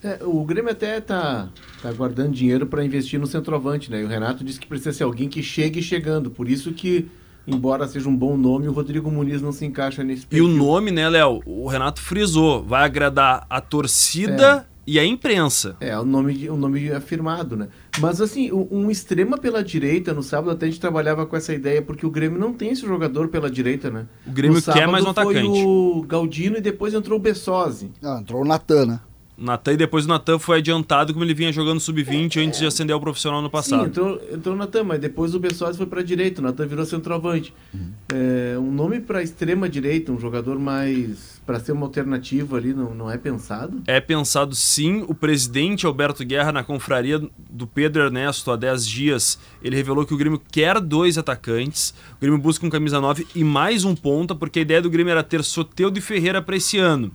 É, 0.03 0.21
o 0.23 0.45
Grêmio 0.45 0.71
até 0.71 1.01
tá, 1.01 1.49
tá 1.83 1.93
guardando 1.93 2.33
dinheiro 2.33 2.67
para 2.67 2.85
investir 2.85 3.19
no 3.19 3.27
centroavante, 3.27 3.91
né? 3.91 4.01
E 4.01 4.05
o 4.05 4.09
Renato 4.09 4.45
disse 4.45 4.61
que 4.61 4.67
precisa 4.67 4.93
ser 4.93 5.03
alguém 5.03 5.29
que 5.29 5.43
chegue 5.43 5.83
chegando. 5.83 6.31
Por 6.31 6.49
isso 6.49 6.73
que, 6.73 7.09
embora 7.47 7.89
seja 7.89 8.09
um 8.09 8.17
bom 8.17 8.37
nome, 8.37 8.69
o 8.69 8.73
Rodrigo 8.73 9.11
Muniz 9.11 9.43
não 9.43 9.51
se 9.51 9.67
encaixa 9.67 10.05
nesse 10.05 10.25
perfil. 10.25 10.47
E 10.47 10.51
o 10.51 10.55
nome, 10.57 10.93
né, 10.93 11.09
Léo? 11.09 11.43
O 11.45 11.67
Renato 11.67 12.01
frisou. 12.01 12.63
Vai 12.63 12.85
agradar 12.85 13.45
a 13.51 13.61
torcida 13.61 14.59
é. 14.59 14.65
e 14.87 15.01
a 15.01 15.05
imprensa. 15.05 15.77
É, 15.81 15.99
o 15.99 16.05
nome, 16.05 16.49
o 16.49 16.57
nome 16.57 16.93
afirmado, 16.93 17.57
né? 17.57 17.67
Mas, 17.99 18.21
assim, 18.21 18.53
um 18.53 18.89
extrema 18.93 19.37
pela 19.37 19.65
direita, 19.65 20.15
no 20.15 20.23
sábado 20.23 20.53
até 20.53 20.67
a 20.67 20.69
gente 20.69 20.81
trabalhava 20.81 21.27
com 21.27 21.37
essa 21.37 21.53
ideia, 21.53 21.83
porque 21.83 22.07
o 22.07 22.11
Grêmio 22.11 22.39
não 22.39 22.53
tem 22.53 22.71
esse 22.71 22.87
jogador 22.87 23.27
pela 23.27 23.51
direita, 23.51 23.91
né? 23.91 24.07
O 24.25 24.31
Grêmio 24.31 24.63
quer 24.63 24.87
mais 24.87 25.05
um 25.05 25.11
atacante. 25.11 25.41
Foi 25.41 25.65
o 25.65 26.05
Galdino 26.07 26.57
e 26.57 26.61
depois 26.61 26.95
entrou 26.95 27.19
o 27.19 27.21
Bessosi. 27.21 27.91
Ah, 28.01 28.19
entrou 28.21 28.43
o 28.43 28.45
Natan, 28.45 28.87
né? 28.87 29.01
Natan 29.39 29.75
e 29.75 29.77
depois 29.77 30.05
o 30.05 30.09
Natan 30.09 30.39
foi 30.39 30.59
adiantado 30.59 31.13
como 31.13 31.25
ele 31.25 31.33
vinha 31.33 31.53
jogando 31.53 31.79
sub-20 31.79 32.45
antes 32.45 32.59
de 32.59 32.67
ascender 32.67 32.93
ao 32.93 33.01
profissional 33.01 33.41
no 33.41 33.49
passado. 33.49 33.83
Sim, 33.83 33.87
entrou, 33.87 34.21
entrou 34.33 34.55
o 34.55 34.59
Natan, 34.59 34.85
mas 34.85 34.99
depois 34.99 35.35
o 35.35 35.39
Bessosi 35.39 35.77
foi 35.77 35.87
para 35.87 36.01
a 36.01 36.05
direita, 36.05 36.41
o 36.41 36.45
Natan 36.45 36.67
virou 36.67 36.85
centroavante. 36.85 37.55
Uhum. 37.73 37.93
É, 38.13 38.59
um 38.59 38.73
nome 38.73 39.01
para 39.01 39.23
extrema 39.23 39.69
direita, 39.69 40.11
um 40.11 40.19
jogador 40.19 40.59
mais 40.59 41.39
para 41.47 41.59
ser 41.59 41.73
uma 41.73 41.87
alternativa 41.87 42.59
ali, 42.59 42.75
não, 42.75 42.95
não 42.95 43.11
é 43.11 43.17
pensado? 43.17 43.81
É 43.87 44.01
pensado 44.01 44.55
sim. 44.55 45.05
O 45.09 45.15
presidente 45.15 45.87
Alberto 45.87 46.23
Guerra, 46.23 46.53
na 46.53 46.63
confraria 46.63 47.19
do 47.49 47.67
Pedro 47.67 48.03
Ernesto, 48.03 48.51
há 48.51 48.57
10 48.57 48.87
dias, 48.87 49.39
ele 49.63 49.75
revelou 49.75 50.05
que 50.05 50.13
o 50.13 50.17
Grêmio 50.19 50.43
quer 50.53 50.79
dois 50.79 51.17
atacantes. 51.17 51.95
O 52.17 52.21
Grêmio 52.21 52.39
busca 52.39 52.67
um 52.67 52.71
camisa 52.71 53.01
9 53.01 53.27
e 53.35 53.43
mais 53.43 53.85
um 53.85 53.95
ponta, 53.95 54.35
porque 54.35 54.59
a 54.59 54.63
ideia 54.63 54.83
do 54.83 54.91
Grêmio 54.91 55.11
era 55.11 55.23
ter 55.23 55.43
Soteudo 55.43 55.99
e 55.99 56.03
Ferreira 56.03 56.43
para 56.43 56.57
esse 56.57 56.77
ano 56.77 57.11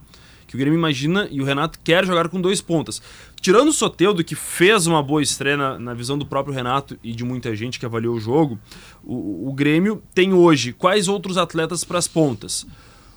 que 0.53 0.55
o 0.55 0.59
Grêmio 0.59 0.77
imagina 0.77 1.27
e 1.31 1.41
o 1.41 1.43
Renato 1.43 1.79
quer 1.83 2.05
jogar 2.05 2.29
com 2.29 2.39
dois 2.39 2.61
pontas. 2.61 3.01
Tirando 3.41 3.69
o 3.69 3.73
Soteudo, 3.73 4.23
que 4.23 4.35
fez 4.35 4.85
uma 4.85 5.01
boa 5.01 5.19
estreia 5.19 5.57
na, 5.57 5.79
na 5.79 5.93
visão 5.95 6.15
do 6.15 6.27
próprio 6.27 6.53
Renato 6.53 6.95
e 7.03 7.11
de 7.11 7.23
muita 7.23 7.55
gente 7.55 7.79
que 7.79 7.85
avaliou 7.87 8.15
o 8.15 8.19
jogo, 8.19 8.59
o, 9.03 9.49
o 9.49 9.53
Grêmio 9.53 10.03
tem 10.13 10.31
hoje 10.31 10.71
quais 10.71 11.07
outros 11.07 11.39
atletas 11.39 11.83
para 11.83 11.97
as 11.97 12.07
pontas? 12.07 12.67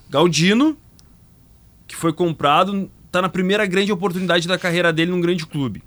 Galdino, 0.09 0.79
que 1.87 1.95
foi 1.95 2.11
comprado, 2.11 2.91
está 3.05 3.21
na 3.21 3.29
primeira 3.29 3.67
grande 3.67 3.93
oportunidade 3.93 4.49
da 4.49 4.57
carreira 4.57 4.91
dele 4.91 5.11
num 5.11 5.21
grande 5.21 5.45
clube. 5.45 5.83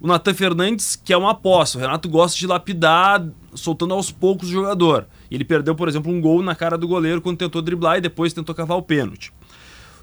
O 0.00 0.06
Natan 0.06 0.32
Fernandes, 0.32 0.94
que 0.94 1.12
é 1.12 1.16
uma 1.16 1.32
aposta. 1.32 1.76
O 1.76 1.80
Renato 1.80 2.08
gosta 2.08 2.38
de 2.38 2.46
lapidar, 2.46 3.26
soltando 3.52 3.94
aos 3.94 4.12
poucos 4.12 4.48
o 4.48 4.52
jogador. 4.52 5.08
Ele 5.28 5.44
perdeu, 5.44 5.74
por 5.74 5.88
exemplo, 5.88 6.12
um 6.12 6.20
gol 6.20 6.40
na 6.40 6.54
cara 6.54 6.78
do 6.78 6.86
goleiro 6.86 7.20
quando 7.20 7.36
tentou 7.36 7.60
driblar 7.60 7.98
e 7.98 8.00
depois 8.00 8.32
tentou 8.32 8.54
cavar 8.54 8.78
o 8.78 8.82
pênalti. 8.82 9.32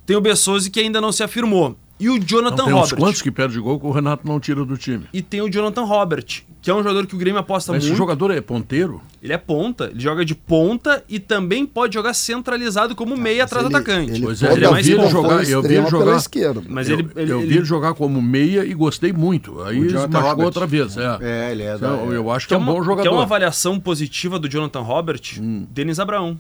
Tem 0.06 0.15
o 0.15 0.22
Bessosi 0.22 0.69
que 0.69 0.80
ainda 0.80 1.02
não 1.02 1.11
se 1.11 1.23
afirmou. 1.23 1.76
E 1.98 2.10
o 2.10 2.19
Jonathan 2.19 2.57
não, 2.57 2.65
tem 2.65 2.73
Robert. 2.73 2.98
quantos 2.98 3.22
que 3.22 3.32
perde 3.32 3.57
gol 3.57 3.80
que 3.80 3.86
o 3.86 3.91
Renato 3.91 4.27
não 4.27 4.38
tira 4.38 4.65
do 4.65 4.77
time. 4.77 5.06
E 5.14 5.22
tem 5.22 5.41
o 5.41 5.49
Jonathan 5.49 5.84
Robert, 5.84 6.44
que 6.61 6.69
é 6.69 6.73
um 6.73 6.80
jogador 6.80 7.07
que 7.07 7.15
o 7.15 7.18
Grêmio 7.18 7.40
aposta 7.40 7.72
Mas 7.72 7.84
muito. 7.84 7.94
Esse 7.94 7.98
jogador 7.98 8.32
é 8.32 8.41
ponteiro? 8.41 9.02
Ele 9.23 9.32
é 9.32 9.38
ponta, 9.38 9.86
ele 9.86 10.02
joga 10.02 10.26
de 10.26 10.36
ponta 10.36 11.02
e 11.07 11.19
também 11.19 11.65
pode 11.65 11.94
jogar 11.94 12.14
centralizado 12.14 12.95
como 12.95 13.15
meia 13.15 13.44
ah, 13.44 13.45
atrás 13.45 13.65
do 13.65 13.73
atacante. 13.73 14.11
Ele, 14.11 14.26
pois 14.26 14.44
é, 14.44 14.52
ele 14.52 14.65
é 14.65 14.69
mais 14.69 14.90
ponta. 14.90 15.10
Jogar, 15.10 15.49
eu 15.49 15.61
vi 15.61 15.76
ele 15.76 15.88
jogar 15.88 16.18
esquerda. 16.18 16.61
Mas 16.68 16.90
eu, 16.90 16.99
ele, 16.99 17.10
ele, 17.15 17.32
eu 17.32 17.40
vi 17.40 17.57
ele 17.57 17.65
jogar 17.65 17.94
como 17.94 18.22
meia 18.22 18.65
e 18.65 18.73
gostei 18.73 19.14
muito. 19.14 19.61
Aí 19.64 19.77
ele 19.77 19.94
machucou 19.94 20.22
Robert. 20.22 20.45
outra 20.45 20.68
vez. 20.68 20.98
É, 20.98 21.18
é 21.22 21.52
ele 21.53 21.64
é. 21.64 21.77
Da, 21.77 21.94
então, 21.94 22.11
eu 22.11 22.30
acho 22.30 22.45
que, 22.45 22.53
é 22.53 22.57
um 22.57 22.65
bom 22.65 22.84
jogador. 22.84 23.03
Que 23.03 23.07
é 23.07 23.11
uma 23.11 23.23
avaliação 23.23 23.80
positiva 23.80 24.38
do 24.38 24.49
Jonathan 24.49 24.82
Robert, 24.82 25.22
hum. 25.40 25.65
Denis 25.72 25.98
Abraão. 25.98 26.38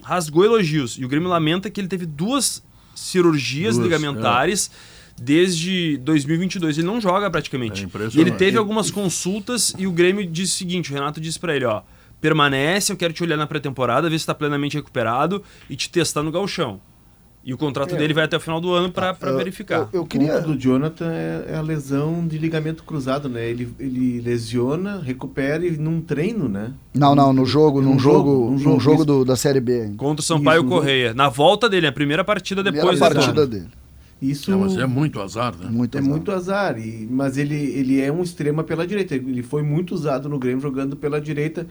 Rasgou 0.00 0.44
elogios. 0.44 0.92
E 0.92 1.04
o 1.04 1.08
Grêmio 1.08 1.28
lamenta 1.28 1.68
que 1.68 1.80
ele 1.80 1.88
teve 1.88 2.06
duas 2.06 2.62
cirurgias 2.98 3.76
Duas, 3.76 3.84
ligamentares. 3.86 4.70
É. 4.94 4.98
Desde 5.20 5.96
2022 5.98 6.78
ele 6.78 6.86
não 6.86 7.00
joga 7.00 7.28
praticamente. 7.28 7.84
É 7.84 8.16
e 8.16 8.20
ele 8.20 8.30
teve 8.30 8.56
algumas 8.56 8.88
consultas 8.88 9.74
e 9.76 9.84
o 9.84 9.90
Grêmio 9.90 10.24
disse 10.24 10.54
o 10.54 10.56
seguinte: 10.58 10.92
o 10.92 10.94
Renato 10.94 11.20
disse 11.20 11.40
para 11.40 11.56
ele, 11.56 11.64
ó, 11.64 11.82
permanece, 12.20 12.92
eu 12.92 12.96
quero 12.96 13.12
te 13.12 13.22
olhar 13.22 13.36
na 13.36 13.46
pré-temporada, 13.46 14.08
ver 14.08 14.16
se 14.18 14.22
está 14.22 14.34
plenamente 14.34 14.76
recuperado 14.76 15.42
e 15.68 15.74
te 15.74 15.90
testar 15.90 16.22
no 16.22 16.30
galchão. 16.30 16.80
E 17.48 17.54
o 17.54 17.56
contrato 17.56 17.94
é, 17.94 17.98
dele 17.98 18.12
vai 18.12 18.24
até 18.24 18.36
o 18.36 18.40
final 18.40 18.60
do 18.60 18.74
ano 18.74 18.92
para 18.92 19.16
ah, 19.18 19.32
verificar. 19.32 19.88
Eu, 19.90 20.00
eu 20.00 20.06
queria... 20.06 20.36
O 20.36 20.48
do 20.48 20.54
Jonathan 20.54 21.10
é, 21.10 21.52
é, 21.52 21.56
a 21.56 21.62
lesão 21.62 22.28
de 22.28 22.36
ligamento 22.36 22.84
cruzado, 22.84 23.26
né? 23.26 23.48
Ele, 23.48 23.72
ele 23.80 24.20
lesiona, 24.20 25.00
recupera 25.00 25.66
e 25.66 25.78
num 25.78 26.02
treino, 26.02 26.46
né? 26.46 26.74
Não, 26.92 27.14
não, 27.14 27.32
no 27.32 27.46
jogo, 27.46 27.80
num, 27.80 27.98
jogo, 27.98 28.50
num 28.50 28.58
jogo, 28.58 28.74
num 28.74 28.78
jogo 28.78 29.02
do, 29.02 29.24
da 29.24 29.34
Série 29.34 29.60
B. 29.60 29.94
Contra 29.96 30.20
o 30.20 30.22
Sampaio 30.22 30.60
isso, 30.60 30.68
Correia. 30.68 31.14
Na 31.14 31.30
volta 31.30 31.70
dele, 31.70 31.86
a 31.86 31.92
primeira 31.92 32.22
partida 32.22 32.62
depois 32.62 32.98
primeira 32.98 33.14
partida 33.14 33.46
dele. 33.46 33.68
Isso 34.20 34.54
mas 34.58 34.76
é 34.76 34.84
muito 34.84 35.18
azar, 35.18 35.56
né? 35.56 35.68
Muito 35.70 35.96
é 35.96 36.00
azar. 36.00 36.10
muito 36.10 36.30
azar. 36.30 36.78
E, 36.78 37.08
mas 37.10 37.38
ele, 37.38 37.54
ele 37.54 37.98
é 37.98 38.12
um 38.12 38.22
extrema 38.22 38.62
pela 38.62 38.86
direita. 38.86 39.14
Ele 39.14 39.42
foi 39.42 39.62
muito 39.62 39.94
usado 39.94 40.28
no 40.28 40.38
Grêmio 40.38 40.60
jogando 40.60 40.96
pela 40.96 41.18
direita 41.18 41.66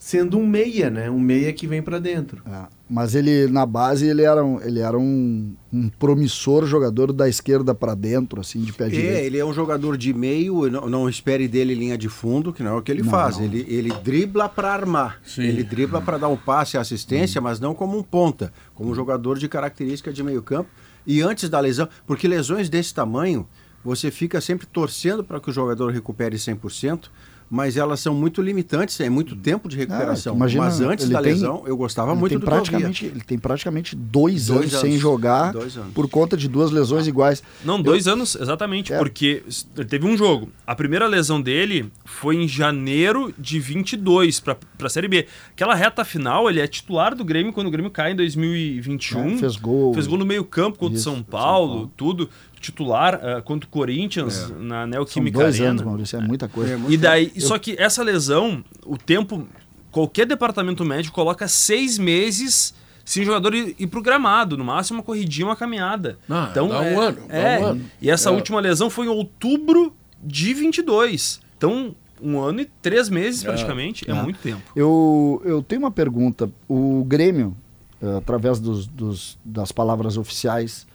sendo 0.00 0.38
um 0.38 0.46
meia, 0.46 0.88
né? 0.88 1.10
Um 1.10 1.20
meia 1.20 1.52
que 1.52 1.66
vem 1.66 1.82
para 1.82 1.98
dentro. 1.98 2.42
É, 2.50 2.66
mas 2.88 3.14
ele 3.14 3.46
na 3.48 3.66
base 3.66 4.06
ele 4.06 4.22
era 4.22 4.42
um, 4.42 4.58
ele 4.62 4.80
era 4.80 4.98
um, 4.98 5.54
um 5.70 5.90
promissor 5.90 6.64
jogador 6.64 7.12
da 7.12 7.28
esquerda 7.28 7.74
para 7.74 7.94
dentro, 7.94 8.40
assim 8.40 8.62
de 8.62 8.72
pé 8.72 8.86
é, 8.86 8.88
direito. 8.88 9.26
ele 9.26 9.38
é 9.38 9.44
um 9.44 9.52
jogador 9.52 9.98
de 9.98 10.14
meio, 10.14 10.70
não, 10.70 10.88
não, 10.88 11.06
espere 11.06 11.46
dele 11.46 11.74
linha 11.74 11.98
de 11.98 12.08
fundo, 12.08 12.50
que 12.50 12.62
não 12.62 12.76
é 12.76 12.78
o 12.78 12.82
que 12.82 12.90
ele 12.90 13.02
não, 13.02 13.10
faz. 13.10 13.36
Não. 13.36 13.44
Ele, 13.44 13.66
ele 13.68 13.92
dribla 14.02 14.48
para 14.48 14.72
armar, 14.72 15.20
Sim. 15.22 15.42
ele 15.42 15.62
dribla 15.62 16.00
para 16.00 16.16
dar 16.16 16.28
um 16.28 16.36
passe 16.36 16.78
e 16.78 16.80
assistência, 16.80 17.38
hum. 17.38 17.44
mas 17.44 17.60
não 17.60 17.74
como 17.74 17.98
um 17.98 18.02
ponta, 18.02 18.50
como 18.74 18.90
um 18.90 18.94
jogador 18.94 19.38
de 19.38 19.48
característica 19.48 20.10
de 20.10 20.22
meio 20.22 20.42
campo. 20.42 20.70
E 21.06 21.20
antes 21.20 21.50
da 21.50 21.60
lesão, 21.60 21.86
porque 22.06 22.26
lesões 22.26 22.70
desse 22.70 22.94
tamanho, 22.94 23.46
você 23.84 24.10
fica 24.10 24.40
sempre 24.40 24.66
torcendo 24.66 25.22
para 25.22 25.38
que 25.38 25.50
o 25.50 25.52
jogador 25.52 25.92
recupere 25.92 26.36
100%, 26.36 27.10
mas 27.50 27.76
elas 27.76 27.98
são 27.98 28.14
muito 28.14 28.40
limitantes, 28.40 29.00
é 29.00 29.10
muito 29.10 29.34
tempo 29.34 29.68
de 29.68 29.76
recuperação. 29.76 30.34
É, 30.34 30.36
imagina, 30.36 30.64
mas 30.64 30.80
antes 30.80 31.08
da 31.08 31.20
tem, 31.20 31.32
lesão, 31.32 31.64
eu 31.66 31.76
gostava 31.76 32.14
muito 32.14 32.38
do 32.38 32.46
praticamente, 32.46 33.06
Ele 33.06 33.20
tem 33.20 33.36
praticamente 33.36 33.96
dois, 33.96 34.46
dois 34.46 34.60
anos, 34.60 34.74
anos, 34.74 34.80
sem 34.80 34.96
jogar 34.96 35.56
anos. 35.56 35.76
por 35.92 36.08
conta 36.08 36.36
de 36.36 36.46
duas 36.48 36.70
lesões 36.70 37.08
iguais. 37.08 37.42
Não, 37.64 37.82
dois 37.82 38.06
eu, 38.06 38.12
anos, 38.12 38.36
exatamente, 38.36 38.92
é. 38.92 38.98
porque 38.98 39.42
ele 39.76 39.88
teve 39.88 40.06
um 40.06 40.16
jogo. 40.16 40.48
A 40.64 40.76
primeira 40.76 41.08
lesão 41.08 41.42
dele 41.42 41.90
foi 42.04 42.36
em 42.36 42.46
janeiro 42.46 43.34
de 43.36 43.58
22 43.58 44.38
para 44.38 44.56
a 44.80 44.88
Série 44.88 45.08
B. 45.08 45.26
Aquela 45.50 45.74
reta 45.74 46.04
final, 46.04 46.48
ele 46.48 46.60
é 46.60 46.68
titular 46.68 47.16
do 47.16 47.24
Grêmio 47.24 47.52
quando 47.52 47.66
o 47.66 47.70
Grêmio 47.70 47.90
cai 47.90 48.12
em 48.12 48.16
2021. 48.16 49.34
É, 49.34 49.38
fez 49.38 49.56
gol. 49.56 49.92
Fez 49.92 50.06
gol 50.06 50.18
no 50.18 50.26
meio 50.26 50.44
campo 50.44 50.78
contra 50.78 50.96
o 50.96 51.00
São 51.00 51.20
Paulo, 51.20 51.66
São 51.66 51.78
Paulo, 51.78 51.92
tudo 51.96 52.30
titular 52.60 53.16
uh, 53.16 53.42
contra 53.42 53.66
o 53.66 53.70
Corinthians 53.70 54.50
é. 54.50 54.62
na 54.62 54.86
Neoquímica 54.86 55.38
São 55.38 55.44
dois 55.44 55.56
Arena. 55.56 55.70
anos, 55.70 55.82
Maurício, 55.82 56.18
é 56.18 56.20
muita 56.20 56.48
coisa. 56.48 56.74
É, 56.74 56.80
e 56.88 56.96
daí, 56.96 57.32
eu... 57.34 57.40
só 57.40 57.58
que 57.58 57.74
essa 57.78 58.02
lesão, 58.02 58.62
o 58.84 58.96
tempo, 58.96 59.48
qualquer 59.90 60.26
departamento 60.26 60.84
médico 60.84 61.14
coloca 61.14 61.48
seis 61.48 61.98
meses 61.98 62.74
sem 63.04 63.22
o 63.22 63.26
jogador 63.26 63.54
ir, 63.54 63.74
ir 63.76 63.86
pro 63.88 64.00
gramado, 64.02 64.56
no 64.56 64.64
máximo 64.64 64.98
uma 64.98 65.02
corridinha, 65.02 65.46
uma 65.46 65.56
caminhada. 65.56 66.18
Ah, 66.28 66.48
então, 66.50 66.68
dá 66.68 66.80
um 66.80 66.84
é, 66.84 66.94
ano, 66.94 67.18
é, 67.28 67.58
um 67.58 67.64
ano. 67.64 67.84
E 68.00 68.08
essa 68.08 68.28
é. 68.28 68.32
última 68.32 68.60
lesão 68.60 68.88
foi 68.88 69.06
em 69.06 69.08
outubro 69.08 69.92
de 70.22 70.54
22. 70.54 71.40
Então, 71.56 71.96
um 72.22 72.38
ano 72.38 72.60
e 72.60 72.66
três 72.80 73.08
meses 73.08 73.42
é. 73.42 73.48
praticamente, 73.48 74.08
é, 74.08 74.12
é 74.12 74.22
muito 74.22 74.38
tempo. 74.38 74.62
Eu, 74.76 75.42
eu 75.44 75.62
tenho 75.62 75.82
uma 75.82 75.90
pergunta. 75.90 76.48
O 76.68 77.04
Grêmio, 77.04 77.56
eh, 78.00 78.16
através 78.18 78.60
dos, 78.60 78.86
dos, 78.86 79.38
das 79.44 79.72
palavras 79.72 80.16
oficiais, 80.16 80.86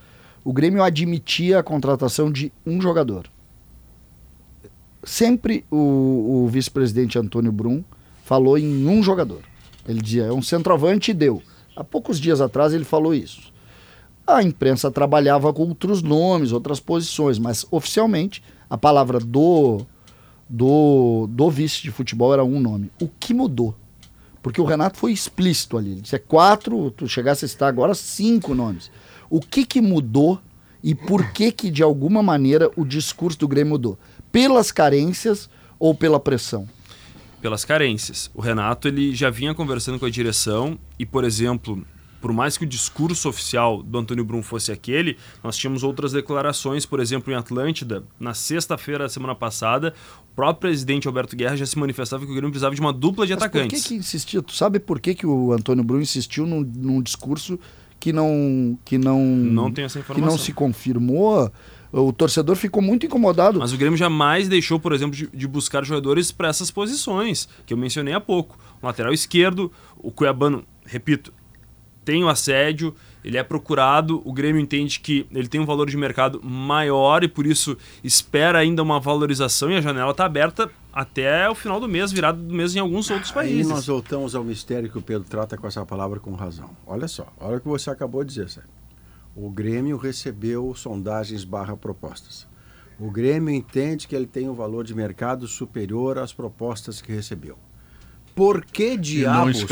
o 0.46 0.54
Grêmio 0.54 0.84
admitia 0.84 1.60
a 1.60 1.64
contratação 1.64 2.32
de 2.32 2.54
um 2.64 2.80
jogador. 2.80 3.28
Sempre 5.04 5.66
o, 5.72 6.44
o 6.46 6.48
vice-presidente 6.48 7.18
Antônio 7.18 7.52
Brum 7.52 7.84
falou 8.24 8.56
em 8.56 8.88
um 8.88 9.02
jogador. 9.02 9.42
Ele 9.88 10.00
dizia, 10.00 10.26
é 10.26 10.32
um 10.32 10.44
centroavante 10.44 11.10
e 11.10 11.14
deu. 11.16 11.42
Há 11.76 11.84
poucos 11.84 12.20
dias 12.20 12.42
atrás 12.42 12.74
ele 12.74 12.86
falou 12.86 13.14
isso. 13.14 13.52
A 14.26 14.44
imprensa 14.44 14.92
trabalhava 14.92 15.52
com 15.52 15.64
outros 15.64 16.04
nomes, 16.04 16.52
outras 16.52 16.80
posições, 16.80 17.40
mas 17.40 17.66
oficialmente 17.72 18.44
a 18.70 18.78
palavra 18.78 19.20
do, 19.20 19.82
do, 20.48 21.28
do 21.28 21.50
vice 21.50 21.82
de 21.82 21.90
futebol 21.90 22.32
era 22.32 22.44
um 22.44 22.60
nome. 22.60 22.92
O 23.02 23.08
que 23.08 23.34
mudou? 23.34 23.76
Porque 24.44 24.62
o 24.62 24.66
Renato 24.66 25.00
foi 25.00 25.12
explícito 25.12 25.76
ali. 25.76 25.92
Ele 25.92 26.02
disse 26.02 26.16
é 26.16 26.20
quatro, 26.20 26.92
tu 26.92 27.08
chegasse 27.08 27.46
a 27.46 27.48
citar 27.48 27.68
agora 27.68 27.96
cinco 27.96 28.54
nomes. 28.54 28.92
O 29.30 29.40
que, 29.40 29.66
que 29.66 29.82
mudou 29.82 30.40
e 30.84 30.94
por 30.94 31.32
que 31.32 31.52
que 31.52 31.72
de 31.72 31.82
alguma 31.82 32.22
maneira 32.22 32.70
o 32.76 32.86
discurso 32.86 33.40
do 33.40 33.48
Grêmio 33.48 33.72
mudou? 33.72 34.00
Pelas 34.32 34.72
carências 34.72 35.50
ou 35.80 35.96
pela 35.96 36.20
pressão? 36.20 36.68
Pelas 37.42 37.66
carências. 37.66 38.30
O 38.34 38.42
Renato 38.42 38.88
ele 38.88 39.16
já 39.16 39.30
vinha 39.30 39.54
conversando 39.54 40.00
com 40.00 40.06
a 40.06 40.10
direção 40.10 40.78
e, 41.00 41.06
por 41.06 41.24
exemplo, 41.24 41.86
por 42.26 42.34
mais 42.34 42.58
que 42.58 42.64
o 42.64 42.68
discurso 42.68 43.30
oficial 43.30 43.84
do 43.84 44.00
Antônio 44.00 44.26
Brum 44.26 44.42
fosse 44.42 44.72
aquele, 44.72 45.16
nós 45.44 45.56
tínhamos 45.56 45.84
outras 45.84 46.12
declarações, 46.12 46.84
por 46.84 47.00
exemplo, 47.00 47.32
em 47.32 47.36
Atlântida, 47.36 48.04
na 48.20 48.34
sexta-feira 48.34 49.04
da 49.04 49.10
semana 49.10 49.36
passada, 49.36 49.94
o 50.32 50.36
próprio 50.36 50.62
presidente 50.62 51.08
Alberto 51.08 51.36
Guerra 51.36 51.56
já 51.56 51.66
se 51.68 51.78
manifestava 51.78 52.26
que 52.26 52.32
o 52.32 52.34
Grêmio 52.34 52.50
precisava 52.50 52.74
de 52.74 52.82
uma 52.82 52.92
dupla 52.92 53.28
de 53.28 53.34
Mas 53.34 53.44
atacantes. 53.44 53.80
Por 53.80 53.88
que, 53.88 53.96
que 53.96 54.00
insistia? 54.00 54.42
Tu 54.42 54.54
sabe 54.54 54.80
por 54.80 55.00
que, 55.00 55.14
que 55.14 55.28
o 55.28 55.52
Antônio 55.52 55.84
Brum 55.84 56.00
insistiu 56.00 56.48
num, 56.48 56.62
num 56.62 57.02
discurso 57.02 57.60
que 58.06 58.14
não 58.14 58.78
que 58.86 59.00
não 59.00 59.20
não 59.26 59.72
tem 59.72 59.84
essa 59.84 59.98
informação. 59.98 60.30
que 60.30 60.32
não 60.32 60.38
se 60.38 60.54
confirmou 60.54 61.52
o 61.92 62.14
torcedor 62.14 62.56
ficou 62.56 62.84
muito 62.84 63.06
incomodado. 63.06 63.58
Mas 63.58 63.72
o 63.72 63.78
Grêmio 63.78 63.98
jamais 63.98 64.50
deixou, 64.50 64.78
por 64.80 64.92
exemplo, 64.92 65.16
de, 65.16 65.28
de 65.28 65.48
buscar 65.48 65.84
jogadores 65.86 66.30
para 66.30 66.50
essas 66.50 66.70
posições, 66.70 67.48
que 67.66 67.74
eu 67.74 67.78
mencionei 67.78 68.14
há 68.14 68.20
pouco. 68.20 68.60
O 68.82 68.86
lateral 68.86 69.14
esquerdo, 69.14 69.72
o 69.98 70.12
Cuiabano, 70.12 70.66
repito, 70.86 71.34
tem 72.04 72.22
o 72.22 72.28
assédio, 72.28 72.94
ele 73.24 73.38
é 73.38 73.44
procurado, 73.44 74.22
o 74.26 74.34
Grêmio 74.34 74.62
entende 74.62 75.00
que 75.00 75.26
ele 75.32 75.48
tem 75.48 75.62
um 75.62 75.66
valor 75.66 75.90
de 75.90 75.96
mercado 75.96 76.42
maior 76.44 77.24
e 77.24 77.30
por 77.30 77.46
isso 77.46 77.78
espera 78.04 78.60
ainda 78.60 78.84
uma 78.84 79.00
valorização 79.00 79.72
e 79.72 79.78
a 79.78 79.82
janela 79.82 80.12
está 80.12 80.26
aberta 80.26 80.70
até 80.96 81.50
o 81.50 81.54
final 81.54 81.78
do 81.78 81.90
mês, 81.90 82.14
virado 82.14 82.42
do 82.42 82.54
mês 82.54 82.74
em 82.74 82.80
alguns 82.80 83.12
outros 83.12 83.30
países. 83.30 83.68
Aí 83.68 83.74
nós 83.74 83.86
voltamos 83.86 84.34
ao 84.34 84.46
mistério 84.46 84.90
que 84.90 84.98
o 84.98 85.02
Pedro 85.02 85.28
trata 85.28 85.58
com 85.58 85.68
essa 85.68 85.86
palavra 85.86 86.22
com 86.22 86.32
razão. 86.34 86.70
Olha 86.88 87.10
só, 87.10 87.28
olha 87.38 87.58
o 87.58 87.60
que 87.60 87.68
você 87.68 87.90
acabou 87.90 88.24
de 88.24 88.30
dizer, 88.30 88.50
Sérgio. 88.50 88.72
O 89.36 89.50
Grêmio 89.50 89.98
recebeu 89.98 90.74
sondagens 90.74 91.44
barra 91.44 91.76
propostas. 91.76 92.48
O 92.98 93.12
Grêmio 93.12 93.54
entende 93.54 94.08
que 94.08 94.16
ele 94.16 94.26
tem 94.26 94.48
um 94.48 94.54
valor 94.54 94.86
de 94.86 94.96
mercado 94.96 95.46
superior 95.46 96.18
às 96.18 96.32
propostas 96.32 97.02
que 97.02 97.12
recebeu 97.12 97.58
por 98.36 98.64
que 98.66 98.98
diabos 98.98 99.66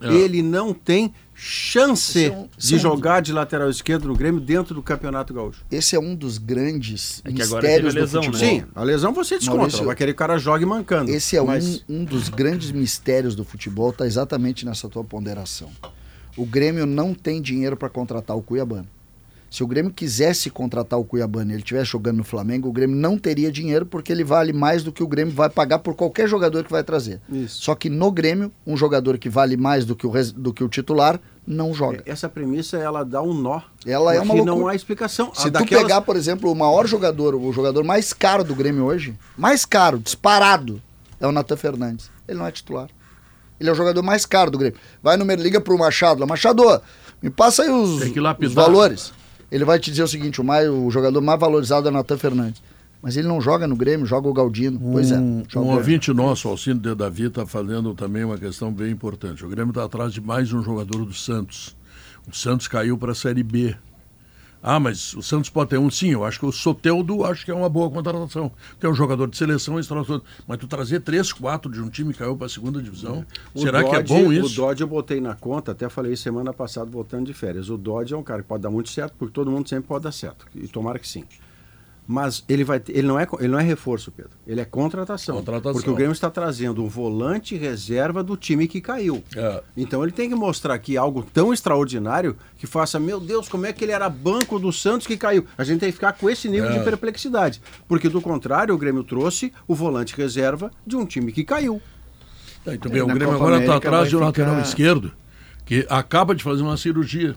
é. 0.00 0.14
ele 0.14 0.42
não 0.42 0.72
tem 0.72 1.12
chance 1.34 2.26
é 2.26 2.48
de 2.56 2.78
jogar 2.78 3.20
de 3.20 3.32
lateral 3.32 3.68
esquerdo 3.68 4.08
no 4.08 4.14
Grêmio 4.14 4.40
dentro 4.40 4.74
do 4.74 4.82
Campeonato 4.82 5.34
Gaúcho? 5.34 5.64
Esse 5.70 5.94
é 5.94 6.00
um 6.00 6.14
dos 6.14 6.38
grandes 6.38 7.20
é 7.24 7.30
mistérios 7.30 7.94
lesão, 7.94 8.20
do 8.22 8.26
futebol. 8.26 8.48
Sim, 8.48 8.64
a 8.74 8.82
lesão 8.82 9.12
você 9.12 9.36
desconta, 9.36 9.58
Maurício, 9.58 9.84
vai 9.84 9.94
querer 9.94 10.12
que 10.12 10.16
o 10.16 10.18
cara 10.18 10.38
jogue 10.38 10.64
mancando. 10.64 11.10
Esse 11.10 11.36
é 11.36 11.42
mas... 11.42 11.84
um, 11.88 12.00
um 12.00 12.04
dos 12.04 12.28
grandes 12.28 12.70
mistérios 12.70 13.34
do 13.34 13.44
futebol, 13.44 13.90
está 13.90 14.06
exatamente 14.06 14.64
nessa 14.64 14.88
tua 14.88 15.04
ponderação. 15.04 15.70
O 16.36 16.46
Grêmio 16.46 16.86
não 16.86 17.12
tem 17.12 17.42
dinheiro 17.42 17.76
para 17.76 17.88
contratar 17.88 18.36
o 18.36 18.42
Cuiabano. 18.42 18.88
Se 19.50 19.62
o 19.62 19.66
Grêmio 19.66 19.92
quisesse 19.92 20.50
contratar 20.50 20.98
o 20.98 21.04
Cuiabano 21.04 21.50
e 21.50 21.54
ele 21.54 21.62
estivesse 21.62 21.90
jogando 21.92 22.18
no 22.18 22.24
Flamengo, 22.24 22.68
o 22.68 22.72
Grêmio 22.72 22.96
não 22.96 23.16
teria 23.16 23.50
dinheiro 23.50 23.86
porque 23.86 24.12
ele 24.12 24.24
vale 24.24 24.52
mais 24.52 24.82
do 24.82 24.92
que 24.92 25.02
o 25.02 25.06
Grêmio 25.06 25.32
vai 25.32 25.48
pagar 25.48 25.78
por 25.78 25.94
qualquer 25.94 26.28
jogador 26.28 26.64
que 26.64 26.70
vai 26.70 26.82
trazer. 26.82 27.20
Isso. 27.30 27.62
Só 27.62 27.74
que 27.74 27.88
no 27.88 28.10
Grêmio, 28.10 28.52
um 28.66 28.76
jogador 28.76 29.18
que 29.18 29.28
vale 29.28 29.56
mais 29.56 29.84
do 29.84 29.94
que 29.94 30.06
o, 30.06 30.12
do 30.34 30.52
que 30.52 30.64
o 30.64 30.68
titular 30.68 31.20
não 31.46 31.72
joga. 31.72 32.02
É, 32.04 32.10
essa 32.10 32.28
premissa 32.28 32.76
ela 32.76 33.04
dá 33.04 33.22
um 33.22 33.32
nó. 33.32 33.60
Ela 33.86 34.14
é 34.14 34.20
uma 34.20 34.34
loucura. 34.34 34.56
não 34.56 34.68
há 34.68 34.74
explicação. 34.74 35.32
Se 35.32 35.50
tu 35.50 35.64
pegar, 35.64 36.00
por 36.00 36.16
exemplo, 36.16 36.50
o 36.50 36.54
maior 36.54 36.86
jogador, 36.86 37.34
o 37.36 37.52
jogador 37.52 37.84
mais 37.84 38.12
caro 38.12 38.42
do 38.42 38.54
Grêmio 38.54 38.84
hoje, 38.84 39.16
mais 39.38 39.64
caro, 39.64 39.98
disparado, 39.98 40.82
é 41.20 41.26
o 41.26 41.32
Natan 41.32 41.56
Fernandes. 41.56 42.10
Ele 42.26 42.38
não 42.38 42.46
é 42.46 42.50
titular. 42.50 42.88
Ele 43.60 43.70
é 43.70 43.72
o 43.72 43.76
jogador 43.76 44.02
mais 44.02 44.26
caro 44.26 44.50
do 44.50 44.58
Grêmio. 44.58 44.78
Vai 45.02 45.16
no 45.16 45.24
liga 45.34 45.60
pro 45.60 45.78
Machado, 45.78 46.26
Machado, 46.26 46.82
me 47.22 47.30
passa 47.30 47.62
aí 47.62 47.70
os, 47.70 48.02
os 48.02 48.52
valores 48.52 49.12
ele 49.56 49.64
vai 49.64 49.78
te 49.78 49.90
dizer 49.90 50.02
o 50.02 50.08
seguinte: 50.08 50.40
o, 50.40 50.44
mais, 50.44 50.68
o 50.68 50.90
jogador 50.90 51.20
mais 51.22 51.40
valorizado 51.40 51.88
é 51.88 51.90
o 51.90 51.94
Natan 51.94 52.18
Fernandes. 52.18 52.62
Mas 53.00 53.16
ele 53.16 53.26
não 53.26 53.40
joga 53.40 53.66
no 53.66 53.74
Grêmio, 53.74 54.04
joga 54.04 54.28
o 54.28 54.32
Galdino. 54.32 54.78
Um, 54.82 54.92
pois 54.92 55.10
é. 55.10 55.18
Um 55.18 55.74
ouvinte 55.74 56.12
nosso, 56.12 56.48
Alcino 56.48 56.80
de 56.80 56.94
Davi, 56.94 57.24
está 57.24 57.46
fazendo 57.46 57.94
também 57.94 58.24
uma 58.24 58.36
questão 58.36 58.72
bem 58.72 58.90
importante. 58.90 59.44
O 59.44 59.48
Grêmio 59.48 59.70
está 59.70 59.84
atrás 59.84 60.12
de 60.12 60.20
mais 60.20 60.52
um 60.52 60.62
jogador 60.62 61.04
do 61.04 61.14
Santos. 61.14 61.74
O 62.30 62.36
Santos 62.36 62.68
caiu 62.68 62.98
para 62.98 63.12
a 63.12 63.14
Série 63.14 63.42
B. 63.42 63.74
Ah, 64.68 64.80
mas 64.80 65.14
o 65.14 65.22
Santos 65.22 65.48
pode 65.48 65.70
ter 65.70 65.78
um 65.78 65.88
sim. 65.88 66.08
Eu 66.08 66.24
acho 66.24 66.40
que 66.40 66.44
o 66.44 66.50
Soteldo 66.50 67.24
acho 67.24 67.44
que 67.44 67.52
é 67.52 67.54
uma 67.54 67.68
boa 67.68 67.88
contratação. 67.88 68.50
Tem 68.80 68.90
um 68.90 68.94
jogador 68.94 69.28
de 69.28 69.36
seleção 69.36 69.78
extraordinário. 69.78 70.24
Mas 70.44 70.58
tu 70.58 70.66
trazer 70.66 70.98
três, 71.02 71.32
quatro 71.32 71.70
de 71.70 71.80
um 71.80 71.88
time 71.88 72.12
que 72.12 72.18
caiu 72.18 72.36
para 72.36 72.46
a 72.46 72.50
segunda 72.50 72.82
divisão, 72.82 73.24
é. 73.54 73.60
será 73.60 73.80
Dodge, 73.80 73.90
que 73.90 73.96
é 73.96 74.02
bom 74.02 74.32
isso? 74.32 74.60
O 74.60 74.66
Dodge 74.66 74.82
eu 74.82 74.88
botei 74.88 75.20
na 75.20 75.36
conta, 75.36 75.70
até 75.70 75.88
falei 75.88 76.16
semana 76.16 76.52
passada 76.52 76.90
voltando 76.90 77.26
de 77.26 77.32
férias. 77.32 77.70
O 77.70 77.76
Dodge 77.76 78.12
é 78.12 78.16
um 78.16 78.24
cara 78.24 78.42
que 78.42 78.48
pode 78.48 78.64
dar 78.64 78.70
muito 78.70 78.88
certo, 78.88 79.14
porque 79.16 79.32
todo 79.32 79.52
mundo 79.52 79.68
sempre 79.68 79.86
pode 79.86 80.02
dar 80.02 80.10
certo. 80.10 80.44
E 80.52 80.66
tomara 80.66 80.98
que 80.98 81.06
sim. 81.06 81.22
Mas 82.06 82.44
ele, 82.48 82.62
vai 82.62 82.80
ele, 82.88 83.06
não 83.06 83.18
é, 83.18 83.26
ele 83.40 83.48
não 83.48 83.58
é 83.58 83.62
reforço, 83.62 84.12
Pedro. 84.12 84.30
Ele 84.46 84.60
é 84.60 84.64
contratação. 84.64 85.36
contratação. 85.36 85.72
Porque 85.72 85.90
o 85.90 85.94
Grêmio 85.94 86.12
está 86.12 86.30
trazendo 86.30 86.82
um 86.84 86.88
volante 86.88 87.56
reserva 87.56 88.22
do 88.22 88.36
time 88.36 88.68
que 88.68 88.80
caiu. 88.80 89.24
É. 89.34 89.62
Então 89.76 90.04
ele 90.04 90.12
tem 90.12 90.28
que 90.28 90.34
mostrar 90.36 90.74
aqui 90.74 90.96
algo 90.96 91.26
tão 91.32 91.52
extraordinário 91.52 92.36
que 92.56 92.66
faça, 92.66 93.00
meu 93.00 93.18
Deus, 93.18 93.48
como 93.48 93.66
é 93.66 93.72
que 93.72 93.84
ele 93.84 93.90
era 93.90 94.08
banco 94.08 94.58
do 94.58 94.72
Santos 94.72 95.06
que 95.06 95.16
caiu? 95.16 95.46
A 95.58 95.64
gente 95.64 95.80
tem 95.80 95.88
que 95.88 95.94
ficar 95.94 96.12
com 96.12 96.30
esse 96.30 96.48
nível 96.48 96.70
é. 96.70 96.78
de 96.78 96.84
perplexidade. 96.84 97.60
Porque 97.88 98.08
do 98.08 98.20
contrário, 98.20 98.72
o 98.72 98.78
Grêmio 98.78 99.02
trouxe 99.02 99.52
o 99.66 99.74
volante 99.74 100.16
reserva 100.16 100.70
de 100.86 100.96
um 100.96 101.04
time 101.04 101.32
que 101.32 101.42
caiu. 101.42 101.82
É, 102.64 102.74
então, 102.74 102.90
bem, 102.90 103.02
o 103.02 103.06
Grêmio 103.06 103.26
Copa 103.26 103.36
agora 103.36 103.60
está 103.60 103.76
atrás 103.76 104.08
de 104.08 104.16
um 104.16 104.18
ficar... 104.20 104.26
lateral 104.26 104.60
esquerdo 104.60 105.12
que 105.64 105.84
acaba 105.90 106.36
de 106.36 106.44
fazer 106.44 106.62
uma 106.62 106.76
cirurgia 106.76 107.34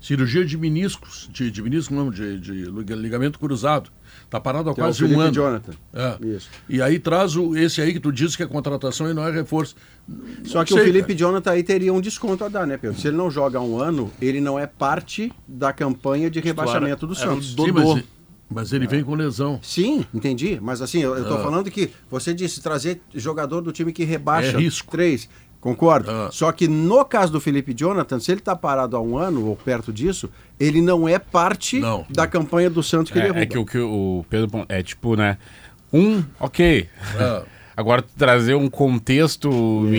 cirurgia 0.00 0.44
de 0.44 0.56
meniscos, 0.56 1.28
de, 1.32 1.50
de 1.50 1.62
menisco 1.62 1.92
não, 1.92 2.10
de, 2.10 2.38
de 2.38 2.64
ligamento 2.94 3.38
cruzado. 3.38 3.90
Está 4.26 4.40
parado 4.40 4.70
há 4.70 4.74
que 4.74 4.80
quase 4.80 5.04
é 5.04 5.06
um 5.06 5.20
ano. 5.20 5.32
Jonathan. 5.32 5.72
É. 5.94 6.26
Isso. 6.26 6.50
E 6.68 6.82
aí 6.82 6.98
traz 6.98 7.36
o, 7.36 7.56
esse 7.56 7.80
aí 7.80 7.92
que 7.92 8.00
tu 8.00 8.10
disse 8.10 8.36
que 8.36 8.42
é 8.42 8.46
contratação 8.46 9.08
e 9.08 9.14
não 9.14 9.26
é 9.26 9.30
reforço. 9.30 9.76
Só 10.44 10.64
que 10.64 10.72
Sei, 10.72 10.82
o 10.82 10.84
Felipe 10.84 11.08
cara. 11.08 11.18
Jonathan 11.18 11.50
aí 11.52 11.62
teria 11.62 11.92
um 11.92 12.00
desconto 12.00 12.44
a 12.44 12.48
dar, 12.48 12.66
né, 12.66 12.76
Pedro? 12.76 12.98
Se 13.00 13.06
ele 13.06 13.16
não 13.16 13.30
joga 13.30 13.58
há 13.58 13.62
um 13.62 13.80
ano, 13.80 14.10
ele 14.20 14.40
não 14.40 14.58
é 14.58 14.66
parte 14.66 15.32
da 15.46 15.72
campanha 15.72 16.28
de 16.28 16.40
rebaixamento 16.40 17.06
do 17.06 17.14
Santos. 17.14 17.54
Sim, 17.54 17.70
mas, 17.72 18.04
mas, 18.50 18.72
ele 18.72 18.86
é. 18.86 18.88
vem 18.88 19.04
com 19.04 19.14
lesão. 19.14 19.60
Sim, 19.62 20.04
entendi. 20.12 20.58
Mas 20.60 20.82
assim, 20.82 21.00
eu 21.02 21.16
estou 21.16 21.38
é. 21.38 21.42
falando 21.42 21.70
que 21.70 21.90
você 22.10 22.34
disse 22.34 22.60
trazer 22.60 23.00
jogador 23.14 23.60
do 23.60 23.70
time 23.70 23.92
que 23.92 24.02
rebaixa 24.02 24.56
é 24.56 24.60
risco. 24.60 24.90
três. 24.90 25.28
Concordo. 25.66 26.08
Ah. 26.08 26.28
Só 26.30 26.52
que 26.52 26.68
no 26.68 27.04
caso 27.04 27.32
do 27.32 27.40
Felipe 27.40 27.74
Jonathan, 27.74 28.20
se 28.20 28.30
ele 28.30 28.38
está 28.38 28.54
parado 28.54 28.96
há 28.96 29.00
um 29.00 29.18
ano 29.18 29.46
ou 29.48 29.56
perto 29.56 29.92
disso, 29.92 30.30
ele 30.60 30.80
não 30.80 31.08
é 31.08 31.18
parte 31.18 31.80
não. 31.80 32.06
da 32.08 32.24
campanha 32.24 32.70
do 32.70 32.84
Santos 32.84 33.10
que 33.10 33.18
é, 33.18 33.22
ele 33.22 33.32
derruba. 33.32 33.42
É 33.42 33.46
que 33.46 33.58
o 33.58 33.66
que 33.66 33.78
o 33.78 34.24
Pedro 34.30 34.64
é 34.68 34.80
tipo, 34.80 35.16
né? 35.16 35.38
Um, 35.92 36.22
ok. 36.38 36.88
Ah. 37.18 37.42
Agora, 37.76 38.00
trazer 38.00 38.54
um 38.54 38.70
contexto. 38.70 39.50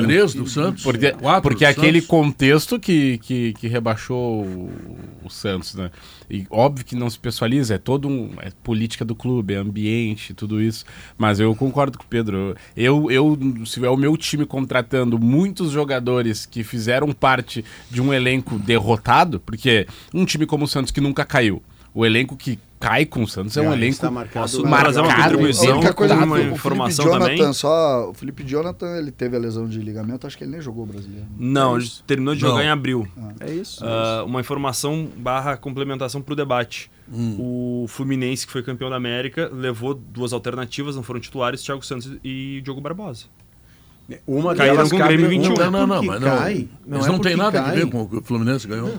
Três 0.03 0.33
do 0.33 0.47
Santos? 0.47 0.81
Porque, 0.81 1.11
Quatro 1.11 1.41
porque 1.43 1.63
é 1.63 1.67
aquele 1.67 2.01
Santos. 2.01 2.07
contexto 2.07 2.79
que, 2.79 3.19
que, 3.19 3.53
que 3.53 3.67
rebaixou 3.67 4.43
o, 4.43 4.97
o, 5.23 5.29
Santos, 5.29 5.75
né? 5.75 5.91
E 6.27 6.47
óbvio 6.49 6.83
que 6.83 6.95
não 6.95 7.07
se 7.07 7.19
pessoaliza, 7.19 7.75
é 7.75 7.77
todo 7.77 8.07
um. 8.07 8.31
É 8.41 8.49
política 8.63 9.05
do 9.05 9.13
clube, 9.13 9.53
é 9.53 9.57
ambiente, 9.57 10.33
tudo 10.33 10.59
isso. 10.59 10.85
Mas 11.19 11.39
eu 11.39 11.55
concordo 11.55 11.99
com 11.99 12.03
o 12.03 12.07
Pedro. 12.07 12.55
Eu, 12.75 13.11
eu, 13.11 13.37
se 13.63 13.85
é 13.85 13.89
o 13.89 13.95
meu 13.95 14.17
time 14.17 14.45
contratando 14.45 15.19
muitos 15.19 15.69
jogadores 15.69 16.47
que 16.47 16.63
fizeram 16.63 17.11
parte 17.11 17.63
de 17.91 18.01
um 18.01 18.11
elenco 18.11 18.57
derrotado, 18.57 19.39
porque 19.39 19.85
um 20.11 20.25
time 20.25 20.47
como 20.47 20.65
o 20.65 20.67
Santos 20.67 20.91
que 20.91 20.99
nunca 20.99 21.23
caiu, 21.23 21.61
o 21.93 22.03
elenco 22.03 22.35
que 22.35 22.57
cai 22.79 23.05
com 23.05 23.23
o 23.23 23.27
Santos 23.27 23.57
é 23.57 23.61
um 23.61 23.73
elenco 23.73 23.99
tá 23.99 24.11
marcado, 24.11 24.43
Posso 24.43 24.61
trazer 24.61 24.99
uma 24.99 25.15
contribuição, 25.15 25.93
coisa, 25.93 26.15
uma 26.15 26.41
informação 26.41 27.05
Jonathan, 27.05 27.35
também. 27.35 27.53
Só, 27.53 28.09
o 28.09 28.13
Felipe 28.13 28.43
Jonathan, 28.43 28.97
ele 28.97 29.11
teve 29.11 29.35
a 29.35 29.39
lesão 29.39 29.67
de 29.67 29.79
ligamento, 29.79 30.27
acho 30.27 30.37
que 30.37 30.43
ele 30.43 30.51
nem 30.51 30.61
jogou 30.61 30.83
o 30.83 30.87
brasileiro. 30.87 31.25
Não, 31.37 31.75
é 31.75 31.79
ele 31.79 31.89
terminou 32.05 32.35
de 32.35 32.43
Não. 32.43 32.51
jogar 32.51 32.63
em 32.63 32.69
abril. 32.69 33.07
Ah, 33.17 33.33
é 33.41 33.53
isso. 33.53 33.83
Uh, 33.83 33.87
é 34.19 34.23
uma 34.23 34.39
informação 34.39 35.09
barra 35.17 35.57
complementação 35.57 36.21
para 36.21 36.33
o 36.33 36.35
debate. 36.35 36.91
Hum. 37.11 37.35
O 37.39 37.85
Fluminense, 37.87 38.45
que 38.45 38.51
foi 38.51 38.61
campeão 38.61 38.89
da 38.89 38.95
América, 38.95 39.49
levou 39.51 39.93
duas 39.93 40.33
alternativas, 40.33 40.95
não 40.95 41.03
foram 41.03 41.19
titulares, 41.19 41.61
Thiago 41.63 41.85
Santos 41.85 42.11
e 42.23 42.61
Diogo 42.63 42.81
Barbosa. 42.81 43.25
Uma 44.25 44.55
Caíram 44.55 44.87
com 44.87 44.95
o 44.95 44.99
Grêmio 44.99 45.27
21. 45.27 45.53
Não, 45.53 45.71
não, 45.71 45.87
não, 45.87 46.03
mas 46.03 46.21
não, 46.21 46.37
cai, 46.37 46.69
não, 46.85 47.05
é 47.05 47.07
não 47.07 47.19
tem 47.19 47.35
nada 47.35 47.61
cai. 47.61 47.71
a 47.71 47.75
ver 47.75 47.89
com 47.89 48.03
o 48.03 48.09
que 48.09 48.17
o 48.17 48.23
Fluminense 48.23 48.65
ganhou. 48.65 48.95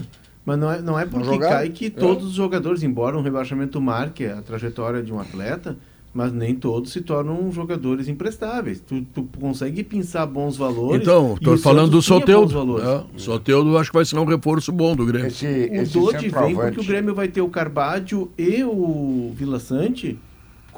Mas 0.49 0.59
não 0.59 0.73
é, 0.73 0.81
não 0.81 0.99
é 0.99 1.05
porque 1.05 1.39
cai 1.39 1.69
que 1.69 1.87
é. 1.87 1.91
todos 1.91 2.29
os 2.29 2.33
jogadores, 2.33 2.83
embora 2.83 3.19
um 3.19 3.21
rebaixamento 3.21 3.79
marque 3.83 4.25
a 4.25 4.41
trajetória 4.41 5.03
de 5.03 5.13
um 5.13 5.21
atleta, 5.21 5.77
mas 6.15 6.33
nem 6.33 6.55
todos 6.55 6.91
se 6.91 7.03
tornam 7.03 7.53
jogadores 7.53 8.09
imprestáveis. 8.09 8.81
Tu, 8.81 9.03
tu 9.13 9.29
consegue 9.39 9.85
pensar 9.85 10.25
bons 10.25 10.57
valores. 10.57 11.03
Então, 11.03 11.35
estou 11.35 11.59
falando 11.59 11.91
do 11.91 12.01
Soteudo. 12.01 12.81
É, 12.81 13.05
o 13.15 13.19
Soteudo 13.19 13.77
acho 13.77 13.91
que 13.91 13.97
vai 13.99 14.07
ser 14.07 14.19
um 14.19 14.25
reforço 14.25 14.73
bom 14.73 14.97
do 14.97 15.05
Grêmio. 15.05 15.29
Esse, 15.29 15.71
o 15.99 16.01
Dodi 16.01 16.31
vem 16.31 16.55
porque 16.55 16.81
o 16.81 16.85
Grêmio 16.85 17.15
vai 17.15 17.29
ter 17.29 17.43
o 17.43 17.49
Carbádio 17.51 18.31
e 18.39 18.65
o 18.65 19.31
Vila 19.37 19.61
Sante 19.61 20.19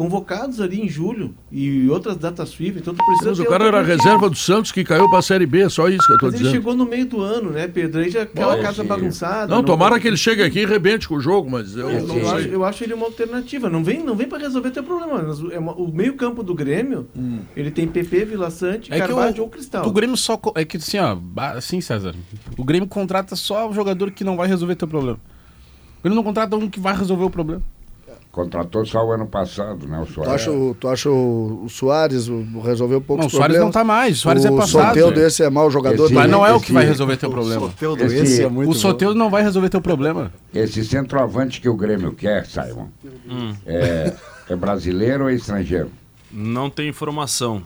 convocados 0.00 0.62
ali 0.62 0.80
em 0.80 0.88
julho 0.88 1.34
e 1.52 1.86
outras 1.90 2.16
datas 2.16 2.54
FIFA, 2.54 2.78
então 2.78 2.94
tu 2.94 3.04
precisa. 3.04 3.32
Mas 3.32 3.38
o 3.38 3.44
cara 3.44 3.66
era 3.66 3.82
reserva 3.82 4.30
do 4.30 4.34
Santos 4.34 4.72
que 4.72 4.82
caiu 4.82 5.06
para 5.10 5.18
a 5.18 5.22
Série 5.22 5.44
B, 5.44 5.68
só 5.68 5.90
isso 5.90 6.06
que 6.06 6.12
eu 6.14 6.16
tô 6.16 6.24
Mas 6.24 6.36
dizendo. 6.36 6.48
ele 6.48 6.56
chegou 6.56 6.74
no 6.74 6.86
meio 6.86 7.04
do 7.04 7.20
ano, 7.20 7.50
né, 7.50 7.68
Pedro? 7.68 8.00
Aí 8.00 8.08
já 8.08 8.22
aquela 8.22 8.56
casa 8.62 8.82
bagunçada. 8.82 9.48
Não, 9.48 9.56
não 9.56 9.62
tomara 9.62 10.00
que 10.00 10.08
ele 10.08 10.16
chegue 10.16 10.42
aqui 10.42 10.60
e 10.60 10.64
rebente 10.64 11.06
com 11.06 11.16
o 11.16 11.20
jogo, 11.20 11.50
mas 11.50 11.76
eu 11.76 11.90
eu, 11.90 12.16
eu 12.16 12.30
acho, 12.30 12.48
eu 12.48 12.64
acho 12.64 12.82
ele 12.82 12.94
uma 12.94 13.04
alternativa. 13.04 13.68
Não 13.68 13.84
vem, 13.84 14.02
não 14.02 14.16
vem 14.16 14.26
para 14.26 14.38
resolver 14.38 14.70
teu 14.70 14.82
problema. 14.82 15.36
É 15.52 15.58
o 15.58 15.88
meio-campo 15.92 16.42
do 16.42 16.54
Grêmio, 16.54 17.06
hum. 17.14 17.40
ele 17.54 17.70
tem 17.70 17.86
PP, 17.86 18.24
Vila 18.24 18.48
Sante, 18.48 18.90
é 18.90 18.98
Carvalho 19.00 19.42
ou 19.42 19.50
Cristal. 19.50 19.86
O 19.86 19.92
Grêmio 19.92 20.16
só 20.16 20.40
é 20.54 20.64
que 20.64 20.78
assim, 20.78 20.98
ó, 20.98 21.18
assim, 21.54 21.82
César. 21.82 22.14
O 22.56 22.64
Grêmio 22.64 22.88
contrata 22.88 23.36
só 23.36 23.68
o 23.68 23.74
jogador 23.74 24.12
que 24.12 24.24
não 24.24 24.38
vai 24.38 24.48
resolver 24.48 24.76
teu 24.76 24.88
problema. 24.88 25.18
O 25.98 26.02
Grêmio 26.04 26.16
não 26.16 26.24
contrata 26.24 26.56
um 26.56 26.70
que 26.70 26.80
vai 26.80 26.96
resolver 26.96 27.24
o 27.24 27.30
problema. 27.30 27.62
Contratou 28.30 28.86
só 28.86 29.04
o 29.04 29.10
ano 29.10 29.26
passado, 29.26 29.88
né? 29.88 29.98
O 29.98 30.06
Soares. 30.06 30.30
Tu 30.32 30.34
acha, 30.34 30.50
o, 30.52 30.74
tu 30.74 30.88
acha 30.88 31.10
o, 31.10 31.66
Soares 31.68 32.28
resolveu 32.62 32.98
um 32.98 33.02
pouco 33.02 33.22
Não, 33.22 33.26
o 33.26 33.30
Soares 33.30 33.58
não 33.58 33.72
tá 33.72 33.82
mais. 33.82 34.18
O 34.18 34.20
Soares 34.20 34.44
o 34.44 34.48
é 34.48 34.56
passado. 34.56 34.82
O 34.82 34.86
Soteudo 34.86 35.20
esse 35.20 35.42
é 35.42 35.50
mau 35.50 35.68
jogador. 35.68 36.04
Esse, 36.04 36.14
mas 36.14 36.30
não 36.30 36.46
é 36.46 36.52
o 36.52 36.60
que 36.60 36.72
vai 36.72 36.84
resolver 36.84 37.16
teu 37.16 37.28
problema. 37.28 37.66
O 37.66 37.70
Soteudo 37.70 38.04
esse, 38.04 38.16
esse 38.16 38.42
é 38.44 38.48
muito 38.48 38.70
O 38.70 38.74
Soteudo 38.74 39.18
não 39.18 39.30
vai 39.30 39.42
resolver 39.42 39.68
teu 39.68 39.80
problema. 39.80 40.32
Esse 40.54 40.84
centroavante 40.84 41.60
que 41.60 41.68
o 41.68 41.74
Grêmio 41.74 42.12
quer, 42.12 42.46
Simon, 42.46 42.86
hum. 43.28 43.52
é, 43.66 44.12
é 44.48 44.54
brasileiro 44.54 45.24
ou 45.24 45.30
é 45.30 45.34
estrangeiro? 45.34 45.90
Não 46.30 46.70
tem 46.70 46.88
informação 46.88 47.64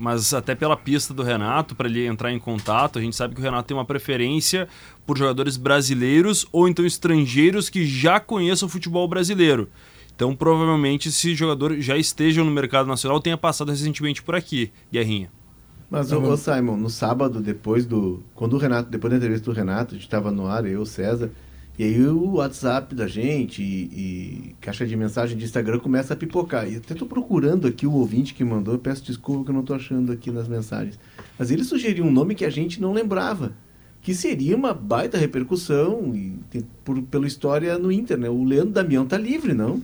mas 0.00 0.32
até 0.32 0.54
pela 0.54 0.78
pista 0.78 1.12
do 1.12 1.22
Renato, 1.22 1.74
para 1.74 1.86
ele 1.86 2.06
entrar 2.06 2.32
em 2.32 2.38
contato, 2.38 2.98
a 2.98 3.02
gente 3.02 3.14
sabe 3.14 3.34
que 3.34 3.40
o 3.40 3.44
Renato 3.44 3.68
tem 3.68 3.76
uma 3.76 3.84
preferência 3.84 4.66
por 5.06 5.18
jogadores 5.18 5.58
brasileiros 5.58 6.46
ou 6.50 6.66
então 6.66 6.86
estrangeiros 6.86 7.68
que 7.68 7.84
já 7.84 8.18
conheçam 8.18 8.66
o 8.66 8.70
futebol 8.70 9.06
brasileiro. 9.06 9.68
Então, 10.20 10.36
provavelmente, 10.36 11.08
esse 11.08 11.34
jogador 11.34 11.80
já 11.80 11.96
esteja 11.96 12.44
no 12.44 12.50
mercado 12.50 12.86
nacional, 12.86 13.22
tenha 13.22 13.38
passado 13.38 13.70
recentemente 13.70 14.22
por 14.22 14.34
aqui, 14.34 14.70
Guerrinha. 14.92 15.30
Mas, 15.88 16.12
ô, 16.12 16.36
Simon, 16.36 16.76
no 16.76 16.90
sábado, 16.90 17.40
depois 17.40 17.86
do. 17.86 18.22
Quando 18.34 18.52
o 18.52 18.58
Renato, 18.58 18.90
depois 18.90 19.10
da 19.10 19.16
entrevista 19.16 19.46
do 19.46 19.56
Renato, 19.56 19.94
a 19.94 19.96
gente 19.96 20.04
estava 20.04 20.30
no 20.30 20.46
ar, 20.46 20.66
eu, 20.66 20.84
César, 20.84 21.30
e 21.78 21.84
aí 21.84 22.06
o 22.06 22.32
WhatsApp 22.32 22.94
da 22.94 23.06
gente 23.06 23.62
e, 23.62 23.64
e, 23.64 24.56
caixa 24.60 24.86
de 24.86 24.94
mensagem 24.94 25.38
de 25.38 25.44
Instagram 25.46 25.78
começa 25.78 26.12
a 26.12 26.16
pipocar. 26.18 26.68
E 26.68 26.74
eu 26.74 26.80
até 26.80 26.92
estou 26.92 27.08
procurando 27.08 27.66
aqui 27.66 27.86
o 27.86 27.92
ouvinte 27.94 28.34
que 28.34 28.44
mandou, 28.44 28.74
eu 28.74 28.78
peço 28.78 29.02
desculpa 29.02 29.44
que 29.44 29.50
eu 29.50 29.54
não 29.54 29.62
estou 29.62 29.74
achando 29.74 30.12
aqui 30.12 30.30
nas 30.30 30.46
mensagens. 30.46 31.00
Mas 31.38 31.50
ele 31.50 31.64
sugeriu 31.64 32.04
um 32.04 32.12
nome 32.12 32.34
que 32.34 32.44
a 32.44 32.50
gente 32.50 32.78
não 32.78 32.92
lembrava. 32.92 33.54
Que 34.02 34.14
seria 34.14 34.54
uma 34.54 34.74
baita 34.74 35.16
repercussão 35.16 36.14
e, 36.14 36.38
por, 36.84 37.00
pela 37.04 37.26
história 37.26 37.78
no 37.78 37.90
Inter, 37.90 38.18
né? 38.18 38.28
O 38.28 38.44
Leandro 38.44 38.74
Damião 38.74 39.06
tá 39.06 39.16
livre, 39.16 39.54
não? 39.54 39.82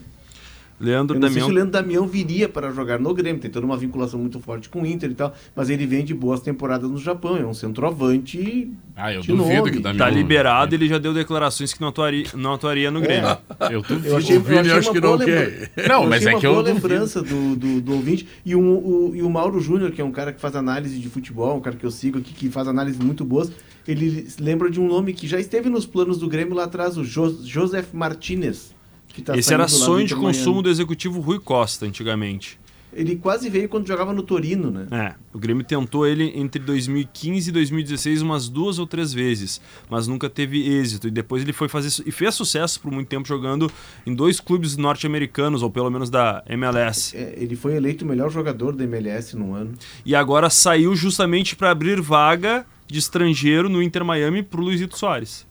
Leandro 0.79 1.15
eu 1.15 1.19
não 1.19 1.27
Damião. 1.27 1.33
sei 1.33 1.43
se 1.43 1.49
o 1.51 1.53
Leandro 1.53 1.71
Damião 1.71 2.07
viria 2.07 2.47
para 2.47 2.71
jogar 2.71 2.99
no 2.99 3.11
Grêmio, 3.13 3.41
tem 3.41 3.49
toda 3.49 3.65
uma 3.65 3.75
vinculação 3.75 4.19
muito 4.19 4.39
forte 4.39 4.69
com 4.69 4.83
o 4.83 4.85
Inter 4.85 5.09
e 5.09 5.15
tal, 5.15 5.33
mas 5.55 5.71
ele 5.71 5.87
vem 5.87 6.05
de 6.05 6.13
boas 6.13 6.39
temporadas 6.39 6.89
no 6.89 6.97
Japão, 6.99 7.35
é 7.35 7.45
um 7.45 7.53
centroavante. 7.53 8.71
Ah, 8.95 9.11
eu 9.11 9.21
duvido 9.21 9.57
nome. 9.57 9.71
que 9.71 9.77
o 9.79 9.81
Damião. 9.81 10.05
Tá 10.05 10.09
liberado, 10.11 10.75
ele 10.75 10.87
já 10.87 10.99
deu 10.99 11.13
declarações 11.13 11.73
que 11.73 11.81
não 11.81 11.87
atuaria, 11.87 12.27
não 12.35 12.53
atuaria 12.53 12.91
no 12.91 13.01
Grêmio. 13.01 13.29
É. 13.59 13.73
Eu 13.73 13.81
duvido. 13.81 14.07
Eu 14.07 14.17
achei, 14.17 14.37
eu 14.37 14.59
achei 14.59 14.71
acho 14.71 14.91
que 14.91 15.01
não 15.01 15.17
quer. 15.17 15.71
Não, 15.87 16.05
mas 16.05 16.25
é 16.25 16.35
que 16.35 16.45
eu. 16.45 16.61
lembrança 16.61 17.23
do, 17.23 17.55
do, 17.55 17.81
do, 17.81 17.93
ouvinte. 17.93 18.27
E 18.45 18.55
o, 18.55 18.61
o, 18.61 19.15
e 19.15 19.23
o 19.23 19.29
Mauro 19.29 19.59
Júnior, 19.59 19.91
que 19.91 20.01
é 20.01 20.05
um 20.05 20.11
cara 20.11 20.31
que 20.31 20.39
faz 20.39 20.55
análise 20.55 20.99
de 20.99 21.09
futebol, 21.09 21.57
um 21.57 21.61
cara 21.61 21.75
que 21.75 21.85
eu 21.85 21.91
sigo 21.91 22.19
aqui, 22.19 22.33
que 22.33 22.49
faz 22.51 22.67
análises 22.67 22.99
muito 22.99 23.25
boas, 23.25 23.51
ele 23.87 24.27
lembra 24.39 24.69
de 24.69 24.79
um 24.79 24.87
nome 24.87 25.13
que 25.13 25.27
já 25.27 25.39
esteve 25.39 25.69
nos 25.69 25.87
planos 25.87 26.19
do 26.19 26.27
Grêmio 26.27 26.53
lá 26.53 26.65
atrás, 26.65 26.97
o 26.97 27.03
jo 27.03 27.27
Joseph 27.43 27.93
Martinez 27.93 28.76
Tá 29.21 29.37
Esse 29.37 29.53
era 29.53 29.67
sonho 29.67 30.05
de 30.05 30.15
consumo 30.15 30.61
do 30.61 30.69
executivo 30.69 31.19
Rui 31.19 31.39
Costa, 31.39 31.85
antigamente. 31.85 32.59
Ele 32.97 33.15
quase 33.15 33.47
veio 33.47 33.69
quando 33.69 33.85
jogava 33.85 34.11
no 34.11 34.23
Torino, 34.23 34.71
né? 34.71 34.87
É, 34.89 35.13
o 35.31 35.37
Grêmio 35.37 35.63
tentou 35.63 36.07
ele 36.07 36.31
entre 36.35 36.59
2015 36.59 37.49
e 37.49 37.51
2016 37.51 38.21
umas 38.23 38.49
duas 38.49 38.79
ou 38.79 38.87
três 38.87 39.13
vezes, 39.13 39.61
mas 39.87 40.07
nunca 40.07 40.27
teve 40.29 40.67
êxito. 40.67 41.07
E 41.07 41.11
depois 41.11 41.43
ele 41.43 41.53
foi 41.53 41.67
fazer 41.67 42.03
e 42.07 42.11
fez 42.11 42.33
sucesso 42.33 42.79
por 42.79 42.91
muito 42.91 43.07
tempo 43.07 43.27
jogando 43.27 43.71
em 44.05 44.15
dois 44.15 44.39
clubes 44.39 44.77
norte-americanos, 44.77 45.61
ou 45.61 45.69
pelo 45.69 45.91
menos 45.91 46.09
da 46.09 46.43
MLS. 46.47 47.15
É, 47.15 47.35
ele 47.37 47.55
foi 47.55 47.75
eleito 47.75 48.03
o 48.03 48.07
melhor 48.07 48.31
jogador 48.31 48.75
da 48.75 48.83
MLS 48.85 49.35
no 49.35 49.53
ano. 49.53 49.73
E 50.03 50.15
agora 50.15 50.49
saiu 50.49 50.95
justamente 50.95 51.55
para 51.55 51.69
abrir 51.69 52.01
vaga 52.01 52.65
de 52.87 52.97
estrangeiro 52.97 53.69
no 53.69 53.83
Inter 53.83 54.03
Miami 54.03 54.41
para 54.41 54.59
o 54.59 54.63
Luizito 54.63 54.97
Soares. 54.97 55.45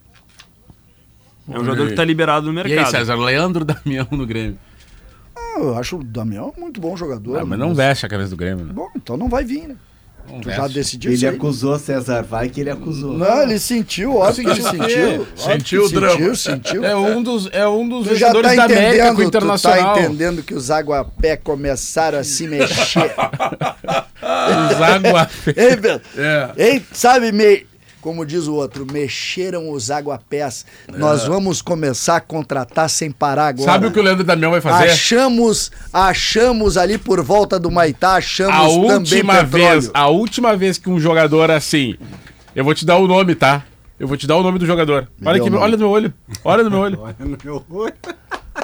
É 1.49 1.59
um 1.59 1.65
jogador 1.65 1.87
que 1.87 1.93
está 1.93 2.05
liberado 2.05 2.47
no 2.47 2.53
mercado. 2.53 2.75
E 2.75 2.79
aí, 2.79 2.87
César, 2.87 3.15
Leandro 3.17 3.65
Damião 3.65 4.09
no 4.11 4.27
Grêmio. 4.27 4.59
Ah, 5.35 5.61
eu 5.61 5.77
acho 5.77 5.97
o 5.97 6.05
Damião 6.05 6.53
muito 6.59 6.81
bom 6.81 6.97
jogador. 6.97 7.39
Ah, 7.39 7.45
mas 7.45 7.59
não 7.59 7.69
mas... 7.69 7.77
veste 7.77 8.07
a 8.07 8.09
cabeça 8.09 8.31
do 8.31 8.37
Grêmio. 8.37 8.65
Né? 8.65 8.73
Bom, 8.73 8.89
então 8.97 9.17
não 9.17 9.29
vai 9.29 9.45
vir, 9.45 9.69
né? 9.69 9.77
Não 10.29 10.41
tu 10.41 10.47
veste. 10.47 10.61
já 10.61 10.69
decidiu 10.69 11.13
Ele 11.13 11.27
acusou 11.27 11.79
César, 11.79 12.23
vai 12.23 12.49
que 12.49 12.61
ele 12.61 12.71
acusou. 12.71 13.17
Não, 13.17 13.43
ele 13.43 13.61
sentiu, 13.61 14.17
óbvio 14.17 14.45
que 14.45 14.51
ele 14.51 14.63
sentiu. 14.63 15.27
Sentiu 15.37 15.85
o 15.85 15.89
drama. 15.89 16.17
Sentiu, 16.17 16.37
sentiu. 16.37 16.85
É 16.85 16.97
um 16.97 17.23
dos, 17.23 17.49
é 17.53 17.69
um 17.69 17.89
dos 17.89 18.09
tu 18.09 18.17
jogadores 18.17 18.57
tá 18.57 18.67
da 18.67 18.75
América 18.75 19.15
com 19.15 19.21
o 19.21 19.25
Internacional. 19.25 19.95
Tu 19.95 20.01
tá 20.01 20.05
entendendo 20.05 20.43
que 20.43 20.53
os 20.53 20.69
Aguapé 20.69 21.37
começaram 21.37 22.19
a 22.19 22.25
se 22.25 22.49
mexer. 22.49 23.15
os 24.21 24.83
Aguapé. 24.83 25.55
Ei, 25.57 26.23
é. 26.23 26.51
Ei, 26.57 26.83
sabe, 26.93 27.31
meio 27.31 27.76
como 28.07 28.25
diz 28.25 28.47
o 28.47 28.55
outro, 28.55 28.87
mexeram 28.89 29.69
os 29.69 29.91
aguapés. 29.91 30.65
É. 30.87 30.97
Nós 30.97 31.25
vamos 31.25 31.61
começar 31.61 32.15
a 32.15 32.21
contratar 32.21 32.89
sem 32.89 33.11
parar 33.11 33.49
agora. 33.49 33.69
Sabe 33.69 33.89
o 33.89 33.91
que 33.91 33.99
o 33.99 34.03
Leandro 34.03 34.23
Damião 34.23 34.53
vai 34.53 34.61
fazer? 34.61 34.91
Achamos, 34.91 35.73
achamos 35.93 36.77
ali 36.77 36.99
por 36.99 37.21
volta 37.21 37.59
do 37.59 37.69
Maitá, 37.69 38.15
achamos 38.15 38.55
a 38.55 38.59
também 38.61 38.93
última 38.93 39.35
petróleo. 39.35 39.81
Vez, 39.81 39.91
a 39.93 40.07
última 40.07 40.57
vez 40.57 40.79
que 40.79 40.89
um 40.89 41.01
jogador 41.01 41.51
assim, 41.51 41.97
eu 42.55 42.63
vou 42.65 42.75
te 42.75 42.87
dar 42.87 42.97
o 42.99 43.09
nome, 43.09 43.35
tá? 43.35 43.65
Eu 43.99 44.07
vou 44.07 44.17
te 44.17 44.25
dar 44.25 44.37
o 44.37 44.43
nome 44.45 44.61
do 44.61 44.67
jogador. 44.67 45.09
olha, 45.25 45.43
aqui, 45.43 45.53
olha 45.53 45.73
no 45.73 45.79
meu 45.79 45.91
olho. 45.91 46.15
Olha 46.45 46.63
no 46.63 46.71
meu 46.71 46.79
olho. 46.79 47.01
olha 47.03 47.17
no 47.19 47.39
meu 47.43 47.65
olho. 47.69 47.95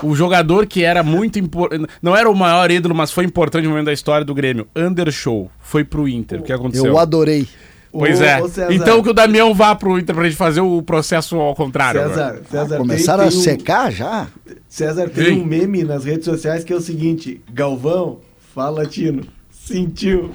O 0.05 0.15
jogador 0.15 0.67
que 0.67 0.85
era 0.85 1.03
muito 1.03 1.41
importante. 1.41 1.89
Não 2.01 2.17
era 2.17 2.31
o 2.31 2.35
maior 2.35 2.71
ídolo, 2.71 2.95
mas 2.95 3.11
foi 3.11 3.25
importante 3.25 3.65
no 3.65 3.71
momento 3.71 3.87
da 3.87 3.93
história 3.93 4.25
do 4.25 4.35
Grêmio. 4.37 4.69
Undershow. 4.77 5.51
Foi 5.59 5.83
pro 5.83 6.07
Inter. 6.07 6.39
O 6.39 6.43
que 6.45 6.53
aconteceu? 6.53 6.87
Eu 6.87 6.97
adorei. 6.97 7.49
Pois 7.93 8.21
é. 8.23 8.41
então 8.71 9.03
que 9.03 9.11
o 9.11 9.13
Damião 9.13 9.53
vá 9.53 9.75
pro 9.75 9.99
Inter 9.99 10.15
pra 10.15 10.25
gente 10.25 10.37
fazer 10.37 10.63
o 10.63 10.83
processo 10.83 11.37
ao 11.37 11.55
contrário. 11.55 12.01
César, 12.01 12.43
César 12.51 12.77
Começaram 12.79 13.29
tem, 13.29 13.31
tem 13.31 13.41
a 13.41 13.45
secar 13.45 13.89
um... 13.89 13.91
já? 13.93 14.29
César 14.67 15.11
tem 15.11 15.27
Sim. 15.27 15.41
um 15.43 15.45
meme 15.45 15.85
nas 15.85 16.05
redes 16.05 16.25
sociais 16.25 16.65
que 16.65 16.73
é 16.73 16.77
o 16.77 16.81
seguinte: 16.81 17.43
Galvão, 17.53 18.21
fala 18.55 18.87
Tino. 18.87 19.27
Sentiu. 19.51 20.33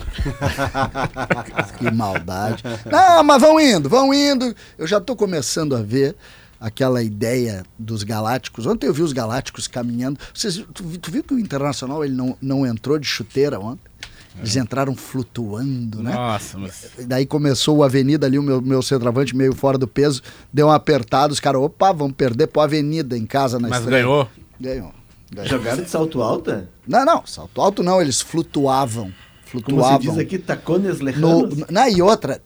que 1.78 1.92
maldade. 1.92 2.64
Não, 2.90 3.24
mas 3.24 3.42
vão 3.42 3.60
indo, 3.60 3.90
vão 3.90 4.14
indo. 4.14 4.56
Eu 4.78 4.88
já 4.88 5.02
tô 5.02 5.16
começando 5.16 5.76
a 5.76 5.82
ver 5.82 6.16
aquela 6.60 7.04
ideia 7.04 7.64
dos 7.78 8.04
galácticos. 8.04 8.66
Ontem 8.66 8.88
eu 8.88 8.94
vi 8.94 9.02
os 9.02 9.14
galácticos 9.14 9.68
caminhando. 9.68 10.20
Vocês, 10.34 10.64
tu, 10.74 10.84
tu 10.98 11.12
viu 11.12 11.24
que 11.24 11.34
o 11.34 11.40
Internacional 11.40 12.06
ele 12.06 12.14
não, 12.14 12.38
não 12.42 12.66
entrou 12.66 12.98
de 12.98 13.06
chuteira 13.06 13.60
ontem? 13.60 13.90
Eles 14.40 14.56
entraram 14.56 14.96
flutuando, 14.96 16.02
né? 16.04 16.14
Nossa, 16.14 16.58
mas... 16.58 16.92
Daí 17.06 17.26
começou 17.26 17.78
o 17.78 17.84
Avenida 17.84 18.28
ali, 18.28 18.38
o 18.38 18.44
meu, 18.44 18.62
meu 18.62 18.82
centroavante 18.82 19.36
meio 19.36 19.54
fora 19.54 19.78
do 19.78 19.88
peso, 19.88 20.22
deu 20.54 20.68
um 20.68 20.72
apertado, 20.72 21.34
os 21.34 21.40
caras, 21.40 21.62
opa, 21.62 21.92
vamos 21.92 22.16
perder 22.16 22.48
pro 22.48 22.62
Avenida 22.62 23.18
em 23.18 23.26
casa 23.26 23.60
na 23.60 23.68
Mas 23.68 23.80
estreia. 23.80 24.04
ganhou? 24.04 24.30
Ganhou. 24.60 24.94
ganhou. 25.32 25.50
Jogaram 25.50 25.84
de 25.84 25.90
salto 25.90 26.22
alta? 26.22 26.70
Não, 26.88 27.04
não, 27.04 27.26
salto 27.26 27.60
alto 27.60 27.84
não, 27.84 28.02
eles 28.02 28.22
flutuavam. 28.22 29.12
Flutuavam. 29.46 29.98
Como 29.98 30.02
se 30.02 30.10
diz 30.10 30.18
aqui, 30.18 30.38
tacones 30.38 31.00
lejanos? 31.00 31.58
No, 31.58 31.66
na, 31.70 31.90
e 31.90 32.02
outra, 32.02 32.42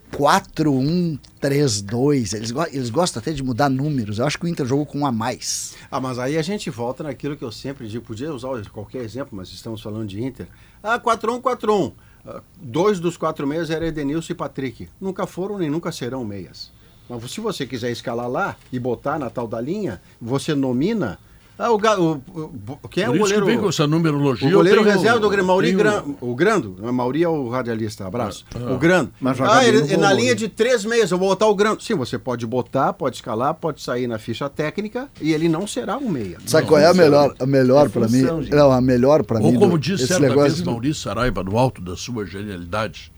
4-1-3-2. 1.41 2.33
Eles, 2.35 2.53
eles 2.71 2.89
gostam 2.89 3.19
até 3.19 3.31
de 3.31 3.43
mudar 3.43 3.69
números. 3.69 4.19
Eu 4.19 4.25
acho 4.25 4.37
que 4.37 4.45
o 4.45 4.47
Inter 4.47 4.65
jogou 4.65 4.85
com 4.85 4.99
um 4.99 5.05
a 5.05 5.11
mais. 5.11 5.75
Ah, 5.89 5.99
mas 5.99 6.19
aí 6.19 6.37
a 6.37 6.41
gente 6.41 6.69
volta 6.69 7.03
naquilo 7.03 7.35
que 7.35 7.43
eu 7.43 7.51
sempre 7.51 7.87
digo. 7.87 8.05
Podia 8.05 8.33
usar 8.33 8.49
qualquer 8.69 9.01
exemplo, 9.03 9.35
mas 9.35 9.49
estamos 9.49 9.81
falando 9.81 10.07
de 10.07 10.23
Inter. 10.23 10.47
Ah, 10.81 10.99
4-1, 10.99 11.41
4-1. 11.41 11.91
Uh, 12.23 12.41
dois 12.61 12.99
dos 12.99 13.17
quatro 13.17 13.47
meias 13.47 13.71
eram 13.71 13.87
Edenilson 13.87 14.33
e 14.33 14.35
Patrick. 14.35 14.89
Nunca 14.99 15.25
foram 15.25 15.57
nem 15.57 15.69
nunca 15.69 15.91
serão 15.91 16.23
meias. 16.23 16.71
Mas 17.09 17.31
se 17.31 17.41
você 17.41 17.65
quiser 17.65 17.91
escalar 17.91 18.29
lá 18.29 18.55
e 18.71 18.79
botar 18.79 19.17
na 19.17 19.29
tal 19.29 19.47
da 19.47 19.59
linha, 19.59 19.99
você 20.21 20.53
nomina 20.53 21.19
ah, 21.63 21.71
o, 21.71 21.75
o, 21.75 22.41
o, 22.81 22.87
quem 22.89 23.03
é 23.03 23.05
Por 23.05 23.15
o 23.15 23.19
goleiro? 23.19 23.45
Que 23.45 23.51
vem 23.51 23.59
com 23.59 23.69
essa 23.69 23.85
numerologia. 23.85 24.47
O 24.47 24.51
goleiro 24.51 24.81
reserva 24.81 25.19
do 25.19 25.29
Grêmio, 25.29 25.45
Mauri 25.45 25.71
Gran, 25.73 26.03
o 26.19 26.33
Grando. 26.33 26.75
Mauri 26.91 27.23
é 27.23 27.29
o 27.29 27.49
radialista, 27.49 28.07
abraço. 28.07 28.43
Ah, 28.55 28.73
o 28.73 28.79
Grando. 28.79 29.11
ah, 29.47 29.63
ele, 29.63 29.95
na 29.95 30.11
linha 30.11 30.33
de 30.33 30.49
três 30.49 30.83
meias, 30.83 31.11
eu 31.11 31.19
vou 31.19 31.29
botar 31.29 31.45
o 31.45 31.53
Grando. 31.53 31.83
Sim, 31.83 31.93
você 31.93 32.17
pode 32.17 32.47
botar, 32.47 32.93
pode 32.93 33.17
escalar, 33.17 33.53
pode 33.53 33.79
sair 33.79 34.07
na 34.07 34.17
ficha 34.17 34.49
técnica 34.49 35.07
e 35.21 35.33
ele 35.33 35.47
não 35.47 35.67
será 35.67 35.99
um 35.99 36.09
meia. 36.09 36.39
Sabe 36.47 36.65
qual 36.65 36.81
é 36.81 36.87
a 36.87 36.95
melhor, 36.95 37.35
a 37.37 37.45
melhor 37.45 37.85
é 37.85 37.89
para 37.89 38.07
mim? 38.07 38.23
Não, 38.49 38.71
a 38.71 38.81
melhor 38.81 39.23
para 39.23 39.39
mim. 39.39 39.53
Ou 39.53 39.59
como 39.59 39.77
disse 39.77 40.07
certa 40.07 40.27
negócio... 40.27 40.55
vez 40.55 40.61
Maurício 40.63 41.03
Saraiva, 41.03 41.43
no 41.43 41.59
alto 41.59 41.79
da 41.79 41.95
sua 41.95 42.25
genialidade, 42.25 43.11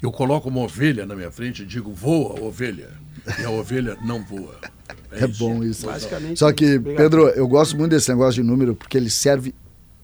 eu 0.00 0.10
coloco 0.10 0.48
uma 0.48 0.60
ovelha 0.60 1.04
na 1.04 1.14
minha 1.14 1.30
frente 1.30 1.64
e 1.64 1.66
digo, 1.66 1.92
voa, 1.92 2.40
ovelha. 2.40 2.88
E 3.38 3.44
a 3.44 3.50
ovelha 3.50 3.98
não 4.02 4.22
voa. 4.24 4.54
É, 5.12 5.24
é 5.24 5.26
bom 5.26 5.62
isso. 5.62 5.86
Basicamente, 5.86 6.38
Só 6.38 6.52
que, 6.52 6.78
Pedro, 6.78 7.28
eu 7.28 7.46
gosto 7.46 7.76
muito 7.76 7.90
desse 7.90 8.08
negócio 8.08 8.42
de 8.42 8.48
número 8.48 8.74
porque 8.74 8.96
ele 8.96 9.10
serve 9.10 9.54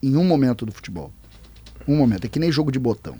em 0.02 0.16
um 0.16 0.24
momento 0.24 0.66
do 0.66 0.72
futebol. 0.72 1.12
Um 1.86 1.96
momento. 1.96 2.24
É 2.24 2.28
que 2.28 2.38
nem 2.38 2.50
jogo 2.50 2.70
de 2.72 2.78
botão. 2.78 3.16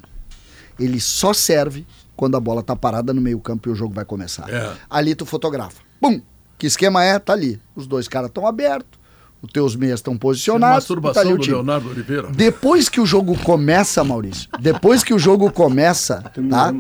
Ele 0.79 1.01
só 1.01 1.33
serve 1.33 1.87
quando 2.17 2.37
a 2.37 2.41
bola 2.41 2.63
tá 2.63 2.75
parada 2.75 3.13
no 3.13 3.21
meio 3.21 3.39
campo 3.41 3.69
e 3.69 3.73
o 3.73 3.75
jogo 3.75 3.95
vai 3.95 4.05
começar. 4.05 4.49
É. 4.49 4.73
Ali 4.89 5.15
tu 5.15 5.25
fotografa. 5.27 5.81
Pum! 6.01 6.21
Que 6.59 6.67
esquema 6.67 7.05
é? 7.05 7.19
Tá 7.19 7.33
ali. 7.33 7.61
Os 7.75 7.87
dois 7.87 8.09
caras 8.09 8.29
estão 8.29 8.47
abertos, 8.47 8.99
os 9.43 9.53
teus 9.53 9.77
meias 9.77 10.01
estão 10.01 10.17
posicionados. 10.17 10.85
Masturbação 10.85 11.23
tá 11.23 11.37
do 11.37 11.43
Leonardo 11.43 11.91
Oliveira. 11.91 12.29
Depois 12.29 12.89
que 12.89 13.01
o 13.01 13.07
jogo 13.07 13.37
começa, 13.39 14.03
Maurício, 14.03 14.49
depois 14.59 15.05
que 15.05 15.13
o 15.13 15.19
jogo 15.19 15.53
começa, 15.53 16.23
tá? 16.51 16.75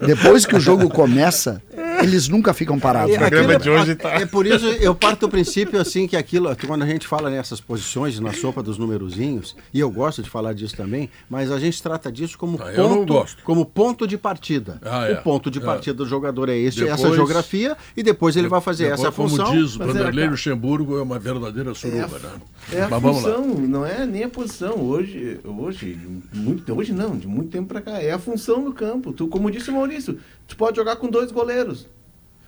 Depois 0.00 0.46
que 0.46 0.54
o 0.54 0.60
jogo 0.60 0.88
começa, 0.88 1.60
eles 2.02 2.28
nunca 2.28 2.52
ficam 2.52 2.78
parados. 2.78 3.14
É, 3.14 3.24
aquilo, 3.24 3.58
de 3.58 3.70
hoje 3.70 3.94
tá... 3.94 4.10
é 4.10 4.26
por 4.26 4.46
isso 4.46 4.66
eu 4.66 4.94
parto 4.94 5.20
do 5.20 5.28
princípio 5.28 5.80
assim 5.80 6.06
que 6.06 6.16
aquilo, 6.16 6.54
quando 6.66 6.82
a 6.82 6.86
gente 6.86 7.06
fala 7.06 7.30
nessas 7.30 7.60
posições 7.60 8.18
na 8.20 8.32
sopa 8.32 8.62
dos 8.62 8.78
numerozinhos, 8.78 9.56
e 9.72 9.80
eu 9.80 9.90
gosto 9.90 10.22
de 10.22 10.30
falar 10.30 10.52
disso 10.52 10.76
também, 10.76 11.10
mas 11.28 11.50
a 11.50 11.58
gente 11.58 11.82
trata 11.82 12.10
disso 12.10 12.38
como 12.38 12.58
ah, 12.60 12.72
ponto, 12.74 13.26
como 13.44 13.64
ponto 13.64 14.06
de 14.06 14.16
partida. 14.16 14.78
Ah, 14.82 15.06
é. 15.06 15.14
O 15.14 15.22
ponto 15.22 15.50
de 15.50 15.58
é. 15.58 15.62
partida 15.62 15.94
do 15.94 16.06
jogador 16.06 16.48
é 16.48 16.56
esse, 16.56 16.80
depois, 16.80 17.00
essa 17.00 17.14
geografia, 17.14 17.76
e 17.96 18.02
depois 18.02 18.36
ele 18.36 18.48
vai 18.48 18.60
fazer 18.60 18.84
depois, 18.84 19.00
essa 19.00 19.12
função. 19.12 19.46
Como 19.46 19.58
diz 19.58 19.76
o 19.76 19.78
Vanderlei 19.78 20.24
é, 20.24 20.30
Luxemburgo, 20.30 20.98
é 20.98 21.02
uma 21.02 21.18
verdadeira 21.18 21.74
suruba, 21.74 22.18
né? 22.18 22.30
É 22.72 22.82
a 22.82 23.00
função, 23.00 23.46
não 23.46 23.84
é 23.84 24.06
nem 24.06 24.24
a 24.24 24.28
posição. 24.28 24.76
Hoje, 24.76 25.40
hoje, 25.44 25.98
muito, 26.32 26.72
hoje 26.74 26.92
não, 26.92 27.16
de 27.16 27.26
muito 27.26 27.50
tempo 27.50 27.68
para 27.68 27.80
cá, 27.80 28.02
é 28.02 28.12
a 28.12 28.18
função 28.18 28.62
no 28.62 28.72
campo. 28.72 29.12
Tu, 29.12 29.26
como 29.28 29.50
disse 29.50 29.70
o 29.70 29.74
Maurício, 29.74 30.18
tu 30.48 30.56
pode 30.56 30.76
jogar 30.76 30.96
com 30.96 31.08
dois 31.08 31.30
goleiros. 31.30 31.86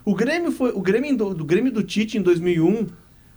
O 0.04 0.14
Grêmio 0.14 0.50
foi 0.50 0.70
o 0.70 0.80
Grêmio 0.80 1.16
do, 1.16 1.34
do 1.34 1.44
Grêmio 1.44 1.70
do 1.70 1.84
Tite 1.84 2.18
em 2.18 2.22
2001 2.22 2.88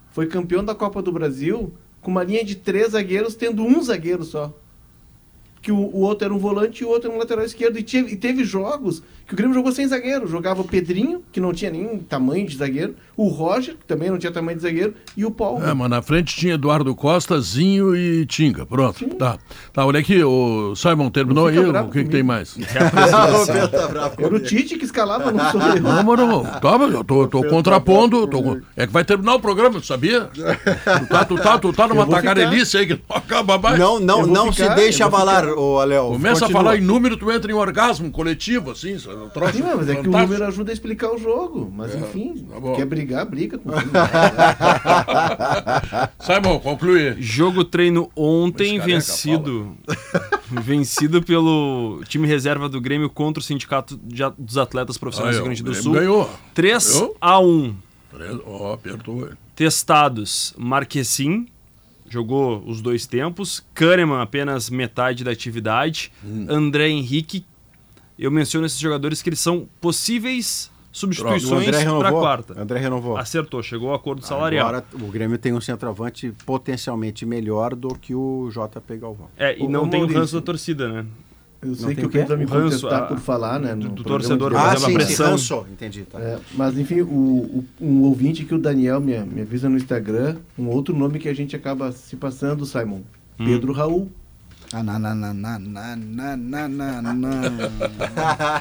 foi 0.09 0.27
campeão 0.27 0.63
da 0.63 0.73
Copa 0.73 1.01
do 1.01 1.11
Brasil 1.11 1.73
com 1.99 2.09
uma 2.09 2.23
linha 2.23 2.43
de 2.43 2.55
três 2.55 2.91
zagueiros 2.91 3.35
tendo 3.35 3.63
um 3.63 3.81
zagueiro 3.81 4.23
só 4.23 4.57
que 5.63 5.71
o, 5.71 5.77
o, 5.77 6.01
outro 6.01 6.25
era 6.25 6.33
um 6.33 6.37
volante 6.37 6.83
e 6.83 6.85
o 6.85 6.89
outro 6.89 7.07
era 7.07 7.15
um 7.15 7.19
lateral 7.19 7.45
esquerdo. 7.45 7.79
E, 7.79 7.83
teve, 7.83 8.11
e 8.11 8.17
teve 8.17 8.43
jogos 8.43 9.01
que 9.25 9.33
o 9.33 9.37
Grêmio 9.37 9.55
jogou 9.55 9.71
sem 9.71 9.87
zagueiro. 9.87 10.27
Jogava 10.27 10.61
o 10.61 10.65
Pedrinho, 10.65 11.23
que 11.31 11.39
não 11.39 11.53
tinha 11.53 11.71
nenhum 11.71 11.97
tamanho 11.99 12.45
de 12.45 12.57
zagueiro, 12.57 12.95
o 13.15 13.29
Roger, 13.29 13.75
que 13.75 13.85
também 13.85 14.09
não 14.09 14.17
tinha 14.17 14.31
tamanho 14.31 14.57
de 14.57 14.63
zagueiro, 14.63 14.93
e 15.15 15.23
o 15.23 15.31
Paulo. 15.31 15.63
É, 15.65 15.73
mas 15.73 15.89
na 15.89 16.01
frente 16.01 16.35
tinha 16.35 16.55
Eduardo 16.55 16.93
Costa, 16.93 17.39
Zinho 17.39 17.95
e 17.95 18.25
Tinga. 18.25 18.65
Pronto. 18.65 18.99
Sim. 18.99 19.09
Tá. 19.09 19.37
Tá, 19.71 19.85
olha 19.85 20.01
aqui, 20.01 20.21
o 20.21 20.75
Simon 20.75 21.09
terminou 21.09 21.47
aí, 21.47 21.57
o 21.57 21.89
que, 21.89 22.03
que, 22.03 22.09
tem 22.09 22.23
mais? 22.23 22.57
era 24.19 24.35
o 24.35 24.39
Tite 24.39 24.77
que 24.77 24.83
escalava, 24.83 25.31
não 25.31 25.51
sou 25.51 25.61
eu. 25.61 25.81
Não, 25.81 26.03
mas 26.03 26.19
não. 26.19 26.43
Tá, 26.43 26.75
eu 26.91 27.03
tô, 27.05 27.27
tô 27.27 27.43
contrapondo. 27.45 28.27
Tô, 28.27 28.57
é 28.75 28.85
que 28.85 28.91
vai 28.91 29.05
terminar 29.05 29.35
o 29.35 29.39
programa, 29.39 29.79
tu 29.79 29.85
sabia? 29.85 30.29
tu 30.33 31.07
tá, 31.07 31.25
tu 31.25 31.35
tá, 31.37 31.57
tu 31.57 31.71
tá 31.71 31.87
numa 31.87 32.05
tagarelice 32.05 32.77
aí 32.77 32.87
que 32.87 32.93
não 32.93 33.15
acaba 33.15 33.57
mais. 33.57 33.79
Não, 33.79 33.99
não, 33.99 34.27
não 34.27 34.51
ficar, 34.51 34.71
se 34.71 34.75
deixa 34.75 35.05
abalar 35.05 35.52
ô 35.55 35.79
Aléo. 35.79 36.07
Começa 36.07 36.41
continua. 36.41 36.61
a 36.61 36.63
falar 36.63 36.77
em 36.77 36.81
número, 36.81 37.17
tu 37.17 37.31
entra 37.31 37.51
em 37.51 37.55
orgasmo 37.55 38.11
coletivo, 38.11 38.71
assim. 38.71 38.95
Um 38.95 39.29
troço 39.29 39.57
Sim, 39.57 39.63
mas 39.63 39.89
é 39.89 39.95
que 39.95 40.07
o 40.07 40.11
número 40.11 40.43
ajuda 40.45 40.71
a 40.71 40.73
explicar 40.73 41.11
o 41.11 41.17
jogo. 41.17 41.71
Mas 41.73 41.95
é, 41.95 41.99
enfim, 41.99 42.47
tá 42.49 42.73
quer 42.75 42.85
brigar, 42.85 43.25
briga. 43.25 43.57
Com 43.57 43.71
Simon, 46.19 46.59
conclui. 46.59 47.15
Jogo 47.19 47.63
treino 47.63 48.11
ontem 48.15 48.79
vencido. 48.79 49.75
vencido 50.61 51.21
pelo 51.23 52.01
time 52.07 52.27
reserva 52.27 52.67
do 52.69 52.79
Grêmio 52.81 53.09
contra 53.09 53.41
o 53.41 53.43
Sindicato 53.43 53.99
dos 54.37 54.57
Atletas 54.57 54.97
Profissionais 54.97 55.35
do 55.35 55.39
Rio 55.39 55.45
Grande 55.45 55.63
do 55.63 55.73
Sul. 55.75 55.93
Ganhou. 55.93 56.29
3 56.53 56.91
ganhou? 56.91 57.17
a 57.19 57.39
1. 57.39 57.75
Ó, 58.45 58.69
oh, 58.69 58.73
apertou. 58.73 59.29
Testados 59.55 60.53
Marquesim, 60.57 61.47
jogou 62.13 62.63
os 62.65 62.81
dois 62.81 63.05
tempos. 63.05 63.65
Kahneman, 63.73 64.21
apenas 64.21 64.69
metade 64.69 65.23
da 65.23 65.31
atividade. 65.31 66.11
Hum. 66.23 66.45
André 66.47 66.89
Henrique, 66.89 67.43
eu 68.17 68.31
menciono 68.31 68.65
esses 68.65 68.79
jogadores 68.79 69.21
que 69.21 69.29
eles 69.29 69.39
são 69.39 69.67
possíveis 69.81 70.71
substituições 70.91 71.65
para 71.99 72.11
quarta. 72.11 72.61
André 72.61 72.79
renovou. 72.79 73.17
Acertou, 73.17 73.63
chegou 73.63 73.89
ao 73.89 73.95
acordo 73.95 74.23
salarial. 74.23 74.67
Agora 74.67 74.85
o 74.93 75.07
Grêmio 75.07 75.39
tem 75.39 75.51
um 75.51 75.59
centroavante 75.59 76.31
potencialmente 76.45 77.25
melhor 77.25 77.75
do 77.75 77.95
que 77.95 78.13
o 78.13 78.49
JP 78.51 78.97
Galvão. 78.97 79.27
É, 79.35 79.57
e 79.57 79.63
o, 79.63 79.69
não 79.69 79.85
o 79.85 79.89
tem 79.89 80.03
o 80.03 80.07
ranço 80.07 80.35
da 80.35 80.41
torcida, 80.41 80.87
né? 80.87 81.05
Eu 81.67 81.75
sei 81.75 81.95
que 81.95 82.05
o 82.05 82.09
Pedro 82.09 82.29
vai 82.29 82.37
me 82.37 82.45
contestar 82.45 83.07
por 83.07 83.19
falar, 83.19 83.59
né? 83.59 83.75
Do, 83.75 83.89
do 83.89 84.03
torcedor, 84.03 84.51
por 84.51 84.57
ah, 84.57 84.75
sim, 84.75 84.91
a 84.91 84.93
pressão. 84.93 85.37
Sim, 85.37 85.63
entendi, 85.71 86.03
tá. 86.03 86.19
É, 86.19 86.39
mas, 86.55 86.77
enfim, 86.77 87.01
o, 87.01 87.07
o, 87.07 87.65
um 87.79 88.01
ouvinte 88.03 88.45
que 88.45 88.53
o 88.53 88.59
Daniel 88.59 88.99
me, 88.99 89.17
me 89.19 89.41
avisa 89.41 89.69
no 89.69 89.77
Instagram, 89.77 90.37
um 90.57 90.67
outro 90.67 90.95
nome 90.95 91.19
que 91.19 91.29
a 91.29 91.33
gente 91.33 91.55
acaba 91.55 91.91
se 91.91 92.15
passando, 92.15 92.65
Simon. 92.65 93.01
Hum. 93.39 93.45
Pedro 93.45 93.73
Raul. 93.73 94.11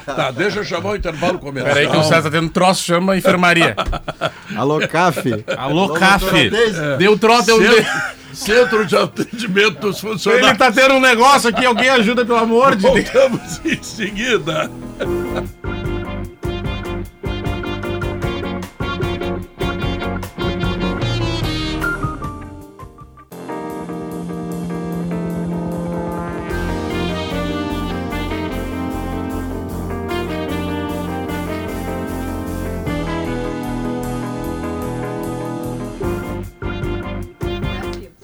Tá, 0.05 0.29
deixa 0.31 0.59
eu 0.59 0.63
chamar 0.63 0.91
o 0.91 0.95
intervalo 0.95 1.39
comercial. 1.39 1.73
Peraí 1.73 1.89
que 1.89 1.97
o 1.97 2.03
César 2.03 2.23
tá 2.23 2.31
tendo 2.31 2.49
troço, 2.49 2.83
chama 2.83 3.13
a 3.13 3.17
enfermaria. 3.17 3.75
Alô, 4.55 4.79
CAF. 4.87 5.43
Alô, 5.57 5.93
CAF. 5.93 6.51
Deu 6.99 7.17
troço, 7.17 7.57
deu... 7.57 7.85
Centro 8.33 8.85
de 8.85 8.95
Atendimento 8.97 9.79
dos 9.79 9.99
Funcionários. 9.99 10.49
Ele 10.49 10.57
tá 10.57 10.71
tendo 10.71 10.95
um 10.95 10.99
negócio 10.99 11.49
aqui, 11.49 11.65
alguém 11.65 11.89
ajuda, 11.89 12.25
pelo 12.25 12.39
amor 12.39 12.75
de 12.75 12.81
Deus. 12.81 13.09
Voltamos 13.11 13.61
em 13.63 13.81
seguida. 13.83 14.71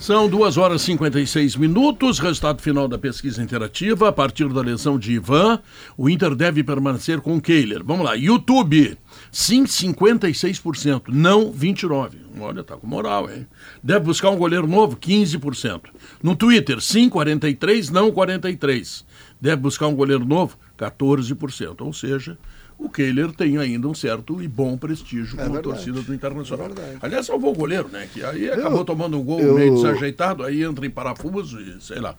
São 0.09 0.27
2 0.27 0.57
horas 0.57 0.81
e 0.81 0.85
56 0.85 1.55
minutos. 1.55 2.17
Resultado 2.17 2.63
final 2.63 2.87
da 2.87 2.97
pesquisa 2.97 3.43
interativa. 3.43 4.09
A 4.09 4.11
partir 4.11 4.49
da 4.49 4.59
lesão 4.59 4.97
de 4.97 5.11
Ivan, 5.11 5.59
o 5.95 6.09
Inter 6.09 6.33
deve 6.33 6.63
permanecer 6.63 7.21
com 7.21 7.39
Kehler. 7.39 7.83
Vamos 7.83 8.03
lá. 8.03 8.15
YouTube, 8.15 8.97
sim, 9.31 9.65
56%. 9.65 11.09
Não, 11.09 11.53
29%. 11.53 12.09
Olha, 12.39 12.63
tá 12.63 12.75
com 12.75 12.87
moral, 12.87 13.29
hein? 13.29 13.45
Deve 13.83 14.05
buscar 14.05 14.31
um 14.31 14.35
goleiro 14.35 14.65
novo, 14.65 14.97
15%. 14.97 15.91
No 16.23 16.35
Twitter, 16.35 16.81
sim, 16.81 17.07
43%. 17.07 17.91
Não, 17.91 18.11
43%. 18.11 19.03
Deve 19.39 19.57
buscar 19.57 19.85
um 19.85 19.95
goleiro 19.95 20.25
novo, 20.25 20.57
14%. 20.75 21.81
Ou 21.81 21.93
seja, 21.93 22.35
o 22.79 22.89
Kehler 22.89 23.31
tem 23.33 23.57
ainda 23.57 23.87
um 23.87 23.93
certo 23.93 24.41
e 24.41 24.47
bom 24.47 24.77
prestígio 24.77 25.37
é 25.37 25.43
como 25.43 25.55
verdade. 25.55 25.63
torcida 25.63 26.01
do 26.01 26.13
Internacional. 26.13 26.69
É 26.77 26.97
Aliás, 27.01 27.25
salvou 27.25 27.51
o 27.51 27.55
goleiro, 27.55 27.89
né? 27.89 28.07
Que 28.11 28.23
aí 28.23 28.45
eu, 28.45 28.53
acabou 28.53 28.85
tomando 28.85 29.19
um 29.19 29.23
gol 29.23 29.41
eu... 29.41 29.55
meio 29.55 29.75
desajeitado, 29.75 30.43
aí 30.43 30.63
entra 30.63 30.85
em 30.85 30.89
parafuso 30.89 31.59
e 31.59 31.81
sei 31.81 31.99
lá. 31.99 32.15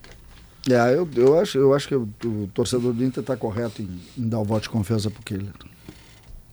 É, 0.68 0.94
eu, 0.94 1.08
eu, 1.16 1.40
acho, 1.40 1.56
eu 1.56 1.72
acho 1.72 1.88
que 1.88 1.94
o, 1.94 2.06
o 2.24 2.50
torcedor 2.52 2.92
do 2.92 3.02
Inter 3.02 3.22
está 3.22 3.34
correto 3.34 3.80
em, 3.80 3.88
em, 4.18 4.28
dar 4.28 4.38
o 4.40 4.44
voto 4.44 4.64
de 4.64 4.68
confiança 4.68 5.10
para 5.10 5.20
o 5.20 5.24
Kehler. 5.24 5.52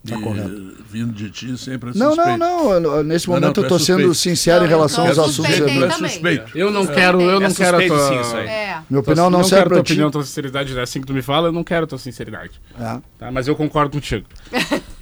Tá 0.08 0.22
correto. 0.22 0.78
Vindo 0.90 1.12
de 1.12 1.30
ti 1.30 1.58
sempre 1.58 1.90
é 1.90 1.94
suspeito. 1.94 2.38
Não, 2.38 2.38
não, 2.38 2.80
não. 2.80 3.04
Nesse 3.04 3.28
momento 3.28 3.58
não, 3.58 3.64
não, 3.64 3.70
eu 3.70 3.76
estou 3.76 3.78
é 3.78 4.02
sendo 4.02 4.16
sincero 4.16 4.66
em 4.66 4.68
relação 4.68 5.06
aos 5.06 5.20
assuntos. 5.20 5.54
É 5.54 5.92
suspeito. 5.92 6.58
Eu 6.58 6.72
não 6.72 6.88
quero, 6.88 7.22
eu 7.22 7.40
não 7.40 7.48
é 7.48 7.54
quero 7.54 7.78
a 7.78 7.88
tua... 7.88 8.08
Sim, 8.08 8.38
é. 8.38 8.78
Minha 8.90 9.02
opinião 9.02 9.30
não, 9.30 9.40
não 9.40 9.46
serve 9.46 9.66
para 9.66 9.76
tua 9.76 9.82
opinião, 9.82 10.10
tua 10.10 10.24
sinceridade. 10.24 10.74
Né? 10.74 10.82
Assim 10.82 11.02
que 11.02 11.08
tu 11.08 11.14
me 11.14 11.22
fala, 11.22 11.50
eu 11.50 11.52
não 11.52 11.64
quero 11.64 11.86
tua 11.86 12.00
sinceridade. 12.00 12.62
É. 12.80 13.00
Tá? 13.20 13.32
Mas 13.32 13.48
eu 13.48 13.56
concordo 13.56 13.92
contigo. 13.92 14.26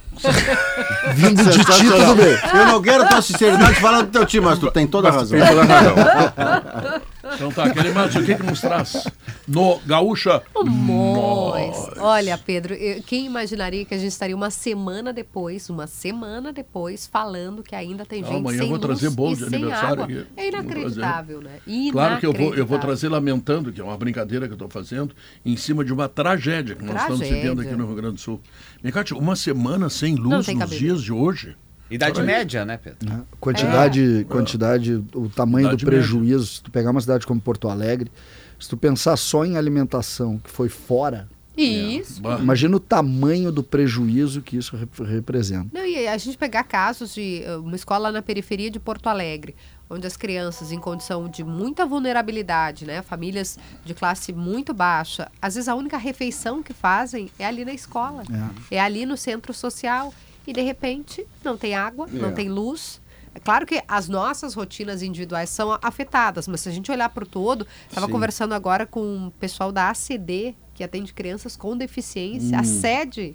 Vindo 1.14 1.44
de 1.44 1.58
ti, 1.58 1.84
tudo 1.84 2.14
bem. 2.16 2.38
Eu 2.54 2.66
não 2.66 2.82
quero 2.82 3.06
tua 3.06 3.22
sinceridade 3.22 3.74
falando 3.74 4.06
do 4.06 4.12
teu 4.12 4.26
time, 4.26 4.44
mas 4.46 4.58
tu 4.58 4.70
tem 4.70 4.86
toda 4.86 5.08
a 5.08 5.12
razão. 5.12 5.38
Tem 5.38 5.46
toda 5.46 5.62
a 5.62 5.66
razão. 5.66 7.02
Então 7.34 7.50
tá, 7.50 7.64
aquele 7.64 7.92
mais 7.92 8.14
o 8.14 8.24
que, 8.24 8.34
que 8.34 8.42
nos 8.42 8.60
traz 8.60 9.04
no 9.46 9.78
Gaúcha? 9.80 10.42
Mois. 10.64 11.76
Olha, 11.98 12.38
Pedro, 12.38 12.74
eu, 12.74 13.02
quem 13.02 13.26
imaginaria 13.26 13.84
que 13.84 13.94
a 13.94 13.98
gente 13.98 14.12
estaria 14.12 14.36
uma 14.36 14.50
semana 14.50 15.12
depois, 15.12 15.68
uma 15.68 15.86
semana 15.86 16.52
depois, 16.52 17.06
falando 17.06 17.62
que 17.62 17.74
ainda 17.74 18.04
tem 18.04 18.22
gente 18.24 18.36
Amanhã 18.36 18.58
sem 18.58 18.66
eu 18.66 18.70
vou 18.70 18.78
trazer 18.78 19.10
bolo 19.10 19.36
de 19.36 19.44
aniversário 19.44 20.02
aqui. 20.02 20.26
É 20.36 20.48
inacreditável, 20.48 21.40
né? 21.40 21.58
Inacreditável. 21.66 21.92
Claro 21.92 22.20
que 22.20 22.26
eu 22.26 22.32
vou, 22.32 22.54
eu 22.54 22.66
vou 22.66 22.78
trazer 22.78 23.08
lamentando, 23.08 23.72
que 23.72 23.80
é 23.80 23.84
uma 23.84 23.96
brincadeira 23.96 24.46
que 24.46 24.52
eu 24.52 24.56
estou 24.56 24.68
fazendo, 24.68 25.14
em 25.44 25.56
cima 25.56 25.84
de 25.84 25.92
uma 25.92 26.08
tragédia 26.08 26.74
que 26.74 26.84
nós 26.84 26.94
tragédia. 26.94 27.24
estamos 27.24 27.42
vivendo 27.42 27.60
aqui 27.60 27.74
no 27.74 27.86
Rio 27.86 27.96
Grande 27.96 28.14
do 28.14 28.20
Sul. 28.20 28.40
Micate, 28.82 29.14
uma 29.14 29.36
semana 29.36 29.88
sem 29.88 30.14
luz 30.14 30.46
nos 30.48 30.70
dias 30.70 31.02
de 31.02 31.12
hoje. 31.12 31.56
Idade 31.90 32.22
média, 32.22 32.64
né, 32.64 32.76
Pedro? 32.76 33.08
Né? 33.08 33.22
Quantidade, 33.38 34.20
é. 34.20 34.24
quantidade, 34.24 35.04
o 35.14 35.28
tamanho 35.28 35.68
Idade 35.68 35.84
do 35.84 35.88
prejuízo. 35.88 36.38
Média. 36.38 36.46
Se 36.46 36.62
tu 36.62 36.70
pegar 36.70 36.90
uma 36.90 37.00
cidade 37.00 37.26
como 37.26 37.40
Porto 37.40 37.68
Alegre, 37.68 38.10
se 38.58 38.68
tu 38.68 38.76
pensar 38.76 39.16
só 39.16 39.44
em 39.44 39.56
alimentação 39.56 40.38
que 40.38 40.50
foi 40.50 40.68
fora, 40.68 41.28
isso. 41.56 42.20
É. 42.26 42.38
Imagina 42.38 42.76
o 42.76 42.80
tamanho 42.80 43.50
do 43.50 43.62
prejuízo 43.62 44.42
que 44.42 44.58
isso 44.58 44.76
rep 44.76 45.02
representa. 45.02 45.68
Não, 45.72 45.86
e 45.86 46.06
a 46.06 46.16
gente 46.18 46.36
pegar 46.36 46.64
casos 46.64 47.14
de 47.14 47.42
uh, 47.46 47.60
uma 47.60 47.76
escola 47.76 48.12
na 48.12 48.20
periferia 48.20 48.70
de 48.70 48.78
Porto 48.78 49.08
Alegre, 49.08 49.56
onde 49.88 50.06
as 50.06 50.16
crianças 50.16 50.70
em 50.70 50.78
condição 50.78 51.28
de 51.28 51.42
muita 51.42 51.86
vulnerabilidade, 51.86 52.84
né, 52.84 53.00
famílias 53.00 53.58
de 53.84 53.94
classe 53.94 54.32
muito 54.32 54.74
baixa, 54.74 55.30
às 55.40 55.54
vezes 55.54 55.68
a 55.68 55.74
única 55.74 55.96
refeição 55.96 56.62
que 56.62 56.74
fazem 56.74 57.30
é 57.38 57.46
ali 57.46 57.64
na 57.64 57.72
escola, 57.72 58.22
é, 58.70 58.76
é 58.76 58.80
ali 58.80 59.06
no 59.06 59.16
centro 59.16 59.54
social 59.54 60.12
e 60.46 60.52
de 60.52 60.60
repente 60.60 61.26
não 61.44 61.56
tem 61.56 61.74
água, 61.74 62.06
é. 62.08 62.16
não 62.16 62.32
tem 62.32 62.48
luz. 62.48 63.00
É 63.34 63.38
claro 63.38 63.66
que 63.66 63.82
as 63.86 64.08
nossas 64.08 64.54
rotinas 64.54 65.02
individuais 65.02 65.50
são 65.50 65.78
afetadas, 65.82 66.48
mas 66.48 66.62
se 66.62 66.68
a 66.68 66.72
gente 66.72 66.90
olhar 66.90 67.10
para 67.10 67.24
o 67.24 67.26
todo, 67.26 67.66
estava 67.86 68.08
conversando 68.08 68.54
agora 68.54 68.86
com 68.86 69.26
o 69.26 69.30
pessoal 69.32 69.70
da 69.70 69.90
ACD, 69.90 70.54
que 70.74 70.82
atende 70.82 71.12
crianças 71.12 71.54
com 71.54 71.76
deficiência, 71.76 72.56
hum. 72.56 72.60
a 72.60 72.64
sede 72.64 73.34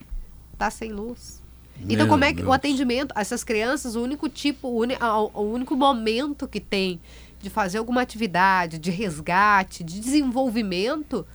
está 0.53 0.71
sem 0.71 0.91
luz. 0.91 1.41
Então, 1.81 2.05
Meu 2.05 2.07
como 2.07 2.23
é 2.23 2.29
que 2.29 2.37
Deus. 2.37 2.49
o 2.49 2.51
atendimento, 2.51 3.13
essas 3.15 3.43
crianças, 3.43 3.95
o 3.95 4.01
único 4.01 4.29
tipo, 4.29 4.67
o, 4.67 4.83
o 5.33 5.41
único 5.41 5.75
momento 5.75 6.47
que 6.47 6.59
tem 6.59 6.99
de 7.39 7.49
fazer 7.49 7.79
alguma 7.79 8.01
atividade, 8.01 8.77
de 8.77 8.91
resgate, 8.91 9.83
de 9.83 9.99
desenvolvimento, 9.99 11.25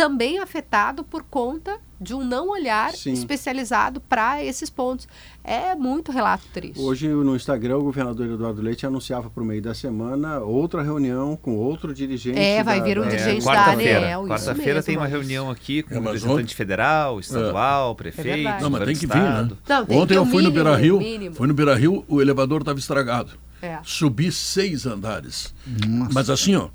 também 0.00 0.38
afetado 0.38 1.04
por 1.04 1.22
conta 1.22 1.78
de 2.00 2.14
um 2.14 2.24
não 2.24 2.48
olhar 2.48 2.90
Sim. 2.92 3.12
especializado 3.12 4.00
para 4.00 4.42
esses 4.42 4.70
pontos. 4.70 5.06
É 5.44 5.74
muito 5.74 6.10
relato 6.10 6.46
triste. 6.54 6.80
Hoje 6.80 7.06
no 7.06 7.36
Instagram 7.36 7.76
o 7.76 7.82
governador 7.82 8.26
Eduardo 8.26 8.62
Leite 8.62 8.86
anunciava 8.86 9.28
por 9.28 9.44
meio 9.44 9.60
da 9.60 9.74
semana 9.74 10.38
outra 10.38 10.82
reunião 10.82 11.36
com 11.36 11.54
outro 11.54 11.92
dirigente. 11.92 12.38
É, 12.38 12.64
vai 12.64 12.78
da, 12.78 12.86
vir 12.86 12.98
um 12.98 13.02
da... 13.02 13.08
dirigente 13.10 13.46
é, 13.46 13.52
da 13.52 13.64
ANEL. 13.72 14.26
Quarta-feira 14.26 14.82
tem 14.82 14.96
uma 14.96 15.06
reunião 15.06 15.50
aqui 15.50 15.82
com 15.82 15.94
é, 15.96 15.98
o 15.98 16.02
representante 16.02 16.54
federal, 16.54 17.20
estadual, 17.20 17.92
é. 17.92 17.94
prefeito. 17.94 18.48
É 18.48 18.60
não, 18.62 18.70
mas 18.70 18.84
tem 18.86 18.96
que 18.96 19.06
vir, 19.06 19.16
né? 19.16 19.50
Não, 19.68 19.82
Ontem 19.98 20.16
eu 20.16 20.24
fui 20.24 20.42
mínimo, 20.42 20.48
no 20.48 20.64
Beira 20.64 20.76
Rio, 20.76 21.34
fui 21.34 21.46
no 21.46 21.52
Beira 21.52 21.74
Rio, 21.74 22.06
o 22.08 22.22
elevador 22.22 22.62
estava 22.62 22.78
estragado. 22.78 23.32
É. 23.60 23.78
Subi 23.82 24.32
seis 24.32 24.86
andares. 24.86 25.54
Nossa. 25.86 26.10
Mas 26.14 26.30
assim, 26.30 26.56
ó, 26.56 26.70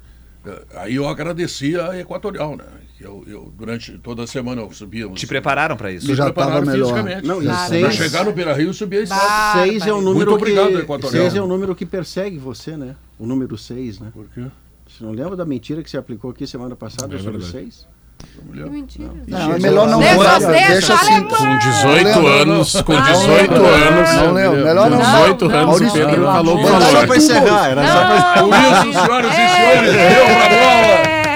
aí 0.75 0.93
eu 0.93 1.09
agradeci 1.09 1.75
a 1.75 1.99
Equatorial, 1.99 2.55
né? 2.55 2.65
Eu, 2.99 3.25
eu, 3.27 3.53
durante 3.57 3.97
toda 3.97 4.23
a 4.23 4.27
semana 4.27 4.61
eu 4.61 4.71
subia. 4.71 5.07
Te 5.09 5.27
prepararam 5.27 5.75
para 5.75 5.91
isso? 5.91 6.07
Me 6.07 6.15
já 6.15 6.29
estava 6.29 6.61
melhor. 6.61 6.87
fisicamente. 6.87 7.27
Não, 7.27 7.41
claro. 7.41 7.69
seis... 7.69 7.81
Para 7.81 7.91
chegar 7.91 8.25
no 8.25 8.31
Beira 8.31 8.53
Rio, 8.53 8.69
eu 8.69 8.73
subia 8.73 9.01
isso. 9.03 9.13
Seis 9.53 9.85
é 9.85 9.91
o 9.91 10.01
número 10.01 10.31
Muito 10.31 10.41
obrigado, 10.41 10.69
que... 10.69 10.77
Equatorial. 10.77 11.23
Seis 11.23 11.35
é 11.35 11.41
o 11.41 11.47
número 11.47 11.75
que 11.75 11.85
persegue 11.85 12.37
você, 12.37 12.77
né? 12.77 12.95
O 13.19 13.25
número 13.25 13.57
seis, 13.57 13.99
né? 13.99 14.11
Por 14.13 14.25
quê? 14.33 14.45
Você 14.87 15.03
não 15.03 15.11
lembra 15.11 15.35
da 15.35 15.45
mentira 15.45 15.83
que 15.83 15.89
você 15.89 15.97
aplicou 15.97 16.31
aqui 16.31 16.47
semana 16.47 16.75
passada 16.75 17.13
é 17.13 17.17
sobre 17.17 17.39
verdade. 17.39 17.51
seis? 17.51 17.87
Mentira. 18.53 19.11
Não, 19.27 19.51
é 19.53 19.59
melhor 19.59 19.89
não 19.89 19.99
deixa, 19.99 20.39
deixa, 20.39 20.67
deixa 20.71 20.93
assim. 20.93 21.23
Com 21.23 21.57
18 21.59 22.27
anos, 22.27 22.81
com 22.81 23.01
18 23.01 23.53
anos. 23.53 24.11
Não 24.13 24.33
lembro, 24.33 24.63
melhor 24.63 24.89
não. 24.89 24.97
18 24.99 25.45
anos 25.49 25.81
o 25.81 25.93
Pedro 25.93 26.23
falou 26.23 26.59
Era 26.59 26.79
só 26.79 27.07
para 27.07 27.17
encerrar, 27.17 27.69
era 27.71 27.87
só 27.87 28.05
para 28.05 28.43
Por 28.43 28.53
isso, 28.53 28.99
senhoras 28.99 29.31
e 29.31 29.35
senhores, 29.35 29.91
deu 29.91 30.25
pra 30.25 30.49
bola. 30.49 31.14